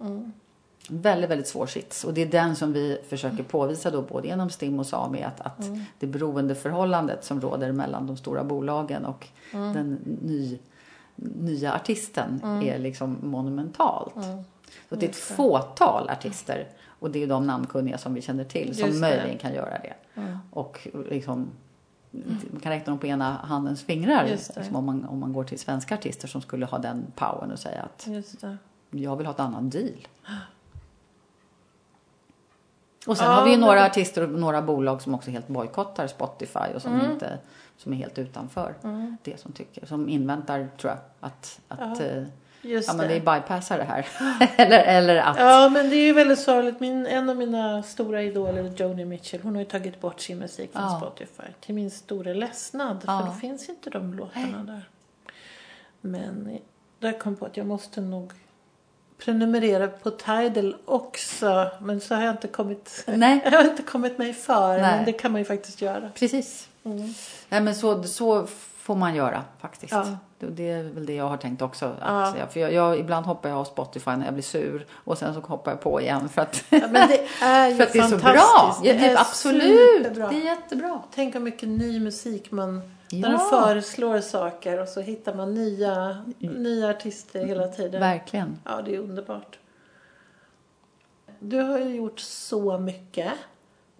Mm. 0.00 0.32
Väldigt, 0.88 1.30
väldigt 1.30 1.48
svår 1.48 1.66
sits. 1.66 2.04
Och 2.04 2.14
det 2.14 2.22
är 2.22 2.26
den 2.26 2.56
som 2.56 2.72
vi 2.72 2.98
försöker 3.08 3.42
påvisa 3.42 3.90
då 3.90 4.02
både 4.02 4.28
genom 4.28 4.50
STIM 4.50 4.78
och 4.78 4.86
SAMI 4.86 5.22
att, 5.22 5.40
att 5.40 5.64
Mm. 5.66 5.80
det 5.98 6.06
beroendeförhållandet 6.06 7.24
som 7.24 7.40
råder 7.40 7.72
mellan 7.72 8.06
de 8.06 8.16
stora 8.16 8.44
bolagen 8.44 9.04
och 9.04 9.26
Mm. 9.52 9.72
den 9.72 9.98
ny, 10.22 10.58
nya 11.16 11.74
artisten 11.74 12.40
är 12.64 12.78
liksom 12.78 13.16
monumentalt. 13.22 14.14
Mm. 14.76 14.88
Så 14.88 14.94
det 14.96 15.06
är 15.06 15.10
ett 15.10 15.16
fåtal 15.16 16.08
artister 16.10 16.68
och 16.86 17.10
det 17.10 17.22
är 17.22 17.26
de 17.26 17.46
namnkunniga 17.46 17.98
som 17.98 18.14
vi 18.14 18.22
känner 18.22 18.44
till 18.44 18.76
som 18.76 19.00
möjligen 19.00 19.38
kan 19.38 19.54
göra 19.54 19.78
det. 19.78 19.94
Och 20.50 20.88
liksom 21.10 21.48
man 22.50 22.60
kan 22.62 22.72
räkna 22.72 22.90
dem 22.90 22.98
på 22.98 23.06
ena 23.06 23.32
handens 23.32 23.82
fingrar 23.82 24.24
det. 24.24 24.30
liksom 24.56 24.76
om, 24.76 24.84
man, 24.84 25.04
om 25.04 25.20
man 25.20 25.32
går 25.32 25.44
till 25.44 25.58
svenska 25.58 25.94
artister 25.94 26.28
som 26.28 26.42
skulle 26.42 26.66
ha 26.66 26.78
den 26.78 27.06
powern 27.16 27.52
och 27.52 27.58
säga 27.58 27.82
att 27.82 28.08
jag 28.90 29.16
vill 29.16 29.26
ha 29.26 29.32
ett 29.34 29.40
annan 29.40 29.70
deal. 29.70 30.06
Och 33.06 33.16
sen 33.16 33.26
Ja, 33.26 33.32
har 33.32 33.44
vi 33.44 33.50
ju 33.50 33.56
men- 33.56 33.66
några 33.66 33.86
artister 33.86 34.22
och 34.22 34.28
några 34.40 34.62
bolag 34.62 35.02
som 35.02 35.14
också 35.14 35.30
helt 35.30 35.48
bojkottar 35.48 36.06
Spotify 36.06 36.74
och 36.74 36.82
som 36.82 36.92
Mm. 36.92 37.10
inte 37.12 37.38
som 37.76 37.92
är 37.92 37.96
helt 37.96 38.18
utanför 38.18 38.74
det 39.22 39.40
som 39.40 39.52
tycker, 39.52 39.86
som 39.86 40.08
inväntar 40.08 40.68
tror 40.78 40.90
jag 40.92 40.98
att, 41.20 41.60
att 41.68 42.00
Ja, 42.00 42.06
eh, 42.06 42.24
Just 42.64 42.88
ja, 42.88 42.94
men 42.94 43.08
det. 43.08 43.14
vi 43.14 43.20
bypassar 43.20 43.78
det 43.78 43.84
här. 43.84 44.06
eller, 44.56 44.78
eller 44.84 45.16
att 45.16 45.36
Ja, 45.38 45.68
men 45.68 45.90
det 45.90 45.96
är 45.96 46.04
ju 46.06 46.12
väldigt 46.12 46.38
sorgligt. 46.38 46.80
Min, 46.80 47.06
en 47.06 47.28
av 47.28 47.36
mina 47.36 47.82
stora 47.82 48.22
idoler, 48.22 48.72
Joni 48.76 49.04
Mitchell, 49.04 49.40
hon 49.42 49.54
har 49.54 49.62
ju 49.62 49.68
tagit 49.68 50.00
bort 50.00 50.20
sin 50.20 50.38
musik 50.38 50.72
från 50.72 50.82
Ja. 50.82 50.98
Spotify. 51.00 51.42
Till 51.60 51.74
min 51.74 51.90
stora 51.90 52.32
ledsnad, 52.32 53.02
Ja. 53.06 53.20
för 53.20 53.26
då 53.26 53.32
finns 53.32 53.68
inte 53.68 53.90
de 53.90 54.14
låtarna 54.14 54.64
där. 54.64 54.88
Men 56.00 56.58
då 56.98 57.12
kom 57.12 57.32
jag 57.32 57.38
på 57.38 57.46
att 57.46 57.56
jag 57.56 57.66
måste 57.66 58.00
nog 58.00 58.32
prenumerera 59.24 59.88
på 59.88 60.10
Tidal 60.10 60.76
också. 60.84 61.70
Men 61.80 62.00
så 62.00 62.14
har 62.14 62.22
jag 62.22 62.32
inte 62.34 62.48
kommit, 62.48 63.04
Nej. 63.06 63.40
jag 63.44 63.50
har 63.50 63.64
inte 63.70 63.82
kommit 63.82 64.18
mig 64.18 64.32
för. 64.32 64.68
Nej. 64.78 64.96
Men 64.96 65.04
det 65.04 65.12
kan 65.12 65.32
man 65.32 65.40
ju 65.40 65.44
faktiskt 65.44 65.82
göra. 65.82 66.10
Precis. 66.14 66.68
Mm. 66.84 67.14
Nej, 67.48 67.60
men 67.60 67.74
så, 67.74 68.02
så 68.02 68.46
får 68.78 68.94
man 68.94 69.14
göra 69.14 69.44
faktiskt. 69.60 69.92
Ja. 69.92 70.18
Det, 70.44 70.50
det 70.62 70.70
är 70.70 70.82
väl 70.82 71.06
det 71.06 71.14
jag 71.14 71.28
har 71.28 71.36
tänkt 71.36 71.62
också. 71.62 71.86
Att, 72.00 72.36
Ja. 72.38 72.46
För 72.46 72.60
jag, 72.60 72.72
jag, 72.72 72.98
ibland 72.98 73.26
hoppar 73.26 73.48
jag 73.48 73.58
av 73.58 73.64
Spotify 73.64 74.10
när 74.10 74.24
jag 74.24 74.34
blir 74.34 74.42
sur 74.42 74.86
och 75.04 75.18
sen 75.18 75.34
så 75.34 75.40
hoppar 75.40 75.70
jag 75.72 75.80
på 75.80 76.00
igen 76.00 76.28
för 76.28 76.42
att, 76.42 76.64
Ja, 76.70 76.88
men 76.90 77.08
det 77.08 77.20
är 77.42 77.68
ju 77.68 77.74
för 77.76 77.84
att 77.84 77.92
det 77.92 77.98
är 77.98 78.08
så 78.08 78.16
bra. 78.16 78.34
Ja, 78.34 78.76
det 78.82 78.90
är 78.90 79.20
absolut, 79.20 79.96
superbra. 80.04 80.28
det 80.28 80.36
är 80.36 80.44
jättebra. 80.44 81.02
Tänk 81.14 81.34
hur 81.34 81.40
mycket 81.40 81.68
ny 81.68 82.00
musik 82.00 82.50
man... 82.50 82.82
Ja. 83.10 83.18
När 83.20 83.30
den 83.30 83.38
föreslår 83.38 84.20
saker 84.20 84.80
och 84.80 84.88
så 84.88 85.00
hittar 85.00 85.34
man 85.34 85.54
nya, 85.54 86.24
nya 86.38 86.88
artister 86.90 87.44
hela 87.46 87.68
tiden. 87.68 88.00
Verkligen. 88.00 88.58
Ja, 88.64 88.82
det 88.84 88.94
är 88.94 88.98
underbart. 88.98 89.58
Du 91.38 91.60
har 91.62 91.78
ju 91.78 91.94
gjort 91.96 92.20
så 92.20 92.78
mycket. 92.78 93.32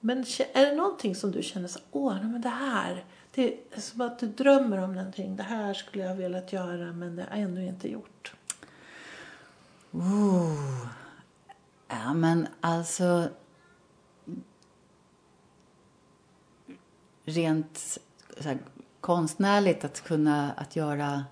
Men 0.00 0.18
är 0.52 0.66
det 0.66 0.74
någonting 0.74 1.14
som 1.14 1.30
du 1.30 1.42
känner 1.42 1.68
så 1.68 1.78
åh, 1.90 2.22
men 2.22 2.40
det 2.40 2.48
här. 2.48 3.04
Det 3.34 3.58
är 3.70 3.80
som 3.80 4.00
att 4.00 4.18
du 4.18 4.26
drömmer 4.26 4.78
om 4.78 4.94
någonting. 4.94 5.36
Det 5.36 5.42
här 5.42 5.74
skulle 5.74 6.04
jag 6.04 6.14
velat 6.14 6.52
göra 6.52 6.92
men 6.92 7.16
det 7.16 7.22
har 7.30 7.36
ännu 7.36 7.66
inte 7.66 7.90
gjort. 7.90 8.34
Ooh. 9.92 10.86
Ja, 11.88 12.14
men 12.14 12.46
alltså... 12.60 13.28
Rent 17.24 17.98
så 18.38 18.48
här, 18.48 18.58
konstnärligt 19.00 19.84
att 19.84 20.00
kunna 20.00 20.52
att 20.52 20.76
göra 20.76 21.24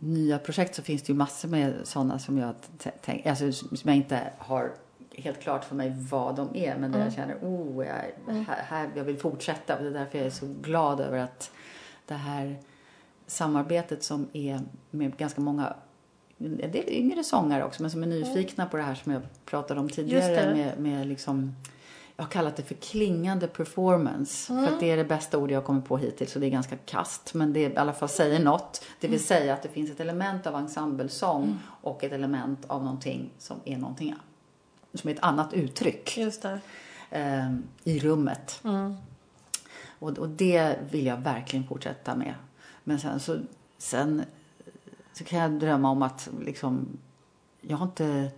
nya 0.00 0.38
projekt 0.38 0.74
så 0.74 0.82
finns 0.82 1.02
det 1.02 1.12
ju 1.12 1.16
massor 1.16 1.48
med 1.48 1.74
sådana 1.84 2.18
som 2.18 2.38
jag, 2.38 2.54
tänk, 3.00 3.26
alltså, 3.26 3.52
som 3.52 3.78
jag 3.82 3.96
inte 3.96 4.32
har 4.38 4.74
helt 5.22 5.40
klart 5.40 5.64
för 5.64 5.74
mig 5.74 5.92
vad 6.10 6.36
de 6.36 6.56
är 6.56 6.76
men 6.76 6.92
där 6.92 7.04
jag 7.04 7.12
känner 7.12 7.34
oh, 7.42 7.86
jag, 7.86 7.94
här, 8.46 8.62
här, 8.62 8.90
jag 8.94 9.04
vill 9.04 9.18
fortsätta 9.18 9.76
och 9.76 9.82
det 9.82 9.88
är 9.88 9.92
därför 9.92 10.18
jag 10.18 10.26
är 10.26 10.30
så 10.30 10.46
glad 10.62 11.00
över 11.00 11.18
att 11.18 11.50
det 12.06 12.14
här 12.14 12.56
samarbetet 13.26 14.02
som 14.02 14.28
är 14.32 14.60
med 14.90 15.16
ganska 15.16 15.40
många 15.40 15.74
en 16.38 16.72
del 16.72 16.88
yngre 16.88 17.24
sångare 17.24 17.64
också 17.64 17.82
men 17.82 17.90
som 17.90 18.02
är 18.02 18.06
nyfikna 18.06 18.66
på 18.66 18.76
det 18.76 18.82
här 18.82 18.94
som 18.94 19.12
jag 19.12 19.22
pratade 19.44 19.80
om 19.80 19.88
tidigare 19.88 20.54
med, 20.54 20.78
med 20.78 21.06
liksom 21.06 21.54
jag 22.18 22.24
har 22.24 22.30
kallat 22.30 22.56
det 22.56 22.62
för 22.62 22.74
klingande 22.74 23.48
performance. 23.48 24.52
Mm. 24.52 24.66
För 24.66 24.74
att 24.74 24.80
det 24.80 24.90
är 24.90 24.96
det 24.96 25.04
bästa 25.04 25.38
ord 25.38 25.50
jag 25.50 25.60
har 25.60 25.66
kommit 25.66 25.84
på 25.84 25.96
hittills 25.96 26.34
och 26.34 26.40
det 26.40 26.46
är 26.46 26.50
ganska 26.50 26.76
kast. 26.76 27.34
Men 27.34 27.52
det 27.52 27.60
i 27.60 27.76
alla 27.76 27.92
fall 27.92 28.08
säger 28.08 28.40
något. 28.40 28.84
Det 29.00 29.06
vill 29.06 29.16
mm. 29.16 29.26
säga 29.26 29.54
att 29.54 29.62
det 29.62 29.68
finns 29.68 29.90
ett 29.90 30.00
element 30.00 30.46
av 30.46 30.54
ensemblesång 30.54 31.42
mm. 31.42 31.58
och 31.82 32.04
ett 32.04 32.12
element 32.12 32.64
av 32.66 32.84
någonting 32.84 33.30
som 33.38 33.56
är 33.64 33.76
någonting 33.76 34.14
som 34.94 35.10
är 35.10 35.14
ett 35.14 35.22
annat 35.22 35.52
uttryck. 35.52 36.18
Eh, 37.10 37.52
I 37.84 37.98
rummet. 37.98 38.60
Mm. 38.64 38.94
Och, 39.98 40.18
och 40.18 40.28
det 40.28 40.76
vill 40.90 41.06
jag 41.06 41.16
verkligen 41.16 41.66
fortsätta 41.66 42.14
med. 42.16 42.34
Men 42.84 42.98
sen 42.98 43.20
så, 43.20 43.38
sen 43.78 44.24
så 45.12 45.24
kan 45.24 45.38
jag 45.38 45.50
drömma 45.50 45.90
om 45.90 46.02
att 46.02 46.28
liksom, 46.40 46.86
jag 47.60 47.76
har 47.76 47.86
inte 47.86 48.30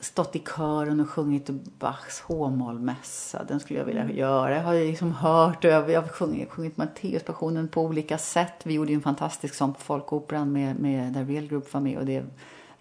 stått 0.00 0.36
i 0.36 0.38
kören 0.56 1.00
och 1.00 1.10
sjungit 1.10 1.48
Bachs 1.78 2.20
H-mollmässa. 2.20 3.44
Den 3.44 3.60
skulle 3.60 3.78
jag 3.78 3.86
vilja 3.86 4.02
mm. 4.02 4.16
göra. 4.16 4.56
Jag 4.56 4.62
har 4.62 4.74
liksom 4.74 5.12
hört 5.12 5.64
och 5.64 5.70
jag, 5.70 5.90
jag 5.90 6.02
har 6.02 6.08
sjungit, 6.08 6.50
sjungit 6.50 6.76
Matteuspassionen 6.76 7.68
på 7.68 7.82
olika 7.82 8.18
sätt. 8.18 8.54
Vi 8.62 8.74
gjorde 8.74 8.90
ju 8.90 8.96
en 8.96 9.02
fantastisk 9.02 9.54
sång 9.54 9.74
på 9.74 9.80
Folkoperan 9.80 10.52
med, 10.52 10.80
med 10.80 11.12
där 11.12 11.24
Real 11.24 11.46
Group 11.46 11.72
var 11.72 11.80
med 11.80 11.98
och 11.98 12.06
det 12.06 12.24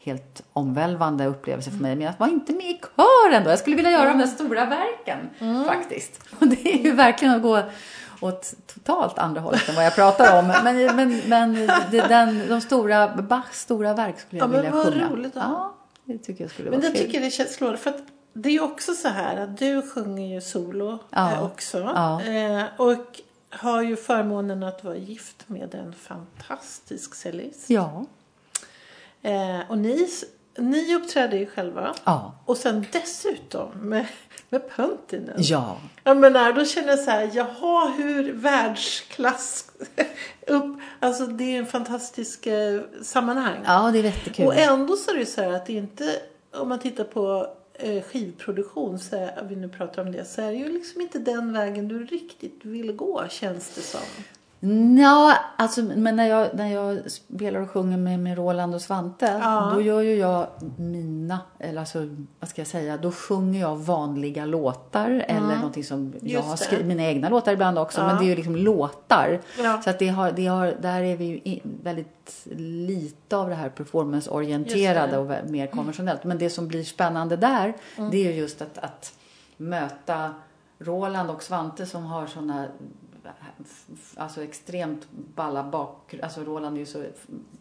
helt 0.05 0.41
omvälvande 0.53 1.25
upplevelse 1.25 1.71
för 1.71 1.77
mig. 1.77 1.95
Men 1.95 2.05
jag 2.05 2.13
var 2.17 2.27
inte 2.27 2.53
med 2.53 2.65
i 2.65 2.79
kören 2.97 3.43
då. 3.43 3.49
Jag 3.49 3.59
skulle 3.59 3.75
vilja 3.75 3.91
göra 3.91 4.03
mm. 4.03 4.17
de 4.17 4.25
där 4.25 4.31
stora 4.31 4.65
verken 4.65 5.29
mm. 5.39 5.65
faktiskt. 5.65 6.19
Och 6.39 6.47
det 6.47 6.73
är 6.73 6.83
ju 6.83 6.91
verkligen 6.91 7.33
att 7.33 7.41
gå 7.41 7.63
åt 8.21 8.53
totalt 8.67 9.17
andra 9.17 9.41
hållet 9.41 9.69
än 9.69 9.75
vad 9.75 9.85
jag 9.85 9.95
pratar 9.95 10.39
om. 10.39 10.47
Men, 10.63 10.95
men, 10.95 11.21
men 11.27 11.53
det, 11.91 12.01
den, 12.01 12.47
de 12.49 12.61
stora, 12.61 13.07
Bachs 13.07 13.59
stora 13.59 13.93
verk 13.93 14.19
skulle 14.19 14.39
jag 14.39 14.49
ja, 14.49 14.57
vilja 14.57 14.71
sjunga. 14.71 14.83
Men 14.83 15.01
vad 15.01 15.11
roligt. 15.11 15.33
Då. 15.33 15.39
Ja. 15.39 15.75
Det 16.03 16.17
tycker 16.17 16.43
jag 16.43 16.51
skulle 16.51 16.69
Men 16.69 16.81
vara 16.81 16.91
det 16.91 16.97
tycker 16.97 17.21
det 17.21 17.29
känns 17.29 17.53
slående. 17.53 17.77
För 17.77 17.89
att 17.89 18.01
det 18.33 18.49
är 18.49 18.53
ju 18.53 18.61
också 18.61 18.93
så 18.93 19.07
här 19.07 19.37
att 19.37 19.57
du 19.57 19.81
sjunger 19.81 20.35
ju 20.35 20.41
solo 20.41 20.99
ja. 21.09 21.31
eh, 21.31 21.43
också. 21.43 21.79
Ja. 21.79 22.21
Eh, 22.21 22.63
och 22.77 23.21
har 23.49 23.81
ju 23.81 23.95
förmånen 23.95 24.63
att 24.63 24.83
vara 24.83 24.95
gift 24.95 25.43
med 25.47 25.75
en 25.75 25.93
fantastisk 25.93 27.15
cellist. 27.15 27.69
Ja. 27.69 28.05
Eh, 29.25 29.59
och 29.69 29.77
ni, 29.77 30.09
ni 30.57 30.95
uppträder 30.95 31.37
ju 31.37 31.45
själva. 31.45 31.95
Ja. 32.03 32.35
Och 32.45 32.57
sen 32.57 32.85
dessutom 32.91 33.69
med, 33.89 34.05
med 34.49 34.69
Pöntinen. 34.69 35.35
Ja. 35.37 35.77
Jag 36.03 36.17
menar, 36.17 36.53
då 36.53 36.65
känner 36.65 36.89
jag 36.89 36.99
så 36.99 37.11
här, 37.11 37.31
jaha, 37.33 37.89
hur 37.97 38.33
världsklass 38.33 39.71
upp, 40.47 40.79
alltså 40.99 41.25
det 41.25 41.43
är 41.43 41.59
en 41.59 41.65
fantastisk 41.65 42.47
eh, 42.47 42.81
sammanhang. 43.01 43.59
Ja, 43.65 43.91
det 43.91 43.99
är 43.99 44.03
jättekul. 44.03 44.45
Och 44.45 44.55
ändå 44.55 44.95
så 44.95 45.11
är 45.11 45.15
det 45.15 45.25
så 45.25 45.41
här 45.41 45.51
att 45.51 45.65
det 45.65 45.73
inte, 45.73 46.19
om 46.53 46.69
man 46.69 46.79
tittar 46.79 47.03
på 47.03 47.47
eh, 47.73 48.03
skivproduktion, 48.03 48.99
så 48.99 49.15
är, 49.15 49.43
vi 49.49 49.55
nu 49.55 49.69
pratar 49.69 50.01
om 50.01 50.11
det, 50.11 50.25
så 50.25 50.41
är 50.41 50.51
det 50.51 50.57
ju 50.57 50.73
liksom 50.73 51.01
inte 51.01 51.19
den 51.19 51.53
vägen 51.53 51.87
du 51.87 52.05
riktigt 52.05 52.59
vill 52.61 52.91
gå, 52.91 53.25
känns 53.29 53.75
det 53.75 53.81
som. 53.81 54.01
Ja, 54.99 55.37
alltså, 55.57 55.81
men 55.81 56.15
när 56.15 56.27
jag, 56.27 56.49
när 56.53 56.67
jag 56.67 57.11
spelar 57.11 57.59
och 57.59 57.69
sjunger 57.69 57.97
med, 57.97 58.19
med 58.19 58.37
Roland 58.37 58.75
och 58.75 58.81
Svante, 58.81 59.39
ja. 59.41 59.71
då 59.73 59.81
gör 59.81 60.01
ju 60.01 60.15
jag 60.15 60.47
mina, 60.77 61.39
eller 61.59 61.79
alltså, 61.79 61.99
vad 62.39 62.49
ska 62.49 62.61
jag 62.61 62.67
säga, 62.67 62.97
då 62.97 63.11
sjunger 63.11 63.59
jag 63.59 63.75
vanliga 63.75 64.45
låtar 64.45 65.09
mm. 65.09 65.21
eller 65.21 65.55
någonting 65.55 65.83
som 65.83 66.13
Just 66.13 66.33
jag 66.33 66.41
har 66.41 66.55
skrivit, 66.55 66.85
mina 66.85 67.03
egna 67.03 67.29
låtar 67.29 67.53
ibland 67.53 67.79
också, 67.79 68.01
ja. 68.01 68.07
men 68.07 68.17
det 68.17 68.23
är 68.23 68.27
ju 68.27 68.35
liksom 68.35 68.55
låtar. 68.55 69.39
Ja. 69.63 69.81
Så 69.81 69.89
att 69.89 69.99
det 69.99 70.07
har, 70.07 70.31
det 70.31 70.45
har, 70.45 70.75
där 70.81 71.01
är 71.01 71.17
vi 71.17 71.25
ju 71.25 71.59
väldigt 71.63 72.47
lite 72.55 73.37
av 73.37 73.49
det 73.49 73.55
här 73.55 73.69
performanceorienterade 73.69 75.17
och 75.17 75.49
mer 75.49 75.67
konventionellt. 75.67 76.23
Men 76.23 76.37
det 76.37 76.49
som 76.49 76.67
blir 76.67 76.83
spännande 76.83 77.35
där, 77.37 77.73
mm. 77.97 78.11
det 78.11 78.17
är 78.17 78.31
ju 78.31 78.39
just 78.39 78.61
att, 78.61 78.77
att 78.77 79.13
möta 79.57 80.33
Roland 80.79 81.29
och 81.29 81.43
Svante 81.43 81.85
som 81.85 82.05
har 82.05 82.27
sådana 82.27 82.67
alltså 84.15 84.43
extremt 84.43 85.07
balla 85.35 85.63
bak... 85.63 86.15
Alltså 86.23 86.43
Roland 86.43 86.75
är 86.75 86.79
ju 86.79 86.85
så 86.85 87.03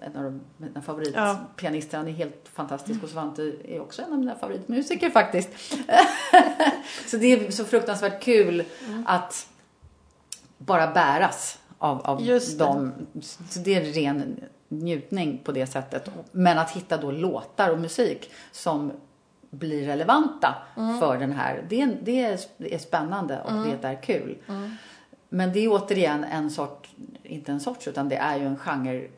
en 0.00 0.16
av 0.16 0.40
mina 0.56 0.82
favoritpianister. 0.82 1.98
Han 1.98 2.08
är 2.08 2.12
helt 2.12 2.48
fantastisk 2.52 3.02
och 3.02 3.08
Svante 3.08 3.52
är 3.64 3.80
också 3.80 4.02
en 4.02 4.12
av 4.12 4.18
mina 4.18 4.34
favoritmusiker 4.34 5.10
faktiskt. 5.10 5.50
så 7.06 7.16
det 7.16 7.26
är 7.26 7.50
så 7.50 7.64
fruktansvärt 7.64 8.22
kul 8.22 8.64
mm. 8.86 9.04
att 9.06 9.48
bara 10.58 10.86
bäras 10.86 11.58
av, 11.78 12.00
av 12.00 12.26
dem. 12.58 12.92
Så 13.20 13.60
det 13.60 13.74
är 13.74 13.92
ren 13.92 14.40
njutning 14.68 15.40
på 15.44 15.52
det 15.52 15.66
sättet. 15.66 16.10
Men 16.32 16.58
att 16.58 16.70
hitta 16.70 16.96
då 16.96 17.10
låtar 17.10 17.70
och 17.70 17.78
musik 17.78 18.30
som 18.52 18.92
blir 19.50 19.86
relevanta 19.86 20.54
mm. 20.76 21.00
för 21.00 21.18
den 21.18 21.32
här. 21.32 21.64
Det, 21.68 21.86
det 22.00 22.24
är 22.74 22.78
spännande 22.78 23.40
och 23.44 23.50
mm. 23.50 23.76
det 23.80 23.88
är 23.88 24.02
kul. 24.02 24.38
Mm. 24.48 24.76
Men 25.34 25.52
det 25.52 25.60
är 25.60 25.68
återigen 25.68 26.24
en 26.24 26.50
sort, 26.50 26.88
inte 27.22 27.52
en 27.52 27.60
sorts, 27.60 27.88
utan 27.88 28.08
det 28.08 28.16
är 28.16 28.36
ju 28.36 28.46
en 28.46 28.56
genre 28.56 29.08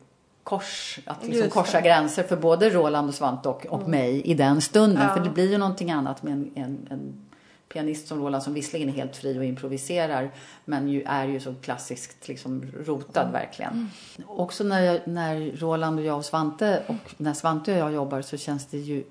kors, 0.43 0.99
att 1.05 1.25
liksom 1.27 1.49
korsa 1.49 1.81
gränser 1.81 2.23
för 2.23 2.37
både 2.37 2.69
Roland 2.69 3.09
och 3.09 3.15
Svante 3.15 3.49
och, 3.49 3.65
och 3.65 3.79
mm. 3.79 3.91
mig 3.91 4.21
i 4.21 4.33
den 4.33 4.61
stunden. 4.61 5.03
Ja. 5.03 5.15
För 5.15 5.23
det 5.23 5.29
blir 5.29 5.51
ju 5.51 5.57
någonting 5.57 5.91
annat 5.91 6.23
med 6.23 6.33
en, 6.33 6.51
en, 6.55 6.87
en, 6.89 7.23
pianist 7.69 8.07
som 8.07 8.19
Roland 8.19 8.43
som 8.43 8.53
visserligen 8.53 8.89
är 8.89 8.93
helt 8.93 9.15
fri 9.15 9.39
och 9.39 9.45
improviserar 9.45 10.31
men 10.65 10.89
ju 10.89 11.03
är 11.03 11.27
ju 11.27 11.39
så 11.39 11.55
klassiskt 11.61 12.27
liksom 12.27 12.65
rotad 12.85 13.21
mm. 13.21 13.33
verkligen. 13.33 13.71
Mm. 13.71 14.29
Också 14.29 14.63
när, 14.63 14.81
jag, 14.81 14.99
när 15.07 15.51
Roland 15.57 15.99
och 15.99 16.05
jag 16.05 16.17
och 16.17 16.25
Svante 16.25 16.83
och 16.87 17.13
när 17.17 17.33
Svante 17.33 17.73
och 17.73 17.79
jag 17.79 17.93
jobbar 17.93 18.21
så 18.21 18.37
känns 18.37 18.65
det 18.65 18.77
ju 18.77 19.03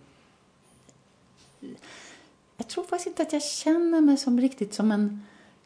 jag 2.56 2.68
tror 2.68 2.84
faktiskt 2.84 3.06
inte 3.06 3.22
att 3.22 3.32
jag 3.32 3.42
känner 3.42 4.00
mig 4.00 4.16
som 4.16 4.40
riktigt 4.40 4.74
som 4.74 4.92
en 4.92 5.22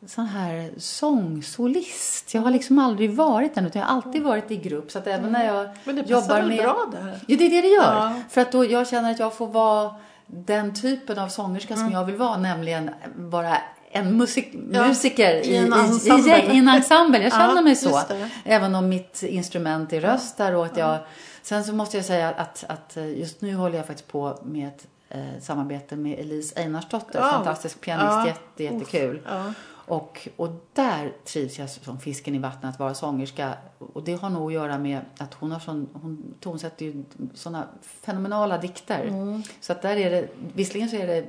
sån 0.07 0.27
här 0.27 0.71
sångsolist. 0.77 2.35
Jag 2.35 2.43
har 2.43 2.51
liksom 2.51 2.79
aldrig 2.79 3.15
varit 3.15 3.55
den 3.55 3.67
utan 3.67 3.81
jag 3.81 3.89
har 3.89 3.95
alltid 3.95 4.23
varit 4.23 4.51
i 4.51 4.57
grupp. 4.57 4.91
Så 4.91 4.99
att 4.99 5.07
även 5.07 5.33
när 5.33 5.47
jag 5.47 5.69
Men 5.85 5.97
det 5.97 6.11
jobbar 6.11 6.37
väl 6.37 6.49
med... 6.49 6.59
bra 6.59 6.87
där? 6.93 7.21
Ja, 7.27 7.37
det 7.37 7.47
är 7.47 7.51
det 7.51 7.61
det 7.61 7.69
gör. 7.69 7.95
Ja. 7.95 8.15
För 8.29 8.41
att 8.41 8.53
då 8.53 8.65
jag 8.65 8.89
känner 8.89 9.11
att 9.11 9.19
jag 9.19 9.35
får 9.35 9.47
vara 9.47 9.95
den 10.27 10.75
typen 10.75 11.19
av 11.19 11.29
sångerska 11.29 11.75
mm. 11.75 11.87
som 11.87 11.93
jag 11.93 12.05
vill 12.05 12.17
vara, 12.17 12.37
nämligen 12.37 12.91
vara 13.17 13.57
en 13.93 14.17
musik, 14.17 14.55
ja, 14.73 14.87
musiker 14.87 15.35
i, 15.35 15.51
i, 15.51 15.57
en 15.57 15.73
ensemble. 15.73 16.39
I, 16.39 16.47
i, 16.47 16.55
i, 16.55 16.59
en 16.59 16.69
ensemble. 16.69 17.23
Jag 17.23 17.33
känner 17.33 17.55
ja, 17.55 17.63
mig 17.63 17.77
så. 17.77 18.01
Även 18.45 18.75
om 18.75 18.89
mitt 18.89 19.23
instrument 19.23 19.93
är 19.93 20.01
röst 20.01 20.37
där 20.37 20.55
och 20.55 20.67
att 20.67 20.77
jag... 20.77 20.99
Sen 21.43 21.65
så 21.65 21.73
måste 21.73 21.97
jag 21.97 22.07
säga 22.07 22.29
att, 22.29 22.65
att 22.69 22.97
just 23.17 23.41
nu 23.41 23.55
håller 23.55 23.77
jag 23.77 23.87
faktiskt 23.87 24.09
på 24.09 24.39
med 24.43 24.69
ett 24.69 24.87
eh, 25.09 25.41
samarbete 25.41 25.97
med 25.97 26.19
Elise 26.19 26.61
Einarsdotter, 26.61 27.21
fantastisk 27.21 27.81
pianist, 27.81 28.27
jätte, 28.27 28.65
jättekul. 28.65 29.21
Ja. 29.27 29.53
Och, 29.91 30.29
och 30.37 30.49
där 30.73 31.13
trivs 31.25 31.59
jag 31.59 31.71
som 31.71 32.01
fisken 32.01 32.35
i 32.35 32.39
vattnet 32.39 32.75
att 32.75 32.81
vara 32.81 32.95
sångerska. 32.95 33.55
Och 33.79 34.05
det 34.05 34.15
har 34.15 34.31
nog 34.31 34.47
att 34.47 34.53
göra 34.53 34.79
med 34.79 35.01
att 35.19 35.35
hon 35.35 35.53
har 35.53 35.61
sån, 35.61 35.89
hon 35.93 36.35
tonsätter 36.41 36.85
ju 36.85 37.05
sådana 37.35 37.67
fenomenala 37.83 38.59
dikter. 38.59 39.05
Mm. 39.05 39.43
Så 39.61 39.73
att 39.73 39.83
där 39.83 39.97
är 39.97 40.11
det, 40.11 40.29
visserligen 40.55 40.89
så 40.89 40.97
är 40.97 41.07
det 41.07 41.27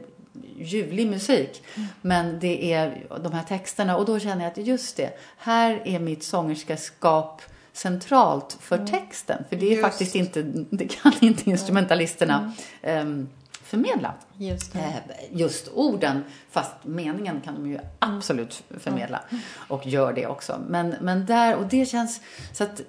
ljuvlig 0.58 1.08
musik. 1.08 1.64
Mm. 1.76 1.88
Men 2.02 2.40
det 2.40 2.74
är 2.74 3.08
de 3.24 3.34
här 3.34 3.44
texterna 3.44 3.98
och 3.98 4.06
då 4.06 4.20
känner 4.20 4.44
jag 4.44 4.52
att 4.52 4.68
just 4.68 4.98
det, 4.98 5.18
här 5.38 5.82
är 5.86 6.00
mitt 6.00 6.24
sångerskaskap 6.24 7.42
centralt 7.74 8.58
för 8.60 8.76
mm. 8.76 8.88
texten. 8.88 9.44
För 9.50 9.56
det 9.56 9.66
är 9.66 9.70
just. 9.70 9.82
faktiskt 9.82 10.16
inte, 10.16 10.42
det 10.70 10.88
kan 10.88 11.14
inte 11.22 11.50
instrumentalisterna 11.50 12.54
um, 12.84 13.30
förmedla. 13.72 14.14
Just, 14.38 14.76
eh, 14.76 14.96
just 15.32 15.68
orden, 15.74 16.24
fast 16.50 16.76
meningen 16.84 17.42
kan 17.42 17.56
de 17.56 17.70
ju 17.70 17.80
absolut 18.00 18.64
förmedla. 18.80 19.24
Och 19.56 19.88
gör 19.88 20.14
det 20.14 20.28
också. 20.28 20.62
Men, 20.68 20.96
men 21.02 21.26
där, 21.26 21.56
och 21.56 21.66
det 21.66 21.86
känns 21.86 22.22
så 22.54 22.64
att 22.64 22.82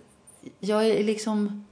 jag 0.60 0.86
är 0.86 1.04
liksom 1.04 1.64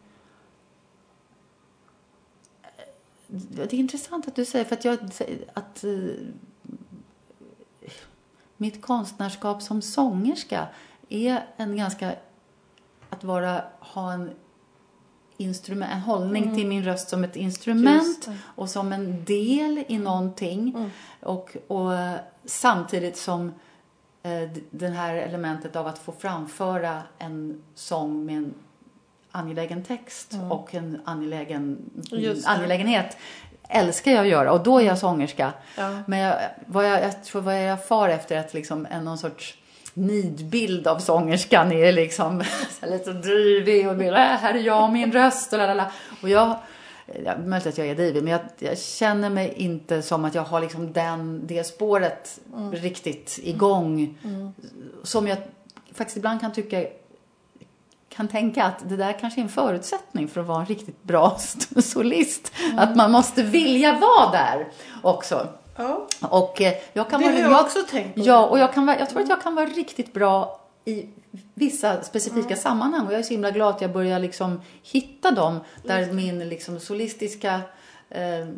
det 3.27 3.73
är 3.73 3.75
intressant 3.75 4.29
att 4.29 4.37
du 4.37 4.45
säger, 4.45 4.65
för 4.65 4.77
att 4.77 4.85
jag, 4.85 4.99
att 5.55 5.85
uh, 5.85 6.15
mitt 8.57 8.83
konstnärskap 8.83 9.63
som 9.63 9.83
sångerska 9.83 10.69
är 11.09 11.47
en 11.57 11.77
ganska, 11.77 12.15
att 13.11 13.25
vara, 13.25 13.65
ha 13.81 14.13
en 14.13 14.31
instrument, 15.41 15.93
en 15.93 16.01
hållning 16.01 16.43
mm. 16.43 16.57
till 16.57 16.67
min 16.67 16.85
röst 16.85 17.09
som 17.09 17.25
ett 17.25 17.37
instrument 17.37 18.29
och 18.43 18.69
som 18.69 18.93
en 18.93 19.25
del 19.25 19.85
i 19.89 19.99
någonting. 19.99 20.75
Mm. 20.77 20.91
Och, 21.21 21.57
och 21.67 21.93
samtidigt 22.45 23.17
som 23.17 23.53
eh, 24.23 24.51
det 24.71 24.89
här 24.89 25.15
elementet 25.15 25.77
av 25.77 25.87
att 25.87 25.99
få 25.99 26.13
framföra 26.13 27.03
en 27.19 27.63
sång 27.75 28.27
med 28.27 28.37
en 28.37 28.55
angelägen 29.31 29.85
text 29.85 30.35
och 30.51 30.75
en 30.75 31.01
angelägen 31.05 31.91
angelägenhet 32.45 33.17
älskar 33.71 34.11
jag 34.11 34.21
att 34.21 34.29
göra 34.29 34.53
och 34.53 34.63
då 34.63 34.79
är 34.79 34.85
jag 34.85 34.99
sångerska. 34.99 35.53
Ja. 35.77 36.03
Men 36.07 36.19
jag, 36.19 36.37
vad 36.67 36.91
jag, 36.91 37.03
jag 37.03 37.25
tror 37.25 37.43
vad 37.43 37.65
jag 37.65 37.87
far 37.87 38.09
efter 38.09 38.37
är 38.37 38.41
att 38.41 38.55
liksom 38.55 38.87
en 38.91 39.05
någon 39.05 39.19
sorts 39.19 39.59
nidbild 39.95 40.87
av 40.87 40.99
sångerskan 40.99 41.73
är 41.73 41.93
liksom 41.93 42.45
lite 42.83 43.13
drivig 43.13 43.89
och 43.89 44.01
vill, 44.01 44.15
äh, 44.15 44.21
här 44.21 44.55
är 44.55 44.59
jag 44.59 44.85
och 44.85 44.93
min 44.93 45.13
röst 45.13 45.53
och 45.53 45.59
lalala. 45.59 45.93
Och 46.23 46.29
jag, 46.29 46.57
ja, 47.25 47.37
möjligt 47.39 47.67
att 47.67 47.79
jag 47.79 47.87
är 47.87 47.95
drivig, 47.95 48.23
men 48.23 48.33
jag, 48.33 48.41
jag 48.59 48.79
känner 48.79 49.31
mig 49.31 49.55
inte 49.57 50.03
som 50.03 50.25
att 50.25 50.35
jag 50.35 50.43
har 50.43 50.61
liksom 50.61 50.93
den, 50.93 51.47
det 51.47 51.65
spåret 51.65 52.41
riktigt 52.73 53.39
igång. 53.43 54.19
Som 55.03 55.27
jag 55.27 55.39
faktiskt 55.95 56.17
ibland 56.17 56.41
kan 56.41 56.53
tycka 56.53 56.85
kan 58.09 58.29
tänka 58.29 58.65
att 58.65 58.89
det 58.89 58.97
där 58.97 59.19
kanske 59.21 59.41
är 59.41 59.43
en 59.43 59.49
förutsättning 59.49 60.29
för 60.29 60.41
att 60.41 60.47
vara 60.47 60.61
en 60.61 60.67
riktigt 60.67 61.03
bra 61.03 61.39
solist. 61.83 62.53
Att 62.77 62.97
man 62.97 63.13
måste 63.13 63.43
vilja 63.43 63.99
vara 63.99 64.31
där 64.31 64.69
också. 65.03 65.49
Ja. 65.81 66.07
Och 66.29 66.61
eh, 66.63 66.75
jag 66.93 67.11
kan 67.11 67.21
Det 67.21 67.27
vara, 67.27 67.45
har 67.45 67.53
jag 67.53 67.61
också 67.61 67.79
tänkt 67.91 68.15
på. 68.15 68.21
Ja, 68.21 68.47
och 68.47 68.59
jag, 68.59 68.75
kan, 68.75 68.89
jag 68.89 69.11
tror 69.11 69.23
att 69.23 69.29
jag 69.29 69.43
kan 69.43 69.55
vara 69.55 69.67
riktigt 69.67 70.13
bra 70.13 70.61
i 70.85 71.09
vissa 71.55 72.03
specifika 72.03 72.57
sammanhang. 72.57 73.07
Och 73.07 73.13
jag 73.13 73.19
är 73.19 73.23
så 73.23 73.33
himla 73.33 73.51
glad 73.51 73.75
att 73.75 73.81
jag 73.81 73.93
börjar 73.93 74.19
liksom 74.19 74.61
hitta 74.83 75.31
dem 75.31 75.61
där 75.85 76.13
min 76.13 76.49
liksom 76.49 76.81
solistiska 76.81 77.61
eh, 78.09 78.49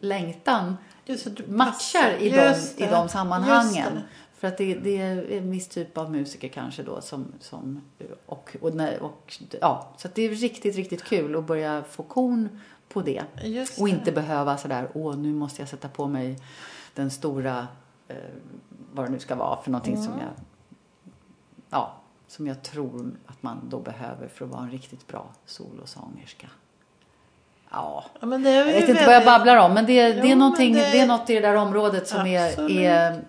längtan 0.00 0.76
Just 1.04 1.28
matchar 1.48 2.16
i 2.20 2.28
Just 2.28 2.78
de, 2.78 2.84
i 2.84 2.86
det. 2.86 2.94
de 2.94 3.08
sammanhangen. 3.08 4.00
För 4.38 4.48
att 4.48 4.58
det, 4.58 4.74
det 4.74 4.98
är 4.98 5.32
en 5.32 5.50
viss 5.50 5.68
typ 5.68 5.98
av 5.98 6.10
musiker 6.12 6.48
kanske 6.48 6.82
då 6.82 7.00
som, 7.00 7.26
som 7.40 7.80
och, 8.26 8.56
och, 8.60 8.72
och 9.00 9.34
ja, 9.60 9.94
så 9.96 10.08
att 10.08 10.14
det 10.14 10.22
är 10.22 10.28
riktigt, 10.28 10.76
riktigt 10.76 11.04
kul 11.04 11.36
att 11.36 11.44
börja 11.44 11.84
få 11.90 12.02
kon 12.02 12.48
på 12.92 13.02
det. 13.02 13.22
Just 13.42 13.80
Och 13.80 13.86
det. 13.86 13.90
inte 13.90 14.12
behöva 14.12 14.56
sådär, 14.56 14.88
åh 14.94 15.16
nu 15.16 15.32
måste 15.34 15.62
jag 15.62 15.68
sätta 15.68 15.88
på 15.88 16.06
mig 16.06 16.38
den 16.94 17.10
stora, 17.10 17.66
eh, 18.08 18.16
vad 18.92 19.06
det 19.06 19.10
nu 19.10 19.18
ska 19.18 19.34
vara 19.34 19.62
för 19.62 19.70
någonting 19.70 19.96
som 20.02 20.12
jag, 20.12 20.28
ja, 21.70 21.92
som 22.28 22.46
jag 22.46 22.62
tror 22.62 23.10
att 23.26 23.42
man 23.42 23.60
då 23.68 23.78
behöver 23.78 24.28
för 24.28 24.44
att 24.44 24.50
vara 24.50 24.62
en 24.62 24.70
riktigt 24.70 25.06
bra 25.06 25.26
solosångerska. 25.46 26.46
Ja, 27.70 28.04
Ja, 28.20 28.26
det 28.26 28.50
jag 28.50 28.64
vet 28.64 28.74
inte 28.74 28.86
väldigt... 28.86 29.06
vad 29.06 29.14
jag 29.14 29.24
babblar 29.24 29.56
om, 29.56 29.74
men 29.74 29.86
det, 29.86 30.12
det, 30.12 30.20
Jo, 30.28 30.32
är 30.32 30.36
men 30.36 30.72
det... 30.72 30.90
det- 30.92 30.98
är 31.00 31.06
något 31.06 31.30
i 31.30 31.34
det 31.34 31.40
där 31.40 31.54
området 31.54 32.08
som 32.08 32.26
är, 32.26 32.70
är 32.70 33.24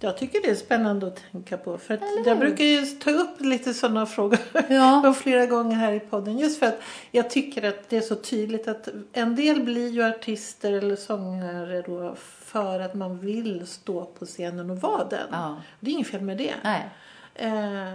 Jag 0.00 0.16
tycker 0.18 0.42
det 0.42 0.50
är 0.50 0.54
spännande 0.54 1.06
att 1.06 1.22
tänka 1.32 1.56
på. 1.56 1.78
För 1.78 1.98
jag 2.26 2.38
brukar 2.38 2.64
ju 2.64 2.86
ta 2.86 3.10
upp 3.10 3.40
lite 3.40 3.74
sådana 3.74 4.06
frågor 4.06 4.38
Ja. 4.68 5.14
flera 5.22 5.46
gånger 5.46 5.76
här 5.76 5.92
i 5.92 6.00
podden. 6.00 6.38
Just 6.38 6.58
för 6.58 6.66
att 6.66 6.80
jag 7.10 7.30
tycker 7.30 7.68
att 7.68 7.88
det 7.88 7.96
är 7.96 8.00
så 8.00 8.14
tydligt 8.14 8.68
att 8.68 8.88
en 9.12 9.36
del 9.36 9.60
blir 9.62 9.88
ju 9.90 10.02
artister 10.04 10.72
eller 10.72 10.96
sångare 10.96 11.82
då 11.82 12.14
för 12.44 12.80
att 12.80 12.94
man 12.94 13.18
vill 13.18 13.66
stå 13.66 14.04
på 14.04 14.26
scenen 14.26 14.70
och 14.70 14.76
vara 14.80 15.04
den. 15.04 15.26
Ja. 15.32 15.56
Det 15.80 15.90
är 15.90 15.94
inget 15.94 16.08
fel 16.08 16.20
med 16.22 16.36
det. 16.38 16.54
Nej, 16.64 16.88
Eh, 17.34 17.92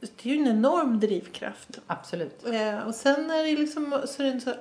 det 0.00 0.30
är 0.30 0.34
ju 0.34 0.36
en 0.40 0.46
enorm 0.48 1.00
drivkraft. 1.00 1.78
absolut. 1.86 2.46
Eh, 2.46 2.78
och 2.78 2.94
sen 2.94 3.30
är 3.30 3.44
det 3.44 3.56
liksom 3.60 4.00
så 4.06 4.22
är 4.22 4.32
det 4.34 4.40
så 4.40 4.52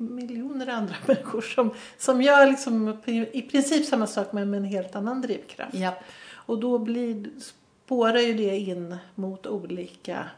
miljoner 0.00 0.66
andra 0.66 0.94
människor 1.06 1.40
som, 1.40 1.70
som 1.98 2.22
gör 2.22 2.46
liksom 2.46 2.98
i 3.32 3.42
princip 3.42 3.86
samma 3.86 4.06
sak 4.06 4.32
men 4.32 4.50
med 4.50 4.58
en 4.58 4.64
helt 4.64 4.96
annan 4.96 5.20
drivkraft. 5.20 5.74
Ja, 5.74 5.94
Och 6.32 6.60
då 6.60 6.78
blir, 6.78 7.30
spårar 7.40 8.20
ju 8.20 8.34
det 8.34 8.58
in 8.58 8.96
mot 9.14 9.46
olika 9.46 10.28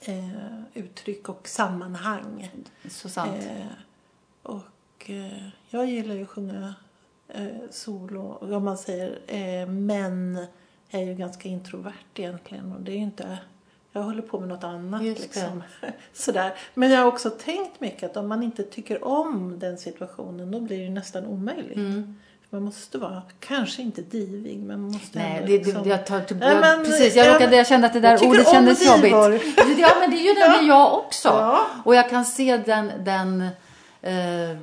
eh, 0.00 0.60
uttryck 0.74 1.28
och 1.28 1.48
sammanhang. 1.48 2.50
så 2.88 3.08
sant. 3.08 3.44
Eh, 3.44 3.66
och 4.42 5.10
eh, 5.10 5.48
jag 5.68 5.86
gillar 5.86 6.14
ju 6.14 6.22
att 6.22 6.28
sjunga 6.28 6.74
eh, 7.28 7.46
solo, 7.70 8.38
om 8.40 8.64
man 8.64 8.78
säger. 8.78 9.18
Eh, 9.26 9.68
men 9.68 10.46
är 10.90 11.02
ju 11.02 11.14
ganska 11.14 11.48
introvert 11.48 11.92
egentligen. 12.14 12.72
Och 12.72 12.80
det 12.80 12.92
är 12.92 12.96
ju 12.96 13.02
inte, 13.02 13.38
jag 13.96 14.02
håller 14.02 14.22
på 14.22 14.40
med 14.40 14.48
något 14.48 14.64
annat. 14.64 15.02
Liksom. 15.02 15.62
Sådär. 16.12 16.54
Men 16.74 16.90
jag 16.90 17.00
har 17.00 17.06
också 17.06 17.30
tänkt 17.30 17.80
mycket 17.80 18.10
att 18.10 18.16
om 18.16 18.28
man 18.28 18.42
inte 18.42 18.62
tycker 18.62 19.04
om 19.04 19.58
den 19.58 19.78
situationen 19.78 20.50
då 20.50 20.60
blir 20.60 20.84
det 20.84 20.90
nästan 20.90 21.26
omöjligt. 21.26 21.76
Mm. 21.76 22.16
Man 22.50 22.62
måste 22.62 22.98
vara, 22.98 23.22
kanske 23.40 23.82
inte 23.82 24.02
divig, 24.02 24.58
men 24.58 24.80
man 24.80 24.92
måste 24.92 25.18
Nej, 25.18 25.42
det, 25.46 25.46
liksom... 25.46 25.82
det, 25.82 25.88
jag 25.88 26.06
tar 26.06 26.20
typ, 26.20 26.38
jag, 26.40 26.60
men- 26.60 26.84
precis, 26.84 27.16
jag, 27.16 27.26
ja, 27.26 27.34
råkade, 27.34 27.56
jag 27.56 27.66
kände 27.66 27.86
att 27.86 27.92
det 27.92 28.00
där 28.00 28.26
ordet 28.26 28.48
kändes 28.48 28.86
jobbigt. 28.86 29.12
Ja, 29.78 29.92
men 30.00 30.10
det 30.10 30.16
är 30.16 30.24
ju 30.28 30.34
det 30.34 30.66
jag 30.66 30.94
också. 30.94 31.28
Ja. 31.28 31.66
Och 31.84 31.94
jag 31.94 32.10
kan 32.10 32.24
se 32.24 32.56
den, 32.56 32.92
den 33.04 33.40
eh, 34.02 34.56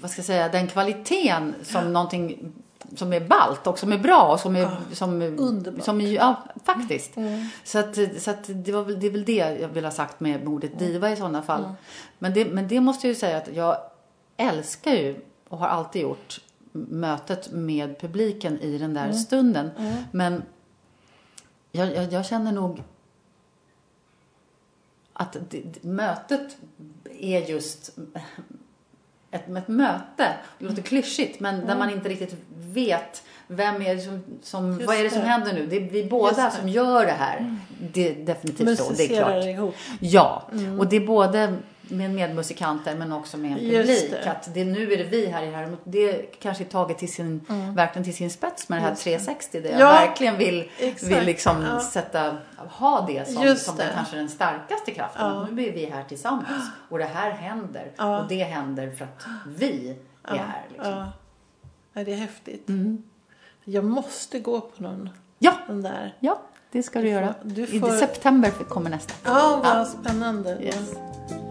vad 0.00 0.10
ska 0.10 0.18
jag 0.18 0.26
säga, 0.26 0.48
den 0.48 0.68
kvaliteten 0.68 1.54
som 1.62 1.92
någonting 1.92 2.52
som 2.96 3.12
är 3.12 3.20
balt 3.20 3.66
och 3.66 3.78
som 3.78 3.92
är 3.92 3.98
bra 3.98 4.32
och 4.32 4.40
som 4.40 4.56
är, 4.56 4.70
som, 4.92 5.22
Underbart. 5.22 5.84
som 5.84 6.00
är, 6.00 6.12
ja, 6.12 6.44
faktiskt. 6.64 7.16
Mm. 7.16 7.46
Så, 7.64 7.78
att, 7.78 7.98
så 8.18 8.30
att 8.30 8.44
det, 8.48 8.72
var 8.72 8.84
väl, 8.84 9.00
det 9.00 9.06
är 9.06 9.10
väl 9.10 9.24
det 9.24 9.58
jag 9.60 9.68
vill 9.68 9.84
ha 9.84 9.90
sagt 9.90 10.20
med 10.20 10.48
ordet 10.48 10.78
diva 10.78 11.10
i 11.10 11.16
sådana 11.16 11.42
fall. 11.42 11.74
Men, 12.18 12.34
det, 12.34 12.44
men 12.44 12.68
det 12.68 12.80
måste 12.80 13.06
jag 13.06 13.14
ju 13.14 13.20
säga 13.20 13.36
att 13.36 13.48
jag 13.54 13.76
älskar 14.36 14.92
ju 14.92 15.20
och 15.48 15.58
har 15.58 15.68
alltid 15.68 16.02
gjort 16.02 16.40
mötet 16.72 17.52
med 17.52 18.00
publiken 18.00 18.60
i 18.60 18.78
den 18.78 18.94
där 18.94 19.12
stunden. 19.12 19.70
Men 20.12 20.42
jag, 21.72 21.94
jag, 21.94 22.12
jag 22.12 22.26
känner 22.26 22.52
nog 22.52 22.82
att 25.12 25.36
det, 25.50 25.84
mötet 25.84 26.56
är 27.18 27.40
just 27.40 27.98
ett, 29.30 29.56
ett 29.56 29.68
möte. 29.68 30.34
Det 30.58 30.64
låter 30.64 30.82
klyschigt, 30.82 31.40
men 31.40 31.66
där 31.66 31.76
man 31.78 31.90
inte 31.90 32.08
riktigt 32.08 32.36
vet 32.56 33.22
vem 33.46 33.82
är 33.82 33.94
det 33.94 34.00
som, 34.00 34.24
som 34.42 34.86
vad 34.86 34.96
är 34.96 35.04
det 35.04 35.10
som 35.10 35.20
det. 35.20 35.26
händer 35.26 35.52
nu? 35.52 35.66
Det 35.66 35.76
är 35.76 35.80
vi 35.80 36.04
båda 36.04 36.50
som 36.50 36.68
gör 36.68 37.06
det 37.06 37.12
här. 37.12 37.56
Det 37.92 38.08
är 38.08 38.14
definitivt 38.14 38.78
så, 38.78 38.84
det 38.84 38.88
är 38.88 38.90
Musicerar 38.90 39.32
klart. 39.32 39.44
ihop. 39.44 39.74
Ja, 40.00 40.48
och 40.78 40.86
det 40.86 40.96
är 40.96 41.06
både 41.06 41.54
med 41.88 42.10
medmusikanter 42.10 42.94
men 42.94 43.12
också 43.12 43.36
med 43.36 43.50
en 43.52 43.58
publik. 43.58 44.10
det. 44.10 44.30
Att 44.30 44.54
det, 44.54 44.64
nu 44.64 44.92
är 44.92 44.96
det 44.98 45.04
vi 45.04 45.26
här 45.26 45.42
i 45.42 45.50
här. 45.50 45.76
Det 45.84 46.12
kanske 46.40 46.64
är 46.64 46.68
taget 46.68 46.98
till 46.98 47.12
sin, 47.12 47.40
verkligen 47.76 48.04
till 48.04 48.14
sin 48.16 48.30
spets 48.30 48.68
med 48.68 48.78
det 48.78 48.82
här 48.82 48.94
360 48.94 49.60
där 49.60 49.70
jag 49.70 49.80
Ja, 49.80 49.86
verkligen 49.92 50.38
vill, 50.38 50.70
exakt. 50.78 51.12
vill 51.12 51.24
liksom 51.24 51.62
Ja. 51.62 51.80
sätta, 51.80 52.36
ha 52.56 53.06
det 53.06 53.28
som, 53.28 53.42
Just 53.42 53.64
som 53.66 53.76
det. 53.76 53.84
den 53.84 53.92
kanske 53.94 54.16
den 54.16 54.28
starkaste 54.28 54.90
kraften. 54.90 55.24
Ja. 55.26 55.46
Nu 55.52 55.62
är 55.66 55.72
vi 55.72 55.86
här 55.86 56.04
tillsammans 56.04 56.64
och 56.88 56.98
det 56.98 57.04
här 57.04 57.30
händer 57.30 57.90
Ja. 57.96 58.18
och 58.22 58.28
det 58.28 58.44
händer 58.44 58.90
för 58.90 59.04
att 59.04 59.24
vi 59.46 59.96
är 60.24 60.36
här. 60.36 60.66
Liksom. 60.72 61.06
Ja. 61.94 62.04
det 62.04 62.12
är 62.12 62.16
häftigt. 62.16 62.68
Mm. 62.68 63.02
Jag 63.64 63.84
måste 63.84 64.40
gå 64.40 64.60
på 64.60 64.82
någon, 64.82 65.10
Ja, 65.38 65.52
den 65.66 65.82
där. 65.82 66.14
ja, 66.20 66.40
det 66.72 66.82
ska 66.82 67.00
du, 67.00 67.08
göra. 67.08 67.34
du 67.42 67.62
I 67.66 67.80
får- 67.80 67.88
september 67.90 68.50
kommer 68.50 68.90
nästa. 68.90 69.14
Ja, 69.24 69.60
vad 69.64 69.88
spännande. 69.88 70.58
Yes. 70.62 70.94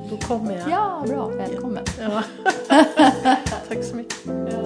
Då, 0.10 0.18
kommer 0.18 0.58
jag. 0.58 0.70
Ja, 0.70 1.04
bra. 1.08 1.28
Välkommen. 1.28 1.84
Ja. 2.00 2.24
tack 3.68 3.84
så 3.84 3.96
mycket. 3.96 4.16
Ja. 4.26 4.64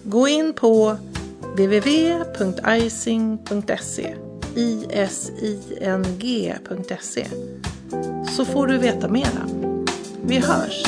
Gå 0.04 0.28
in 0.28 0.54
på 0.54 0.98
www.icing.se 1.42 2.06
ising.se 5.76 7.28
så 8.36 8.46
får 8.46 8.68
du 8.68 8.78
veta 8.78 9.08
mera. 9.08 9.48
Vi 10.26 10.40
hörs! 10.40 10.84